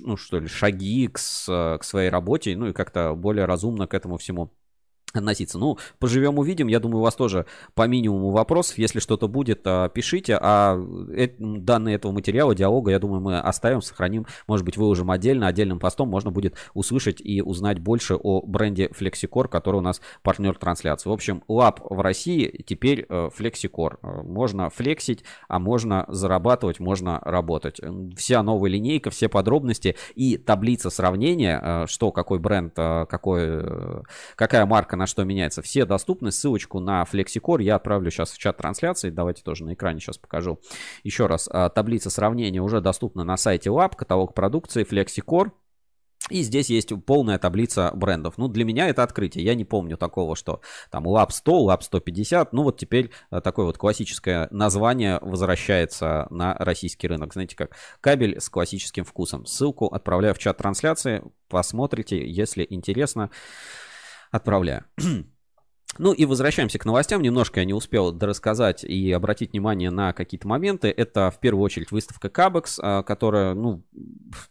ну, 0.00 0.16
что 0.16 0.40
ли, 0.40 0.48
шаги 0.48 1.06
к, 1.06 1.16
к 1.16 1.78
своей 1.82 2.10
работе, 2.10 2.56
ну, 2.56 2.66
и 2.66 2.72
как-то 2.72 3.14
более 3.14 3.44
разумно 3.44 3.86
к 3.86 3.94
этому 3.94 4.18
всему 4.18 4.52
относиться. 5.16 5.58
Ну, 5.58 5.78
поживем, 5.98 6.38
увидим. 6.38 6.68
Я 6.68 6.80
думаю, 6.80 7.00
у 7.00 7.02
вас 7.02 7.14
тоже 7.14 7.46
по 7.74 7.86
минимуму 7.86 8.30
вопросов. 8.30 8.78
Если 8.78 9.00
что-то 9.00 9.28
будет, 9.28 9.62
а, 9.64 9.88
пишите. 9.88 10.38
А 10.40 10.78
данные 11.38 11.96
этого 11.96 12.12
материала, 12.12 12.54
диалога, 12.54 12.90
я 12.90 12.98
думаю, 12.98 13.20
мы 13.20 13.38
оставим, 13.38 13.82
сохраним. 13.82 14.26
Может 14.46 14.64
быть, 14.64 14.76
выложим 14.76 15.10
отдельно, 15.10 15.46
отдельным 15.46 15.78
постом. 15.78 16.08
Можно 16.08 16.30
будет 16.30 16.54
услышать 16.74 17.20
и 17.20 17.42
узнать 17.42 17.78
больше 17.78 18.16
о 18.16 18.42
бренде 18.42 18.88
FlexiCore, 18.88 19.48
который 19.48 19.76
у 19.76 19.80
нас 19.80 20.00
партнер 20.22 20.56
трансляции. 20.56 21.08
В 21.08 21.12
общем, 21.12 21.42
лап 21.48 21.80
в 21.82 22.00
России 22.00 22.64
теперь 22.66 23.06
э, 23.08 23.30
FlexiCore. 23.36 23.98
Э, 24.02 24.22
можно 24.22 24.70
флексить, 24.70 25.24
а 25.48 25.58
можно 25.58 26.04
зарабатывать, 26.08 26.80
можно 26.80 27.20
работать. 27.24 27.80
Вся 28.16 28.42
новая 28.42 28.70
линейка, 28.70 29.10
все 29.10 29.28
подробности 29.28 29.96
и 30.14 30.36
таблица 30.36 30.90
сравнения, 30.90 31.60
э, 31.62 31.86
что, 31.88 32.10
какой 32.12 32.38
бренд, 32.38 32.74
какой, 32.74 33.62
какая 34.36 34.66
марка 34.66 34.96
на 35.04 35.06
что 35.06 35.22
меняется. 35.24 35.60
Все 35.60 35.84
доступны. 35.84 36.32
Ссылочку 36.32 36.80
на 36.80 37.02
FlexiCore 37.02 37.62
я 37.62 37.76
отправлю 37.76 38.10
сейчас 38.10 38.32
в 38.32 38.38
чат 38.38 38.56
трансляции. 38.56 39.10
Давайте 39.10 39.42
тоже 39.42 39.64
на 39.64 39.74
экране 39.74 40.00
сейчас 40.00 40.16
покажу. 40.16 40.60
Еще 41.02 41.26
раз, 41.26 41.46
а, 41.52 41.68
таблица 41.68 42.08
сравнения 42.08 42.62
уже 42.62 42.80
доступна 42.80 43.22
на 43.22 43.36
сайте 43.36 43.68
Lab, 43.68 43.96
каталог 43.96 44.32
продукции 44.32 44.86
FlexiCore. 44.90 45.50
И 46.30 46.40
здесь 46.40 46.70
есть 46.70 46.90
полная 47.04 47.38
таблица 47.38 47.90
брендов. 47.94 48.38
Ну, 48.38 48.48
для 48.48 48.64
меня 48.64 48.88
это 48.88 49.02
открытие. 49.02 49.44
Я 49.44 49.54
не 49.54 49.66
помню 49.66 49.98
такого, 49.98 50.36
что 50.36 50.62
там 50.90 51.06
Lab 51.06 51.30
100, 51.30 51.70
Lab 51.70 51.82
150. 51.82 52.54
Ну, 52.54 52.62
вот 52.62 52.78
теперь 52.78 53.10
а, 53.28 53.42
такое 53.42 53.66
вот 53.66 53.76
классическое 53.76 54.48
название 54.50 55.18
возвращается 55.20 56.28
на 56.30 56.54
российский 56.54 57.08
рынок. 57.08 57.34
Знаете, 57.34 57.56
как 57.56 57.76
кабель 58.00 58.40
с 58.40 58.48
классическим 58.48 59.04
вкусом. 59.04 59.44
Ссылку 59.44 59.88
отправляю 59.88 60.34
в 60.34 60.38
чат 60.38 60.56
трансляции. 60.56 61.22
Посмотрите, 61.50 62.26
если 62.26 62.66
интересно 62.70 63.28
отправляю. 64.36 64.84
Ну 65.98 66.12
и 66.12 66.24
возвращаемся 66.24 66.78
к 66.78 66.84
новостям. 66.84 67.22
Немножко 67.22 67.60
я 67.60 67.66
не 67.66 67.74
успел 67.74 68.12
дорассказать 68.12 68.84
и 68.84 69.12
обратить 69.12 69.52
внимание 69.52 69.90
на 69.90 70.12
какие-то 70.12 70.48
моменты. 70.48 70.88
Это 70.88 71.30
в 71.30 71.38
первую 71.38 71.64
очередь 71.64 71.92
выставка 71.92 72.28
Кабекс, 72.28 72.80
которая, 73.06 73.54
ну, 73.54 73.84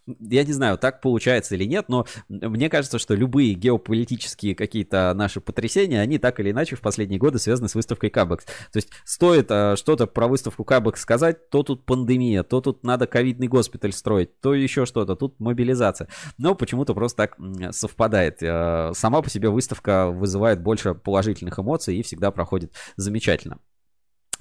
я 0.06 0.44
не 0.44 0.52
знаю, 0.52 0.78
так 0.78 1.00
получается 1.00 1.54
или 1.54 1.64
нет, 1.64 1.88
но 1.88 2.06
мне 2.28 2.70
кажется, 2.70 2.98
что 2.98 3.14
любые 3.14 3.54
геополитические 3.54 4.54
какие-то 4.54 5.12
наши 5.14 5.40
потрясения, 5.40 6.00
они 6.00 6.18
так 6.18 6.40
или 6.40 6.50
иначе 6.50 6.76
в 6.76 6.80
последние 6.80 7.18
годы 7.18 7.38
связаны 7.38 7.68
с 7.68 7.74
выставкой 7.74 8.10
Кабекс. 8.10 8.44
То 8.44 8.76
есть 8.76 8.88
стоит 9.04 9.46
а, 9.50 9.76
что-то 9.76 10.06
про 10.06 10.28
выставку 10.28 10.64
Кабекс 10.64 11.00
сказать, 11.02 11.50
то 11.50 11.62
тут 11.62 11.84
пандемия, 11.84 12.42
то 12.42 12.60
тут 12.60 12.84
надо 12.84 13.06
ковидный 13.06 13.48
госпиталь 13.48 13.92
строить, 13.92 14.40
то 14.40 14.54
еще 14.54 14.86
что-то, 14.86 15.16
тут 15.16 15.38
мобилизация. 15.40 16.08
Но 16.38 16.54
почему-то 16.54 16.94
просто 16.94 17.28
так 17.28 17.36
совпадает. 17.74 18.38
А, 18.42 18.92
сама 18.94 19.20
по 19.22 19.28
себе 19.28 19.50
выставка 19.50 20.08
вызывает 20.08 20.62
больше 20.62 20.94
положительных 20.94 21.33
положительных 21.34 21.58
эмоций 21.58 21.96
и 21.96 22.02
всегда 22.02 22.30
проходит 22.30 22.72
замечательно. 22.96 23.58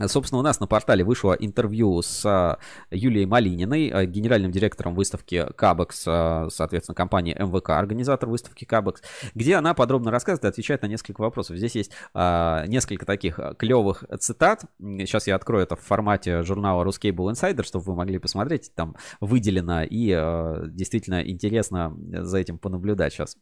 Собственно, 0.07 0.39
у 0.39 0.41
нас 0.41 0.59
на 0.59 0.65
портале 0.65 1.03
вышло 1.03 1.33
интервью 1.33 2.01
с 2.01 2.25
а, 2.25 2.57
Юлией 2.89 3.27
Малининой, 3.27 3.89
а, 3.89 4.05
генеральным 4.07 4.51
директором 4.51 4.95
выставки 4.95 5.45
Кабекс, 5.55 6.03
а, 6.07 6.47
соответственно, 6.49 6.95
компании 6.95 7.35
МВК, 7.37 7.69
организатор 7.69 8.27
выставки 8.27 8.65
Кабекс, 8.65 9.03
где 9.35 9.55
она 9.55 9.75
подробно 9.75 10.09
рассказывает 10.09 10.45
и 10.45 10.47
отвечает 10.47 10.81
на 10.81 10.87
несколько 10.87 11.21
вопросов. 11.21 11.57
Здесь 11.57 11.75
есть 11.75 11.91
несколько 12.15 13.05
таких 13.05 13.39
клевых 13.59 14.03
цитат. 14.19 14.65
Сейчас 14.79 15.27
я 15.27 15.35
открою 15.35 15.63
это 15.63 15.75
в 15.75 15.81
формате 15.81 16.41
журнала 16.41 16.83
Ruscable 16.83 17.31
Insider, 17.31 17.63
чтобы 17.63 17.85
вы 17.85 17.95
могли 17.95 18.17
посмотреть. 18.17 18.71
Там 18.73 18.95
выделено 19.21 19.83
и 19.83 20.07
действительно 20.71 21.21
интересно 21.21 21.95
за 22.11 22.39
этим 22.39 22.57
понаблюдать 22.57 23.13
сейчас. 23.13 23.37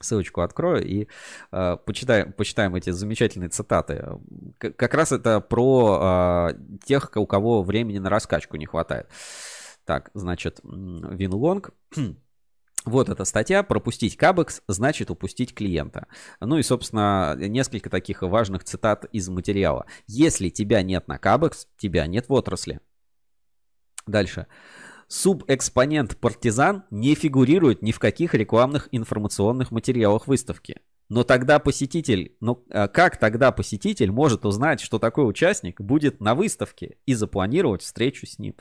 Ссылочку 0.00 0.40
открою 0.40 0.84
и 0.84 1.08
э, 1.52 1.76
почитаем, 1.84 2.32
почитаем 2.32 2.74
эти 2.74 2.90
замечательные 2.90 3.48
цитаты. 3.48 4.18
К- 4.58 4.72
как 4.72 4.94
раз 4.94 5.12
это 5.12 5.40
про 5.40 6.50
э, 6.50 6.54
тех, 6.84 7.10
у 7.14 7.26
кого 7.26 7.62
времени 7.62 7.98
на 7.98 8.10
раскачку 8.10 8.56
не 8.56 8.66
хватает. 8.66 9.08
Так, 9.84 10.10
значит, 10.14 10.60
Винлонг. 10.62 11.70
Вот 12.84 13.08
эта 13.08 13.24
статья. 13.24 13.62
Пропустить 13.62 14.16
кабекс 14.18 14.60
значит 14.68 15.10
упустить 15.10 15.54
клиента. 15.54 16.06
Ну 16.40 16.58
и, 16.58 16.62
собственно, 16.62 17.34
несколько 17.34 17.88
таких 17.88 18.20
важных 18.20 18.62
цитат 18.64 19.06
из 19.06 19.26
материала. 19.30 19.86
Если 20.06 20.50
тебя 20.50 20.82
нет 20.82 21.08
на 21.08 21.16
кабекс, 21.16 21.66
тебя 21.78 22.06
нет 22.06 22.28
в 22.28 22.32
отрасли. 22.34 22.80
Дальше. 24.06 24.46
Субэкспонент 25.14 26.16
партизан 26.16 26.82
не 26.90 27.14
фигурирует 27.14 27.82
ни 27.82 27.92
в 27.92 28.00
каких 28.00 28.34
рекламных 28.34 28.88
информационных 28.90 29.70
материалах 29.70 30.26
выставки. 30.26 30.80
Но 31.08 31.22
тогда 31.22 31.60
посетитель, 31.60 32.36
ну 32.40 32.64
как 32.92 33.18
тогда 33.18 33.52
посетитель 33.52 34.10
может 34.10 34.44
узнать, 34.44 34.80
что 34.80 34.98
такой 34.98 35.28
участник 35.30 35.80
будет 35.80 36.20
на 36.20 36.34
выставке 36.34 36.96
и 37.06 37.14
запланировать 37.14 37.82
встречу 37.82 38.26
с 38.26 38.40
ним? 38.40 38.56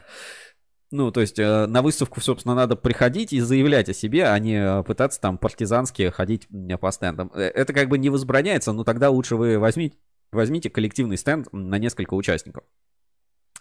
Ну, 0.91 1.11
то 1.11 1.21
есть 1.21 1.39
э, 1.39 1.65
на 1.65 1.81
выставку, 1.81 2.21
собственно, 2.21 2.53
надо 2.53 2.75
приходить 2.75 3.33
и 3.33 3.39
заявлять 3.39 3.89
о 3.89 3.95
себе, 3.95 4.27
а 4.27 4.37
не 4.37 4.57
э, 4.57 4.83
пытаться 4.83 5.19
там 5.19 5.39
партизански 5.39 6.11
ходить 6.11 6.47
по 6.79 6.91
стендам. 6.91 7.31
Э, 7.33 7.41
это 7.41 7.73
как 7.73 7.89
бы 7.89 7.97
не 7.97 8.11
возбраняется, 8.11 8.73
но 8.73 8.83
тогда 8.83 9.09
лучше 9.09 9.35
вы 9.35 9.57
возьмите, 9.57 9.97
возьмите 10.31 10.69
коллективный 10.69 11.17
стенд 11.17 11.47
на 11.51 11.79
несколько 11.79 12.13
участников. 12.13 12.63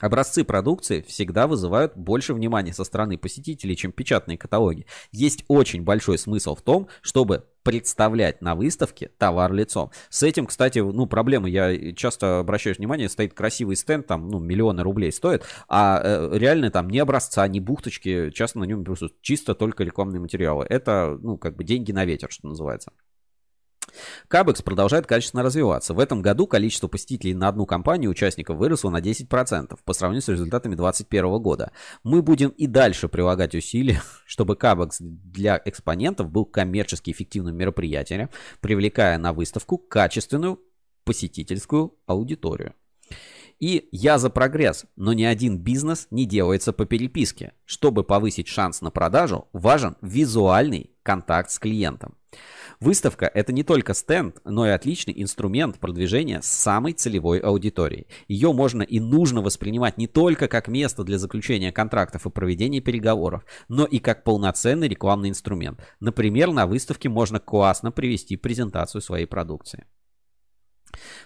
Образцы 0.03 0.43
продукции 0.43 1.01
всегда 1.03 1.47
вызывают 1.47 1.97
больше 1.97 2.35
внимания 2.35 2.73
со 2.73 2.83
стороны 2.83 3.16
посетителей, 3.16 3.77
чем 3.77 3.93
печатные 3.93 4.37
каталоги. 4.37 4.85
Есть 5.12 5.45
очень 5.47 5.85
большой 5.85 6.19
смысл 6.19 6.57
в 6.57 6.61
том, 6.61 6.89
чтобы 7.03 7.45
представлять 7.62 8.43
на 8.43 8.57
выставке 8.57 9.12
товар 9.16 9.53
лицом. 9.53 9.93
С 10.11 10.24
этим, 10.24 10.47
кстати, 10.47 10.81
ну, 10.81 11.07
проблема, 11.07 11.49
я 11.49 11.93
часто 11.93 12.41
обращаю 12.41 12.74
внимание, 12.74 13.09
стоит 13.09 13.33
красивый 13.33 13.77
стенд, 13.77 14.09
там, 14.09 14.29
ну, 14.29 14.41
миллионы 14.41 14.83
рублей 14.83 15.12
стоит, 15.12 15.45
а 15.69 16.01
э, 16.03 16.37
реально 16.37 16.73
там 16.73 16.91
ни 16.91 16.99
образца, 16.99 17.47
ни 17.47 17.61
бухточки, 17.61 18.31
часто 18.31 18.59
на 18.59 18.65
нем 18.65 18.83
присутствуют 18.83 19.23
чисто 19.23 19.55
только 19.55 19.85
рекламные 19.85 20.20
материалы. 20.20 20.66
Это, 20.69 21.16
ну, 21.23 21.39
как 21.39 21.55
бы 21.55 21.62
деньги 21.62 21.93
на 21.93 22.05
ветер, 22.05 22.33
что 22.33 22.49
называется. 22.49 22.91
Кабекс 24.28 24.62
продолжает 24.62 25.06
качественно 25.06 25.43
развиваться. 25.43 25.94
В 25.94 25.98
этом 25.98 26.23
году 26.23 26.47
количество 26.47 26.89
посетителей 26.89 27.35
на 27.35 27.48
одну 27.48 27.66
компанию 27.66 28.10
участников 28.10 28.56
выросло 28.56 28.90
на 28.90 29.01
10% 29.01 29.78
по 29.85 29.93
сравнению 29.93 30.23
с 30.23 30.28
результатами 30.28 30.74
2021 30.74 31.43
года. 31.43 31.73
Мы 32.02 32.23
будем 32.23 32.51
и 32.51 32.66
дальше 32.66 33.09
прилагать 33.09 33.55
усилия, 33.55 34.02
чтобы 34.27 34.56
Кабекс 34.56 34.98
для 35.01 35.60
экспонентов 35.64 36.31
был 36.31 36.44
коммерчески 36.44 37.10
эффективным 37.10 37.56
мероприятием, 37.56 38.31
привлекая 38.60 39.19
на 39.19 39.32
выставку 39.32 39.78
качественную 39.78 40.60
посетительскую 41.05 41.94
аудиторию. 42.06 42.74
И 43.62 43.89
я 43.93 44.19
за 44.19 44.28
прогресс, 44.28 44.86
но 44.97 45.12
ни 45.12 45.23
один 45.23 45.59
бизнес 45.59 46.09
не 46.10 46.27
делается 46.27 46.73
по 46.73 46.85
переписке. 46.85 47.52
Чтобы 47.64 48.02
повысить 48.02 48.48
шанс 48.48 48.81
на 48.81 48.90
продажу, 48.90 49.47
важен 49.52 49.97
визуальный 50.02 50.97
контакт 51.05 51.48
с 51.48 51.60
клиентом. 51.60 52.16
Выставка— 52.83 53.31
это 53.35 53.53
не 53.53 53.63
только 53.63 53.95
стенд, 53.95 54.41
но 54.45 54.67
и 54.67 54.71
отличный 54.71 55.15
инструмент 55.17 55.79
продвижения 55.79 56.41
самой 56.43 56.95
целевой 56.95 57.39
аудитории. 57.39 58.09
Ее 58.27 58.53
можно 58.53 58.83
и 58.83 58.99
нужно 58.99 59.41
воспринимать 59.41 59.99
не 59.99 60.09
только 60.09 60.49
как 60.49 60.67
место 60.67 61.05
для 61.05 61.17
заключения 61.17 61.71
контрактов 61.71 62.27
и 62.27 62.31
проведения 62.31 62.81
переговоров, 62.81 63.45
но 63.69 63.85
и 63.85 64.01
как 64.01 64.25
полноценный 64.25 64.89
рекламный 64.89 65.29
инструмент. 65.29 65.79
Например, 66.01 66.51
на 66.51 66.67
выставке 66.67 67.09
можно 67.09 67.39
классно 67.39 67.93
привести 67.93 68.37
презентацию 68.37 69.01
своей 69.01 69.27
продукции. 69.27 69.87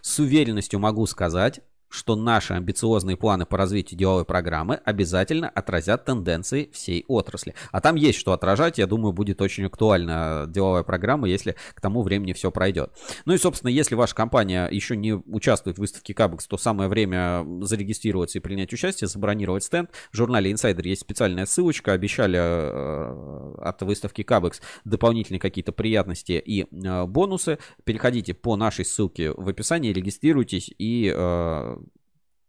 С 0.03 0.19
уверенностью 0.19 0.79
могу 0.79 1.07
сказать, 1.07 1.63
что 1.89 2.17
наши 2.17 2.55
амбициозные 2.55 3.17
планы 3.17 3.47
по 3.47 3.57
развитию 3.57 3.99
деловой 3.99 4.25
программы 4.25 4.81
обязательно 4.85 5.49
отразят 5.49 6.05
тенденции 6.05 6.71
всей 6.73 7.05
отрасли. 7.09 7.55
А 7.73 7.81
там 7.81 7.97
есть 7.97 8.19
что 8.19 8.33
отражать, 8.33 8.79
я 8.79 8.87
думаю, 8.87 9.13
будет 9.13 9.41
очень 9.41 9.67
актуальна 9.67 10.47
деловая 10.49 10.83
программа, 10.83 11.29
если 11.29 11.57
к 11.75 11.81
тому 11.81 12.03
времени 12.03 12.33
все 12.33 12.51
пройдет. 12.51 12.93
Ну 13.25 13.35
и, 13.35 13.39
собственно, 13.39 13.71
если 13.71 13.95
ваша 13.95 14.15
компания 14.15 14.69
еще 14.69 14.97
не 14.97 15.15
участвует 15.15 15.77
в 15.77 15.81
выставке 15.81 16.15
Кабекс, 16.15 16.47
то 16.47 16.57
самое 16.57 16.89
время 16.89 17.45
зарегистрироваться 17.63 18.39
и 18.39 18.41
принять 18.41 18.73
участие, 18.73 19.09
забронировать 19.09 19.65
стенд. 19.65 19.91
В 20.13 20.17
журнале 20.17 20.51
Insider 20.53 20.87
есть 20.87 21.03
специальная 21.03 21.47
ссылочка, 21.47 21.93
обещали 21.93 22.39
э, 22.39 23.55
от 23.63 23.83
выставки 23.83 24.23
Кабекс 24.23 24.61
дополнительные 24.85 25.41
какие-то 25.41 25.73
приятности 25.73 26.43
и 26.45 26.63
э, 26.65 27.05
бонусы. 27.07 27.59
Переходите 27.85 28.35
по 28.35 28.57
нашей 28.57 28.85
ссылке 28.85 29.33
в 29.33 29.49
описании, 29.49 29.93
регистрируйтесь 29.93 30.71
и 30.79 31.13
э, 31.15 31.77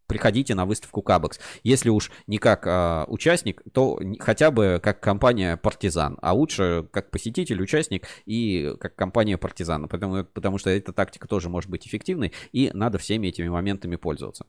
приходите 0.08 0.56
на 0.56 0.66
выставку 0.66 1.02
Кабекс. 1.02 1.40
Если 1.64 1.90
уж 1.90 2.12
не 2.26 2.38
как 2.38 2.66
а, 2.66 3.06
участник, 3.08 3.62
то 3.74 4.00
хотя 4.20 4.52
бы 4.52 4.80
как 4.82 5.00
компания 5.00 5.58
Партизан, 5.58 6.18
а 6.22 6.34
лучше 6.34 6.88
как 6.92 7.12
посетитель, 7.12 7.62
участник 7.62 8.08
и 8.26 8.74
как 8.80 8.96
компания 8.96 9.38
Партизан, 9.38 9.88
потому, 9.88 10.24
потому 10.24 10.58
что 10.58 10.70
эта 10.70 10.94
тактика 10.94 11.28
тоже 11.28 11.50
может 11.50 11.70
быть 11.70 11.88
эффективной 11.88 12.34
и 12.52 12.72
надо 12.74 12.98
всеми 12.98 13.28
этими 13.28 13.50
моментами 13.50 13.96
пользоваться. 13.98 14.46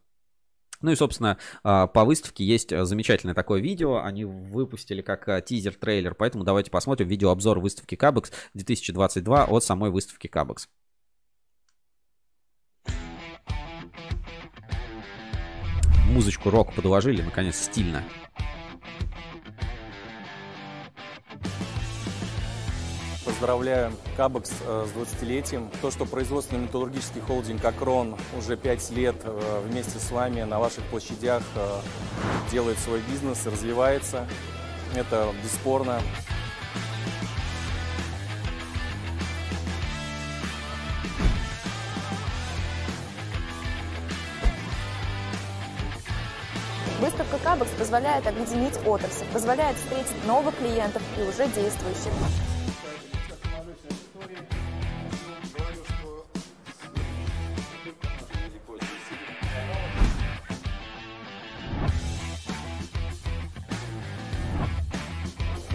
Ну 0.80 0.92
и, 0.92 0.96
собственно, 0.96 1.38
а, 1.64 1.88
по 1.88 2.04
выставке 2.04 2.44
есть 2.44 2.70
замечательное 2.70 3.34
такое 3.34 3.60
видео. 3.60 3.98
Они 3.98 4.24
выпустили 4.24 5.02
как 5.02 5.28
а, 5.28 5.40
тизер-трейлер, 5.40 6.14
поэтому 6.14 6.44
давайте 6.44 6.70
посмотрим 6.70 7.08
видеообзор 7.08 7.58
выставки 7.58 7.96
Кабекс 7.96 8.30
2022 8.54 9.44
от 9.44 9.64
самой 9.64 9.90
выставки 9.90 10.28
Кабекс. 10.28 10.68
Музычку 16.08 16.50
рок 16.50 16.72
подложили, 16.72 17.22
наконец, 17.22 17.56
стильно. 17.56 18.02
Поздравляю 23.24 23.92
Кабекс 24.16 24.52
э, 24.66 24.86
с 24.88 24.98
20-летием. 24.98 25.70
То, 25.80 25.92
что 25.92 26.06
производственный 26.06 26.62
металлургический 26.62 27.20
холдинг 27.20 27.64
«Акрон» 27.64 28.16
уже 28.36 28.56
5 28.56 28.90
лет 28.90 29.16
э, 29.22 29.62
вместе 29.64 29.98
с 30.00 30.10
вами 30.10 30.42
на 30.42 30.58
ваших 30.58 30.82
площадях 30.84 31.42
э, 31.54 31.80
делает 32.50 32.78
свой 32.78 33.00
бизнес 33.08 33.46
и 33.46 33.50
развивается, 33.50 34.26
это 34.96 35.32
бесспорно. 35.44 36.00
Выставка 47.00 47.38
Кабекс 47.38 47.70
позволяет 47.78 48.26
объединить 48.26 48.74
отрасль, 48.84 49.24
позволяет 49.32 49.76
встретить 49.76 50.26
новых 50.26 50.56
клиентов 50.56 51.00
и 51.16 51.22
уже 51.22 51.46
действующих. 51.46 52.12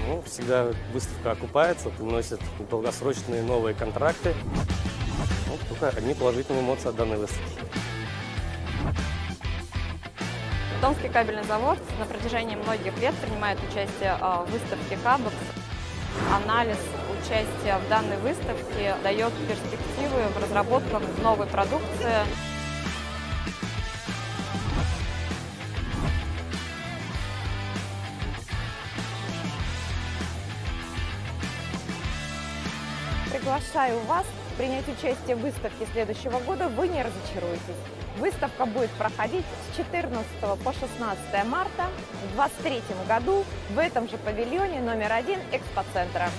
Ну, 0.06 0.22
всегда 0.24 0.68
выставка 0.92 1.32
окупается, 1.32 1.90
приносит 1.90 2.42
долгосрочные 2.70 3.44
новые 3.44 3.74
контракты. 3.74 4.36
Ну, 5.48 5.58
только 5.70 5.98
одни 5.98 6.14
положительные 6.14 6.64
эмоции 6.64 6.90
от 6.90 6.98
данной 6.98 7.18
выставки. 7.18 7.83
Томский 10.84 11.08
кабельный 11.08 11.46
завод 11.46 11.78
на 11.98 12.04
протяжении 12.04 12.58
многих 12.58 12.98
лет 13.00 13.16
принимает 13.16 13.58
участие 13.60 14.18
а, 14.20 14.44
в 14.44 14.52
выставке 14.52 14.98
Кабекс. 15.02 15.34
Анализ 16.30 16.78
участия 17.10 17.78
в 17.78 17.88
данной 17.88 18.18
выставке 18.18 18.94
дает 19.02 19.32
перспективы 19.48 20.28
в 20.36 20.44
разработках 20.44 21.02
новой 21.24 21.48
продукции. 21.48 22.26
Приглашаю 33.32 34.02
вас 34.02 34.26
принять 34.58 34.90
участие 34.90 35.38
в 35.38 35.40
выставке 35.40 35.88
следующего 35.94 36.40
года, 36.40 36.68
вы 36.68 36.90
не 36.90 37.02
разочаруетесь. 37.02 38.03
Выставка 38.18 38.66
будет 38.66 38.92
проходить 38.92 39.46
с 39.72 39.78
14 39.78 40.26
по 40.64 40.72
16 40.72 41.46
марта 41.46 41.86
в 42.32 42.36
2023 42.36 42.82
году 43.08 43.44
в 43.72 43.80
этом 43.80 44.08
же 44.08 44.18
павильоне 44.18 44.82
номер 44.82 45.12
один 45.12 45.40
экспоцентра. 45.52 46.30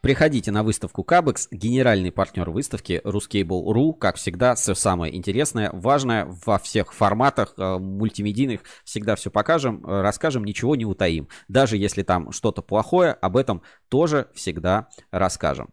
Приходите 0.00 0.50
на 0.50 0.62
выставку 0.62 1.04
Кабекс, 1.04 1.46
генеральный 1.50 2.10
партнер 2.10 2.48
выставки 2.48 3.02
Ruscable.ru, 3.04 3.92
как 3.92 4.16
всегда, 4.16 4.54
все 4.54 4.74
самое 4.74 5.14
интересное, 5.14 5.70
важное 5.74 6.26
во 6.46 6.58
всех 6.58 6.94
форматах 6.94 7.52
э, 7.58 7.78
мультимедийных, 7.78 8.60
всегда 8.84 9.14
все 9.14 9.30
покажем, 9.30 9.84
э, 9.84 10.00
расскажем, 10.00 10.44
ничего 10.44 10.74
не 10.74 10.86
утаим. 10.86 11.28
Даже 11.48 11.76
если 11.76 12.02
там 12.02 12.32
что-то 12.32 12.62
плохое, 12.62 13.12
об 13.12 13.36
этом 13.36 13.60
тоже 13.90 14.28
всегда 14.32 14.88
расскажем. 15.10 15.68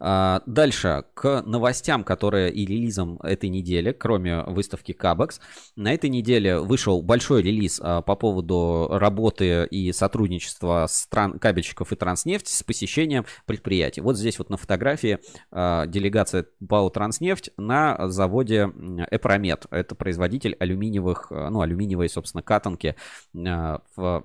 А, 0.00 0.42
дальше, 0.46 1.04
к 1.14 1.42
новостям, 1.42 2.04
которые 2.04 2.52
и 2.52 2.66
релизам 2.66 3.18
этой 3.22 3.48
недели, 3.48 3.92
кроме 3.92 4.42
выставки 4.42 4.92
Кабекс. 4.92 5.40
На 5.76 5.92
этой 5.92 6.10
неделе 6.10 6.58
вышел 6.58 7.02
большой 7.02 7.42
релиз 7.42 7.80
а, 7.82 8.02
по 8.02 8.16
поводу 8.16 8.88
работы 8.90 9.66
и 9.66 9.92
сотрудничества 9.92 10.86
стран, 10.88 11.38
кабельщиков 11.38 11.92
и 11.92 11.96
Транснефть 11.96 12.48
с 12.48 12.62
посещением 12.62 13.24
предприятий. 13.46 14.00
Вот 14.00 14.16
здесь 14.16 14.38
вот 14.38 14.50
на 14.50 14.56
фотографии 14.56 15.18
а, 15.50 15.86
делегация 15.86 16.46
БАО 16.60 16.90
Транснефть 16.90 17.50
на 17.56 18.08
заводе 18.08 18.70
Эпромет. 19.10 19.66
Это 19.70 19.94
производитель 19.94 20.56
алюминиевых, 20.58 21.30
ну, 21.30 21.60
алюминиевой, 21.60 22.08
собственно, 22.08 22.42
катанки 22.42 22.94
в 23.34 24.24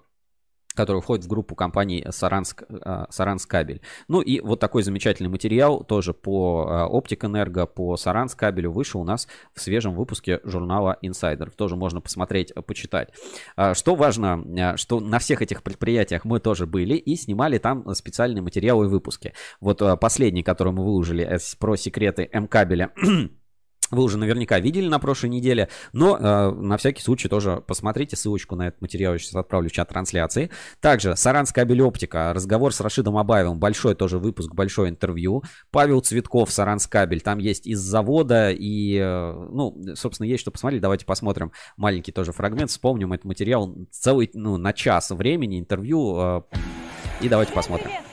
который 0.73 1.01
входит 1.01 1.25
в 1.25 1.27
группу 1.27 1.55
компаний 1.55 2.05
Саранск, 2.09 2.63
э, 2.69 3.05
кабель. 3.47 3.81
Ну 4.07 4.21
и 4.21 4.39
вот 4.39 4.59
такой 4.59 4.83
замечательный 4.83 5.29
материал 5.29 5.83
тоже 5.83 6.13
по 6.13 6.67
э, 6.67 6.83
Оптик 6.85 7.25
Энерго, 7.25 7.65
по 7.65 7.97
Саранск 7.97 8.37
кабелю 8.37 8.71
вышел 8.71 9.01
у 9.01 9.03
нас 9.03 9.27
в 9.53 9.61
свежем 9.61 9.95
выпуске 9.95 10.39
журнала 10.43 10.97
Insider. 11.03 11.51
Тоже 11.55 11.75
можно 11.75 12.01
посмотреть, 12.01 12.51
э, 12.55 12.61
почитать. 12.61 13.09
Что 13.73 13.95
важно, 13.95 14.77
что 14.77 14.99
на 14.99 15.19
всех 15.19 15.41
этих 15.41 15.63
предприятиях 15.63 16.25
мы 16.25 16.39
тоже 16.39 16.65
были 16.65 16.95
и 16.95 17.15
снимали 17.15 17.57
там 17.57 17.93
специальные 17.93 18.41
материалы 18.41 18.85
и 18.85 18.89
выпуски. 18.89 19.33
Вот 19.59 19.81
последний, 19.99 20.43
который 20.43 20.73
мы 20.73 20.83
выложили, 20.83 21.37
про 21.59 21.75
секреты 21.75 22.29
М-кабеля 22.31 22.91
вы 23.93 24.03
уже 24.03 24.17
наверняка 24.17 24.59
видели 24.59 24.87
на 24.87 24.99
прошлой 24.99 25.29
неделе, 25.29 25.69
но 25.91 26.17
э, 26.17 26.51
на 26.51 26.77
всякий 26.77 27.01
случай 27.01 27.27
тоже 27.27 27.63
посмотрите 27.65 28.15
ссылочку 28.15 28.55
на 28.55 28.67
этот 28.67 28.81
материал, 28.81 29.13
я 29.13 29.19
сейчас 29.19 29.35
отправлю 29.35 29.69
в 29.69 29.71
чат 29.71 29.89
трансляции. 29.89 30.49
Также 30.79 31.15
Саранская 31.15 31.63
Кабель-Оптика, 31.63 32.33
разговор 32.33 32.73
с 32.73 32.81
Рашидом 32.81 33.17
Абаевым, 33.17 33.59
большой 33.59 33.95
тоже 33.95 34.19
выпуск, 34.19 34.53
большое 34.53 34.89
интервью. 34.89 35.43
Павел 35.71 36.01
Цветков, 36.01 36.51
Саранскабель, 36.51 37.21
там 37.21 37.39
есть 37.39 37.67
из 37.67 37.79
завода 37.79 38.51
и, 38.51 38.97
э, 38.97 39.47
ну, 39.51 39.75
собственно, 39.95 40.27
есть 40.27 40.41
что 40.41 40.51
посмотреть. 40.51 40.81
Давайте 40.81 41.05
посмотрим 41.05 41.51
маленький 41.77 42.11
тоже 42.11 42.31
фрагмент, 42.31 42.69
вспомним 42.69 43.13
этот 43.13 43.25
материал 43.25 43.73
целый, 43.91 44.29
ну, 44.33 44.57
на 44.57 44.73
час 44.73 45.11
времени 45.11 45.59
интервью 45.59 46.17
э, 46.19 46.41
и 47.21 47.29
давайте 47.29 47.53
посмотрим. 47.53 47.87
Привет! 47.87 48.12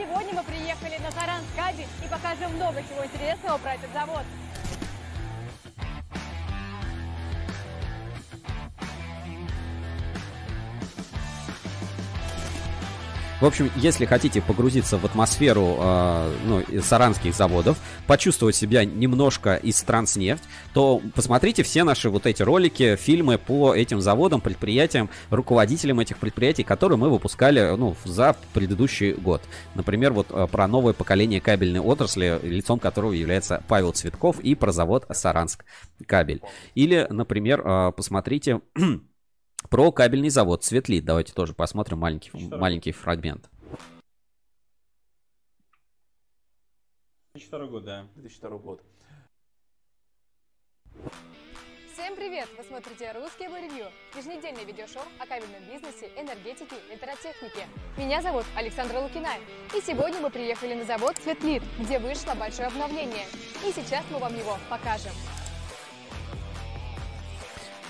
Сегодня 0.00 0.32
мы 0.32 0.42
приехали 0.44 0.96
на 1.02 1.10
Саранск 1.10 1.46
кабель 1.54 1.86
и 2.02 2.08
покажем 2.08 2.54
много 2.56 2.82
чего 2.88 3.04
интересного 3.04 3.58
про 3.58 3.74
этот 3.74 3.92
завод. 3.92 4.24
В 13.40 13.46
общем, 13.46 13.70
если 13.76 14.04
хотите 14.04 14.42
погрузиться 14.42 14.98
в 14.98 15.04
атмосферу 15.06 15.76
э, 15.78 16.34
ну, 16.44 16.62
саранских 16.82 17.34
заводов, 17.34 17.78
почувствовать 18.06 18.54
себя 18.54 18.84
немножко 18.84 19.54
из 19.54 19.80
Транснефть, 19.80 20.44
то 20.74 21.00
посмотрите 21.14 21.62
все 21.62 21.82
наши 21.82 22.10
вот 22.10 22.26
эти 22.26 22.42
ролики, 22.42 22.96
фильмы 22.96 23.38
по 23.38 23.74
этим 23.74 24.02
заводам, 24.02 24.42
предприятиям, 24.42 25.08
руководителям 25.30 26.00
этих 26.00 26.18
предприятий, 26.18 26.64
которые 26.64 26.98
мы 26.98 27.08
выпускали 27.08 27.74
ну, 27.76 27.96
за 28.04 28.36
предыдущий 28.52 29.14
год. 29.14 29.40
Например, 29.74 30.12
вот 30.12 30.26
э, 30.28 30.46
про 30.46 30.68
новое 30.68 30.92
поколение 30.92 31.40
кабельной 31.40 31.80
отрасли, 31.80 32.38
лицом 32.42 32.78
которого 32.78 33.12
является 33.12 33.62
Павел 33.68 33.92
Цветков, 33.92 34.38
и 34.40 34.54
про 34.54 34.70
завод 34.70 35.06
Саранск 35.12 35.64
кабель. 36.06 36.42
Или, 36.74 37.06
например, 37.08 37.62
э, 37.64 37.92
посмотрите 37.96 38.60
про 39.68 39.92
кабельный 39.92 40.30
завод 40.30 40.64
Светлит. 40.64 41.04
Давайте 41.04 41.32
тоже 41.32 41.54
посмотрим 41.54 41.98
маленький, 41.98 42.30
маленький 42.32 42.92
фрагмент. 42.92 43.48
2002 47.34 47.66
год, 47.66 47.84
да, 47.84 48.06
2002 48.16 48.58
год. 48.58 48.82
Всем 51.92 52.16
привет! 52.16 52.48
Вы 52.56 52.64
смотрите 52.64 53.12
«Русский 53.12 53.44
Ревью»– 53.44 53.86
еженедельное 54.16 54.64
видеошоу 54.64 55.02
о 55.18 55.26
кабельном 55.26 55.62
бизнесе, 55.70 56.10
энергетике, 56.16 56.76
электротехнике. 56.90 57.66
Меня 57.96 58.22
зовут 58.22 58.44
Александра 58.56 58.98
Лукина, 59.00 59.28
и 59.76 59.80
сегодня 59.80 60.18
мы 60.20 60.30
приехали 60.30 60.74
на 60.74 60.84
завод 60.84 61.16
«Светлит», 61.18 61.62
где 61.78 61.98
вышло 61.98 62.34
большое 62.34 62.68
обновление. 62.68 63.26
И 63.66 63.72
сейчас 63.72 64.04
мы 64.10 64.18
вам 64.18 64.34
его 64.36 64.56
покажем. 64.68 65.12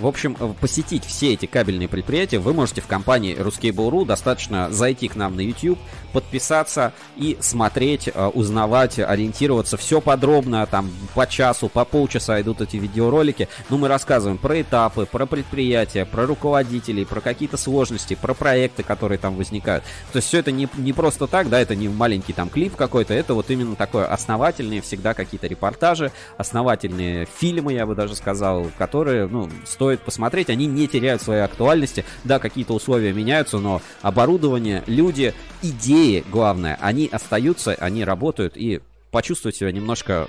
В 0.00 0.06
общем, 0.06 0.34
э, 0.40 0.54
посетить 0.58 1.04
все 1.04 1.34
эти 1.34 1.44
кабельные 1.44 1.86
предприятия 1.86 2.38
вы 2.38 2.54
можете 2.54 2.80
в 2.80 2.86
компании 2.86 3.36
Ruscable.ru. 3.36 4.06
Достаточно 4.06 4.70
зайти 4.70 5.08
к 5.08 5.14
нам 5.14 5.36
на 5.36 5.42
YouTube, 5.42 5.78
подписаться 6.14 6.94
и 7.16 7.36
смотреть, 7.40 8.08
э, 8.08 8.26
узнавать, 8.28 8.98
ориентироваться. 8.98 9.76
Все 9.76 10.00
подробно, 10.00 10.66
там 10.66 10.90
по 11.14 11.26
часу, 11.26 11.68
по 11.68 11.84
полчаса 11.84 12.40
идут 12.40 12.62
эти 12.62 12.78
видеоролики. 12.78 13.48
Ну, 13.68 13.76
мы 13.76 13.88
рассказываем 13.88 14.38
про 14.38 14.62
этапы, 14.62 15.04
про 15.04 15.26
предприятия, 15.26 16.06
про 16.06 16.24
руководителей, 16.24 17.04
про 17.04 17.20
какие-то 17.20 17.58
сложности, 17.58 18.14
про 18.14 18.32
проекты, 18.32 18.82
которые 18.82 19.18
там 19.18 19.36
возникают. 19.36 19.84
То 20.12 20.16
есть 20.16 20.28
все 20.28 20.38
это 20.38 20.50
не, 20.50 20.66
не 20.78 20.94
просто 20.94 21.26
так, 21.26 21.50
да, 21.50 21.60
это 21.60 21.76
не 21.76 21.90
маленький 21.90 22.32
там 22.32 22.48
клип 22.48 22.74
какой-то, 22.74 23.12
это 23.12 23.34
вот 23.34 23.50
именно 23.50 23.76
такое 23.76 24.06
основательные 24.06 24.80
всегда 24.80 25.12
какие-то 25.12 25.46
репортажи, 25.46 26.10
основательные 26.38 27.26
фильмы, 27.26 27.74
я 27.74 27.84
бы 27.84 27.94
даже 27.94 28.16
сказал, 28.16 28.66
которые, 28.78 29.26
ну, 29.26 29.50
стоят 29.66 29.89
стоит 29.90 30.02
посмотреть, 30.02 30.50
они 30.50 30.66
не 30.66 30.86
теряют 30.86 31.20
своей 31.20 31.42
актуальности. 31.42 32.04
Да, 32.22 32.38
какие-то 32.38 32.74
условия 32.74 33.12
меняются, 33.12 33.58
но 33.58 33.82
оборудование, 34.02 34.84
люди, 34.86 35.34
идеи, 35.62 36.24
главное, 36.30 36.78
они 36.80 37.08
остаются, 37.10 37.74
они 37.74 38.04
работают 38.04 38.56
и 38.56 38.80
почувствовать 39.10 39.56
себя 39.56 39.72
немножко 39.72 40.28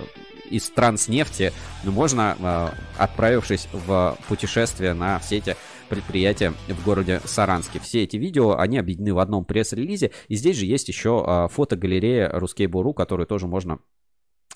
из 0.50 0.68
транснефти 0.68 1.52
ну, 1.84 1.92
можно, 1.92 2.36
э, 2.40 2.68
отправившись 2.98 3.68
в 3.72 4.18
путешествие 4.26 4.94
на 4.94 5.20
все 5.20 5.38
эти 5.38 5.56
предприятия 5.88 6.52
в 6.68 6.84
городе 6.84 7.20
Саранске. 7.24 7.78
Все 7.78 8.02
эти 8.02 8.16
видео, 8.16 8.58
они 8.58 8.78
объединены 8.78 9.14
в 9.14 9.20
одном 9.20 9.44
пресс-релизе. 9.44 10.10
И 10.26 10.34
здесь 10.34 10.56
же 10.56 10.66
есть 10.66 10.88
еще 10.88 11.24
э, 11.24 11.48
фотогалерея 11.52 12.28
Ruskable.ru, 12.30 12.94
которую 12.94 13.28
тоже 13.28 13.46
можно 13.46 13.78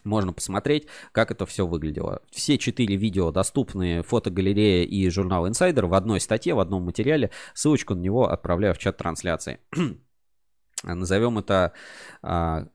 можно 0.06 0.32
посмотреть, 0.32 0.86
как 1.12 1.30
это 1.30 1.44
все 1.44 1.66
выглядело. 1.66 2.22
Все 2.30 2.56
четыре 2.56 2.96
видео 2.96 3.30
доступны 3.30 4.02
фотогалерея 4.02 4.86
и 4.86 5.08
журнал 5.10 5.46
Insider 5.46 5.86
в 5.86 5.94
одной 5.94 6.20
статье, 6.20 6.54
в 6.54 6.60
одном 6.60 6.84
материале. 6.84 7.30
Ссылочку 7.52 7.94
на 7.94 8.00
него 8.00 8.30
отправляю 8.30 8.74
в 8.74 8.78
чат 8.78 8.96
трансляции. 8.96 9.60
Назовем 10.82 11.38
это 11.38 11.72
а, 12.22 12.66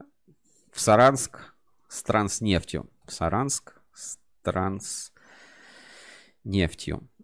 в 0.72 0.80
Саранск 0.80 1.56
с 1.88 2.04
транснефтью. 2.04 2.90
В 3.06 3.14
Саранск 3.14 3.82
с 3.94 4.20
транснефтью. 4.44 5.12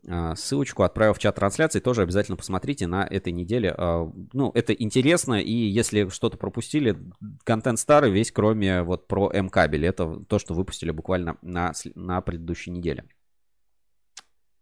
А, 0.10 0.36
ссылочку 0.36 0.84
отправил 0.84 1.14
в 1.14 1.20
чат 1.20 1.36
трансляции, 1.36 1.80
тоже 1.80 2.02
обязательно 2.02 2.38
посмотрите 2.38 2.88
на 2.88 3.06
этой 3.06 3.34
неделе. 3.34 3.74
А, 3.78 4.10
ну, 4.32 4.52
это 4.54 4.72
интересно, 4.74 5.42
и 5.42 5.52
если 5.52 6.08
что-то 6.10 6.38
пропустили, 6.38 6.98
контент 7.44 7.80
старый 7.80 8.12
весь, 8.12 8.32
кроме 8.32 8.84
вот 8.84 9.08
про 9.08 9.30
М-кабель. 9.34 9.86
Это 9.86 10.24
то, 10.28 10.40
что 10.40 10.54
выпустили 10.54 10.92
буквально 10.92 11.38
на, 11.42 11.74
на 11.96 12.22
предыдущей 12.22 12.72
неделе. 12.72 13.06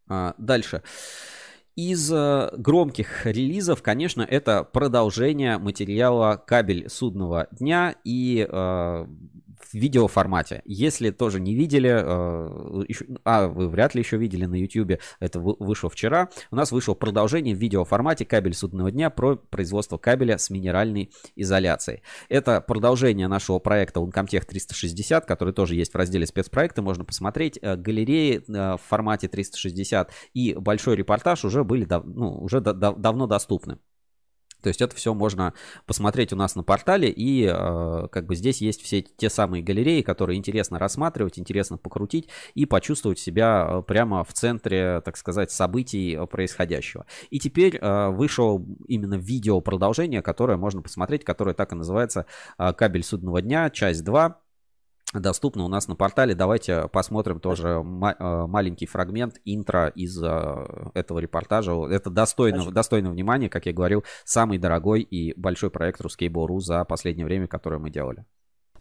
А, 0.07 0.33
дальше. 0.37 0.81
Из 1.75 2.09
громких 2.09 3.25
релизов, 3.25 3.83
конечно, 3.83 4.21
это 4.21 4.63
продолжение 4.63 5.57
материала 5.57 6.41
«Кабель 6.47 6.89
судного 6.89 7.49
дня» 7.51 7.95
и 8.05 8.47
в 9.65 9.73
видеоформате. 9.73 10.61
Если 10.65 11.11
тоже 11.11 11.39
не 11.39 11.55
видели, 11.55 11.89
э, 11.89 13.15
а 13.23 13.47
вы 13.47 13.67
вряд 13.69 13.95
ли 13.95 14.01
еще 14.01 14.17
видели 14.17 14.45
на 14.45 14.55
YouTube, 14.55 14.99
это 15.19 15.39
вышло 15.39 15.89
вчера, 15.89 16.29
у 16.51 16.55
нас 16.55 16.71
вышло 16.71 16.93
продолжение 16.93 17.55
в 17.55 17.59
видеоформате 17.59 18.25
«Кабель 18.25 18.53
судного 18.53 18.91
дня» 18.91 19.09
про 19.09 19.35
производство 19.35 19.97
кабеля 19.97 20.37
с 20.37 20.49
минеральной 20.49 21.11
изоляцией. 21.35 22.01
Это 22.29 22.61
продолжение 22.61 23.27
нашего 23.27 23.59
проекта 23.59 23.99
Uncomtech 23.99 24.45
360, 24.45 25.25
который 25.25 25.53
тоже 25.53 25.75
есть 25.75 25.93
в 25.93 25.97
разделе 25.97 26.25
спецпроекты, 26.25 26.81
можно 26.81 27.05
посмотреть. 27.05 27.59
Э, 27.61 27.75
галереи 27.75 28.43
э, 28.47 28.77
в 28.77 28.81
формате 28.87 29.27
360 29.27 30.11
и 30.33 30.53
большой 30.53 30.95
репортаж 30.95 31.45
уже 31.45 31.63
были 31.63 31.87
ну, 32.03 32.37
уже 32.37 32.61
давно 32.61 33.27
доступны. 33.27 33.79
То 34.65 34.69
есть 34.69 34.81
это 34.81 34.95
все 34.95 35.13
можно 35.13 35.53
посмотреть 35.85 36.33
у 36.33 36.35
нас 36.35 36.55
на 36.55 36.63
портале, 36.63 37.07
и 37.07 37.45
э, 37.45 38.07
как 38.11 38.25
бы 38.25 38.33
здесь 38.33 38.61
есть 38.61 38.81
все 38.81 39.03
те 39.03 39.29
самые 39.29 39.61
галереи, 39.61 40.01
которые 40.01 40.39
интересно 40.39 40.79
рассматривать, 40.79 41.37
интересно 41.37 41.77
покрутить 41.77 42.29
и 42.55 42.65
почувствовать 42.65 43.19
себя 43.19 43.67
э, 43.69 43.81
прямо 43.83 44.23
в 44.23 44.33
центре, 44.33 45.01
так 45.05 45.17
сказать, 45.17 45.51
событий 45.51 46.15
э, 46.15 46.25
происходящего. 46.25 47.05
И 47.29 47.37
теперь 47.37 47.77
э, 47.77 48.09
вышел 48.09 48.65
именно 48.87 49.19
видео 49.19 49.61
продолжение, 49.61 50.23
которое 50.23 50.57
можно 50.57 50.81
посмотреть, 50.81 51.23
которое 51.23 51.53
так 51.53 51.71
и 51.71 51.75
называется 51.75 52.25
э, 52.57 52.73
«Кабель 52.73 53.03
судного 53.03 53.43
дня», 53.43 53.69
часть 53.69 54.03
2 54.03 54.39
доступно 55.19 55.63
у 55.63 55.67
нас 55.67 55.87
на 55.87 55.95
портале. 55.95 56.35
Давайте 56.35 56.87
посмотрим 56.87 57.39
тоже 57.39 57.81
ма- 57.83 58.15
э, 58.17 58.47
маленький 58.47 58.85
фрагмент 58.85 59.39
интро 59.45 59.87
из 59.87 60.21
э, 60.21 60.89
этого 60.93 61.19
репортажа. 61.19 61.73
Это 61.89 62.09
достойно, 62.09 62.71
достойно 62.71 63.09
внимания, 63.09 63.49
как 63.49 63.65
я 63.65 63.73
говорил, 63.73 64.03
самый 64.23 64.57
дорогой 64.57 65.01
и 65.01 65.33
большой 65.39 65.69
проект 65.69 66.01
Ruskable.ru 66.01 66.59
за 66.59 66.83
последнее 66.85 67.25
время, 67.25 67.47
который 67.47 67.79
мы 67.79 67.89
делали. 67.89 68.25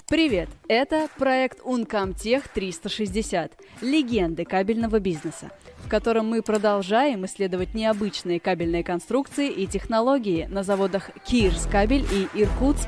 Привет! 0.07 0.51
Это 0.69 1.09
проект 1.17 1.61
Uncomtech 1.61 2.43
360 2.53 3.53
«Легенды 3.81 4.45
кабельного 4.45 5.01
бизнеса», 5.01 5.51
в 5.79 5.89
котором 5.89 6.29
мы 6.29 6.43
продолжаем 6.43 7.25
исследовать 7.25 7.73
необычные 7.73 8.39
кабельные 8.39 8.85
конструкции 8.85 9.51
и 9.51 9.67
технологии 9.67 10.45
на 10.45 10.63
заводах 10.63 11.11
Кирс 11.25 11.67
кабель 11.73 12.05
и 12.13 12.29
Иркутс 12.35 12.85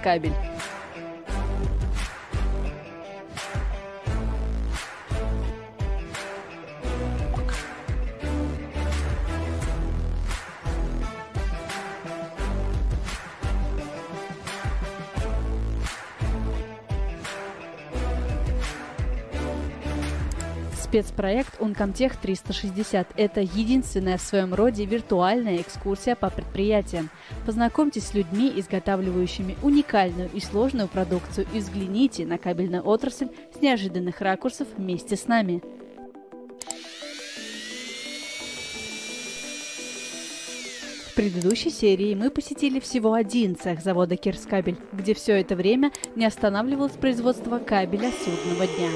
Спецпроект 20.97 21.61
Uncomtech 21.61 22.15
360– 22.23 23.09
это 23.19 23.43
единственная 23.43 24.17
в 24.17 24.23
своем 24.23 24.55
роде 24.55 24.87
виртуальная 24.87 25.61
экскурсия 25.61 26.15
по 26.15 26.31
предприятиям. 26.31 27.11
Познакомьтесь 27.45 28.07
с 28.07 28.15
людьми, 28.15 28.51
изготавливающими 28.57 29.57
уникальную 29.63 30.31
и 30.33 30.41
сложную 30.41 30.89
продукцию 30.89 31.47
и 31.53 31.59
взгляните 31.59 32.25
на 32.25 32.39
кабельную 32.39 32.83
отрасль 32.83 33.29
с 33.55 33.61
неожиданных 33.61 34.23
ракурсов 34.23 34.69
вместе 34.75 35.17
с 35.17 35.27
нами. 35.27 35.63
В 41.11 41.15
предыдущей 41.15 41.71
серии 41.71 42.15
мы 42.15 42.31
посетили 42.31 42.81
всего 42.81 43.13
один 43.13 43.55
цех 43.55 43.83
завода 43.83 44.17
Кирскабель, 44.17 44.79
где 44.95 45.13
все 45.13 45.39
это 45.39 45.57
время 45.57 45.93
не 46.15 46.25
останавливалось 46.25 46.93
производство 46.93 47.59
кабеля 47.59 48.11
судного 48.25 48.67
дня. 48.67 48.89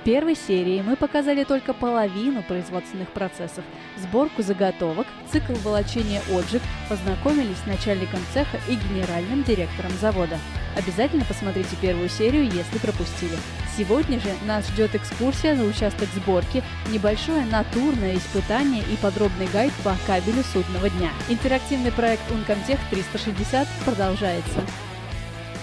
В 0.00 0.02
первой 0.02 0.34
серии 0.34 0.80
мы 0.80 0.96
показали 0.96 1.44
только 1.44 1.74
половину 1.74 2.42
производственных 2.42 3.10
процессов, 3.10 3.62
сборку 3.98 4.40
заготовок, 4.40 5.06
цикл 5.30 5.52
волочения 5.62 6.22
отжиг, 6.32 6.62
познакомились 6.88 7.58
с 7.58 7.66
начальником 7.66 8.20
цеха 8.32 8.58
и 8.66 8.76
генеральным 8.76 9.42
директором 9.42 9.90
завода. 10.00 10.38
Обязательно 10.74 11.26
посмотрите 11.26 11.76
первую 11.82 12.08
серию, 12.08 12.44
если 12.44 12.78
пропустили. 12.78 13.36
Сегодня 13.76 14.18
же 14.20 14.30
нас 14.46 14.66
ждет 14.68 14.94
экскурсия 14.94 15.54
на 15.54 15.64
участок 15.64 16.08
сборки, 16.14 16.62
небольшое 16.90 17.44
натурное 17.44 18.16
испытание 18.16 18.82
и 18.82 18.96
подробный 18.96 19.48
гайд 19.52 19.72
по 19.84 19.94
кабелю 20.06 20.42
судного 20.44 20.88
дня. 20.88 21.10
Интерактивный 21.28 21.92
проект 21.92 22.22
Uncomtech 22.30 22.78
360 22.90 23.68
продолжается. 23.84 24.60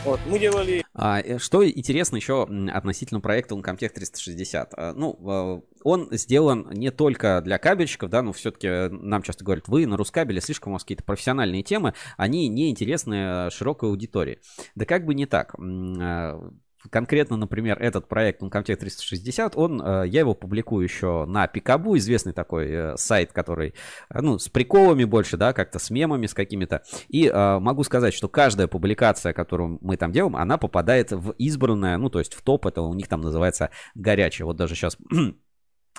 Вот, 0.06 0.20
мы 0.28 0.40
делали... 0.40 0.84
А, 0.94 1.20
э, 1.20 1.38
что 1.38 1.68
интересно 1.68 2.16
еще 2.16 2.44
относительно 2.74 3.20
проекта 3.20 3.56
Uncomtech 3.56 3.90
360? 3.90 4.74
А, 4.74 4.94
ну, 4.94 5.20
а, 5.26 5.62
он 5.84 6.08
сделан 6.12 6.70
не 6.72 6.92
только 6.92 7.42
для 7.42 7.58
кабельщиков, 7.58 8.10
да, 8.10 8.22
но 8.22 8.34
все-таки 8.34 8.90
нам 8.90 9.22
часто 9.22 9.44
говорят, 9.44 9.68
вы 9.68 9.86
на 9.86 9.98
Рускабеле 9.98 10.42
слишком 10.42 10.72
у 10.72 10.76
вас 10.76 10.84
какие-то 10.84 11.04
профессиональные 11.04 11.64
темы, 11.64 11.94
они 12.16 12.48
не 12.48 12.70
интересны 12.70 13.50
широкой 13.52 13.90
аудитории. 13.90 14.40
Да 14.76 14.86
как 14.86 15.06
бы 15.06 15.14
не 15.14 15.26
так 15.26 15.56
конкретно, 16.90 17.38
например, 17.38 17.82
этот 17.82 18.08
проект 18.08 18.42
Uncomtech 18.42 18.76
360, 18.76 19.56
он, 19.56 19.82
э, 19.82 20.08
я 20.08 20.22
его 20.22 20.34
публикую 20.34 20.84
еще 20.84 21.26
на 21.26 21.48
Пикабу, 21.48 21.98
известный 21.98 22.34
такой 22.34 22.68
э, 22.70 22.98
сайт, 22.98 23.32
который, 23.32 23.74
э, 24.10 24.22
ну, 24.22 24.40
с 24.40 24.50
приколами 24.50 25.04
больше, 25.04 25.38
да, 25.38 25.54
как-то 25.54 25.80
с 25.80 25.90
мемами, 25.90 26.28
с 26.28 26.34
какими-то. 26.34 26.84
И 27.10 27.30
могу 27.30 27.84
сказать, 27.84 28.14
что 28.14 28.28
каждая 28.28 28.68
публикация, 28.68 29.34
которую 29.34 29.80
мы 29.82 29.98
там 29.98 30.12
делаем, 30.12 30.36
она 30.36 30.58
попадает 30.58 31.12
в 31.12 31.32
избранное, 31.32 31.98
ну, 31.98 32.10
то 32.10 32.20
есть 32.20 32.34
в 32.34 32.42
топ, 32.42 32.66
это 32.66 32.82
у 32.82 32.94
них 32.94 33.08
там 33.08 33.22
называется 33.22 33.70
горячее. 33.96 34.46
Вот 34.46 34.58
даже 34.58 34.76
сейчас 34.76 34.98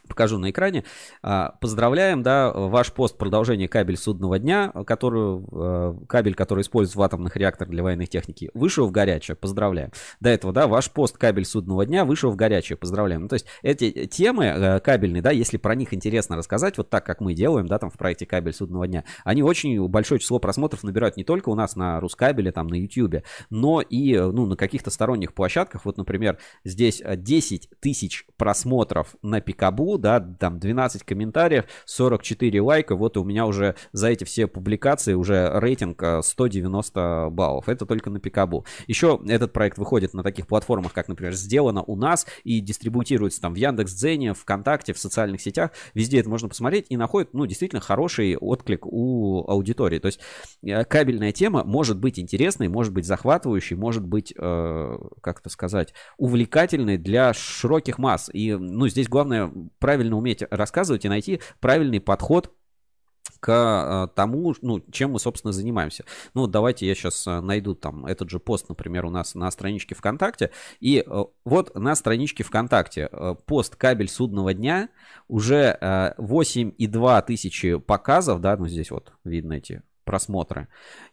покажу 0.08 0.38
на 0.38 0.50
экране. 0.50 0.84
А, 1.22 1.50
поздравляем, 1.60 2.22
да, 2.22 2.52
ваш 2.52 2.92
пост 2.92 3.16
продолжение 3.18 3.68
кабель 3.68 3.96
судного 3.96 4.38
дня, 4.38 4.72
который, 4.86 5.44
э, 5.52 5.94
кабель, 6.08 6.34
который 6.34 6.62
используется 6.62 6.98
в 6.98 7.02
атомных 7.02 7.36
реакторах 7.36 7.70
для 7.70 7.82
военной 7.82 8.06
техники, 8.06 8.50
вышел 8.54 8.86
в 8.86 8.90
горячее, 8.90 9.36
поздравляем. 9.36 9.92
До 10.20 10.30
этого, 10.30 10.52
да, 10.52 10.66
ваш 10.66 10.90
пост 10.90 11.16
кабель 11.16 11.44
судного 11.44 11.84
дня 11.86 12.04
вышел 12.04 12.30
в 12.30 12.36
горячее, 12.36 12.76
поздравляем. 12.76 13.22
Ну, 13.22 13.28
то 13.28 13.34
есть 13.34 13.46
эти 13.62 14.06
темы 14.06 14.46
э, 14.46 14.80
кабельные, 14.80 15.22
да, 15.22 15.30
если 15.30 15.56
про 15.56 15.74
них 15.74 15.92
интересно 15.92 16.36
рассказать, 16.36 16.78
вот 16.78 16.90
так, 16.90 17.04
как 17.04 17.20
мы 17.20 17.34
делаем, 17.34 17.66
да, 17.66 17.78
там 17.78 17.90
в 17.90 17.98
проекте 17.98 18.26
кабель 18.26 18.52
судного 18.52 18.86
дня, 18.88 19.04
они 19.24 19.42
очень 19.42 19.86
большое 19.88 20.20
число 20.20 20.38
просмотров 20.38 20.82
набирают 20.82 21.16
не 21.16 21.24
только 21.24 21.48
у 21.50 21.54
нас 21.54 21.76
на 21.76 22.00
Рускабеле, 22.00 22.52
там 22.52 22.68
на 22.68 22.76
YouTube, 22.76 23.22
но 23.50 23.80
и, 23.80 24.14
э, 24.14 24.26
ну, 24.30 24.46
на 24.46 24.56
каких-то 24.56 24.90
сторонних 24.90 25.34
площадках. 25.34 25.84
Вот, 25.84 25.96
например, 25.96 26.38
здесь 26.64 27.02
10 27.04 27.70
тысяч 27.80 28.26
просмотров 28.36 29.14
на 29.22 29.40
Пикабу, 29.40 29.97
да, 30.00 30.20
там 30.20 30.58
12 30.58 31.02
комментариев, 31.04 31.64
44 31.86 32.60
лайка, 32.60 32.96
вот 32.96 33.16
у 33.16 33.24
меня 33.24 33.46
уже 33.46 33.74
за 33.92 34.08
эти 34.08 34.24
все 34.24 34.46
публикации 34.46 35.14
уже 35.14 35.50
рейтинг 35.54 36.02
190 36.22 37.00
э, 37.00 37.30
баллов. 37.30 37.68
Это 37.68 37.86
только 37.86 38.10
на 38.10 38.20
Пикабу. 38.20 38.64
Еще 38.86 39.20
этот 39.28 39.52
проект 39.52 39.78
выходит 39.78 40.14
на 40.14 40.22
таких 40.22 40.46
платформах, 40.46 40.92
как, 40.92 41.08
например, 41.08 41.34
сделано 41.34 41.82
у 41.82 41.96
нас 41.96 42.26
и 42.44 42.60
дистрибутируется 42.60 43.40
там 43.40 43.54
в 43.54 43.56
Яндекс.Дзене, 43.56 44.34
ВКонтакте, 44.34 44.92
в 44.92 44.98
социальных 44.98 45.40
сетях. 45.40 45.70
Везде 45.94 46.20
это 46.20 46.28
можно 46.28 46.48
посмотреть 46.48 46.86
и 46.88 46.96
находит, 46.96 47.34
ну, 47.34 47.46
действительно 47.46 47.80
хороший 47.80 48.36
отклик 48.36 48.86
у 48.86 49.44
аудитории. 49.48 49.98
То 49.98 50.06
есть 50.06 50.20
э, 50.62 50.84
кабельная 50.84 51.32
тема 51.32 51.64
может 51.64 51.98
быть 51.98 52.18
интересной, 52.18 52.68
может 52.68 52.92
быть 52.92 53.06
захватывающей, 53.06 53.76
может 53.76 54.04
быть, 54.04 54.32
э, 54.36 54.98
как 55.20 55.40
это 55.40 55.50
сказать, 55.50 55.94
увлекательной 56.16 56.98
для 56.98 57.32
широких 57.32 57.98
масс. 57.98 58.30
И, 58.32 58.54
ну, 58.54 58.88
здесь 58.88 59.08
главное 59.08 59.52
правильно 59.88 60.18
уметь 60.18 60.42
рассказывать 60.50 61.06
и 61.06 61.08
найти 61.08 61.40
правильный 61.60 61.98
подход 61.98 62.52
к 63.40 63.50
э, 63.50 64.14
тому, 64.14 64.54
ну, 64.60 64.84
чем 64.92 65.12
мы, 65.12 65.18
собственно, 65.18 65.50
занимаемся. 65.50 66.04
Ну, 66.34 66.46
давайте 66.46 66.86
я 66.86 66.94
сейчас 66.94 67.26
э, 67.26 67.40
найду 67.40 67.74
там 67.74 68.04
этот 68.04 68.28
же 68.28 68.38
пост, 68.38 68.68
например, 68.68 69.06
у 69.06 69.10
нас 69.10 69.34
на 69.34 69.50
страничке 69.50 69.94
ВКонтакте. 69.94 70.50
И 70.80 71.02
э, 71.06 71.24
вот 71.46 71.74
на 71.74 71.94
страничке 71.94 72.44
ВКонтакте 72.44 73.08
пост 73.46 73.76
«Кабель 73.76 74.10
судного 74.10 74.52
дня» 74.52 74.90
уже 75.26 75.78
8,2 75.80 77.26
тысячи 77.26 77.78
показов, 77.78 78.42
да, 78.42 78.58
ну, 78.58 78.66
здесь 78.66 78.90
вот 78.90 79.14
видно 79.24 79.54
эти 79.54 79.82
просмотры. 80.08 80.68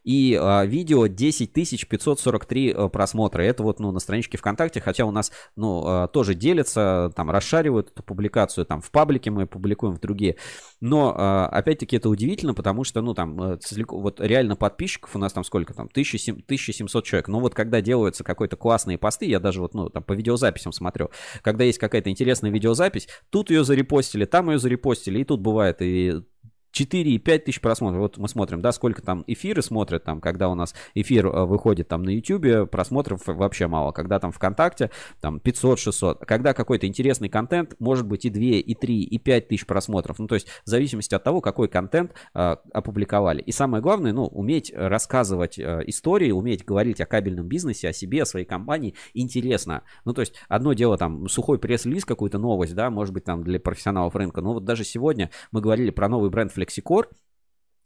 И 0.05 0.39
а, 0.41 0.63
видео 0.65 1.07
10 1.07 1.51
543 1.51 2.71
а, 2.71 2.87
просмотра. 2.87 3.41
Это 3.41 3.61
вот 3.61 3.81
ну, 3.81 3.91
на 3.91 3.99
страничке 3.99 4.37
ВКонтакте, 4.37 4.79
хотя 4.79 5.03
у 5.03 5.11
нас 5.11 5.33
ну, 5.57 5.83
а, 5.85 6.07
тоже 6.07 6.33
делятся, 6.33 7.11
там 7.13 7.29
расшаривают 7.29 7.91
эту 7.91 8.03
публикацию, 8.03 8.65
там 8.65 8.79
в 8.79 8.91
паблике 8.91 9.31
мы 9.31 9.47
публикуем, 9.47 9.95
в 9.95 9.99
другие. 9.99 10.37
Но 10.79 11.13
а, 11.13 11.47
опять-таки 11.47 11.97
это 11.97 12.07
удивительно, 12.07 12.53
потому 12.53 12.85
что 12.85 13.01
ну 13.01 13.13
там 13.13 13.41
э, 13.41 13.57
вот 13.89 14.21
реально 14.21 14.55
подписчиков 14.55 15.13
у 15.13 15.19
нас 15.19 15.33
там 15.33 15.43
сколько 15.43 15.73
там, 15.73 15.87
1700 15.87 17.03
человек. 17.03 17.27
Но 17.27 17.41
вот 17.41 17.53
когда 17.53 17.81
делаются 17.81 18.23
какой-то 18.23 18.55
классные 18.55 18.97
посты, 18.97 19.25
я 19.25 19.41
даже 19.41 19.59
вот 19.59 19.73
ну 19.73 19.89
там 19.89 20.03
по 20.03 20.13
видеозаписям 20.13 20.71
смотрю, 20.71 21.11
когда 21.41 21.65
есть 21.65 21.79
какая-то 21.79 22.09
интересная 22.09 22.49
видеозапись, 22.49 23.09
тут 23.29 23.49
ее 23.49 23.65
зарепостили, 23.65 24.23
там 24.23 24.51
ее 24.51 24.57
зарепостили, 24.57 25.19
и 25.19 25.25
тут 25.25 25.41
бывает 25.41 25.81
и 25.81 26.21
4 26.75 27.09
и 27.09 27.17
5 27.17 27.45
тысяч 27.45 27.61
просмотров. 27.61 28.01
Вот 28.01 28.17
мы 28.17 28.27
смотрим, 28.27 28.61
да, 28.61 28.73
сколько 28.73 29.01
там 29.01 29.23
эфиры 29.27 29.61
смотрят, 29.61 30.03
там, 30.03 30.19
когда 30.19 30.49
у 30.49 30.55
нас 30.55 30.75
эфир 30.93 31.27
э, 31.27 31.45
выходит 31.45 31.87
там 31.87 32.03
на 32.03 32.09
YouTube, 32.09 32.69
просмотров 32.69 33.21
вообще 33.25 33.67
мало. 33.67 33.93
Когда 33.93 34.19
там 34.19 34.33
ВКонтакте, 34.33 34.91
там 35.21 35.37
500-600. 35.37 36.25
Когда 36.25 36.53
какой-то 36.53 36.85
интересный 36.85 37.29
контент, 37.29 37.75
может 37.79 38.05
быть 38.05 38.25
и 38.25 38.29
2, 38.29 38.41
и 38.41 38.75
3, 38.75 39.03
и 39.03 39.17
5 39.17 39.47
тысяч 39.47 39.65
просмотров. 39.65 40.19
Ну, 40.19 40.27
то 40.27 40.35
есть 40.35 40.47
в 40.65 40.69
зависимости 40.69 41.15
от 41.15 41.23
того, 41.23 41.39
какой 41.39 41.69
контент 41.69 42.11
э, 42.33 42.55
опубликовали. 42.73 43.41
И 43.41 43.53
самое 43.53 43.81
главное, 43.81 44.11
ну, 44.11 44.25
уметь 44.25 44.73
рассказывать 44.75 45.57
э, 45.57 45.81
истории, 45.87 46.31
уметь 46.31 46.65
говорить 46.65 46.99
о 46.99 47.05
кабельном 47.05 47.47
бизнесе, 47.47 47.87
о 47.87 47.93
себе, 47.93 48.23
о 48.23 48.25
своей 48.25 48.45
компании 48.45 48.95
интересно. 49.13 49.83
Ну, 50.03 50.13
то 50.13 50.19
есть 50.19 50.33
одно 50.49 50.73
дело 50.73 50.97
там 50.97 51.29
сухой 51.29 51.57
пресс-лиз, 51.57 52.03
какую-то 52.03 52.37
новость, 52.37 52.75
да, 52.75 52.89
может 52.89 53.13
быть 53.13 53.23
там 53.23 53.45
для 53.45 53.61
профессионалов 53.61 54.13
рынка. 54.15 54.41
Но 54.41 54.53
вот 54.53 54.65
даже 54.65 54.83
сегодня 54.83 55.31
мы 55.53 55.61
говорили 55.61 55.91
про 55.91 56.09
новый 56.09 56.29
бренд 56.29 56.51
Flexicor, 56.65 57.09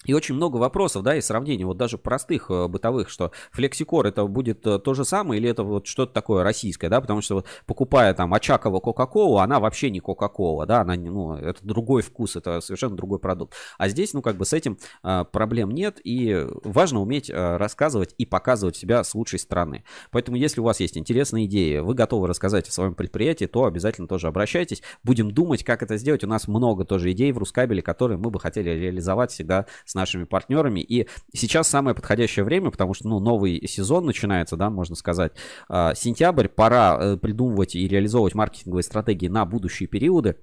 и 0.05 0.13
очень 0.13 0.35
много 0.35 0.55
вопросов, 0.55 1.03
да, 1.03 1.17
и 1.17 1.21
сравнений, 1.21 1.65
вот 1.65 1.75
даже 1.75 1.97
простых 1.97 2.49
э, 2.49 2.67
бытовых, 2.69 3.09
что 3.09 3.31
флексикор 3.51 4.07
это 4.07 4.25
будет 4.25 4.65
э, 4.65 4.79
то 4.79 4.93
же 4.93 5.03
самое 5.03 5.41
или 5.41 5.49
это 5.49 5.63
вот 5.63 5.87
что-то 5.87 6.13
такое 6.13 6.41
российское, 6.41 6.87
да, 6.87 7.01
потому 7.01 7.21
что 7.21 7.35
вот 7.35 7.45
покупая 7.65 8.13
там 8.13 8.33
Очакова 8.33 8.79
Кока-Колу, 8.79 9.39
она 9.39 9.59
вообще 9.59 9.89
не 9.89 9.99
Кока-Кола, 9.99 10.65
да, 10.65 10.81
она, 10.81 10.95
ну, 10.95 11.33
это 11.35 11.59
другой 11.65 12.01
вкус, 12.01 12.37
это 12.37 12.61
совершенно 12.61 12.95
другой 12.95 13.19
продукт. 13.19 13.55
А 13.77 13.89
здесь, 13.89 14.13
ну, 14.13 14.21
как 14.21 14.37
бы 14.37 14.45
с 14.45 14.53
этим 14.53 14.77
э, 15.03 15.25
проблем 15.29 15.71
нет, 15.71 15.99
и 16.01 16.47
важно 16.63 17.01
уметь 17.01 17.29
рассказывать 17.29 18.15
и 18.17 18.25
показывать 18.25 18.77
себя 18.77 19.03
с 19.03 19.13
лучшей 19.13 19.39
стороны. 19.39 19.83
Поэтому, 20.11 20.37
если 20.37 20.61
у 20.61 20.63
вас 20.63 20.79
есть 20.79 20.97
интересные 20.97 21.45
идеи, 21.45 21.79
вы 21.79 21.93
готовы 21.93 22.27
рассказать 22.27 22.69
о 22.69 22.71
своем 22.71 22.93
предприятии, 22.95 23.45
то 23.45 23.65
обязательно 23.65 24.07
тоже 24.07 24.27
обращайтесь. 24.27 24.81
Будем 25.03 25.31
думать, 25.31 25.65
как 25.65 25.83
это 25.83 25.97
сделать. 25.97 26.23
У 26.23 26.27
нас 26.27 26.47
много 26.47 26.85
тоже 26.85 27.11
идей 27.11 27.33
в 27.33 27.37
Рускабеле, 27.37 27.81
которые 27.81 28.17
мы 28.17 28.29
бы 28.29 28.39
хотели 28.39 28.69
реализовать 28.69 29.31
всегда 29.31 29.65
с 29.89 29.95
нашими 29.95 30.23
партнерами. 30.23 30.81
И 30.81 31.07
сейчас 31.33 31.67
самое 31.67 31.95
подходящее 31.95 32.45
время, 32.45 32.69
потому 32.69 32.93
что, 32.93 33.07
ну, 33.07 33.19
новый 33.19 33.67
сезон 33.67 34.05
начинается, 34.05 34.55
да, 34.55 34.69
можно 34.69 34.95
сказать. 34.95 35.31
А, 35.67 35.95
сентябрь, 35.95 36.47
пора 36.47 36.97
э, 36.99 37.17
придумывать 37.17 37.75
и 37.75 37.87
реализовывать 37.87 38.35
маркетинговые 38.35 38.83
стратегии 38.83 39.27
на 39.27 39.45
будущие 39.45 39.87
периоды. 39.87 40.35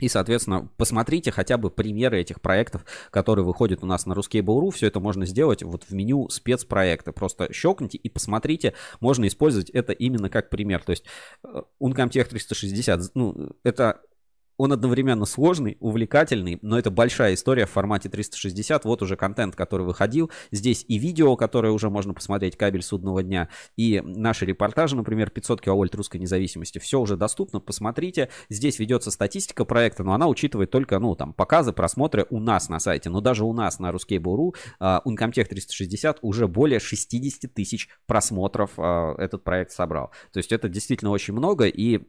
И, 0.00 0.08
соответственно, 0.08 0.68
посмотрите 0.76 1.30
хотя 1.30 1.56
бы 1.56 1.70
примеры 1.70 2.20
этих 2.20 2.40
проектов, 2.40 2.84
которые 3.10 3.44
выходят 3.44 3.84
у 3.84 3.86
нас 3.86 4.06
на 4.06 4.14
Ruskable.ru. 4.14 4.72
Все 4.72 4.88
это 4.88 4.98
можно 4.98 5.24
сделать 5.24 5.62
вот 5.62 5.84
в 5.84 5.94
меню 5.94 6.28
спецпроекты. 6.30 7.12
Просто 7.12 7.52
щелкните 7.52 7.96
и 7.98 8.08
посмотрите. 8.08 8.74
Можно 8.98 9.28
использовать 9.28 9.70
это 9.70 9.92
именно 9.92 10.28
как 10.28 10.50
пример. 10.50 10.82
То 10.82 10.90
есть 10.90 11.04
э, 11.44 11.62
Uncomtech 11.80 12.24
360, 12.24 13.14
ну, 13.14 13.50
это 13.62 14.00
он 14.56 14.72
одновременно 14.72 15.24
сложный, 15.24 15.76
увлекательный, 15.80 16.58
но 16.62 16.78
это 16.78 16.90
большая 16.90 17.34
история 17.34 17.66
в 17.66 17.70
формате 17.70 18.08
360. 18.08 18.84
Вот 18.84 19.02
уже 19.02 19.16
контент, 19.16 19.56
который 19.56 19.84
выходил. 19.86 20.30
Здесь 20.50 20.84
и 20.88 20.98
видео, 20.98 21.36
которое 21.36 21.72
уже 21.72 21.90
можно 21.90 22.14
посмотреть, 22.14 22.56
кабель 22.56 22.82
судного 22.82 23.22
дня, 23.22 23.48
и 23.76 24.00
наши 24.04 24.46
репортажи, 24.46 24.96
например, 24.96 25.30
500 25.30 25.60
киловольт 25.60 25.94
русской 25.94 26.18
независимости. 26.18 26.78
Все 26.78 27.00
уже 27.00 27.16
доступно, 27.16 27.60
посмотрите. 27.60 28.28
Здесь 28.48 28.78
ведется 28.78 29.10
статистика 29.10 29.64
проекта, 29.64 30.04
но 30.04 30.14
она 30.14 30.28
учитывает 30.28 30.70
только, 30.70 30.98
ну, 30.98 31.14
там, 31.14 31.32
показы, 31.32 31.72
просмотры 31.72 32.26
у 32.30 32.38
нас 32.38 32.68
на 32.68 32.78
сайте. 32.78 33.10
Но 33.10 33.20
даже 33.20 33.44
у 33.44 33.52
нас 33.52 33.78
на 33.78 33.90
Ruskable.ru 33.90 34.54
uh, 34.54 34.54
а, 34.80 35.02
Uncomtech 35.04 35.44
360 35.44 36.18
уже 36.22 36.48
более 36.48 36.80
60 36.80 37.52
тысяч 37.52 37.88
просмотров 38.06 38.78
uh, 38.78 39.16
этот 39.18 39.44
проект 39.44 39.72
собрал. 39.72 40.10
То 40.32 40.38
есть 40.38 40.52
это 40.52 40.68
действительно 40.68 41.10
очень 41.10 41.34
много, 41.34 41.66
и 41.66 42.02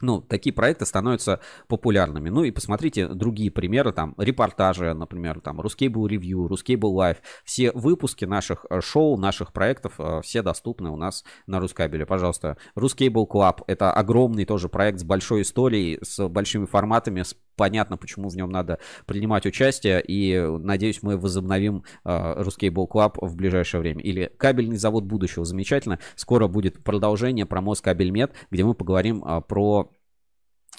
ну, 0.00 0.20
такие 0.20 0.52
проекты 0.52 0.86
становятся 0.86 1.40
популярными. 1.68 2.28
Ну 2.28 2.44
и 2.44 2.50
посмотрите 2.50 3.08
другие 3.08 3.50
примеры, 3.50 3.92
там, 3.92 4.14
репортажи, 4.18 4.94
например, 4.94 5.40
там, 5.40 5.60
Ruscable 5.60 6.08
Review, 6.08 6.48
Ruscable 6.48 6.94
Live. 6.94 7.18
Все 7.44 7.72
выпуски 7.72 8.24
наших 8.24 8.66
э, 8.70 8.80
шоу, 8.80 9.16
наших 9.16 9.52
проектов, 9.52 9.94
э, 9.98 10.20
все 10.22 10.42
доступны 10.42 10.90
у 10.90 10.96
нас 10.96 11.24
на 11.46 11.60
Рускабеле. 11.60 12.06
Пожалуйста, 12.06 12.56
Ruscable 12.76 13.26
Club— 13.28 13.62
это 13.66 13.92
огромный 13.92 14.44
тоже 14.44 14.68
проект 14.68 15.00
с 15.00 15.04
большой 15.04 15.42
историей, 15.42 15.98
с 16.02 16.28
большими 16.28 16.66
форматами, 16.66 17.22
с 17.22 17.36
понятно, 17.60 17.98
почему 17.98 18.30
в 18.30 18.36
нем 18.36 18.50
надо 18.50 18.78
принимать 19.04 19.44
участие, 19.44 20.02
и 20.02 20.40
надеюсь, 20.40 21.02
мы 21.02 21.18
возобновим 21.18 21.84
э, 22.06 22.08
Ruscable 22.08 22.88
Club 22.88 23.18
в 23.20 23.36
ближайшее 23.36 23.82
время. 23.82 24.00
Или 24.00 24.32
кабельный 24.38 24.78
завод 24.78 25.04
будущего, 25.04 25.44
замечательно. 25.44 25.98
Скоро 26.16 26.46
будет 26.46 26.82
продолжение 26.82 27.44
про 27.44 27.60
Москабельмет, 27.60 28.32
где 28.50 28.64
мы 28.64 28.72
поговорим 28.72 29.22
э, 29.22 29.42
про 29.46 29.90
Э, 29.90 29.99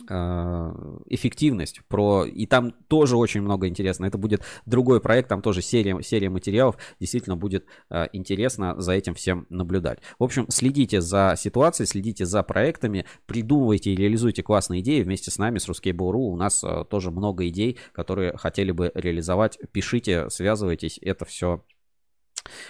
эффективность, 0.07 1.81
про 1.87 2.25
и 2.25 2.45
там 2.45 2.71
тоже 2.87 3.17
очень 3.17 3.41
много 3.41 3.67
интересно. 3.67 4.05
Это 4.05 4.17
будет 4.17 4.41
другой 4.65 4.99
проект, 5.01 5.29
там 5.29 5.41
тоже 5.41 5.61
серия, 5.61 6.01
серия 6.01 6.29
материалов. 6.29 6.77
Действительно 6.99 7.35
будет 7.35 7.65
э, 7.89 8.07
интересно 8.13 8.79
за 8.81 8.93
этим 8.93 9.13
всем 9.13 9.45
наблюдать. 9.49 9.99
В 10.17 10.23
общем, 10.23 10.47
следите 10.49 11.01
за 11.01 11.35
ситуацией, 11.37 11.87
следите 11.87 12.25
за 12.25 12.41
проектами, 12.43 13.05
придумывайте 13.25 13.91
и 13.91 13.95
реализуйте 13.95 14.43
классные 14.43 14.81
идеи 14.81 15.01
вместе 15.03 15.29
с 15.29 15.37
нами, 15.37 15.59
с 15.59 15.67
Ruskable.ru. 15.69 16.17
У 16.17 16.35
нас 16.35 16.63
э, 16.63 16.85
тоже 16.89 17.11
много 17.11 17.47
идей, 17.47 17.77
которые 17.93 18.35
хотели 18.37 18.71
бы 18.71 18.91
реализовать. 18.95 19.59
Пишите, 19.71 20.29
связывайтесь, 20.29 20.99
это 21.01 21.25
все 21.25 21.63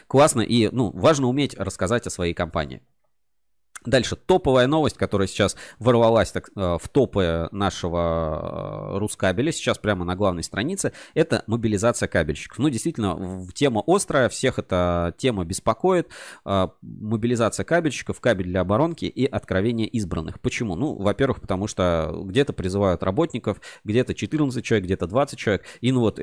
классно. 0.08 0.42
И, 0.42 0.70
ну, 0.72 0.92
важно 0.92 1.28
уметь 1.28 1.56
рассказать 1.58 2.08
о 2.08 2.10
своей 2.10 2.34
компании. 2.34 2.82
Дальше 3.86 4.16
топовая 4.16 4.68
новость, 4.68 4.96
которая 4.96 5.28
сейчас 5.28 5.56
ворвалась 5.80 6.32
так, 6.32 6.52
э, 6.56 6.78
в 6.80 6.88
топы 6.90 7.50
нашего 7.52 8.94
э, 8.94 9.00
Рускабеля, 9.00 9.52
сейчас 9.52 9.80
прямо 9.80 10.06
на 10.06 10.16
главной 10.16 10.44
странице, 10.44 10.94
это 11.16 11.44
мобилизация 11.48 12.08
кабельщиков. 12.08 12.60
Ну, 12.60 12.70
действительно, 12.70 13.48
тема 13.56 13.82
острая, 13.88 14.30
всех 14.30 14.60
эта 14.60 15.16
тема 15.18 15.46
беспокоит. 15.46 16.10
Э, 16.46 16.68
мобилизация 16.82 17.64
кабельщиков, 17.64 18.20
кабель 18.20 18.46
для 18.46 18.62
оборонки 18.62 19.06
и 19.06 19.26
откровение 19.26 19.88
избранных. 19.88 20.40
Почему? 20.40 20.76
Ну, 20.76 20.94
во-первых, 20.94 21.42
потому 21.42 21.66
что 21.66 22.22
где-то 22.24 22.54
призывают 22.54 23.02
работников, 23.02 23.62
где-то 23.84 24.14
14 24.14 24.64
человек, 24.64 24.86
где-то 24.86 25.08
20 25.08 25.40
человек. 25.40 25.66
И 25.82 25.92
ну 25.92 26.02
вот 26.02 26.20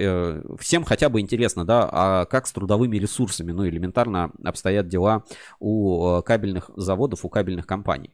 всем 0.61 0.85
хотя 0.85 1.09
бы 1.09 1.21
интересно, 1.21 1.65
да, 1.65 1.89
а 1.91 2.25
как 2.27 2.47
с 2.47 2.53
трудовыми 2.53 2.99
ресурсами, 2.99 3.51
ну, 3.51 3.67
элементарно 3.67 4.31
обстоят 4.45 4.87
дела 4.87 5.25
у 5.59 6.23
кабельных 6.23 6.71
заводов, 6.77 7.25
у 7.25 7.29
кабельных 7.29 7.48
кабельных 7.49 7.67
компаний. 7.67 8.11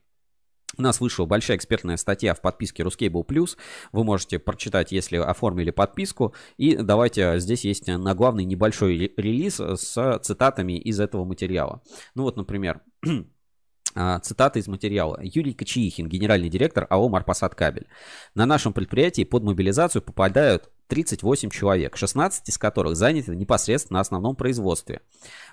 У 0.76 0.82
нас 0.82 1.00
вышла 1.00 1.24
большая 1.24 1.56
экспертная 1.56 1.96
статья 1.96 2.34
в 2.34 2.40
подписке 2.40 2.82
Ruscable 2.82 3.24
Plus. 3.24 3.56
Вы 3.92 4.02
можете 4.02 4.40
прочитать, 4.40 4.90
если 4.90 5.18
оформили 5.18 5.70
подписку. 5.70 6.34
И 6.56 6.76
давайте, 6.76 7.38
здесь 7.38 7.64
есть 7.64 7.86
на 7.86 8.14
главный 8.14 8.44
небольшой 8.44 9.12
релиз 9.16 9.60
с 9.60 10.18
цитатами 10.22 10.72
из 10.78 10.98
этого 10.98 11.24
материала. 11.24 11.80
Ну 12.16 12.24
вот, 12.24 12.36
например, 12.36 12.80
а, 13.94 14.18
Цитата 14.18 14.58
из 14.58 14.66
материала. 14.66 15.20
Юрий 15.22 15.54
Кочеихин, 15.54 16.08
генеральный 16.08 16.48
директор 16.48 16.88
АО 16.90 17.08
«Марпасад 17.08 17.54
Кабель». 17.54 17.86
На 18.34 18.44
нашем 18.44 18.72
предприятии 18.72 19.22
под 19.22 19.44
мобилизацию 19.44 20.02
попадают 20.02 20.70
38 20.88 21.50
человек, 21.50 21.96
16 21.96 22.48
из 22.48 22.58
которых 22.58 22.96
заняты 22.96 23.34
непосредственно 23.34 23.98
на 23.98 24.00
основном 24.00 24.36
производстве. 24.36 25.00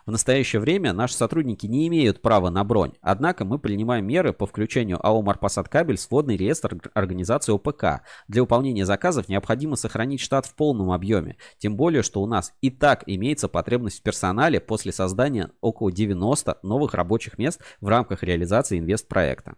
В 0.05 0.11
настоящее 0.11 0.59
время 0.59 0.93
наши 0.93 1.15
сотрудники 1.15 1.65
не 1.67 1.87
имеют 1.87 2.21
права 2.21 2.49
на 2.49 2.63
бронь, 2.63 2.93
однако 3.01 3.45
мы 3.45 3.59
принимаем 3.59 4.05
меры 4.05 4.33
по 4.33 4.45
включению 4.45 5.05
АО 5.05 5.21
«Марпасад 5.21 5.69
Кабель» 5.69 5.97
в 5.97 6.01
сводный 6.01 6.37
реестр 6.37 6.77
организации 6.93 7.53
ОПК. 7.53 8.03
Для 8.27 8.41
выполнения 8.41 8.85
заказов 8.85 9.29
необходимо 9.29 9.75
сохранить 9.75 10.21
штат 10.21 10.45
в 10.45 10.55
полном 10.55 10.91
объеме, 10.91 11.37
тем 11.57 11.75
более, 11.75 12.03
что 12.03 12.21
у 12.21 12.27
нас 12.27 12.53
и 12.61 12.69
так 12.69 13.03
имеется 13.05 13.47
потребность 13.47 13.99
в 13.99 14.03
персонале 14.03 14.59
после 14.59 14.91
создания 14.91 15.51
около 15.61 15.91
90 15.91 16.59
новых 16.63 16.93
рабочих 16.93 17.37
мест 17.37 17.61
в 17.79 17.87
рамках 17.87 18.23
реализации 18.23 18.79
инвестпроекта. 18.79 19.55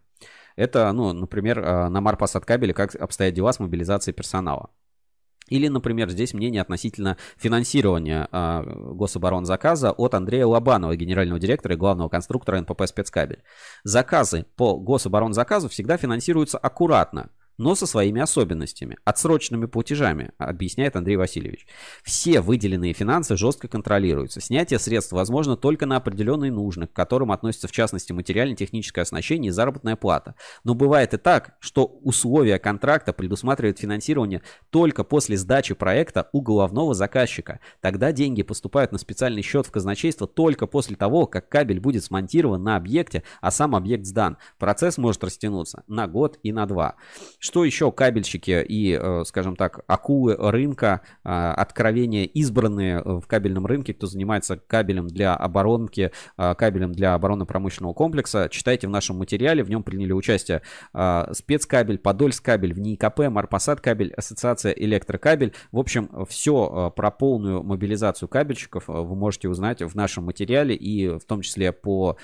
Это, 0.55 0.91
ну, 0.91 1.13
например, 1.13 1.59
э, 1.59 1.89
на 1.89 2.01
Марпасад 2.01 2.45
Кабеле 2.45 2.73
как 2.73 2.95
обстоят 2.95 3.33
дела 3.33 3.53
с 3.53 3.59
мобилизацией 3.59 4.13
персонала. 4.13 4.69
Или, 5.53 5.67
например, 5.67 6.09
здесь 6.09 6.33
мнение 6.33 6.63
относительно 6.63 7.15
финансирования 7.37 8.27
э, 8.31 8.63
гособоронзаказа 8.95 9.91
от 9.91 10.15
Андрея 10.15 10.47
Лобанова, 10.47 10.95
генерального 10.95 11.39
директора 11.39 11.75
и 11.75 11.77
главного 11.77 12.09
конструктора 12.09 12.59
НПП 12.59 12.87
«Спецкабель». 12.87 13.43
Заказы 13.83 14.47
по 14.55 14.79
гособоронзаказу 14.79 15.69
всегда 15.69 15.97
финансируются 15.97 16.57
аккуратно– 16.57 17.29
но 17.57 17.75
со 17.75 17.85
своими 17.85 18.21
особенностями, 18.21 18.97
отсроченными 19.03 19.65
платежами, 19.65 20.31
объясняет 20.37 20.95
Андрей 20.95 21.17
Васильевич. 21.17 21.67
Все 22.03 22.41
выделенные 22.41 22.93
финансы 22.93 23.37
жестко 23.37 23.67
контролируются. 23.67 24.41
Снятие 24.41 24.79
средств 24.79 25.11
возможно 25.11 25.55
только 25.55 25.85
на 25.85 25.97
определенные 25.97 26.51
нужны, 26.51 26.87
к 26.87 26.93
которым 26.93 27.31
относятся 27.31 27.67
в 27.67 27.71
частности 27.71 28.11
материально-техническое 28.11 29.01
оснащение 29.01 29.49
и 29.49 29.53
заработная 29.53 29.95
плата. 29.95 30.35
Но 30.63 30.73
бывает 30.73 31.13
и 31.13 31.17
так, 31.17 31.55
что 31.59 31.85
условия 31.85 32.59
контракта 32.59 33.13
предусматривают 33.13 33.79
финансирование 33.79 34.41
только 34.69 35.03
после 35.03 35.37
сдачи 35.37 35.73
проекта 35.73 36.29
у 36.31 36.41
головного 36.41 36.93
заказчика. 36.93 37.59
Тогда 37.81 38.11
деньги 38.11 38.43
поступают 38.43 38.91
на 38.91 38.97
специальный 38.97 39.41
счет 39.41 39.67
в 39.67 39.71
казначейство 39.71 40.27
только 40.27 40.67
после 40.67 40.95
того, 40.95 41.25
как 41.25 41.49
кабель 41.49 41.79
будет 41.79 42.03
смонтирован 42.03 42.63
на 42.63 42.75
объекте, 42.75 43.23
а 43.41 43.51
сам 43.51 43.75
объект 43.75 44.05
сдан. 44.05 44.37
Процесс 44.57 44.97
может 44.97 45.23
растянуться 45.23 45.83
на 45.87 46.07
год 46.07 46.39
и 46.43 46.51
на 46.51 46.65
два. 46.65 46.95
Что 47.43 47.65
еще 47.65 47.91
кабельщики 47.91 48.65
и, 48.65 48.97
э, 48.97 49.23
скажем 49.25 49.57
так, 49.57 49.81
акулы 49.87 50.37
рынка, 50.39 51.01
э, 51.25 51.29
откровения 51.29 52.23
избранные 52.23 53.01
в 53.03 53.27
кабельном 53.27 53.65
рынке, 53.65 53.93
кто 53.93 54.07
занимается 54.07 54.55
кабелем 54.55 55.07
для 55.09 55.35
оборонки, 55.35 56.13
э, 56.37 56.55
кабелем 56.55 56.93
для 56.93 57.15
оборонно-промышленного 57.15 57.93
комплекса, 57.93 58.47
читайте 58.49 58.87
в 58.87 58.91
нашем 58.91 59.17
материале, 59.17 59.61
в 59.61 59.69
нем 59.69 59.83
приняли 59.83 60.13
участие 60.13 60.61
спецкабель, 61.33 61.97
Подольскабель, 61.97 62.73
в 62.73 62.79
НИИКП, 62.79 63.27
Марпасад 63.29 63.81
кабель, 63.81 64.13
Ассоциация 64.13 64.71
Электрокабель. 64.71 65.53
В 65.73 65.79
общем, 65.79 66.25
все 66.29 66.93
про 66.95 67.11
полную 67.11 67.61
мобилизацию 67.61 68.29
кабельщиков 68.29 68.87
вы 68.87 69.15
можете 69.15 69.49
узнать 69.49 69.81
в 69.81 69.95
нашем 69.95 70.25
материале 70.25 70.75
и 70.75 71.09
в 71.09 71.25
том 71.25 71.41
числе 71.41 71.73
по 71.73 72.17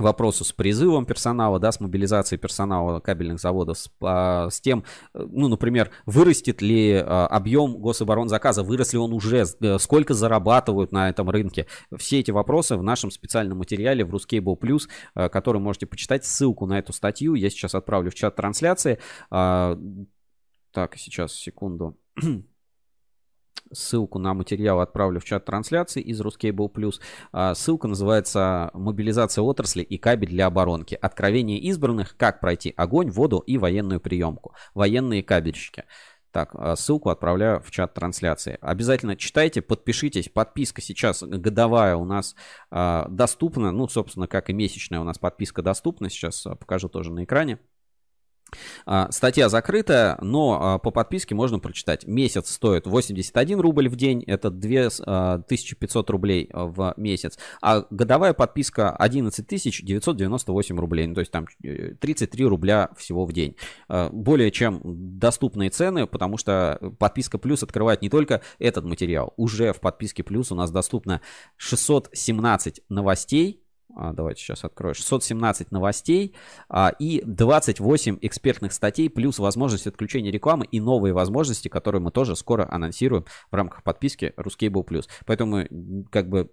вопросу 0.00 0.44
с 0.44 0.52
призывом 0.52 1.06
персонала, 1.06 1.58
да, 1.58 1.72
с 1.72 1.80
мобилизацией 1.80 2.38
персонала 2.38 3.00
кабельных 3.00 3.40
заводов, 3.40 3.78
с, 3.78 3.90
а, 4.02 4.50
с 4.50 4.60
тем, 4.60 4.84
э, 5.14 5.26
ну, 5.30 5.48
например, 5.48 5.90
вырастет 6.06 6.62
ли 6.62 6.94
а, 6.94 7.26
объем 7.26 7.76
гособоронзаказа, 7.78 8.62
вырос 8.62 8.92
ли 8.92 8.98
он 8.98 9.12
уже, 9.12 9.44
э, 9.60 9.78
сколько 9.78 10.14
зарабатывают 10.14 10.92
на 10.92 11.08
этом 11.08 11.30
рынке. 11.30 11.66
Все 11.96 12.20
эти 12.20 12.30
вопросы 12.30 12.76
в 12.76 12.82
нашем 12.82 13.10
специальном 13.10 13.58
материале 13.58 14.04
в 14.04 14.14
Ruscable 14.14 14.58
Plus, 14.58 14.88
а, 15.14 15.28
который 15.28 15.60
можете 15.60 15.86
почитать. 15.86 16.24
Ссылку 16.24 16.66
на 16.66 16.78
эту 16.78 16.92
статью 16.92 17.34
я 17.34 17.50
сейчас 17.50 17.74
отправлю 17.74 18.10
в 18.10 18.14
чат 18.14 18.36
трансляции. 18.36 18.98
А, 19.30 19.78
так, 20.72 20.96
сейчас, 20.96 21.34
секунду. 21.34 21.96
Ссылку 23.72 24.18
на 24.18 24.34
материал 24.34 24.80
отправлю 24.80 25.20
в 25.20 25.24
чат 25.24 25.44
трансляции 25.44 26.02
из 26.02 26.20
Ruscable 26.20 26.70
Plus. 26.72 27.00
А, 27.32 27.54
ссылка 27.54 27.88
называется 27.88 28.70
«Мобилизация 28.74 29.42
отрасли 29.42 29.82
и 29.82 29.98
кабель 29.98 30.28
для 30.28 30.46
оборонки. 30.46 30.94
Откровение 31.00 31.58
избранных. 31.58 32.16
Как 32.16 32.40
пройти 32.40 32.72
огонь, 32.76 33.10
воду 33.10 33.38
и 33.38 33.58
военную 33.58 34.00
приемку. 34.00 34.54
Военные 34.74 35.22
кабельщики». 35.22 35.84
Так, 36.30 36.50
а, 36.54 36.74
ссылку 36.74 37.10
отправляю 37.10 37.62
в 37.62 37.70
чат 37.70 37.94
трансляции. 37.94 38.58
Обязательно 38.60 39.16
читайте, 39.16 39.62
подпишитесь. 39.62 40.28
Подписка 40.28 40.82
сейчас 40.82 41.22
годовая 41.22 41.94
у 41.94 42.04
нас 42.04 42.34
э, 42.72 43.04
доступна. 43.08 43.70
Ну, 43.70 43.86
собственно, 43.86 44.26
как 44.26 44.50
и 44.50 44.52
месячная 44.52 44.98
у 44.98 45.04
нас 45.04 45.16
подписка 45.16 45.62
доступна. 45.62 46.10
Сейчас 46.10 46.42
покажу 46.42 46.88
тоже 46.88 47.12
на 47.12 47.22
экране. 47.22 47.60
А, 48.86 49.10
статья 49.10 49.48
закрытая, 49.48 50.18
но 50.20 50.58
а, 50.60 50.78
по 50.78 50.90
подписке 50.90 51.34
можно 51.34 51.58
прочитать. 51.58 52.06
Месяц 52.06 52.50
стоит 52.50 52.86
81 52.86 53.60
рубль 53.60 53.88
в 53.88 53.96
день, 53.96 54.22
это 54.26 54.50
2500 54.50 55.06
а, 55.06 56.12
рублей 56.12 56.50
в 56.52 56.94
месяц. 56.96 57.38
А 57.62 57.84
годовая 57.90 58.34
подписка 58.34 58.90
11 58.90 59.46
998 59.46 60.78
рублей, 60.78 61.06
ну, 61.06 61.14
то 61.14 61.20
есть 61.20 61.32
там 61.32 61.46
33 61.60 62.44
э, 62.44 62.48
рубля 62.48 62.90
всего 62.96 63.24
в 63.24 63.32
день. 63.32 63.56
Более 63.88 64.50
чем 64.50 64.80
доступные 64.84 65.70
цены, 65.70 66.06
потому 66.06 66.36
что 66.36 66.78
подписка 66.98 67.38
плюс 67.38 67.62
открывает 67.62 68.02
не 68.02 68.08
только 68.08 68.42
этот 68.58 68.84
материал. 68.84 69.32
Уже 69.36 69.72
в 69.72 69.80
подписке 69.80 70.22
плюс 70.22 70.52
у 70.52 70.54
нас 70.54 70.70
доступно 70.70 71.20
617 71.56 72.82
новостей, 72.88 73.63
давайте 73.88 74.42
сейчас 74.42 74.64
открою, 74.64 74.94
617 74.94 75.70
новостей 75.70 76.34
а, 76.68 76.92
и 76.98 77.22
28 77.24 78.18
экспертных 78.22 78.72
статей, 78.72 79.08
плюс 79.08 79.38
возможность 79.38 79.86
отключения 79.86 80.32
рекламы 80.32 80.66
и 80.66 80.80
новые 80.80 81.14
возможности, 81.14 81.68
которые 81.68 82.00
мы 82.02 82.10
тоже 82.10 82.36
скоро 82.36 82.66
анонсируем 82.70 83.24
в 83.50 83.54
рамках 83.54 83.82
подписки 83.82 84.34
Ruscable 84.36 84.84
Plus. 84.84 85.08
Поэтому 85.26 85.64
как 86.10 86.28
бы 86.28 86.50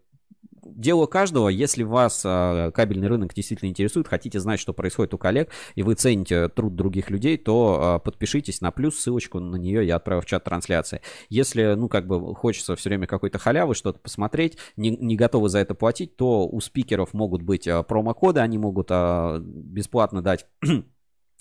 дело 0.64 1.06
каждого. 1.06 1.50
Если 1.50 1.84
вас 1.84 2.24
а, 2.26 2.72
кабельный 2.72 3.08
рынок 3.08 3.34
действительно 3.34 3.70
интересует, 3.70 4.08
хотите 4.08 4.40
знать, 4.40 4.60
что 4.60 4.74
происходит 4.74 5.14
у 5.14 5.18
коллег, 5.18 5.50
и 5.76 5.84
вы 5.84 5.96
цените 5.96 6.50
труд 6.50 6.76
других 6.76 7.10
людей, 7.10 7.38
то 7.38 7.80
а, 7.82 8.00
подпишитесь 8.00 8.62
на 8.62 8.72
плюс, 8.72 9.00
ссылочку 9.00 9.40
на 9.40 9.56
нее 9.56 9.86
я 9.86 9.98
отправил 9.98 10.22
в 10.22 10.26
чат 10.26 10.44
трансляции. 10.44 11.02
Если, 11.30 11.76
ну, 11.76 11.90
как 11.90 12.08
бы 12.08 12.36
хочется 12.36 12.76
все 12.76 12.90
время 12.90 13.08
какой-то 13.08 13.40
халявы, 13.40 13.76
что-то 13.76 14.00
посмотреть, 14.00 14.58
не, 14.76 14.90
не 14.90 15.16
готовы 15.16 15.50
за 15.50 15.60
это 15.60 15.76
платить, 15.76 16.16
то 16.16 16.48
у 16.48 16.60
спикеров 16.60 17.14
могут 17.14 17.42
быть 17.42 17.68
а, 17.68 17.84
промокоды, 17.84 18.40
они 18.40 18.58
могут 18.58 18.90
бесплатно 18.92 20.22
дать 20.22 20.46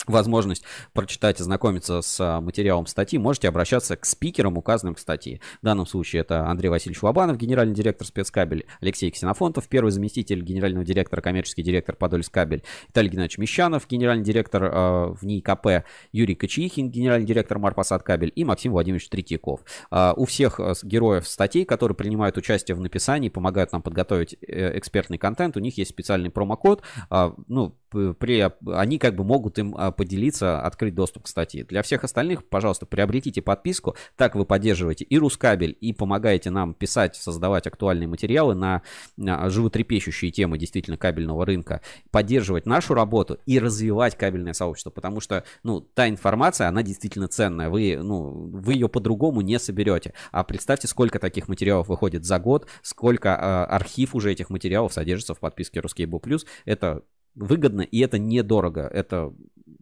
возможность 0.07 0.65
прочитать, 0.93 1.41
ознакомиться 1.41 2.01
с 2.03 2.21
а, 2.21 2.41
материалом 2.41 2.87
статьи, 2.87 3.19
можете 3.19 3.49
обращаться 3.49 3.97
к 3.97 4.05
спикерам, 4.05 4.57
указанным 4.57 4.95
в 4.95 5.01
статье. 5.01 5.41
В 5.61 5.65
данном 5.65 5.87
случае 5.87 6.21
это 6.21 6.47
Андрей 6.47 6.69
Васильевич 6.69 7.03
Лобанов, 7.03 7.37
генеральный 7.37 7.75
директор 7.75 8.07
спецкабель, 8.07 8.67
Алексей 8.81 9.11
Ксенофонтов, 9.11 9.69
первый 9.69 9.91
заместитель 9.91 10.43
генерального 10.43 10.85
директора, 10.85 11.21
коммерческий 11.21 11.63
директор 11.63 11.97
Подольскабель, 11.97 12.63
Виталий 12.89 13.11
Геннадьевич 13.11 13.39
Мещанов, 13.39 13.87
генеральный 13.89 14.25
директор 14.25 14.65
э, 14.65 15.15
в 15.15 15.23
НИИКП, 15.23 15.87
Юрий 16.13 16.35
Кочеихин, 16.35 16.91
генеральный 16.91 17.27
директор 17.27 17.59
Марпасад 17.59 18.03
Кабель 18.03 18.33
и 18.35 18.45
Максим 18.45 18.73
Владимирович 18.73 19.09
Третьяков. 19.09 19.61
Э, 19.91 20.13
у 20.17 20.25
всех 20.25 20.61
героев 20.83 21.27
статей, 21.29 21.65
которые 21.65 21.97
принимают 21.97 22.37
участие 22.37 22.75
в 22.75 22.81
написании, 22.81 23.29
помогают 23.29 23.73
нам 23.73 23.83
подготовить 23.83 24.37
э, 24.47 24.79
экспертный 24.79 25.19
контент, 25.19 25.57
у 25.57 25.61
них 25.61 25.79
есть 25.79 25.91
специальный 25.91 26.31
промокод, 26.31 26.83
э, 27.11 27.33
ну, 27.49 27.77
при, 27.91 28.49
они 28.73 28.99
как 28.99 29.17
бы 29.17 29.25
могут 29.25 29.59
им 29.59 29.75
поделиться, 29.91 30.61
открыть 30.61 30.95
доступ 30.95 31.25
к 31.25 31.29
статье. 31.29 31.65
Для 31.65 31.83
всех 31.83 32.05
остальных, 32.05 32.45
пожалуйста, 32.45 32.87
приобретите 32.87 33.43
подписку, 33.43 33.97
так 34.17 34.35
вы 34.35 34.45
поддерживаете 34.45 35.05
и 35.05 35.19
Рускабель, 35.19 35.77
и 35.81 35.93
помогаете 35.93 36.51
нам 36.51 36.75
писать, 36.75 37.17
создавать 37.17 37.67
актуальные 37.67 38.09
материалы 38.09 38.55
на, 38.55 38.83
животрепещущие 39.17 40.31
темы 40.31 40.59
действительно 40.59 40.97
кабельного 40.97 41.45
рынка, 41.45 41.81
поддерживать 42.11 42.67
нашу 42.67 42.95
работу 42.95 43.39
и 43.47 43.59
развивать 43.59 44.17
кабельное 44.17 44.53
сообщество, 44.53 44.91
потому 44.91 45.21
что, 45.21 45.45
ну, 45.63 45.81
та 45.81 46.09
информация, 46.09 46.69
она 46.69 46.83
действительно 46.83 47.29
ценная, 47.29 47.69
вы, 47.69 47.99
ну, 48.03 48.31
вы 48.31 48.75
ее 48.75 48.89
по-другому 48.89 49.41
не 49.41 49.59
соберете. 49.59 50.15
А 50.33 50.45
представьте, 50.45 50.89
сколько 50.89 51.19
таких 51.19 51.49
материалов 51.49 51.89
выходит 51.89 52.25
за 52.25 52.39
год, 52.39 52.67
сколько 52.83 53.29
э, 53.29 53.33
архив 53.75 54.15
уже 54.15 54.33
этих 54.33 54.51
материалов 54.51 54.93
содержится 54.93 55.35
в 55.35 55.41
подписке 55.41 55.81
Ruskable 55.81 56.21
это 56.65 57.03
выгодно 57.35 57.83
и 57.83 57.99
это 58.01 58.19
недорого, 58.19 58.83
это 58.83 59.33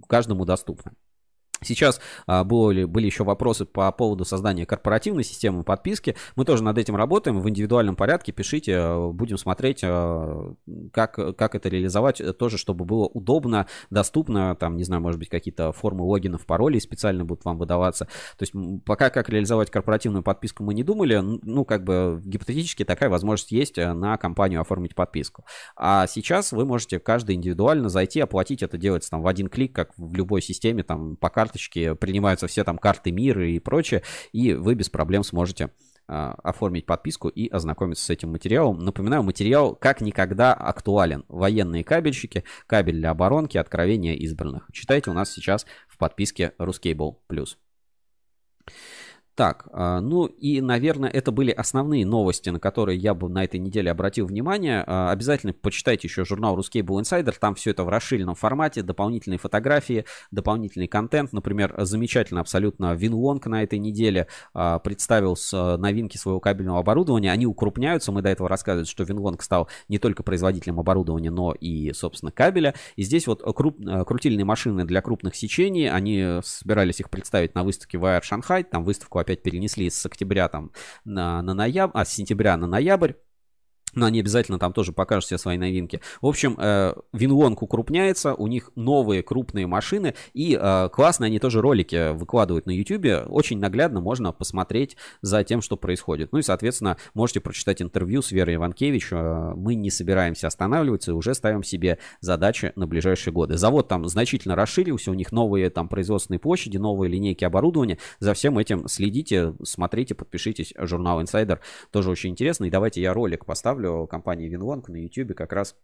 каждому 0.09 0.45
доступно. 0.45 0.93
Сейчас 1.63 2.01
а, 2.27 2.45
были, 2.45 2.85
были 2.85 3.07
еще 3.07 3.25
вопросы 3.25 3.65
по 3.65 3.91
поводу 3.93 4.25
создания 4.25 4.67
корпоративной 4.67 5.25
системы 5.25 5.65
подписки. 5.65 6.17
Мы 6.37 6.45
тоже 6.45 6.63
над 6.63 6.79
этим 6.79 6.97
работаем 6.97 7.41
в 7.41 7.49
индивидуальном 7.49 7.97
порядке. 7.97 8.33
Пишите, 8.33 8.77
а, 8.77 9.11
будем 9.11 9.39
смотреть, 9.39 9.81
а, 9.83 10.55
как, 10.93 11.15
как 11.37 11.55
это 11.55 11.69
реализовать, 11.69 12.23
тоже 12.39 12.59
чтобы 12.59 12.85
было 12.85 13.07
удобно, 13.07 13.67
доступно. 13.91 14.55
Там, 14.57 14.77
не 14.77 14.85
знаю, 14.85 15.03
может 15.03 15.19
быть, 15.19 15.29
какие-то 15.29 15.73
формы 15.73 16.05
логинов, 16.05 16.47
паролей 16.47 16.81
специально 16.81 17.25
будут 17.25 17.45
вам 17.45 17.59
выдаваться. 17.59 18.07
То 18.37 18.43
есть 18.43 18.53
пока 18.85 19.11
как 19.11 19.29
реализовать 19.29 19.71
корпоративную 19.71 20.23
подписку 20.23 20.63
мы 20.63 20.75
не 20.75 20.83
думали. 20.83 21.19
Ну, 21.21 21.65
как 21.65 21.85
бы 21.85 22.21
гипотетически 22.25 22.85
такая 22.85 23.11
возможность 23.11 23.53
есть 23.53 23.79
э, 23.79 23.93
на 23.93 24.17
компанию 24.17 24.61
оформить 24.61 24.95
подписку. 24.95 25.45
А 25.77 26.07
сейчас 26.07 26.53
вы 26.53 26.65
можете 26.65 26.99
каждый 26.99 27.35
индивидуально 27.37 27.89
зайти, 27.89 28.21
оплатить. 28.21 28.63
Это 28.63 28.79
делается 28.79 29.11
там 29.11 29.23
в 29.23 29.27
один 29.27 29.49
клик, 29.49 29.75
как 29.75 29.93
в 29.97 30.15
любой 30.15 30.43
системе, 30.43 30.83
там 30.83 31.17
по 31.17 31.31
карте 31.31 31.48
карточки, 31.49 31.95
принимаются 31.95 32.47
все 32.47 32.63
там 32.63 32.77
карты 32.77 33.11
мира 33.11 33.49
и 33.49 33.59
прочее, 33.59 34.03
и 34.33 34.53
вы 34.53 34.75
без 34.75 34.91
проблем 34.91 35.25
сможете 35.25 35.71
а, 36.07 36.35
оформить 36.43 36.85
подписку 36.85 37.29
и 37.29 37.49
ознакомиться 37.49 38.05
с 38.05 38.11
этим 38.11 38.33
материалом. 38.33 38.85
Напоминаю, 38.85 39.23
материал 39.23 39.75
как 39.75 40.03
никогда 40.03 40.53
актуален. 40.53 41.25
Военные 41.29 41.85
кабельщики, 41.85 42.45
кабель 42.67 42.97
для 42.97 43.11
оборонки, 43.11 43.57
откровения 43.57 44.15
избранных. 44.15 44.69
Читайте 44.73 45.11
у 45.11 45.15
нас 45.15 45.33
сейчас 45.33 45.67
в 45.89 45.97
подписке 45.97 46.53
Ruscable+. 46.59 47.17
Так, 49.39 49.69
а, 49.73 50.01
ну 50.01 50.27
и, 50.27 50.61
наверное, 50.61 51.09
это 51.09 51.31
были 51.31 51.53
основные 51.53 52.05
новости, 52.05 52.51
на 52.51 52.59
которые 52.59 52.99
я 52.99 53.15
бы 53.15 53.29
на 53.29 53.45
этой 53.45 53.61
неделе 53.61 53.89
обратил 53.89 54.27
внимание. 54.27 54.83
А, 54.85 55.13
обязательно 55.13 55.53
почитайте 55.53 56.09
еще 56.09 56.25
журнал 56.25 56.59
Ruscable 56.59 57.01
Insider, 57.01 57.33
там 57.39 57.55
все 57.55 57.71
это 57.71 57.85
в 57.85 57.89
расширенном 57.89 58.35
формате, 58.35 58.83
дополнительные 58.83 59.39
фотографии, 59.39 60.07
дополнительный 60.33 60.89
контент. 60.89 61.33
Например, 61.33 61.73
замечательно 61.79 62.41
абсолютно 62.41 62.95
Винлонг 62.95 63.47
на 63.47 63.63
этой 63.63 63.79
неделе 63.79 64.27
а, 64.55 64.81
представил 64.81 65.37
с 65.37 65.77
новинки 65.77 66.17
своего 66.17 66.41
кабельного 66.41 66.81
оборудования. 66.81 67.31
Они 67.31 67.47
укрупняются, 67.47 68.11
мы 68.11 68.23
до 68.23 68.31
этого 68.31 68.49
рассказывали, 68.49 68.89
что 68.89 69.05
Винлонг 69.05 69.41
стал 69.45 69.69
не 69.89 70.01
только 70.01 70.25
производителем 70.25 70.81
оборудования, 70.81 71.31
но 71.31 71.53
и, 71.53 71.93
собственно, 71.93 72.33
кабеля. 72.33 72.75
И 72.97 73.05
здесь 73.05 73.29
вот 73.29 73.45
круп, 73.55 73.79
крутильные 74.05 74.45
машины 74.45 74.85
для 74.85 75.01
крупных 75.01 75.37
сечений, 75.37 75.87
они 75.87 76.41
собирались 76.43 76.99
их 76.99 77.09
представить 77.09 77.55
на 77.55 77.63
выставке 77.63 77.99
Wire 77.99 78.23
Shanghai, 78.29 78.65
там 78.65 78.83
выставку 78.83 79.21
опять 79.29 79.43
перенесли 79.43 79.91
с 79.91 80.07
октября 80.07 80.49
там 80.49 80.73
на, 81.05 81.43
на 81.43 81.55
ноябрь, 81.55 81.93
а 81.95 82.05
с 82.05 82.13
сентября 82.13 82.57
на 82.57 82.67
ноябрь. 82.67 83.13
Но 83.99 84.07
они 84.07 84.21
обязательно 84.21 84.59
там 84.59 84.73
тоже 84.73 84.93
покажут 84.93 85.25
все 85.25 85.39
свои 85.39 85.59
новинки. 85.59 86.01
В 86.21 86.27
общем, 86.27 86.57
э, 86.59 86.95
Винлонг 87.13 87.63
укрупняется, 87.63 88.35
у 88.35 88.47
них 88.47 88.71
новые 88.77 89.23
крупные 89.23 89.67
машины, 89.67 90.15
и 90.35 90.59
э, 90.61 90.89
классно 90.93 91.27
они 91.27 91.39
тоже 91.39 91.61
ролики 91.61 92.13
выкладывают 92.13 92.67
на 92.67 92.71
YouTube. 92.71 93.29
Очень 93.29 93.59
наглядно 93.59 94.01
можно 94.01 94.33
посмотреть 94.33 94.97
за 95.21 95.43
тем, 95.43 95.63
что 95.63 95.77
происходит. 95.77 96.33
Ну 96.33 96.39
и, 96.39 96.43
соответственно, 96.43 96.97
можете 97.15 97.41
прочитать 97.41 97.83
интервью 97.83 98.23
с 98.23 98.31
Верой 98.31 98.55
Иванкевич. 98.55 99.09
Э, 99.11 99.53
мы 99.57 99.75
не 99.75 99.91
собираемся 99.91 100.47
останавливаться 100.47 101.11
и 101.11 101.15
уже 101.15 101.35
ставим 101.35 101.65
себе 101.65 101.99
задачи 102.21 102.73
на 102.77 102.87
ближайшие 102.87 103.35
годы. 103.35 103.57
Завод 103.57 103.89
там 103.89 104.07
значительно 104.07 104.55
расширился, 104.55 105.11
у 105.11 105.15
них 105.15 105.33
новые 105.33 105.71
там 105.71 105.89
производственные 105.89 106.39
площади, 106.39 106.77
новые 106.77 107.11
линейки 107.11 107.45
оборудования. 107.45 107.99
За 108.21 108.33
всем 108.35 108.59
этим 108.59 108.87
следите, 108.87 109.55
смотрите, 109.65 110.15
подпишитесь. 110.15 110.73
Журнал 110.79 111.21
Insider 111.21 111.59
тоже 111.91 112.11
очень 112.11 112.31
интересно. 112.31 112.67
И 112.67 112.71
давайте 112.71 113.01
я 113.01 113.13
ролик 113.13 113.45
поставлю 113.45 113.88
ставлю 113.89 114.07
компании 114.07 114.49
Винлонг 114.49 114.89
на 114.89 114.97
YouTube 114.97 115.35
как 115.35 115.53
раз 115.53 115.77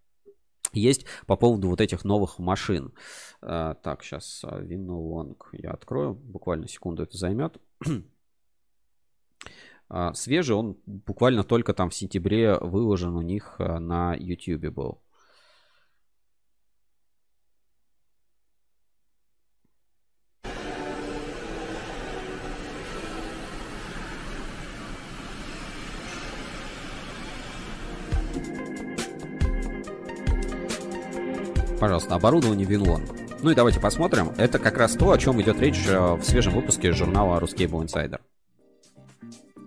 есть 0.73 1.07
по 1.27 1.37
поводу 1.37 1.69
вот 1.69 1.81
этих 1.81 2.05
новых 2.05 2.39
машин. 2.39 2.93
А, 3.41 3.75
так, 3.75 4.03
сейчас 4.03 4.45
Винлонг 4.45 5.49
я 5.53 5.71
открою, 5.71 6.15
буквально 6.15 6.69
секунду 6.69 7.03
это 7.03 7.17
займет. 7.17 7.61
А, 9.91 10.15
свежий, 10.15 10.57
он 10.57 10.79
буквально 10.87 11.45
только 11.45 11.75
там 11.75 11.91
в 11.91 11.95
сентябре 11.95 12.59
выложен 12.59 13.15
у 13.15 13.21
них 13.21 13.57
а, 13.59 13.79
на 13.79 14.15
YouTube 14.15 14.73
был. 14.73 15.03
Пожалуйста, 31.85 32.15
оборудование 32.15 32.67
Винлон. 32.67 33.03
Ну 33.43 33.51
и 33.51 33.55
давайте 33.55 33.79
посмотрим. 33.79 34.33
Это 34.39 34.59
как 34.59 34.79
раз 34.79 34.95
то, 34.95 35.11
о 35.11 35.19
чем 35.19 35.43
идет 35.43 35.61
речь 35.61 35.87
э, 35.87 36.15
в 36.15 36.25
свежем 36.25 36.55
выпуске 36.55 36.93
журнала 36.93 37.39
Ruscable 37.39 37.85
Insider. 37.85 38.21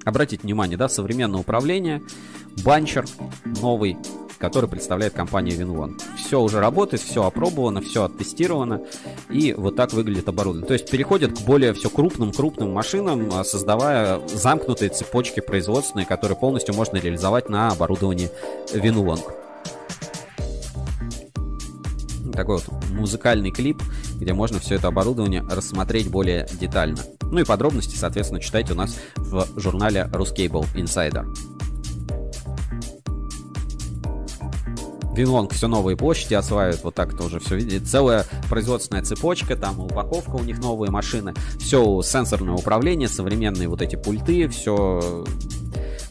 Обратите 0.03 0.41
внимание, 0.41 0.79
да, 0.79 0.89
современное 0.89 1.39
управление, 1.39 2.01
банчер 2.65 3.05
новый, 3.61 3.97
который 4.39 4.67
представляет 4.67 5.13
компания 5.13 5.51
Винлон. 5.51 5.99
Все 6.17 6.41
уже 6.41 6.59
работает, 6.59 7.03
все 7.03 7.23
опробовано, 7.23 7.81
все 7.81 8.05
оттестировано, 8.05 8.81
и 9.29 9.53
вот 9.53 9.75
так 9.75 9.93
выглядит 9.93 10.27
оборудование. 10.27 10.67
То 10.67 10.73
есть 10.73 10.89
переходит 10.89 11.37
к 11.37 11.41
более 11.41 11.73
все 11.73 11.91
крупным-крупным 11.91 12.73
машинам, 12.73 13.29
а, 13.31 13.43
создавая 13.43 14.27
замкнутые 14.27 14.89
цепочки 14.89 15.39
производственные, 15.39 16.07
которые 16.07 16.35
полностью 16.35 16.73
можно 16.73 16.97
реализовать 16.97 17.47
на 17.47 17.67
оборудовании 17.67 18.31
Винлонг 18.73 19.46
такой 22.37 22.57
вот 22.57 22.89
музыкальный 22.91 23.51
клип, 23.51 23.81
где 24.15 24.33
можно 24.33 24.59
все 24.59 24.75
это 24.75 24.87
оборудование 24.87 25.41
рассмотреть 25.41 26.09
более 26.09 26.47
детально. 26.59 26.99
Ну 27.23 27.39
и 27.39 27.43
подробности, 27.43 27.97
соответственно, 27.97 28.39
читайте 28.39 28.73
у 28.73 28.75
нас 28.75 28.97
в 29.15 29.59
журнале 29.59 30.09
Ruscable 30.13 30.65
Insider. 30.75 31.25
Винлонг 35.15 35.51
все 35.51 35.67
новые 35.67 35.97
площади 35.97 36.35
осваивает, 36.35 36.83
вот 36.83 36.93
так 36.93 37.17
тоже 37.17 37.39
все 37.39 37.55
видите. 37.55 37.83
Целая 37.83 38.23
производственная 38.49 39.01
цепочка, 39.01 39.55
там 39.55 39.79
упаковка 39.79 40.35
у 40.35 40.43
них 40.43 40.59
новые 40.59 40.91
машины, 40.91 41.33
все 41.59 42.03
сенсорное 42.03 42.53
управление, 42.53 43.07
современные 43.07 43.67
вот 43.67 43.81
эти 43.81 43.95
пульты, 43.95 44.47
все 44.47 45.25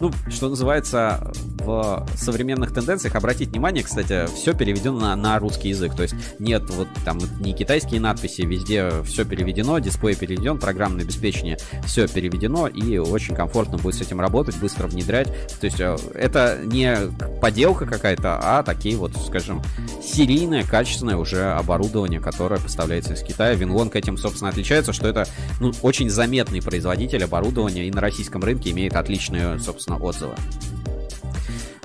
ну, 0.01 0.13
что 0.29 0.49
называется, 0.49 1.33
в 1.67 2.07
современных 2.17 2.73
тенденциях, 2.73 3.17
обратить 3.17 3.51
внимание, 3.51 3.83
кстати, 3.83 4.27
все 4.35 4.55
переведено 4.55 5.01
на, 5.01 5.17
на 5.17 5.39
русский 5.39 5.71
язык. 5.71 5.95
То 5.95 6.03
есть 6.03 6.15
нет 6.39 6.63
вот 6.71 6.89
там 7.05 7.19
не 7.41 7.53
китайские 7.53 8.01
надписи, 8.01 8.43
везде 8.43 9.03
все 9.03 9.25
переведено, 9.25 9.79
дисплей 9.79 10.15
переведен, 10.15 10.59
программное 10.59 11.05
обеспечение 11.05 11.59
все 11.85 12.07
переведено, 12.09 12.69
и 12.69 12.99
очень 12.99 13.35
комфортно 13.35 13.79
будет 13.79 13.97
с 13.97 14.01
этим 14.01 14.21
работать, 14.21 14.57
быстро 14.59 14.87
внедрять. 14.87 15.29
То 15.61 15.65
есть 15.67 15.81
э, 15.81 15.97
это 16.15 16.61
не 16.65 16.97
поделка 17.41 17.87
какая-то, 17.87 18.39
а 18.41 18.63
такие 18.63 18.97
вот, 18.97 19.13
скажем, 19.27 19.63
серийное, 20.03 20.63
качественное 20.63 21.17
уже 21.17 21.53
оборудование, 21.53 22.21
которое 22.21 22.61
поставляется 22.61 23.15
из 23.15 23.23
Китая. 23.23 23.55
Винлонг 23.55 23.97
этим, 23.97 24.17
собственно, 24.17 24.51
отличается, 24.51 24.93
что 24.93 25.09
это 25.09 25.27
ну, 25.61 25.73
очень 25.83 26.11
заметный 26.11 26.63
производитель 26.63 27.25
оборудования 27.25 27.89
и 27.89 27.91
на 27.91 28.01
российском 28.01 28.43
рынке 28.43 28.71
имеет 28.71 28.95
отличные, 28.95 29.59
собственно, 29.59 29.86
собственно, 29.87 29.99
отзывы. 29.99 30.35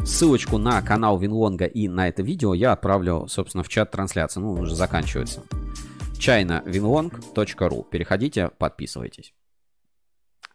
Ссылочку 0.03 0.57
на 0.57 0.81
канал 0.81 1.17
Винлонга 1.19 1.65
и 1.65 1.87
на 1.87 2.07
это 2.07 2.23
видео 2.23 2.53
я 2.53 2.73
отправлю, 2.73 3.27
собственно, 3.27 3.63
в 3.63 3.69
чат 3.69 3.91
трансляции. 3.91 4.39
Ну, 4.39 4.53
уже 4.53 4.75
заканчивается. 4.75 5.43
chinavinlong.ru. 6.15 7.85
Переходите, 7.89 8.49
подписывайтесь. 8.49 9.33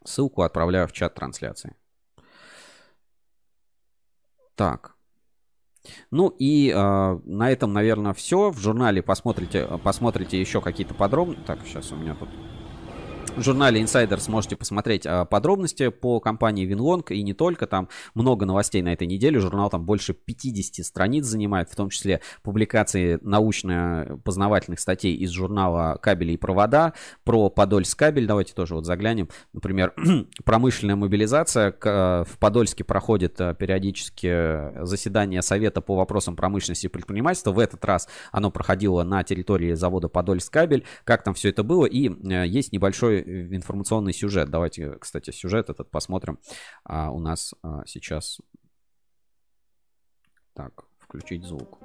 Ссылку 0.05 0.43
отправляю 0.43 0.89
в 0.89 0.93
чат 0.93 1.15
трансляции. 1.15 1.77
Так. 4.57 4.95
Ну 6.11 6.29
и 6.29 6.71
э, 6.71 7.21
на 7.25 7.51
этом, 7.51 7.73
наверное, 7.73 8.13
все. 8.13 8.51
В 8.51 8.59
журнале 8.59 9.03
посмотрите, 9.03 9.69
посмотрите 9.85 10.41
еще 10.41 10.61
какие-то 10.61 10.95
подробности. 10.95 11.45
Так, 11.47 11.61
сейчас 11.65 11.93
у 11.93 11.97
меня 11.97 12.15
тут 12.15 12.29
в 13.37 13.43
журнале 13.43 13.83
Insider 13.83 14.19
сможете 14.19 14.57
посмотреть 14.57 15.05
а, 15.07 15.27
подробности 15.27 15.89
по 15.89 16.21
компании 16.21 16.65
Винлонг 16.65 17.11
и 17.11 17.23
не 17.23 17.35
только. 17.35 17.67
Там 17.67 17.89
много 18.15 18.47
новостей 18.47 18.81
на 18.81 18.93
этой 18.95 19.07
неделе. 19.07 19.39
Журнал 19.41 19.69
там 19.69 19.85
больше 19.85 20.15
50 20.15 20.85
страниц 20.85 21.27
занимает, 21.27 21.69
в 21.69 21.77
том 21.77 21.91
числе 21.91 22.23
публикации 22.43 23.19
научно-познавательных 23.21 24.81
статей 24.81 25.15
из 25.15 25.31
журнала 25.31 25.99
«Кабели 26.01 26.33
и 26.33 26.37
провода», 26.37 26.95
про 27.25 27.51
Подольск 27.51 27.99
кабель. 27.99 28.27
Давайте 28.27 28.55
тоже 28.55 28.75
вот 28.75 28.87
заглянем. 28.87 29.29
Например, 29.53 29.93
промышленная 30.45 30.97
мобилизация. 30.97 31.75
В 31.83 32.39
Подольске 32.39 32.85
проходит 32.85 33.39
а, 33.41 33.53
периодически 33.53 34.83
заседание 34.85 35.43
Совета 35.43 35.83
по 35.83 35.95
вопросам 35.95 36.37
промышленности 36.37 36.87
и 36.87 36.89
предпринимательства. 36.89 37.53
В 37.53 37.59
этот 37.59 37.85
раз 37.85 38.09
оно 38.33 38.51
проходило 38.51 39.03
на 39.03 39.23
территории 39.25 39.75
завода 39.75 40.09
Подольск 40.09 40.51
кабель. 40.53 40.85
Как 41.05 41.23
там 41.23 41.35
все 41.35 41.51
это 41.51 41.63
было. 41.63 41.85
И 41.85 42.09
э, 42.09 42.47
есть 42.47 42.73
небольшой 42.73 43.26
информационный 43.27 44.13
сюжет. 44.13 44.51
Давайте, 44.51 44.93
кстати, 44.93 45.31
сюжет 45.31 45.71
этот 45.71 45.91
посмотрим. 45.91 46.39
А, 46.85 47.11
у 47.11 47.19
нас 47.19 47.55
а, 47.63 47.83
сейчас... 47.87 48.41
Так, 50.55 50.85
включить 50.99 51.45
звук. 51.45 51.76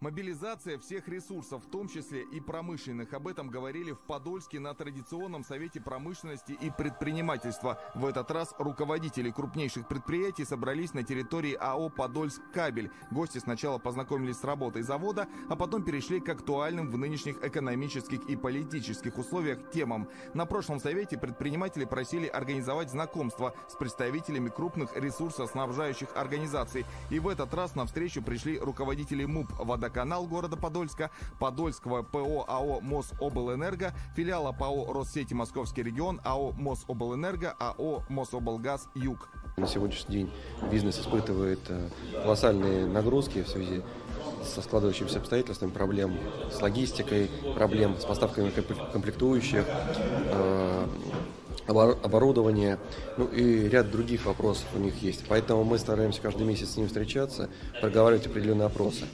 Мобилизация 0.00 0.78
всех 0.78 1.08
ресурсов, 1.08 1.64
в 1.64 1.70
том 1.70 1.88
числе 1.88 2.22
и 2.22 2.38
промышленных. 2.38 3.12
Об 3.14 3.26
этом 3.26 3.48
говорили 3.48 3.90
в 3.90 3.98
Подольске 3.98 4.60
на 4.60 4.72
Традиционном 4.72 5.42
совете 5.42 5.80
промышленности 5.80 6.52
и 6.52 6.70
предпринимательства. 6.70 7.80
В 7.96 8.06
этот 8.06 8.30
раз 8.30 8.54
руководители 8.58 9.32
крупнейших 9.32 9.88
предприятий 9.88 10.44
собрались 10.44 10.94
на 10.94 11.02
территории 11.02 11.56
АО 11.58 11.88
«Подольск 11.88 12.40
Кабель». 12.54 12.92
Гости 13.10 13.38
сначала 13.38 13.78
познакомились 13.78 14.38
с 14.38 14.44
работой 14.44 14.82
завода, 14.82 15.26
а 15.48 15.56
потом 15.56 15.82
перешли 15.82 16.20
к 16.20 16.28
актуальным 16.28 16.88
в 16.90 16.96
нынешних 16.96 17.42
экономических 17.42 18.22
и 18.30 18.36
политических 18.36 19.18
условиях 19.18 19.68
темам. 19.72 20.08
На 20.32 20.46
прошлом 20.46 20.78
совете 20.78 21.18
предприниматели 21.18 21.84
просили 21.84 22.28
организовать 22.28 22.90
знакомство 22.90 23.52
с 23.68 23.74
представителями 23.74 24.48
крупных 24.48 24.96
ресурсоснабжающих 24.96 26.16
организаций. 26.16 26.86
И 27.10 27.18
в 27.18 27.26
этот 27.26 27.52
раз 27.52 27.74
на 27.74 27.84
встречу 27.84 28.22
пришли 28.22 28.60
руководители 28.60 29.24
МУП 29.24 29.50
«Вода 29.58 29.87
водоканал 29.88 30.26
города 30.26 30.56
Подольска, 30.56 31.10
Подольского 31.38 32.02
ПО 32.02 32.44
АО 32.46 32.80
Мособлэнерго, 32.80 33.94
филиала 34.14 34.52
ПАО 34.52 34.92
Россети 34.92 35.32
Московский 35.34 35.82
регион, 35.82 36.20
АО 36.24 36.52
Мособлэнерго, 36.52 37.54
АО 37.58 38.02
Мособлгаз 38.08 38.88
Юг. 38.94 39.28
На 39.56 39.66
сегодняшний 39.66 40.14
день 40.14 40.30
бизнес 40.70 40.98
испытывает 40.98 41.60
э, 41.68 41.88
колоссальные 42.22 42.86
нагрузки 42.86 43.42
в 43.42 43.48
связи 43.48 43.82
со 44.44 44.62
складывающимися 44.62 45.18
обстоятельствами, 45.18 45.70
проблем 45.70 46.16
с 46.52 46.60
логистикой, 46.60 47.30
проблем 47.54 47.96
с 47.98 48.04
поставками 48.04 48.50
комплектующих, 48.92 49.64
э, 49.66 50.86
оборудование, 51.68 52.78
ну 53.16 53.26
и 53.26 53.68
ряд 53.68 53.90
других 53.90 54.26
вопросов 54.26 54.66
у 54.74 54.78
них 54.78 55.02
есть. 55.02 55.24
Поэтому 55.28 55.64
мы 55.64 55.78
стараемся 55.78 56.20
каждый 56.20 56.46
месяц 56.46 56.70
с 56.70 56.76
ним 56.76 56.88
встречаться, 56.88 57.48
проговаривать 57.80 58.26
определенные 58.26 58.66
опросы. 58.66 59.04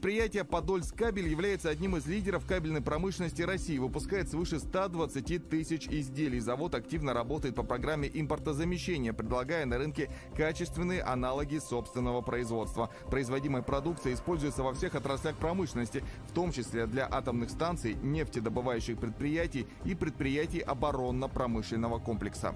Предприятие 0.00 0.44
«Подольск 0.44 0.96
кабель» 0.96 1.28
является 1.28 1.68
одним 1.68 1.94
из 1.94 2.06
лидеров 2.06 2.46
кабельной 2.46 2.80
промышленности 2.80 3.42
России. 3.42 3.76
Выпускает 3.76 4.30
свыше 4.30 4.58
120 4.58 5.50
тысяч 5.50 5.86
изделий. 5.88 6.40
Завод 6.40 6.74
активно 6.74 7.12
работает 7.12 7.54
по 7.54 7.62
программе 7.62 8.10
импортозамещения, 8.10 9.12
предлагая 9.12 9.66
на 9.66 9.76
рынке 9.76 10.08
качественные 10.34 11.02
аналоги 11.02 11.58
собственного 11.58 12.22
производства. 12.22 12.88
Производимая 13.10 13.60
продукция 13.60 14.14
используется 14.14 14.62
во 14.62 14.72
всех 14.72 14.94
отраслях 14.94 15.36
промышленности, 15.36 16.02
в 16.26 16.32
том 16.32 16.50
числе 16.50 16.86
для 16.86 17.06
атомных 17.06 17.50
станций, 17.50 17.94
нефтедобывающих 18.02 18.98
предприятий 18.98 19.66
и 19.84 19.94
предприятий 19.94 20.60
оборонно-промышленного 20.60 21.98
комплекса. 21.98 22.54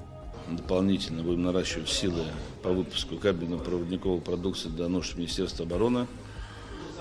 Дополнительно 0.49 1.23
будем 1.23 1.43
наращивать 1.43 1.91
силы 1.91 2.25
по 2.63 2.71
выпуску 2.71 3.17
кабельно-проводниковой 3.17 4.23
продукции 4.23 4.71
для 4.71 4.89
нужд 4.89 5.19
Министерства 5.19 5.67
обороны. 5.67 6.07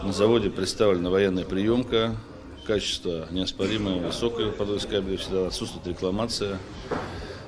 На 0.01 0.11
заводе 0.11 0.49
представлена 0.49 1.09
военная 1.09 1.45
приемка, 1.45 2.15
качество 2.65 3.27
неоспоримое, 3.31 4.05
высокое 4.05 4.51
подвес 4.51 4.85
кабеля, 4.85 5.17
всегда 5.17 5.47
отсутствует 5.47 5.87
рекламация. 5.87 6.57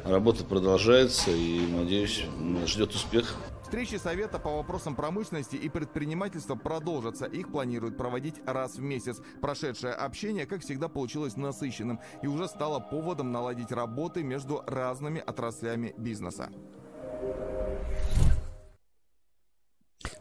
Работа 0.03 0.43
продолжается 0.43 1.31
и, 1.31 1.65
надеюсь, 1.67 2.23
ждет 2.65 2.93
успех. 2.93 3.35
Встречи 3.63 3.95
Совета 3.95 4.37
по 4.37 4.57
вопросам 4.57 4.95
промышленности 4.95 5.55
и 5.55 5.67
предпринимательства 5.69 6.55
продолжатся. 6.55 7.25
Их 7.25 7.51
планируют 7.51 7.97
проводить 7.97 8.35
раз 8.45 8.75
в 8.75 8.81
месяц. 8.81 9.17
Прошедшее 9.41 9.93
общение, 9.93 10.45
как 10.45 10.61
всегда, 10.61 10.87
получилось 10.87 11.35
насыщенным 11.35 11.99
и 12.21 12.27
уже 12.27 12.47
стало 12.47 12.79
поводом 12.79 13.31
наладить 13.31 13.71
работы 13.71 14.23
между 14.23 14.63
разными 14.67 15.21
отраслями 15.25 15.95
бизнеса. 15.97 16.51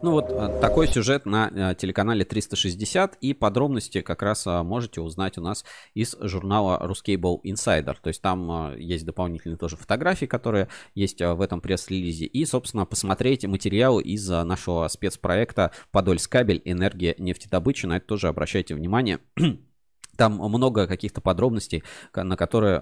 Ну 0.02 0.12
вот 0.12 0.26
э, 0.28 0.60
такой 0.60 0.88
сюжет 0.88 1.26
на 1.26 1.50
э, 1.52 1.74
телеканале 1.74 2.24
360 2.24 3.16
и 3.20 3.34
подробности 3.34 4.00
как 4.00 4.22
раз 4.22 4.46
э, 4.46 4.62
можете 4.62 5.00
узнать 5.00 5.38
у 5.38 5.40
нас 5.40 5.64
из 5.94 6.16
журнала 6.20 6.80
Ruscable 6.86 7.40
Insider. 7.44 7.96
То 8.00 8.08
есть 8.08 8.22
там 8.22 8.76
есть 8.76 9.04
дополнительные 9.04 9.56
тоже 9.56 9.76
фотографии, 9.76 10.26
которые 10.26 10.68
есть 10.94 11.20
в 11.20 11.40
этом 11.40 11.60
пресс-релизе. 11.60 12.26
И, 12.26 12.44
собственно, 12.44 12.84
посмотреть 12.86 13.44
материал 13.44 13.98
из 14.00 14.28
нашего 14.28 14.88
спецпроекта 14.88 15.72
Подольск 15.90 16.30
кабель, 16.30 16.62
энергия 16.64 17.14
нефтедобычи. 17.18 17.86
На 17.86 17.96
это 17.98 18.06
тоже 18.06 18.28
обращайте 18.28 18.74
внимание. 18.74 19.20
Там 20.16 20.34
много 20.34 20.86
каких-то 20.86 21.20
подробностей, 21.20 21.82
на 22.14 22.36
которые 22.36 22.80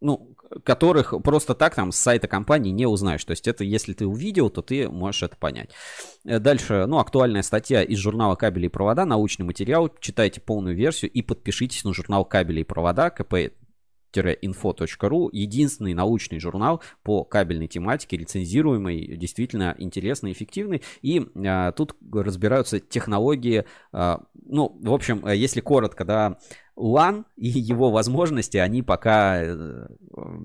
ну, 0.00 0.27
которых 0.64 1.14
просто 1.22 1.54
так 1.54 1.74
там 1.74 1.92
с 1.92 1.96
сайта 1.96 2.28
компании 2.28 2.70
не 2.70 2.86
узнаешь. 2.86 3.24
То 3.24 3.32
есть 3.32 3.46
это, 3.46 3.64
если 3.64 3.92
ты 3.92 4.06
увидел, 4.06 4.50
то 4.50 4.62
ты 4.62 4.88
можешь 4.88 5.22
это 5.22 5.36
понять. 5.36 5.70
Э, 6.24 6.38
дальше, 6.38 6.86
ну, 6.86 6.98
актуальная 6.98 7.42
статья 7.42 7.82
из 7.82 7.98
журнала 7.98 8.34
«Кабели 8.34 8.66
и 8.66 8.68
провода», 8.68 9.04
научный 9.04 9.44
материал. 9.44 9.90
Читайте 10.00 10.40
полную 10.40 10.76
версию 10.76 11.10
и 11.10 11.22
подпишитесь 11.22 11.84
на 11.84 11.92
журнал 11.92 12.24
«Кабели 12.24 12.60
и 12.60 12.64
провода», 12.64 13.10
КП 13.10 13.34
info.ru 14.14 15.28
единственный 15.32 15.94
научный 15.94 16.40
журнал 16.40 16.82
по 17.02 17.24
кабельной 17.24 17.68
тематике, 17.68 18.16
лицензируемый, 18.16 19.16
действительно 19.16 19.74
интересный, 19.78 20.32
эффективный. 20.32 20.82
И 21.02 21.26
а, 21.36 21.72
тут 21.72 21.94
разбираются 22.12 22.80
технологии, 22.80 23.64
а, 23.92 24.22
ну, 24.34 24.76
в 24.80 24.92
общем, 24.92 25.26
если 25.28 25.60
коротко, 25.60 26.04
да, 26.04 26.38
LAN 26.78 27.24
и 27.36 27.48
его 27.48 27.90
возможности, 27.90 28.56
они 28.56 28.82
пока 28.82 29.42
э, 29.42 29.86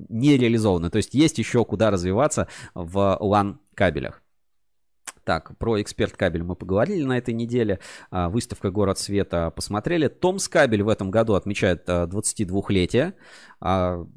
не 0.09 0.37
реализованы. 0.37 0.89
То 0.89 0.97
есть 0.97 1.13
есть 1.13 1.37
еще 1.37 1.63
куда 1.65 1.91
развиваться 1.91 2.47
в 2.73 3.17
LAN 3.21 3.57
кабелях. 3.75 4.23
Так, 5.23 5.57
про 5.57 5.81
эксперт 5.81 6.17
кабель 6.17 6.43
мы 6.43 6.55
поговорили 6.55 7.03
на 7.03 7.17
этой 7.17 7.33
неделе. 7.33 7.79
А, 8.11 8.29
выставка 8.29 8.71
«Город 8.71 8.99
света» 8.99 9.51
посмотрели. 9.51 10.07
Томс 10.09 10.49
кабель 10.49 10.83
в 10.83 10.89
этом 10.89 11.11
году 11.11 11.35
отмечает 11.35 11.87
22-летие. 11.87 13.13
А, 13.61 14.01
а, 14.01 14.07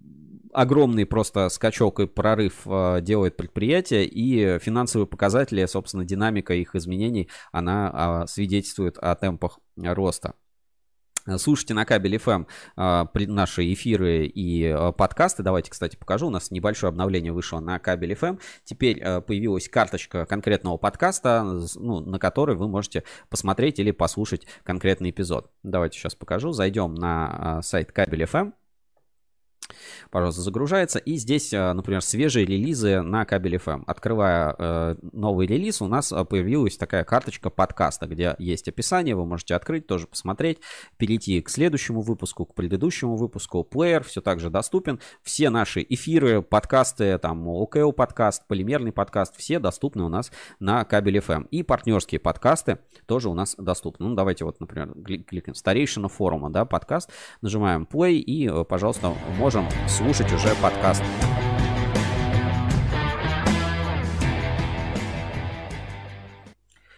огромный 0.52 1.06
просто 1.06 1.48
скачок 1.48 2.00
и 2.00 2.06
прорыв 2.06 2.66
делает 3.02 3.36
предприятие, 3.36 4.06
и 4.06 4.58
финансовые 4.58 5.06
показатели, 5.06 5.64
собственно, 5.66 6.04
динамика 6.04 6.54
их 6.54 6.74
изменений, 6.74 7.28
она 7.52 8.24
свидетельствует 8.26 8.96
о 8.98 9.14
темпах 9.16 9.60
роста. 9.76 10.34
Слушайте 11.38 11.74
на 11.74 11.84
кабеле 11.84 12.18
FM 12.18 12.46
а, 12.76 13.08
наши 13.14 13.72
эфиры 13.72 14.26
и 14.26 14.66
а, 14.66 14.92
подкасты. 14.92 15.42
Давайте, 15.42 15.70
кстати, 15.70 15.96
покажу. 15.96 16.28
У 16.28 16.30
нас 16.30 16.50
небольшое 16.50 16.90
обновление 16.90 17.32
вышло 17.32 17.58
на 17.60 17.78
кабеле 17.78 18.14
FM. 18.14 18.40
Теперь 18.64 19.02
а, 19.02 19.20
появилась 19.20 19.68
карточка 19.68 20.24
конкретного 20.24 20.76
подкаста, 20.76 21.60
ну, 21.74 22.00
на 22.00 22.18
который 22.18 22.54
вы 22.54 22.68
можете 22.68 23.02
посмотреть 23.28 23.78
или 23.78 23.90
послушать 23.90 24.46
конкретный 24.62 25.10
эпизод. 25.10 25.50
Давайте 25.62 25.98
сейчас 25.98 26.14
покажу. 26.14 26.52
Зайдем 26.52 26.94
на 26.94 27.60
сайт 27.62 27.92
кабель 27.92 28.22
FM. 28.22 28.52
Пожалуйста, 30.10 30.42
загружается. 30.42 30.98
И 30.98 31.16
здесь, 31.16 31.52
э, 31.52 31.72
например, 31.72 32.02
свежие 32.02 32.46
релизы 32.46 33.02
на 33.02 33.24
кабель 33.24 33.56
FM. 33.56 33.84
Открывая 33.86 34.54
э, 34.58 34.96
новый 35.12 35.46
релиз, 35.46 35.82
у 35.82 35.86
нас 35.86 36.12
э, 36.12 36.24
появилась 36.24 36.76
такая 36.76 37.04
карточка 37.04 37.50
подкаста, 37.50 38.06
где 38.06 38.34
есть 38.38 38.68
описание, 38.68 39.14
вы 39.14 39.26
можете 39.26 39.54
открыть, 39.54 39.86
тоже 39.86 40.06
посмотреть, 40.06 40.58
перейти 40.96 41.40
к 41.40 41.48
следующему 41.48 42.00
выпуску, 42.00 42.46
к 42.46 42.54
предыдущему 42.54 43.16
выпуску. 43.16 43.64
Плеер 43.64 44.04
все 44.04 44.20
также 44.20 44.50
доступен. 44.50 45.00
Все 45.22 45.50
наши 45.50 45.84
эфиры, 45.88 46.42
подкасты, 46.42 47.18
там, 47.18 47.48
ОКО 47.48 47.92
подкаст, 47.92 48.46
полимерный 48.46 48.92
подкаст, 48.92 49.36
все 49.36 49.58
доступны 49.58 50.04
у 50.04 50.08
нас 50.08 50.30
на 50.60 50.84
кабель 50.84 51.18
FM. 51.18 51.48
И 51.50 51.62
партнерские 51.62 52.20
подкасты 52.20 52.78
тоже 53.06 53.28
у 53.28 53.34
нас 53.34 53.54
доступны. 53.58 54.06
Ну, 54.06 54.14
давайте 54.14 54.44
вот, 54.44 54.60
например, 54.60 54.94
кликнем 55.26 55.54
старейшина 55.54 56.08
форума, 56.08 56.50
да, 56.50 56.64
подкаст, 56.64 57.10
нажимаем 57.40 57.88
play 57.90 58.14
и, 58.14 58.64
пожалуйста, 58.64 59.14
можем 59.38 59.55
слушать 59.88 60.32
уже 60.32 60.48
подкаст. 60.62 61.02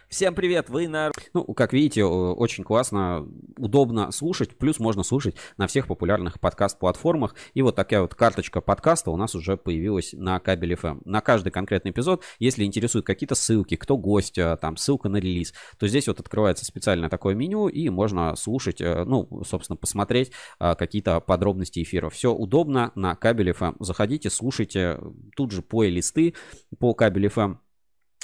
Всем 0.09 0.33
привет, 0.33 0.69
вы 0.69 0.87
на... 0.87 1.11
Ну, 1.35 1.43
как 1.53 1.71
видите, 1.71 2.03
очень 2.03 2.63
классно, 2.63 3.27
удобно 3.57 4.11
слушать, 4.11 4.57
плюс 4.57 4.79
можно 4.79 5.03
слушать 5.03 5.35
на 5.57 5.67
всех 5.67 5.85
популярных 5.85 6.39
подкаст-платформах. 6.39 7.35
И 7.53 7.61
вот 7.61 7.75
такая 7.75 8.01
вот 8.01 8.15
карточка 8.15 8.59
подкаста 8.59 9.11
у 9.11 9.17
нас 9.17 9.35
уже 9.35 9.55
появилась 9.55 10.13
на 10.13 10.39
кабеле 10.39 10.75
FM. 10.75 11.03
На 11.05 11.21
каждый 11.21 11.51
конкретный 11.51 11.91
эпизод, 11.91 12.23
если 12.39 12.63
интересуют 12.63 13.05
какие-то 13.05 13.35
ссылки, 13.35 13.75
кто 13.75 13.97
гость, 13.97 14.39
а, 14.39 14.57
там, 14.57 14.77
ссылка 14.77 15.09
на 15.09 15.17
релиз, 15.17 15.53
то 15.77 15.87
здесь 15.87 16.07
вот 16.07 16.19
открывается 16.19 16.65
специальное 16.65 17.09
такое 17.09 17.35
меню, 17.35 17.67
и 17.67 17.89
можно 17.89 18.35
слушать, 18.35 18.81
э, 18.81 19.03
ну, 19.05 19.43
собственно, 19.45 19.77
посмотреть 19.77 20.31
а, 20.57 20.73
какие-то 20.73 21.19
подробности 21.19 21.83
эфира. 21.83 22.09
Все 22.09 22.33
удобно 22.33 22.91
на 22.95 23.15
кабеле 23.15 23.51
FM. 23.51 23.75
Заходите, 23.79 24.31
слушайте, 24.31 24.99
тут 25.35 25.51
же 25.51 25.61
плейлисты 25.61 26.33
по 26.79 26.95
кабеле 26.95 27.27
FM 27.27 27.57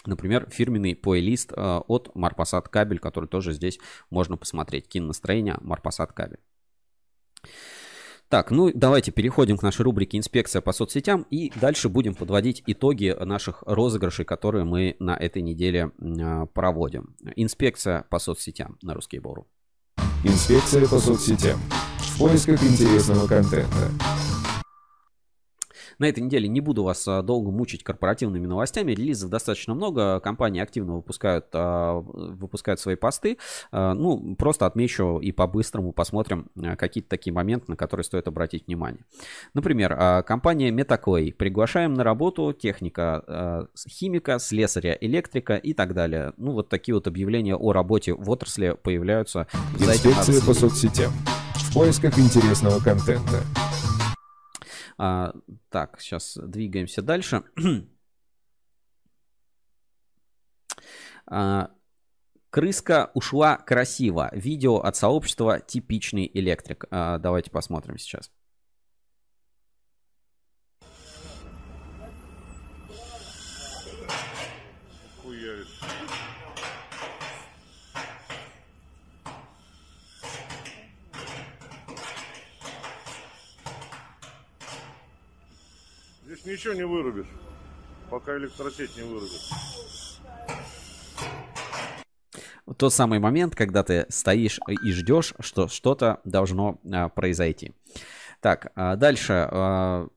Например, 0.07 0.48
фирменный 0.49 0.95
плейлист 0.95 1.52
э, 1.52 1.82
от 1.88 2.11
Марпасад 2.15 2.69
Кабель, 2.69 2.99
который 2.99 3.27
тоже 3.27 3.53
здесь 3.53 3.80
можно 4.10 4.38
посмотреть. 4.38 4.88
Киностроение 4.88 5.57
Марпасад 5.61 6.14
Кабель. 6.14 6.40
Так, 8.27 8.49
ну 8.49 8.72
давайте 8.73 9.11
переходим 9.11 9.57
к 9.57 9.61
нашей 9.61 9.84
рубрике 9.84 10.18
«Инспекция 10.18 10.61
по 10.61 10.73
соцсетям» 10.73 11.27
и 11.30 11.52
дальше 11.60 11.90
будем 11.90 12.15
подводить 12.15 12.64
итоги 12.65 13.15
наших 13.19 13.64
розыгрышей, 13.68 14.26
которые 14.26 14.65
мы 14.65 14.95
на 14.99 15.15
этой 15.15 15.44
неделе 15.44 15.91
э, 15.99 16.45
проводим. 16.53 17.15
Инспекция 17.36 18.06
по 18.10 18.18
соцсетям 18.18 18.77
на 18.82 18.95
русский 18.95 19.19
бору. 19.19 19.48
Инспекция 20.23 20.88
по 20.88 20.98
соцсетям. 20.98 21.60
В 21.99 22.18
поисках 22.18 22.64
интересного 22.64 23.27
контента. 23.27 23.91
На 25.99 26.05
этой 26.05 26.22
неделе 26.22 26.47
не 26.47 26.61
буду 26.61 26.84
вас 26.84 27.07
а, 27.07 27.22
долго 27.22 27.51
мучить 27.51 27.84
корпоративными 27.84 28.45
новостями. 28.45 28.91
Релизов 28.91 29.30
достаточно 29.30 29.73
много. 29.73 30.19
Компании 30.19 30.61
активно 30.61 30.95
выпускают, 30.95 31.47
а, 31.53 31.99
выпускают 31.99 32.80
свои 32.80 32.95
посты. 32.95 33.38
А, 33.72 33.93
ну, 33.93 34.35
просто 34.35 34.65
отмечу 34.65 35.19
и 35.19 35.31
по-быстрому 35.31 35.91
посмотрим 35.91 36.49
какие-то 36.77 37.09
такие 37.09 37.34
моменты, 37.34 37.65
на 37.69 37.76
которые 37.76 38.03
стоит 38.03 38.27
обратить 38.27 38.67
внимание. 38.67 39.03
Например, 39.53 40.23
компания 40.23 40.72
Metaclay. 40.72 41.34
Приглашаем 41.34 41.93
на 41.93 42.03
работу 42.03 42.53
техника, 42.53 43.67
химика, 43.88 44.39
слесаря, 44.39 44.97
электрика 44.99 45.55
и 45.55 45.73
так 45.73 45.93
далее. 45.93 46.34
Ну, 46.38 46.51
вот 46.51 46.69
такие 46.69 46.95
вот 46.95 47.07
объявления 47.07 47.55
о 47.55 47.72
работе 47.72 48.13
в 48.13 48.30
отрасли 48.30 48.76
появляются. 48.81 49.47
Инспекция 49.80 50.41
по 50.41 50.53
соцсетям. 50.53 51.11
В 51.55 51.73
поисках 51.73 52.17
интересного 52.17 52.80
контента. 52.80 53.41
А, 54.97 55.34
так, 55.69 55.99
сейчас 55.99 56.38
двигаемся 56.38 57.01
дальше. 57.01 57.43
а, 61.27 61.72
крыска 62.49 63.11
ушла 63.13 63.57
красиво. 63.57 64.30
Видео 64.34 64.77
от 64.77 64.95
сообщества 64.95 65.59
«Типичный 65.59 66.30
электрик». 66.34 66.85
А, 66.91 67.17
давайте 67.17 67.51
посмотрим 67.51 67.97
сейчас. 67.97 68.31
Ничего 86.45 86.73
не 86.73 86.85
вырубишь, 86.85 87.27
пока 88.09 88.38
электросеть 88.38 88.95
не 88.97 89.03
вырубит. 89.03 89.41
Тот 92.77 92.93
самый 92.93 93.19
момент, 93.19 93.55
когда 93.55 93.84
ты 93.84 94.05
стоишь 94.09 94.59
и 94.67 94.91
ждешь, 94.91 95.34
что 95.39 95.67
что-то 95.67 96.19
должно 96.23 96.80
а, 96.91 97.09
произойти. 97.09 97.73
Так, 98.41 98.72
а 98.76 98.95
дальше. 98.95 99.47
А, 99.51 100.07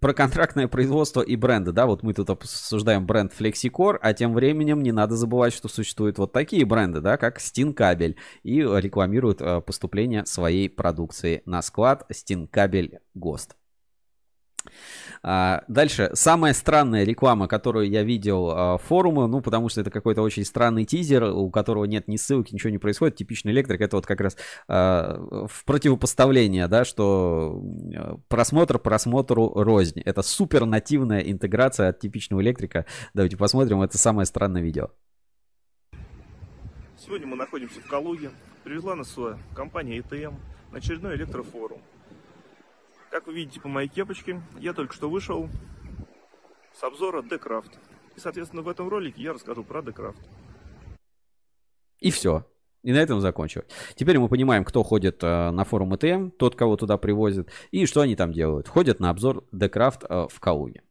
про 0.00 0.14
контрактное 0.14 0.68
производство 0.68 1.20
и 1.20 1.34
бренды, 1.34 1.72
да, 1.72 1.86
вот 1.86 2.04
мы 2.04 2.14
тут 2.14 2.30
обсуждаем 2.30 3.04
бренд 3.04 3.32
FlexiCore, 3.36 3.98
а 4.00 4.14
тем 4.14 4.32
временем 4.32 4.80
не 4.80 4.92
надо 4.92 5.16
забывать, 5.16 5.52
что 5.52 5.68
существуют 5.68 6.18
вот 6.18 6.32
такие 6.32 6.64
бренды, 6.64 7.00
да, 7.00 7.16
как 7.16 7.40
Стинкабель, 7.40 8.16
и 8.44 8.60
рекламируют 8.60 9.42
а, 9.42 9.60
поступление 9.60 10.24
своей 10.26 10.68
продукции 10.68 11.42
на 11.44 11.60
склад 11.62 12.06
Стинкабель 12.10 13.00
ГОСТ. 13.14 13.56
А, 15.22 15.64
дальше, 15.68 16.10
самая 16.14 16.52
странная 16.52 17.04
реклама, 17.04 17.48
которую 17.48 17.88
я 17.88 18.02
видел 18.02 18.50
а, 18.50 18.78
форумы, 18.78 19.26
ну, 19.26 19.40
потому 19.40 19.68
что 19.68 19.80
это 19.80 19.90
какой-то 19.90 20.22
очень 20.22 20.44
странный 20.44 20.84
тизер, 20.84 21.24
у 21.24 21.50
которого 21.50 21.84
нет 21.84 22.08
ни 22.08 22.16
ссылки, 22.16 22.54
ничего 22.54 22.70
не 22.70 22.78
происходит. 22.78 23.16
Типичный 23.16 23.52
электрик, 23.52 23.80
это 23.80 23.96
вот 23.96 24.06
как 24.06 24.20
раз 24.20 24.36
а, 24.68 25.46
в 25.48 25.64
противопоставление, 25.64 26.68
да, 26.68 26.84
что 26.84 27.62
просмотр 28.28 28.78
просмотру 28.78 29.52
рознь. 29.54 30.00
Это 30.00 30.22
супер 30.22 30.64
нативная 30.64 31.20
интеграция 31.20 31.88
от 31.88 31.98
типичного 31.98 32.40
электрика. 32.40 32.86
Давайте 33.14 33.36
посмотрим, 33.36 33.82
это 33.82 33.98
самое 33.98 34.26
странное 34.26 34.62
видео. 34.62 34.90
Сегодня 36.98 37.26
мы 37.26 37.36
находимся 37.36 37.80
в 37.80 37.86
Калуге. 37.86 38.30
Привезла 38.64 38.96
нас 38.96 39.16
компания 39.54 39.98
ETM 39.98 40.34
на 40.72 40.78
очередной 40.78 41.14
электрофорум. 41.16 41.80
Как 43.10 43.26
вы 43.26 43.34
видите 43.34 43.60
по 43.60 43.68
моей 43.68 43.88
кепочке, 43.88 44.42
я 44.58 44.72
только 44.72 44.94
что 44.94 45.08
вышел 45.08 45.48
с 46.74 46.82
обзора 46.82 47.22
Decraft. 47.22 47.72
И, 48.16 48.20
соответственно, 48.20 48.62
в 48.62 48.68
этом 48.68 48.88
ролике 48.88 49.22
я 49.22 49.32
расскажу 49.32 49.64
про 49.64 49.80
Decraft. 49.80 50.16
И 52.00 52.10
все. 52.10 52.44
И 52.82 52.92
на 52.92 52.98
этом 52.98 53.20
закончилось. 53.20 53.66
Теперь 53.94 54.18
мы 54.18 54.28
понимаем, 54.28 54.64
кто 54.64 54.82
ходит 54.82 55.22
э, 55.22 55.50
на 55.50 55.64
форум 55.64 55.94
ETM, 55.94 56.30
тот, 56.30 56.54
кого 56.54 56.76
туда 56.76 56.98
привозят, 56.98 57.48
и 57.72 57.84
что 57.86 58.00
они 58.00 58.14
там 58.14 58.32
делают. 58.32 58.68
Ходят 58.68 59.00
на 59.00 59.10
обзор 59.10 59.44
Decraft 59.52 60.06
э, 60.08 60.28
в 60.30 60.38
Калуге. 60.38 60.82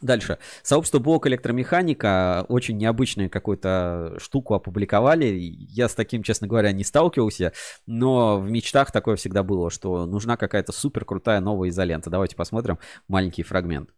Дальше. 0.00 0.38
Сообщество 0.62 0.98
блок 0.98 1.26
электромеханика 1.26 2.44
очень 2.48 2.76
необычную 2.76 3.30
какую-то 3.30 4.16
штуку 4.20 4.54
опубликовали. 4.54 5.26
Я 5.26 5.88
с 5.88 5.94
таким, 5.94 6.22
честно 6.22 6.46
говоря, 6.46 6.72
не 6.72 6.84
сталкивался, 6.84 7.52
но 7.86 8.38
в 8.38 8.50
мечтах 8.50 8.90
такое 8.90 9.16
всегда 9.16 9.42
было, 9.42 9.70
что 9.70 10.06
нужна 10.06 10.36
какая-то 10.36 10.72
супер 10.72 11.04
крутая 11.04 11.40
новая 11.40 11.68
изолента. 11.68 12.10
Давайте 12.10 12.36
посмотрим 12.36 12.78
маленький 13.08 13.42
фрагмент. 13.42 13.90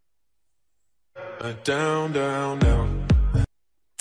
Down, 1.64 2.12
down, 2.12 2.58
down. 2.60 3.15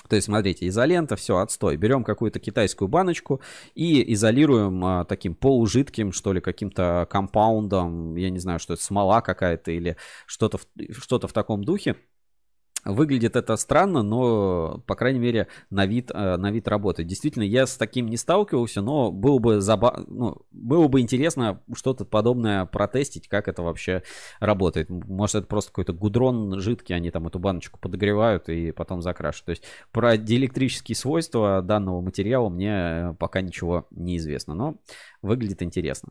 То 0.07 0.15
есть, 0.15 0.25
смотрите, 0.25 0.67
изолента, 0.67 1.15
все, 1.15 1.37
отстой. 1.37 1.77
Берем 1.77 2.03
какую-то 2.03 2.39
китайскую 2.39 2.87
баночку 2.87 3.41
и 3.73 4.13
изолируем 4.13 4.83
а, 4.83 5.05
таким 5.05 5.35
полужидким, 5.35 6.11
что 6.11 6.33
ли, 6.33 6.41
каким-то 6.41 7.07
компаундом, 7.09 8.15
я 8.15 8.29
не 8.29 8.39
знаю, 8.39 8.59
что 8.59 8.73
это, 8.73 8.83
смола 8.83 9.21
какая-то 9.21 9.71
или 9.71 9.97
что-то 10.25 10.59
что 10.91 11.19
в 11.27 11.33
таком 11.33 11.63
духе. 11.63 11.95
Выглядит 12.85 13.35
это 13.35 13.55
странно, 13.55 14.03
но, 14.03 14.83
по 14.85 14.95
крайней 14.95 15.17
мере, 15.17 15.47
на 15.71 15.87
вид, 15.87 16.11
э, 16.13 16.37
на 16.37 16.51
вид 16.51 16.67
работает. 16.67 17.09
Действительно, 17.09 17.41
я 17.41 17.65
с 17.65 17.77
таким 17.77 18.07
не 18.07 18.15
сталкивался, 18.15 18.83
но 18.83 19.11
было 19.11 19.39
бы, 19.39 19.59
заба... 19.59 20.03
ну, 20.07 20.37
было 20.51 20.87
бы 20.87 21.01
интересно 21.01 21.63
что-то 21.73 22.05
подобное 22.05 22.65
протестить, 22.65 23.27
как 23.27 23.47
это 23.47 23.63
вообще 23.63 24.03
работает. 24.39 24.89
Может, 24.89 25.35
это 25.37 25.47
просто 25.47 25.71
какой-то 25.71 25.93
гудрон 25.93 26.59
жидкий, 26.59 26.95
они 26.95 27.09
там 27.09 27.25
эту 27.25 27.39
баночку 27.39 27.79
подогревают 27.79 28.49
и 28.49 28.71
потом 28.71 29.01
закрашивают. 29.01 29.45
То 29.45 29.51
есть 29.51 29.63
про 29.91 30.15
диэлектрические 30.15 30.95
свойства 30.95 31.63
данного 31.63 32.01
материала 32.01 32.49
мне 32.49 32.71
э, 32.71 33.15
пока 33.17 33.41
ничего 33.41 33.87
не 33.89 34.17
известно, 34.17 34.53
но 34.53 34.75
выглядит 35.23 35.63
интересно. 35.63 36.09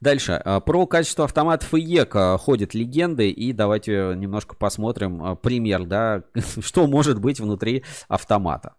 Дальше. 0.00 0.40
А, 0.44 0.60
про 0.60 0.86
качество 0.86 1.24
автоматов 1.24 1.72
и 1.74 1.80
ЕК 1.80 2.38
ходят 2.38 2.74
легенды, 2.74 3.30
и 3.30 3.52
давайте 3.52 4.14
немножко 4.16 4.56
посмотрим 4.56 5.22
а, 5.22 5.34
пример, 5.34 5.84
да, 5.84 6.22
что 6.60 6.86
может 6.86 7.20
быть 7.20 7.40
внутри 7.40 7.84
автомата. 8.08 8.74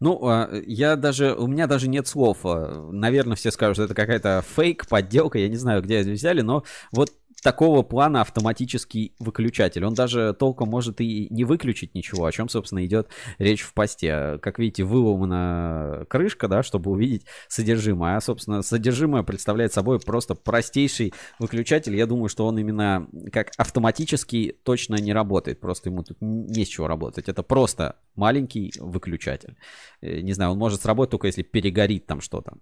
Ну, 0.00 0.18
а, 0.26 0.48
я 0.66 0.96
даже, 0.96 1.34
у 1.34 1.46
меня 1.46 1.66
даже 1.66 1.88
нет 1.88 2.06
слов. 2.06 2.38
А, 2.44 2.88
наверное, 2.92 3.36
все 3.36 3.50
скажут, 3.50 3.76
что 3.76 3.84
это 3.84 3.94
какая-то 3.94 4.44
фейк, 4.56 4.86
подделка, 4.86 5.38
я 5.38 5.48
не 5.48 5.56
знаю, 5.56 5.82
где 5.82 5.96
это 5.98 6.10
взяли, 6.10 6.40
но 6.40 6.62
вот 6.92 7.12
такого 7.42 7.82
плана 7.82 8.20
автоматический 8.22 9.14
выключатель. 9.18 9.84
Он 9.84 9.94
даже 9.94 10.34
толком 10.38 10.68
может 10.68 11.00
и 11.00 11.28
не 11.30 11.44
выключить 11.44 11.94
ничего, 11.94 12.24
о 12.24 12.32
чем, 12.32 12.48
собственно, 12.48 12.84
идет 12.84 13.08
речь 13.38 13.62
в 13.62 13.74
посте. 13.74 14.38
Как 14.42 14.58
видите, 14.58 14.84
выломана 14.84 16.06
крышка, 16.08 16.48
да, 16.48 16.62
чтобы 16.62 16.90
увидеть 16.90 17.24
содержимое. 17.48 18.16
А, 18.16 18.20
собственно, 18.20 18.62
содержимое 18.62 19.22
представляет 19.22 19.72
собой 19.72 20.00
просто 20.00 20.34
простейший 20.34 21.12
выключатель. 21.38 21.94
Я 21.96 22.06
думаю, 22.06 22.28
что 22.28 22.46
он 22.46 22.58
именно 22.58 23.08
как 23.32 23.52
автоматический 23.56 24.52
точно 24.62 24.96
не 24.96 25.12
работает. 25.12 25.60
Просто 25.60 25.90
ему 25.90 26.02
тут 26.02 26.18
не 26.20 26.64
с 26.64 26.68
чего 26.68 26.88
работать. 26.88 27.28
Это 27.28 27.42
просто 27.42 27.96
маленький 28.14 28.72
выключатель. 28.78 29.56
Э, 30.00 30.20
не 30.20 30.32
знаю, 30.32 30.52
он 30.52 30.58
может 30.58 30.82
сработать 30.82 31.12
только 31.12 31.28
если 31.28 31.42
перегорит 31.42 32.06
там 32.06 32.20
что-то. 32.20 32.54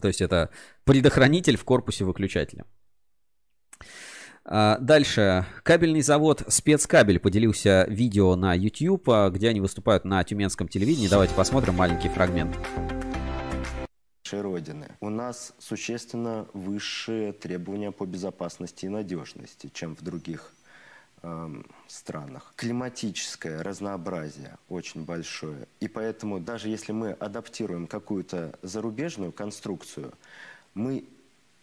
То 0.00 0.08
есть 0.08 0.20
это 0.20 0.50
предохранитель 0.84 1.56
в 1.56 1.64
корпусе 1.64 2.04
выключателя. 2.04 2.64
А, 4.50 4.78
дальше. 4.78 5.44
Кабельный 5.62 6.00
завод 6.00 6.42
«Спецкабель» 6.48 7.18
поделился 7.18 7.84
видео 7.88 8.34
на 8.34 8.54
YouTube, 8.54 9.08
а, 9.10 9.28
где 9.28 9.50
они 9.50 9.60
выступают 9.60 10.06
на 10.06 10.24
тюменском 10.24 10.68
телевидении. 10.68 11.06
Давайте 11.06 11.34
посмотрим 11.34 11.74
маленький 11.74 12.08
фрагмент. 12.08 12.56
Нашей 14.24 14.40
Родины. 14.40 14.88
У 15.00 15.10
нас 15.10 15.52
существенно 15.58 16.46
высшие 16.54 17.34
требования 17.34 17.92
по 17.92 18.06
безопасности 18.06 18.86
и 18.86 18.88
надежности, 18.88 19.70
чем 19.74 19.94
в 19.94 20.02
других 20.02 20.52
э, 21.22 21.48
странах. 21.86 22.54
Климатическое 22.56 23.62
разнообразие 23.62 24.56
очень 24.70 25.04
большое. 25.04 25.68
И 25.80 25.88
поэтому 25.88 26.40
даже 26.40 26.70
если 26.70 26.92
мы 26.92 27.12
адаптируем 27.12 27.86
какую-то 27.86 28.58
зарубежную 28.62 29.32
конструкцию, 29.32 30.14
мы 30.72 31.04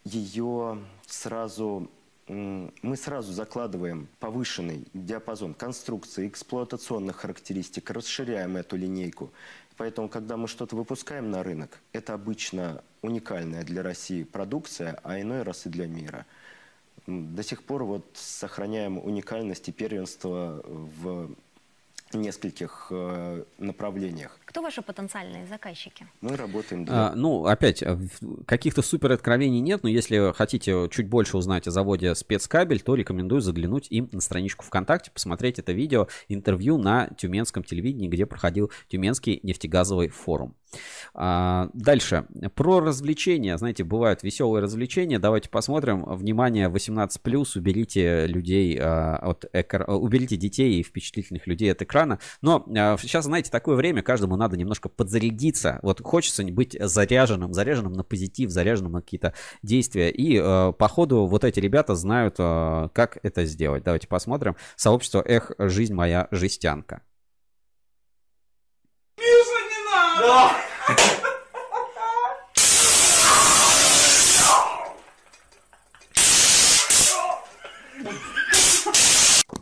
ее 0.04 0.78
сразу 1.06 1.90
мы 2.28 2.96
сразу 2.96 3.32
закладываем 3.32 4.08
повышенный 4.18 4.86
диапазон 4.94 5.54
конструкции, 5.54 6.26
эксплуатационных 6.26 7.16
характеристик, 7.16 7.90
расширяем 7.90 8.56
эту 8.56 8.76
линейку. 8.76 9.32
Поэтому, 9.76 10.08
когда 10.08 10.36
мы 10.36 10.48
что-то 10.48 10.74
выпускаем 10.74 11.30
на 11.30 11.42
рынок, 11.42 11.80
это 11.92 12.14
обычно 12.14 12.82
уникальная 13.02 13.62
для 13.62 13.82
России 13.82 14.24
продукция, 14.24 14.98
а 15.02 15.20
иной 15.20 15.42
раз 15.42 15.66
и 15.66 15.68
для 15.68 15.86
мира. 15.86 16.26
До 17.06 17.42
сих 17.42 17.62
пор 17.62 17.84
вот 17.84 18.06
сохраняем 18.14 18.98
уникальность 18.98 19.68
и 19.68 19.72
первенство 19.72 20.62
в 20.64 21.30
нескольких 22.12 22.88
э, 22.90 23.44
направлениях. 23.58 24.38
Кто 24.56 24.62
ваши 24.62 24.80
потенциальные 24.80 25.44
заказчики? 25.44 26.06
Мы 26.22 26.34
работаем 26.34 26.86
для... 26.86 27.08
А, 27.08 27.14
ну, 27.14 27.44
опять, 27.44 27.84
каких-то 28.46 28.80
супер 28.80 29.12
откровений 29.12 29.60
нет, 29.60 29.82
но 29.82 29.90
если 29.90 30.32
хотите 30.32 30.88
чуть 30.90 31.08
больше 31.10 31.36
узнать 31.36 31.68
о 31.68 31.70
заводе 31.70 32.14
спецкабель, 32.14 32.80
то 32.80 32.94
рекомендую 32.94 33.42
заглянуть 33.42 33.86
им 33.90 34.08
на 34.12 34.22
страничку 34.22 34.64
ВКонтакте, 34.64 35.10
посмотреть 35.10 35.58
это 35.58 35.72
видео, 35.72 36.08
интервью 36.28 36.78
на 36.78 37.08
Тюменском 37.18 37.64
телевидении, 37.64 38.08
где 38.08 38.24
проходил 38.24 38.72
Тюменский 38.88 39.40
нефтегазовый 39.42 40.08
форум. 40.08 40.54
А, 41.14 41.68
дальше. 41.72 42.26
Про 42.54 42.80
развлечения. 42.80 43.56
Знаете, 43.56 43.84
бывают 43.84 44.22
веселые 44.22 44.62
развлечения. 44.62 45.18
Давайте 45.18 45.48
посмотрим. 45.48 46.04
Внимание, 46.04 46.68
18+, 46.68 47.46
уберите 47.56 48.26
людей 48.26 48.78
а, 48.80 49.16
от 49.16 49.44
экра... 49.52 49.84
уберите 49.86 50.36
детей 50.36 50.80
и 50.80 50.82
впечатлительных 50.82 51.46
людей 51.46 51.72
от 51.72 51.82
экрана. 51.82 52.18
Но 52.42 52.64
а, 52.76 52.96
сейчас, 52.98 53.24
знаете, 53.24 53.50
такое 53.50 53.76
время, 53.76 54.02
каждому 54.02 54.36
надо 54.36 54.45
немножко 54.54 54.88
подзарядиться. 54.88 55.80
Вот 55.82 56.00
хочется 56.02 56.44
быть 56.44 56.76
заряженным, 56.78 57.52
заряженным 57.52 57.92
на 57.92 58.04
позитив, 58.04 58.50
заряженным 58.50 58.92
на 58.92 59.00
какие-то 59.00 59.34
действия. 59.62 60.10
И 60.10 60.38
а, 60.40 60.72
по 60.72 60.88
ходу 60.88 61.26
вот 61.26 61.44
эти 61.44 61.58
ребята 61.58 61.94
знают, 61.94 62.36
а, 62.38 62.88
как 62.90 63.18
это 63.22 63.44
сделать. 63.44 63.82
Давайте 63.82 64.06
посмотрим. 64.06 64.56
Сообщество 64.76 65.22
«Эх, 65.26 65.52
жизнь 65.58 65.94
моя 65.94 66.28
жестянка». 66.30 67.02
Миша, 69.18 69.60
не 69.68 70.20
надо! 70.20 70.66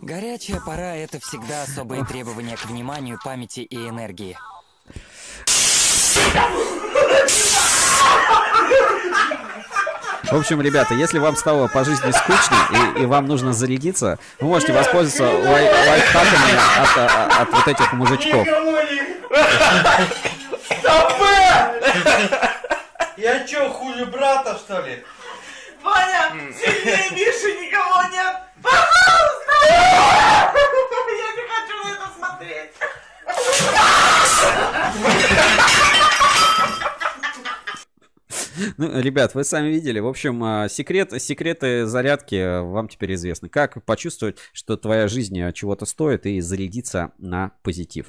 Горячая 0.05 0.61
пора– 0.61 0.95
это 0.97 1.19
всегда 1.19 1.63
особые 1.63 2.05
требования 2.05 2.57
к 2.57 2.67
вниманию, 2.67 3.19
памяти 3.25 3.61
и 3.61 3.89
энергии. 3.89 4.37
В 10.35 10.37
общем, 10.37 10.61
ребята, 10.61 10.95
если 10.95 11.19
вам 11.21 11.37
стало 11.37 11.69
по 11.69 11.85
жизни 11.85 12.11
скучно 12.11 12.57
и, 12.97 13.03
и 13.03 13.07
вам 13.07 13.27
нужно 13.27 13.53
зарядиться, 13.53 14.19
вы 14.41 14.49
можете 14.49 14.73
воспользоваться 14.73 15.23
лай 15.23 15.71
лайфхаками 15.71 16.59
от, 16.81 16.99
от, 16.99 17.41
от 17.41 17.53
вот 17.53 17.69
этих 17.69 17.93
мужичков. 17.93 18.45
Я 23.17 23.47
чё, 23.47 23.71
хуже 23.71 24.07
брата, 24.07 24.59
что 24.59 24.81
ли? 24.81 25.05
Ваня, 25.85 26.33
сильнее 26.53 27.11
Миши 27.13 27.53
никого 27.61 28.03
нет! 28.11 28.35
Пожалуйста! 28.61 29.53
Я 29.69 31.31
не 31.37 31.45
хочу 31.49 31.75
на 31.85 31.91
это 31.93 32.07
смотреть! 32.17 32.73
Ну, 38.77 39.01
ребят, 39.01 39.35
вы 39.35 39.45
сами 39.45 39.69
видели. 39.69 40.01
В 40.01 40.07
общем, 40.07 40.43
а, 40.43 40.69
секрет, 40.69 41.21
секреты 41.21 41.87
зарядки 41.87 42.61
вам 42.61 42.89
теперь 42.89 43.15
известны. 43.15 43.49
Как 43.49 43.85
почувствовать, 43.85 44.39
что 44.53 44.77
твоя 44.77 45.09
жизнь 45.09 45.53
чего-то 45.53 45.87
стоит 45.87 46.27
и 46.27 46.41
зарядиться 46.41 47.13
на 47.19 47.53
позитив. 47.63 48.07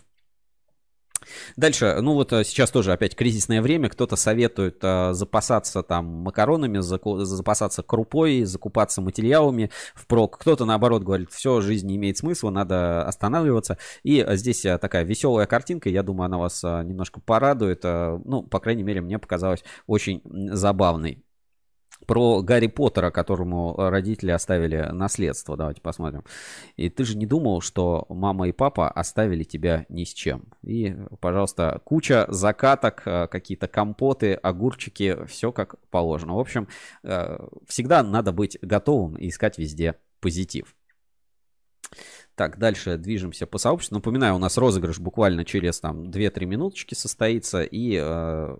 Дальше, 1.56 1.97
ну 2.02 2.14
вот 2.14 2.34
э, 2.34 2.43
сейчас 2.43 2.72
тоже 2.72 2.93
опять 2.93 3.15
кризисное 3.15 3.61
время, 3.61 3.89
кто-то 3.89 4.15
советует 4.15 4.77
а, 4.84 5.14
запасаться 5.14 5.84
там 5.84 6.06
макаронами, 6.06 6.80
заку, 6.80 7.18
запасаться 7.19 7.84
крупой, 7.84 8.43
закупаться 8.43 9.02
материалами 9.02 9.72
впрок, 9.95 10.38
кто-то 10.39 10.65
наоборот 10.65 11.03
говорит, 11.03 11.31
все, 11.31 11.61
жизнь 11.61 11.88
не 11.88 11.95
имеет 11.95 12.18
смысла, 12.18 12.49
надо 12.49 13.03
останавливаться. 13.03 13.77
И 14.03 14.26
здесь 14.31 14.65
а, 14.65 14.77
такая 14.77 15.03
веселая 15.03 15.47
картинка, 15.47 15.89
я 15.89 16.03
думаю, 16.03 16.26
она 16.26 16.38
вас 16.38 16.64
немножко 16.64 17.19
порадует, 17.19 17.84
ну, 17.84 18.43
по 18.43 18.60
крайней 18.60 18.84
мере, 18.84 19.02
мне 19.02 19.19
показалось 19.19 19.64
очень 19.88 20.22
забавной 20.53 21.24
про 22.06 22.41
Гарри 22.41 22.68
Поттера, 22.68 23.11
которому 23.11 23.76
родители 23.77 24.32
оставили 24.32 24.90
наследство. 24.91 25.57
Давайте 25.57 25.82
посмотрим. 25.82 26.23
И 26.76 26.90
ты 26.90 27.03
же 27.03 27.18
не 27.18 27.26
думал, 27.26 27.61
что 27.61 28.06
мама 28.10 28.48
и 28.48 28.52
папа 28.52 28.90
оставили 28.90 29.44
тебя 29.44 29.86
ни 29.90 30.03
с 30.03 30.14
чем. 30.14 30.45
И, 30.64 30.95
пожалуйста, 31.19 31.82
куча 31.84 32.26
закаток, 32.30 33.03
э, 33.06 33.27
какие-то 33.27 33.68
компоты, 33.68 34.34
огурчики, 34.34 35.26
все 35.26 35.52
как 35.52 35.76
положено. 35.90 36.36
В 36.36 36.40
общем, 36.40 36.68
э, 37.03 37.38
всегда 37.68 38.03
надо 38.03 38.32
быть 38.32 38.57
готовым 38.61 39.15
и 39.15 39.30
искать 39.30 39.57
везде 39.57 39.95
позитив. 40.19 40.76
Так, 42.35 42.57
дальше 42.57 42.97
движемся 42.97 43.47
по 43.47 43.57
сообществу. 43.57 43.95
Напоминаю, 43.95 44.35
у 44.35 44.39
нас 44.39 44.57
розыгрыш 44.57 44.99
буквально 44.99 45.45
через 45.45 45.79
там 45.79 46.09
2-3 46.09 46.45
минуточки 46.45 46.93
состоится. 46.93 47.63
И 47.63 47.97
э, 47.97 48.57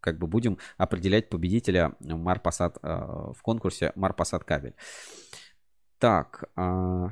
как 0.00 0.18
бы 0.18 0.26
будем 0.26 0.56
определять 0.78 1.28
победителя 1.28 1.92
Марпасад 2.00 2.78
э, 2.82 2.88
в 2.88 3.42
конкурсе 3.42 3.92
Марпасад 3.94 4.44
кабель. 4.44 4.74
Так. 5.98 6.44
Э, 6.56 7.08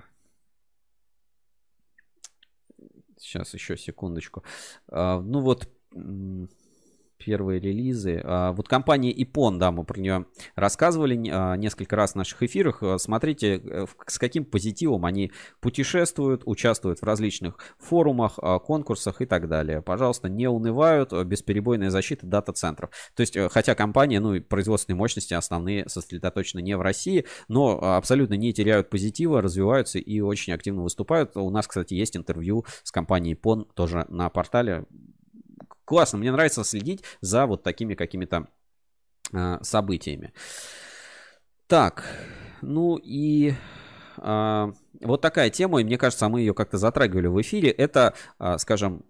сейчас 3.19 3.53
еще 3.53 3.77
секундочку. 3.77 4.43
Э, 4.91 5.21
ну 5.21 5.43
вот 5.43 5.69
первые 7.19 7.61
релизы. 7.61 8.21
А, 8.25 8.53
вот 8.53 8.69
компания 8.69 9.13
Ipon, 9.13 9.59
да, 9.59 9.71
мы 9.71 9.85
про 9.85 10.01
нее 10.01 10.27
рассказывали 10.55 11.29
а, 11.31 11.57
несколько 11.57 11.97
раз 11.97 12.13
в 12.13 12.17
наших 12.17 12.43
эфирах. 12.43 12.83
А, 12.83 12.99
смотрите, 12.99 13.61
э, 13.63 13.87
с 14.07 14.19
каким 14.19 14.45
позитивом 14.45 15.05
они 15.05 15.33
путешествуют, 15.61 16.43
участвуют 16.47 17.01
в 17.01 17.03
различных 17.05 17.59
форумах, 17.79 18.39
конкурсах 18.65 19.21
и 19.21 19.27
так 19.27 19.49
далее. 19.49 19.83
Пожалуйста, 19.83 20.29
не 20.29 20.49
унывают, 20.49 21.13
бесперебойная 21.25 21.91
защита 21.91 22.27
дата-центров. 22.27 22.91
То 23.15 23.21
есть, 23.21 23.37
э, 23.37 23.49
хотя 23.49 23.75
компания, 23.75 24.21
ну, 24.21 24.41
производственные 24.41 24.97
мощности 24.99 25.35
основные 25.35 25.89
сосредоточены 25.89 26.61
не 26.61 26.77
в 26.77 26.81
России, 26.81 27.27
но 27.49 27.79
абсолютно 27.97 28.35
не 28.35 28.53
теряют 28.53 28.91
позитива, 28.91 29.43
развиваются 29.43 29.99
и 29.99 30.21
очень 30.21 30.53
активно 30.53 30.83
выступают. 30.83 31.37
У 31.37 31.51
нас, 31.51 31.67
кстати, 31.67 31.95
есть 31.95 32.17
интервью 32.17 32.65
с 32.85 32.93
компанией 32.93 33.35
Ipon 33.35 33.67
тоже 33.75 34.07
на 34.09 34.29
портале 34.31 34.85
классно, 35.89 36.19
мне 36.19 36.31
нравится 36.31 36.65
следить 36.65 37.03
за 37.23 37.47
вот 37.47 37.63
такими 37.63 37.95
какими-то 37.95 38.49
э, 39.33 39.59
событиями. 39.63 40.35
Так, 41.67 42.05
ну 42.61 42.97
и 43.03 43.55
э, 44.19 44.73
вот 45.01 45.21
такая 45.23 45.49
тема, 45.49 45.81
и 45.81 45.85
мне 45.85 45.97
кажется, 45.97 46.29
мы 46.29 46.41
ее 46.41 46.53
как-то 46.53 46.77
затрагивали 46.77 47.29
в 47.29 47.41
эфире, 47.41 47.71
это, 47.71 48.13
э, 48.39 48.59
скажем, 48.59 49.03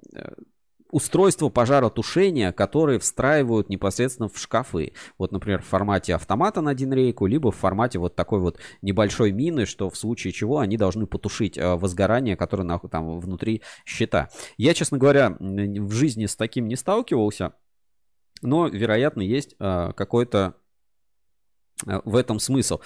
устройства 0.91 1.49
пожаротушения, 1.49 2.53
которые 2.53 2.99
встраивают 2.99 3.69
непосредственно 3.69 4.29
в 4.29 4.39
шкафы. 4.39 4.93
Вот, 5.19 5.33
например, 5.33 5.63
в 5.63 5.67
формате 5.67 6.15
автомата 6.15 6.61
на 6.61 6.71
один 6.71 6.93
рейку, 6.93 7.27
либо 7.27 7.51
в 7.51 7.57
формате 7.57 7.99
вот 7.99 8.17
такой 8.17 8.41
вот 8.41 8.59
небольшой 8.83 9.33
мины, 9.33 9.67
что 9.67 9.91
в 9.91 9.97
случае 9.97 10.33
чего 10.33 10.59
они 10.59 10.77
должны 10.77 11.07
потушить 11.07 11.59
э, 11.59 11.75
возгорание, 11.77 12.37
которое 12.37 12.65
на, 12.65 12.79
там 12.79 13.21
внутри 13.21 13.63
щита. 13.85 14.29
Я, 14.57 14.75
честно 14.75 14.99
говоря, 14.99 15.37
в 15.39 15.93
жизни 15.93 16.27
с 16.27 16.37
таким 16.37 16.69
не 16.69 16.77
сталкивался, 16.77 17.55
но, 18.43 18.69
вероятно, 18.69 19.23
есть 19.23 19.55
э, 19.59 19.93
какой-то 19.97 20.55
в 21.87 22.17
этом 22.17 22.41
смысл. 22.41 22.81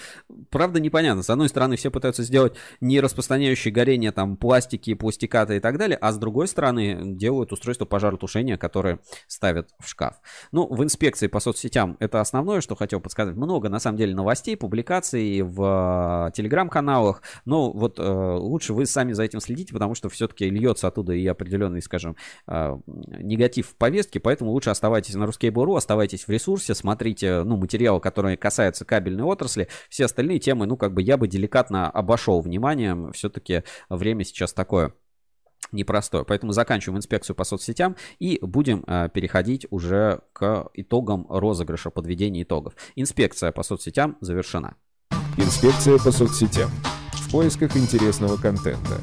Правда, 0.49 0.79
непонятно. 0.79 1.23
С 1.23 1.29
одной 1.29 1.49
стороны, 1.49 1.75
все 1.75 1.89
пытаются 1.89 2.23
сделать 2.23 2.53
не 2.79 2.99
распространяющие 2.99 3.73
горение 3.73 4.11
там 4.11 4.37
пластики, 4.37 4.93
пластикаты 4.93 5.57
и 5.57 5.59
так 5.59 5.77
далее, 5.77 5.97
а 5.99 6.11
с 6.11 6.17
другой 6.17 6.47
стороны 6.47 6.99
делают 7.03 7.51
устройство 7.51 7.85
пожаротушения, 7.85 8.57
которое 8.57 8.99
ставят 9.27 9.69
в 9.79 9.87
шкаф. 9.87 10.21
Ну, 10.51 10.67
в 10.67 10.83
инспекции 10.83 11.27
по 11.27 11.39
соцсетям 11.39 11.97
это 11.99 12.21
основное, 12.21 12.61
что 12.61 12.75
хотел 12.75 12.99
подсказать. 12.99 13.35
Много, 13.35 13.69
на 13.69 13.79
самом 13.79 13.97
деле, 13.97 14.15
новостей, 14.15 14.55
публикаций 14.55 15.41
в 15.41 16.27
э, 16.27 16.31
телеграм-каналах, 16.31 17.21
но 17.45 17.71
вот 17.71 17.99
э, 17.99 18.03
лучше 18.03 18.73
вы 18.73 18.85
сами 18.85 19.13
за 19.13 19.23
этим 19.23 19.39
следите, 19.39 19.73
потому 19.73 19.95
что 19.95 20.09
все-таки 20.09 20.49
льется 20.49 20.87
оттуда 20.87 21.13
и 21.13 21.25
определенный, 21.25 21.81
скажем, 21.81 22.15
э, 22.47 22.77
негатив 22.85 23.69
в 23.69 23.75
повестке, 23.75 24.19
поэтому 24.19 24.51
лучше 24.51 24.69
оставайтесь 24.69 25.15
на 25.15 25.23
Ruskable.ru, 25.23 25.77
оставайтесь 25.77 26.27
в 26.27 26.29
ресурсе, 26.29 26.75
смотрите, 26.75 27.43
ну, 27.43 27.57
материалы, 27.57 27.99
которые 27.99 28.37
касаются 28.37 28.82
касается 28.83 28.85
кабельной 28.85 29.23
отрасли. 29.23 29.67
Все 29.89 30.05
остальные 30.05 30.39
темы, 30.39 30.65
ну, 30.65 30.77
как 30.77 30.93
бы 30.93 31.01
я 31.01 31.17
бы 31.17 31.27
деликатно 31.27 31.89
обошел 31.89 32.41
вниманием. 32.41 33.11
Все-таки 33.13 33.63
время 33.89 34.23
сейчас 34.23 34.53
такое 34.53 34.93
непростое. 35.71 36.23
Поэтому 36.23 36.51
заканчиваем 36.51 36.97
инспекцию 36.97 37.35
по 37.35 37.43
соцсетям 37.43 37.95
и 38.19 38.37
будем 38.41 38.83
э, 38.85 39.09
переходить 39.11 39.65
уже 39.71 40.21
к 40.33 40.69
итогам 40.75 41.25
розыгрыша, 41.29 41.89
подведения 41.89 42.43
итогов. 42.43 42.73
Инспекция 42.95 43.51
по 43.51 43.63
соцсетям 43.63 44.17
завершена. 44.21 44.75
Инспекция 45.37 45.97
по 45.97 46.11
соцсетям. 46.11 46.69
В 47.13 47.31
поисках 47.31 47.75
интересного 47.75 48.37
контента. 48.37 48.99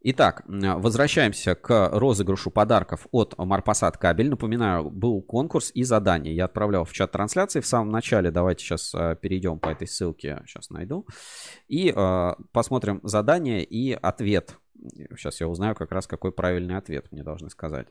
Итак, 0.00 0.44
возвращаемся 0.46 1.56
к 1.56 1.90
розыгрышу 1.92 2.52
подарков 2.52 3.08
от 3.10 3.36
Марпасад 3.36 3.98
Кабель. 3.98 4.30
Напоминаю, 4.30 4.90
был 4.90 5.20
конкурс 5.22 5.72
и 5.74 5.82
задание. 5.82 6.36
Я 6.36 6.44
отправлял 6.44 6.84
в 6.84 6.92
чат 6.92 7.10
трансляции 7.10 7.58
в 7.58 7.66
самом 7.66 7.90
начале. 7.90 8.30
Давайте 8.30 8.64
сейчас 8.64 8.94
э, 8.94 9.16
перейдем 9.20 9.58
по 9.58 9.68
этой 9.68 9.88
ссылке. 9.88 10.40
Сейчас 10.46 10.70
найду. 10.70 11.04
И 11.66 11.92
э, 11.94 12.30
посмотрим 12.52 13.00
задание 13.02 13.64
и 13.64 13.92
ответ. 13.92 14.56
Сейчас 15.16 15.40
я 15.40 15.48
узнаю 15.48 15.74
как 15.74 15.90
раз, 15.90 16.06
какой 16.06 16.30
правильный 16.30 16.76
ответ 16.76 17.10
мне 17.10 17.24
должны 17.24 17.50
сказать. 17.50 17.88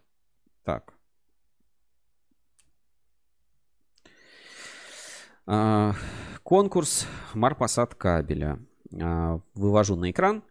Так. 0.63 0.93
Э, 5.45 5.91
конкурс 6.43 7.05
Марпасад 7.34 7.95
кабеля. 7.95 8.59
Э, 8.93 9.39
вывожу 9.55 9.97
на 9.97 10.09
экран. 10.09 10.41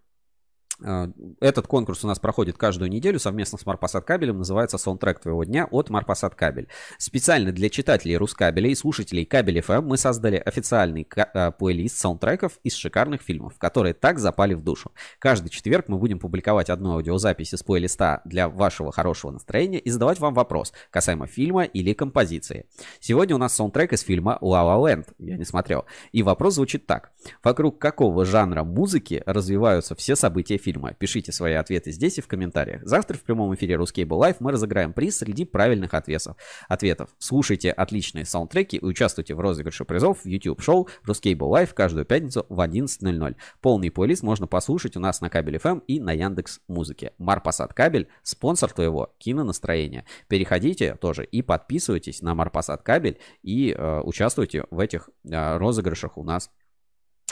А, 0.84 1.10
этот 1.40 1.66
конкурс 1.66 2.04
у 2.04 2.06
нас 2.06 2.18
проходит 2.18 2.58
каждую 2.58 2.90
неделю 2.90 3.18
совместно 3.18 3.58
с 3.58 3.66
Марпасад 3.66 4.04
Кабелем. 4.04 4.38
Называется 4.38 4.78
«Саундтрек 4.78 5.20
твоего 5.20 5.44
дня» 5.44 5.66
от 5.70 5.90
Марпасад 5.90 6.34
Кабель. 6.34 6.68
Специально 6.98 7.52
для 7.52 7.70
читателей 7.70 8.16
Рускабеля 8.16 8.68
и 8.70 8.74
слушателей 8.74 9.24
Кабель 9.24 9.58
FM 9.58 9.82
мы 9.82 9.96
создали 9.96 10.36
официальный 10.36 11.06
а, 11.16 11.50
плейлист 11.52 11.98
саундтреков 11.98 12.58
из 12.62 12.74
шикарных 12.74 13.22
фильмов, 13.22 13.54
которые 13.58 13.94
так 13.94 14.18
запали 14.18 14.54
в 14.54 14.62
душу. 14.62 14.92
Каждый 15.18 15.48
четверг 15.50 15.86
мы 15.88 15.98
будем 15.98 16.18
публиковать 16.18 16.70
одну 16.70 16.92
аудиозапись 16.92 17.54
из 17.54 17.62
плейлиста 17.62 18.20
для 18.24 18.48
вашего 18.48 18.92
хорошего 18.92 19.30
настроения 19.30 19.78
и 19.78 19.90
задавать 19.90 20.20
вам 20.20 20.34
вопрос 20.34 20.72
касаемо 20.90 21.26
фильма 21.26 21.64
или 21.64 21.92
композиции. 21.92 22.66
Сегодня 23.00 23.34
у 23.34 23.38
нас 23.38 23.54
саундтрек 23.54 23.92
из 23.92 24.02
фильма 24.02 24.38
«La 24.42 24.62
La 24.62 24.76
Land». 24.78 25.08
Я 25.18 25.36
не 25.36 25.44
смотрел. 25.44 25.84
И 26.12 26.22
вопрос 26.22 26.54
звучит 26.54 26.86
так. 26.86 27.12
Вокруг 27.42 27.78
какого 27.78 28.24
жанра 28.24 28.62
музыки 28.62 29.22
развиваются 29.26 29.94
все 29.94 30.16
события 30.16 30.58
фильма? 30.66 30.94
Пишите 30.94 31.30
свои 31.30 31.54
ответы 31.54 31.92
здесь 31.92 32.18
и 32.18 32.20
в 32.20 32.26
комментариях. 32.26 32.82
Завтра 32.84 33.16
в 33.16 33.22
прямом 33.22 33.54
эфире 33.54 33.76
Ruskable 33.76 34.18
Live 34.20 34.36
мы 34.40 34.50
разыграем 34.50 34.92
приз 34.92 35.18
среди 35.18 35.44
правильных 35.44 35.94
ответов. 35.94 36.36
ответов. 36.68 37.10
Слушайте 37.18 37.70
отличные 37.70 38.24
саундтреки 38.24 38.78
и 38.78 38.84
участвуйте 38.84 39.34
в 39.34 39.40
розыгрыше 39.40 39.84
призов 39.84 40.24
в 40.24 40.26
YouTube-шоу 40.26 40.88
Ruskable 41.06 41.50
Live 41.52 41.72
каждую 41.72 42.04
пятницу 42.04 42.46
в 42.48 42.58
11.00. 42.60 43.36
Полный 43.60 43.90
плейлист 43.92 44.24
можно 44.24 44.48
послушать 44.48 44.96
у 44.96 45.00
нас 45.00 45.20
на 45.20 45.30
Кабель 45.30 45.56
FM 45.56 45.82
и 45.86 46.00
на 46.00 46.12
Яндекс 46.12 46.60
Музыке. 46.66 47.12
Марпасад 47.18 47.72
Кабель, 47.72 48.08
спонсор 48.24 48.72
твоего 48.72 49.14
кинонастроения. 49.18 50.04
Переходите 50.26 50.96
тоже 50.96 51.24
и 51.24 51.42
подписывайтесь 51.42 52.22
на 52.22 52.34
Марпасад 52.34 52.82
Кабель 52.82 53.18
и 53.44 53.72
э, 53.72 54.00
участвуйте 54.00 54.64
в 54.70 54.80
этих 54.80 55.10
э, 55.24 55.56
розыгрышах 55.58 56.18
у 56.18 56.24
нас 56.24 56.50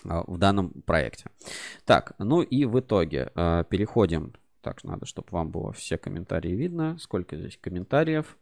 в 0.05 0.39
данном 0.39 0.71
проекте. 0.83 1.27
Так, 1.85 2.13
ну 2.19 2.43
и 2.43 2.65
в 2.65 2.79
итоге 2.79 3.31
а, 3.35 3.65
переходим. 3.65 4.35
Так, 4.61 4.83
надо, 4.85 5.07
чтобы 5.07 5.29
вам 5.31 5.51
было 5.51 5.73
все 5.73 5.99
комментарии 5.99 6.53
видно. 6.53 6.97
Сколько 6.99 7.37
здесь 7.37 7.59
комментариев? 7.61 8.39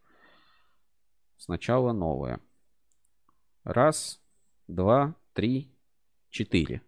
Сначала 1.37 1.93
новые. 1.93 2.39
Раз, 3.65 4.21
два, 4.69 5.15
три, 5.33 5.73
четыре. 6.31 6.83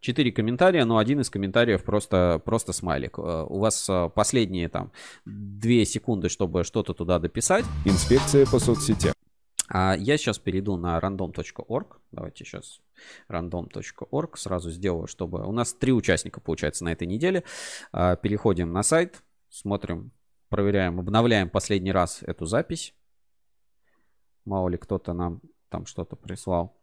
Четыре 0.00 0.32
комментария, 0.32 0.84
но 0.84 0.98
один 0.98 1.20
из 1.20 1.30
комментариев 1.30 1.82
просто, 1.82 2.42
просто 2.44 2.72
смайлик. 2.72 3.18
А, 3.18 3.44
у 3.44 3.58
вас 3.58 3.90
последние 4.14 4.68
там 4.68 4.92
две 5.24 5.84
секунды, 5.84 6.28
чтобы 6.28 6.64
что-то 6.64 6.92
туда 6.92 7.18
дописать. 7.18 7.64
Инспекция 7.84 8.46
по 8.46 8.58
соцсетям. 8.58 9.14
А 9.68 9.96
я 9.96 10.18
сейчас 10.18 10.38
перейду 10.38 10.76
на 10.76 10.98
random.org. 10.98 12.00
Давайте 12.12 12.44
сейчас 12.44 12.80
random.org 13.28 14.36
сразу 14.36 14.70
сделаю, 14.70 15.06
чтобы... 15.06 15.46
У 15.46 15.52
нас 15.52 15.72
три 15.72 15.92
участника, 15.92 16.40
получается, 16.40 16.84
на 16.84 16.92
этой 16.92 17.06
неделе. 17.06 17.44
А, 17.92 18.16
переходим 18.16 18.72
на 18.72 18.82
сайт, 18.82 19.22
смотрим, 19.48 20.12
проверяем, 20.48 21.00
обновляем 21.00 21.48
последний 21.48 21.92
раз 21.92 22.22
эту 22.22 22.46
запись. 22.46 22.94
Мало 24.44 24.68
ли 24.68 24.76
кто-то 24.76 25.14
нам 25.14 25.40
там 25.70 25.86
что-то 25.86 26.14
прислал. 26.14 26.76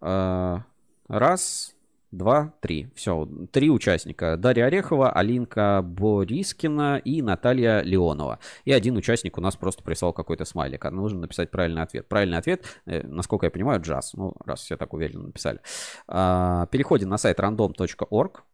А, 0.00 0.64
раз, 1.08 1.74
два, 2.12 2.54
три. 2.60 2.90
Все, 2.94 3.26
три 3.50 3.70
участника. 3.70 4.36
Дарья 4.36 4.66
Орехова, 4.66 5.10
Алинка 5.10 5.82
Борискина 5.82 6.98
и 6.98 7.22
Наталья 7.22 7.80
Леонова. 7.80 8.38
И 8.64 8.72
один 8.72 8.96
участник 8.96 9.38
у 9.38 9.40
нас 9.40 9.56
просто 9.56 9.82
прислал 9.82 10.12
какой-то 10.12 10.44
смайлик. 10.44 10.84
А 10.84 10.90
нужно 10.90 11.20
написать 11.20 11.50
правильный 11.50 11.82
ответ. 11.82 12.06
Правильный 12.08 12.38
ответ, 12.38 12.64
э, 12.86 13.04
насколько 13.06 13.46
я 13.46 13.50
понимаю, 13.50 13.80
джаз. 13.80 14.12
Ну, 14.14 14.34
раз 14.44 14.60
все 14.60 14.76
так 14.76 14.92
уверенно 14.92 15.24
написали. 15.24 15.60
А, 16.06 16.66
переходим 16.66 17.08
на 17.08 17.18
сайт 17.18 17.40
random.org. 17.40 18.44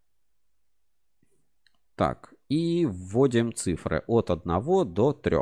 Так, 1.97 2.33
и 2.49 2.87
вводим 2.87 3.53
цифры 3.53 4.03
от 4.07 4.31
1 4.31 4.95
до 4.95 5.13
3. 5.13 5.37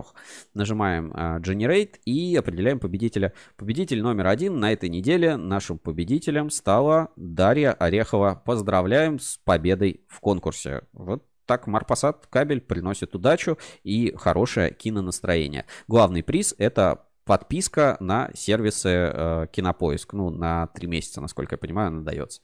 Нажимаем 0.55 1.13
uh, 1.13 1.41
Generate 1.41 2.01
и 2.05 2.37
определяем 2.37 2.79
победителя. 2.79 3.33
Победитель 3.57 4.03
номер 4.03 4.27
один 4.27 4.59
на 4.59 4.73
этой 4.73 4.89
неделе 4.89 5.37
нашим 5.37 5.79
победителем 5.79 6.51
стала 6.51 7.11
Дарья 7.17 7.73
Орехова. 7.73 8.43
Поздравляем 8.45 9.19
с 9.19 9.39
победой 9.39 10.03
в 10.09 10.21
конкурсе. 10.21 10.83
Вот 10.93 11.25
так 11.47 11.67
Марпасад 11.67 12.27
кабель 12.27 12.61
приносит 12.61 13.15
удачу 13.15 13.57
и 13.85 14.13
хорошее 14.17 14.75
кинонастроение. 14.75 15.65
Главный 15.87 16.25
приз 16.25 16.55
это 16.59 17.07
подписка 17.25 17.97
на 18.01 18.31
сервисы 18.35 18.89
э, 18.89 19.47
Кинопоиск. 19.53 20.13
Ну, 20.13 20.31
на 20.31 20.69
3 20.69 20.87
месяца, 20.87 21.21
насколько 21.21 21.55
я 21.55 21.59
понимаю, 21.59 21.89
она 21.89 22.03
дается. 22.03 22.41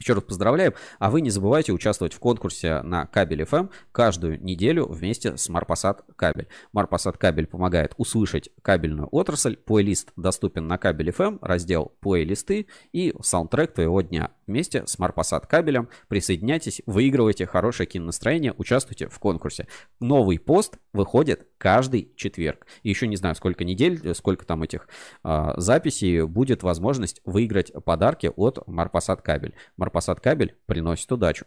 Еще 0.00 0.14
раз 0.14 0.24
поздравляем. 0.24 0.72
А 0.98 1.10
вы 1.10 1.20
не 1.20 1.28
забывайте 1.28 1.72
участвовать 1.72 2.14
в 2.14 2.18
конкурсе 2.18 2.80
на 2.80 3.06
Кабель 3.06 3.42
FM 3.42 3.70
каждую 3.92 4.42
неделю 4.42 4.86
вместе 4.86 5.36
с 5.36 5.48
Марпасад 5.50 6.02
Кабель. 6.16 6.48
Марпасад 6.72 7.18
Кабель 7.18 7.46
помогает 7.46 7.92
услышать 7.98 8.48
кабельную 8.62 9.08
отрасль. 9.12 9.56
Плейлист 9.56 10.12
доступен 10.16 10.66
на 10.66 10.78
Кабель 10.78 11.10
FM, 11.10 11.38
раздел 11.42 11.92
плейлисты 12.00 12.66
и 12.92 13.14
саундтрек 13.20 13.74
твоего 13.74 14.00
дня. 14.00 14.30
Вместе 14.50 14.84
с 14.84 14.98
Марпасад 14.98 15.46
Кабелем 15.46 15.88
присоединяйтесь, 16.08 16.82
выигрывайте 16.84 17.46
хорошее 17.46 17.86
кинонастроение, 17.86 18.52
участвуйте 18.58 19.06
в 19.06 19.16
конкурсе. 19.20 19.68
Новый 20.00 20.40
пост 20.40 20.78
выходит 20.92 21.46
каждый 21.56 22.12
четверг. 22.16 22.66
Еще 22.82 23.06
не 23.06 23.14
знаю, 23.14 23.36
сколько 23.36 23.62
недель, 23.62 24.12
сколько 24.16 24.44
там 24.44 24.64
этих 24.64 24.88
э, 25.22 25.52
записей 25.56 26.26
будет 26.26 26.64
возможность 26.64 27.20
выиграть 27.24 27.72
подарки 27.84 28.32
от 28.34 28.66
Марпасад 28.66 29.22
Кабель. 29.22 29.54
Марпасад 29.76 30.20
Кабель 30.20 30.56
приносит 30.66 31.12
удачу. 31.12 31.46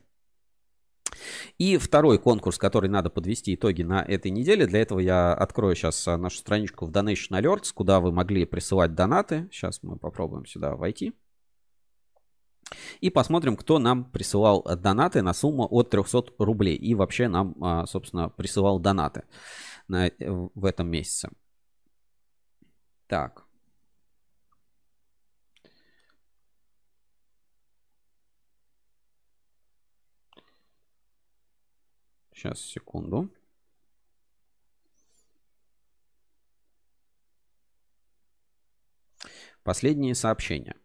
И 1.57 1.75
второй 1.75 2.19
конкурс, 2.19 2.57
который 2.57 2.89
надо 2.89 3.09
подвести 3.09 3.55
итоги 3.55 3.83
на 3.83 4.01
этой 4.01 4.31
неделе. 4.31 4.65
Для 4.65 4.81
этого 4.81 4.99
я 4.99 5.33
открою 5.33 5.75
сейчас 5.75 6.07
а, 6.07 6.17
нашу 6.17 6.37
страничку 6.37 6.85
в 6.85 6.91
Donation 6.91 7.31
Alerts, 7.31 7.73
куда 7.73 7.99
вы 7.99 8.13
могли 8.13 8.45
присылать 8.45 8.95
донаты. 8.95 9.49
Сейчас 9.51 9.83
мы 9.83 9.97
попробуем 9.97 10.45
сюда 10.45 10.77
войти. 10.77 11.13
И 13.01 13.09
посмотрим, 13.09 13.55
кто 13.55 13.79
нам 13.79 14.05
присылал 14.05 14.63
донаты 14.63 15.21
на 15.21 15.33
сумму 15.33 15.67
от 15.69 15.89
300 15.89 16.33
рублей. 16.39 16.75
И 16.75 16.95
вообще 16.95 17.27
нам, 17.27 17.55
а, 17.61 17.85
собственно, 17.85 18.29
присылал 18.29 18.79
донаты 18.79 19.23
на, 19.87 20.11
в 20.19 20.65
этом 20.65 20.89
месяце. 20.89 21.29
Так. 23.07 23.45
Сейчас, 32.33 32.59
секунду. 32.59 33.29
Последние 39.63 40.13
сообщения. 40.13 40.75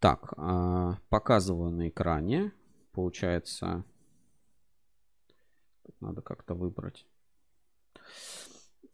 Так, 0.00 0.32
а, 0.36 0.98
показываю 1.08 1.70
на 1.70 1.88
экране. 1.88 2.52
Получается, 2.92 3.84
надо 6.00 6.22
как-то 6.22 6.54
выбрать. 6.54 7.04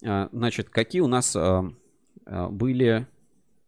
А, 0.05 0.29
значит, 0.33 0.71
какие 0.71 1.03
у 1.03 1.07
нас 1.07 1.37
а, 1.37 1.65
были 2.25 3.07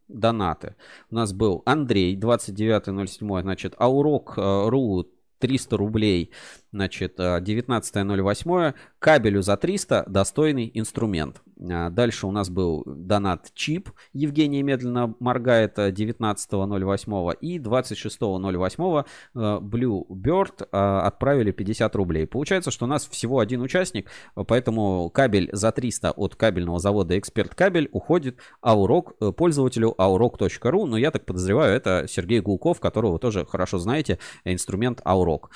донаты? 0.07 0.75
У 1.11 1.15
нас 1.15 1.31
был 1.31 1.61
Андрей, 1.65 2.17
29.07, 2.19 3.41
значит, 3.41 3.75
Аурок.ру 3.79 5.07
300 5.39 5.77
рублей, 5.77 6.31
значит, 6.71 7.19
19.08, 7.19 8.73
кабелю 8.97 9.43
за 9.43 9.55
300, 9.55 10.05
достойный 10.07 10.71
инструмент. 10.73 11.43
А, 11.59 11.89
дальше 11.89 12.27
у 12.27 12.31
нас 12.31 12.49
был 12.49 12.83
донат 12.85 13.51
чип. 13.53 13.89
Евгений 14.13 14.63
медленно 14.63 15.15
моргает 15.19 15.77
19.08 15.77 17.31
э, 17.31 17.35
и 17.41 17.59
26.08 17.59 19.05
э, 19.35 19.39
Blue 19.61 20.07
Bird 20.07 20.67
э, 20.71 20.77
отправили 20.77 21.51
50 21.51 21.95
рублей. 21.95 22.27
Получается, 22.27 22.71
что 22.71 22.85
у 22.85 22.87
нас 22.87 23.07
всего 23.07 23.39
один 23.39 23.61
участник, 23.61 24.09
поэтому 24.35 25.09
кабель 25.09 25.49
за 25.51 25.71
300 25.71 26.11
от 26.11 26.35
кабельного 26.35 26.79
завода 26.79 27.17
Эксперт 27.17 27.55
Кабель 27.55 27.89
уходит 27.91 28.37
Аурок, 28.61 29.17
пользователю 29.35 29.95
aurok.ru. 29.97 30.85
Но 30.85 30.97
я 30.97 31.11
так 31.11 31.25
подозреваю, 31.25 31.75
это 31.75 32.05
Сергей 32.07 32.41
Гулков, 32.41 32.79
которого 32.79 33.13
вы 33.13 33.19
тоже 33.19 33.45
хорошо 33.45 33.77
знаете, 33.77 34.19
инструмент 34.43 35.01
Аурок 35.03 35.49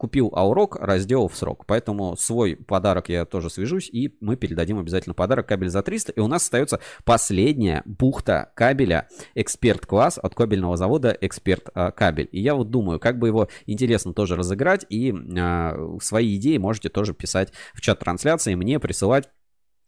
купил 0.00 0.32
Аурок, 0.34 0.76
разделал 0.76 1.28
в 1.28 1.36
срок. 1.36 1.66
Поэтому 1.66 2.16
свой 2.16 2.56
подарок 2.56 3.10
я 3.10 3.26
тоже 3.26 3.50
свяжусь, 3.50 3.90
и 3.92 4.16
мы 4.20 4.36
передадим 4.36 4.78
обязательно 4.78 5.14
подарок 5.14 5.46
кабель 5.46 5.68
за 5.68 5.82
300. 5.82 6.12
И 6.12 6.20
у 6.20 6.26
нас 6.26 6.42
остается 6.42 6.80
последняя 7.04 7.82
бухта 7.84 8.50
кабеля 8.54 9.08
Эксперт 9.34 9.84
класс 9.84 10.18
от 10.18 10.34
кабельного 10.34 10.78
завода 10.78 11.16
Эксперт 11.20 11.68
а. 11.74 11.90
И 12.32 12.40
я 12.40 12.54
вот 12.54 12.70
думаю, 12.70 12.98
как 12.98 13.18
бы 13.18 13.26
его 13.28 13.48
интересно 13.66 14.14
тоже 14.14 14.36
разыграть, 14.36 14.86
и 14.88 15.12
э, 15.12 15.98
свои 16.00 16.36
идеи 16.36 16.56
можете 16.56 16.88
тоже 16.88 17.12
писать 17.12 17.52
в 17.74 17.82
чат 17.82 17.98
трансляции, 17.98 18.54
мне 18.54 18.80
присылать 18.80 19.28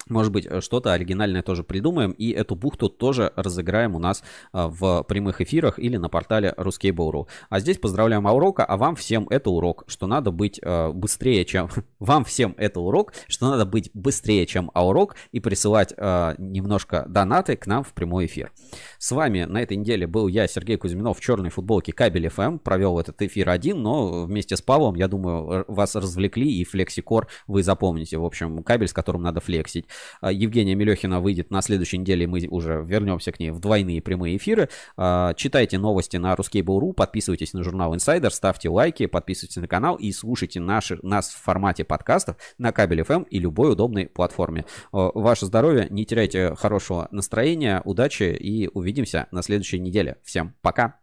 может 0.09 0.33
быть, 0.33 0.47
что-то 0.63 0.93
оригинальное 0.93 1.43
тоже 1.43 1.65
придумаем, 1.65 2.13
и 2.13 2.31
эту 2.31 2.55
бухту 2.55 2.89
тоже 2.89 3.33
разыграем 3.37 3.95
у 3.95 3.99
нас 3.99 4.23
а, 4.53 4.69
в 4.69 5.03
прямых 5.05 5.41
эфирах 5.41 5.79
или 5.79 5.97
на 5.97 6.09
портале 6.09 6.55
Ruskable.ru. 6.57 7.27
А 7.49 7.61
здесь 7.61 7.79
поздравляем 7.79 8.27
Аурока, 8.27 8.65
а 8.65 8.77
вам 8.83 8.97
всем 8.97 9.27
это 9.31 9.51
урок, 9.51 9.85
что 9.87 10.07
надо 10.07 10.31
быть 10.31 10.61
быстрее, 10.63 11.45
чем... 11.45 11.69
вам 11.99 12.25
всем 12.25 12.55
это 12.59 12.81
урок, 12.81 13.13
что 13.29 13.51
надо 13.51 13.67
быть 13.67 13.91
быстрее, 13.95 14.47
чем 14.47 14.71
Аурок, 14.75 15.17
и 15.33 15.41
присылать 15.41 15.93
немножко 15.93 17.05
донаты 17.09 17.57
к 17.57 17.67
нам 17.67 17.85
в 17.85 17.93
прямой 17.93 18.27
эфир. 18.27 18.53
С 18.99 19.13
вами 19.13 19.45
на 19.45 19.63
этой 19.63 19.77
неделе 19.77 20.07
был 20.07 20.29
я, 20.29 20.47
Сергей 20.47 20.77
Кузьминов, 20.77 21.19
в 21.19 21.21
черной 21.21 21.51
футболке 21.51 21.93
Кабель 21.93 22.27
FM, 22.27 22.59
провел 22.59 22.99
этот 22.99 23.21
эфир 23.23 23.51
один, 23.51 23.83
но 23.83 24.25
вместе 24.25 24.57
с 24.57 24.63
Павлом, 24.63 24.95
я 24.95 25.09
думаю, 25.09 25.65
вас 25.69 25.95
развлекли, 25.95 26.51
и 26.61 26.65
флексикор 26.65 27.29
вы 27.47 27.63
запомните. 27.63 28.19
В 28.19 28.25
общем, 28.25 28.63
кабель, 28.63 28.89
с 28.89 28.93
которым 28.93 29.23
надо 29.23 29.41
флексить. 29.41 29.87
А, 30.21 30.33
Евгения 30.33 30.75
Мелехина 30.75 31.21
выйдет 31.21 31.51
на 31.51 31.63
следующей 31.63 31.99
неделе, 31.99 32.27
мы 32.27 32.47
уже 32.49 32.83
вернемся 32.85 33.33
к 33.33 33.41
ней 33.41 33.51
в 33.51 33.61
двойные 33.61 34.03
прямые 34.03 34.37
эфиры. 34.37 34.69
А, 34.97 35.35
читайте 35.35 35.79
новости 35.79 36.17
на 36.17 36.35
Ruskable.ru, 36.35 36.93
подписывайтесь 36.93 37.53
на 37.53 37.63
журнал 37.63 37.95
Insider, 37.95 38.31
ставьте 38.31 38.69
лайки, 38.69 39.07
подписывайтесь 39.07 39.57
на 39.57 39.69
канал 39.69 39.97
и 39.97 40.13
слушайте 40.13 40.61
наши, 40.61 40.99
нас 41.03 41.31
в 41.31 41.43
формате 41.43 41.85
подкастов 41.85 42.37
на 42.59 42.73
Кабель 42.73 43.01
FM 43.01 43.27
и 43.29 43.39
любой 43.39 43.73
удобной 43.73 44.07
платформе. 44.07 44.65
Ваше 44.93 45.47
здоровье, 45.47 45.87
не 45.91 46.05
теряйте 46.05 46.55
хорошего 46.55 47.09
настроения, 47.11 47.83
удачи 47.85 48.25
и 48.25 48.69
увидимся 48.73 49.29
на 49.31 49.43
следующей 49.43 49.79
неделе. 49.79 50.17
Всем 50.25 50.55
пока! 50.63 51.02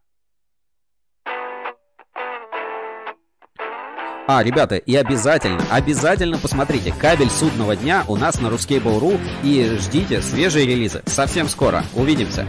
А, 4.31 4.43
ребята, 4.43 4.75
и 4.75 4.95
обязательно, 4.95 5.59
обязательно 5.71 6.37
посмотрите 6.37 6.93
кабель 6.95 7.31
судного 7.31 7.75
дня 7.75 8.03
у 8.07 8.15
нас 8.15 8.39
на 8.39 8.49
Ruskable.ru 8.49 9.19
и 9.41 9.75
ждите 9.81 10.21
свежие 10.21 10.67
релизы. 10.67 11.01
Совсем 11.07 11.49
скоро. 11.49 11.83
Увидимся. 11.95 12.45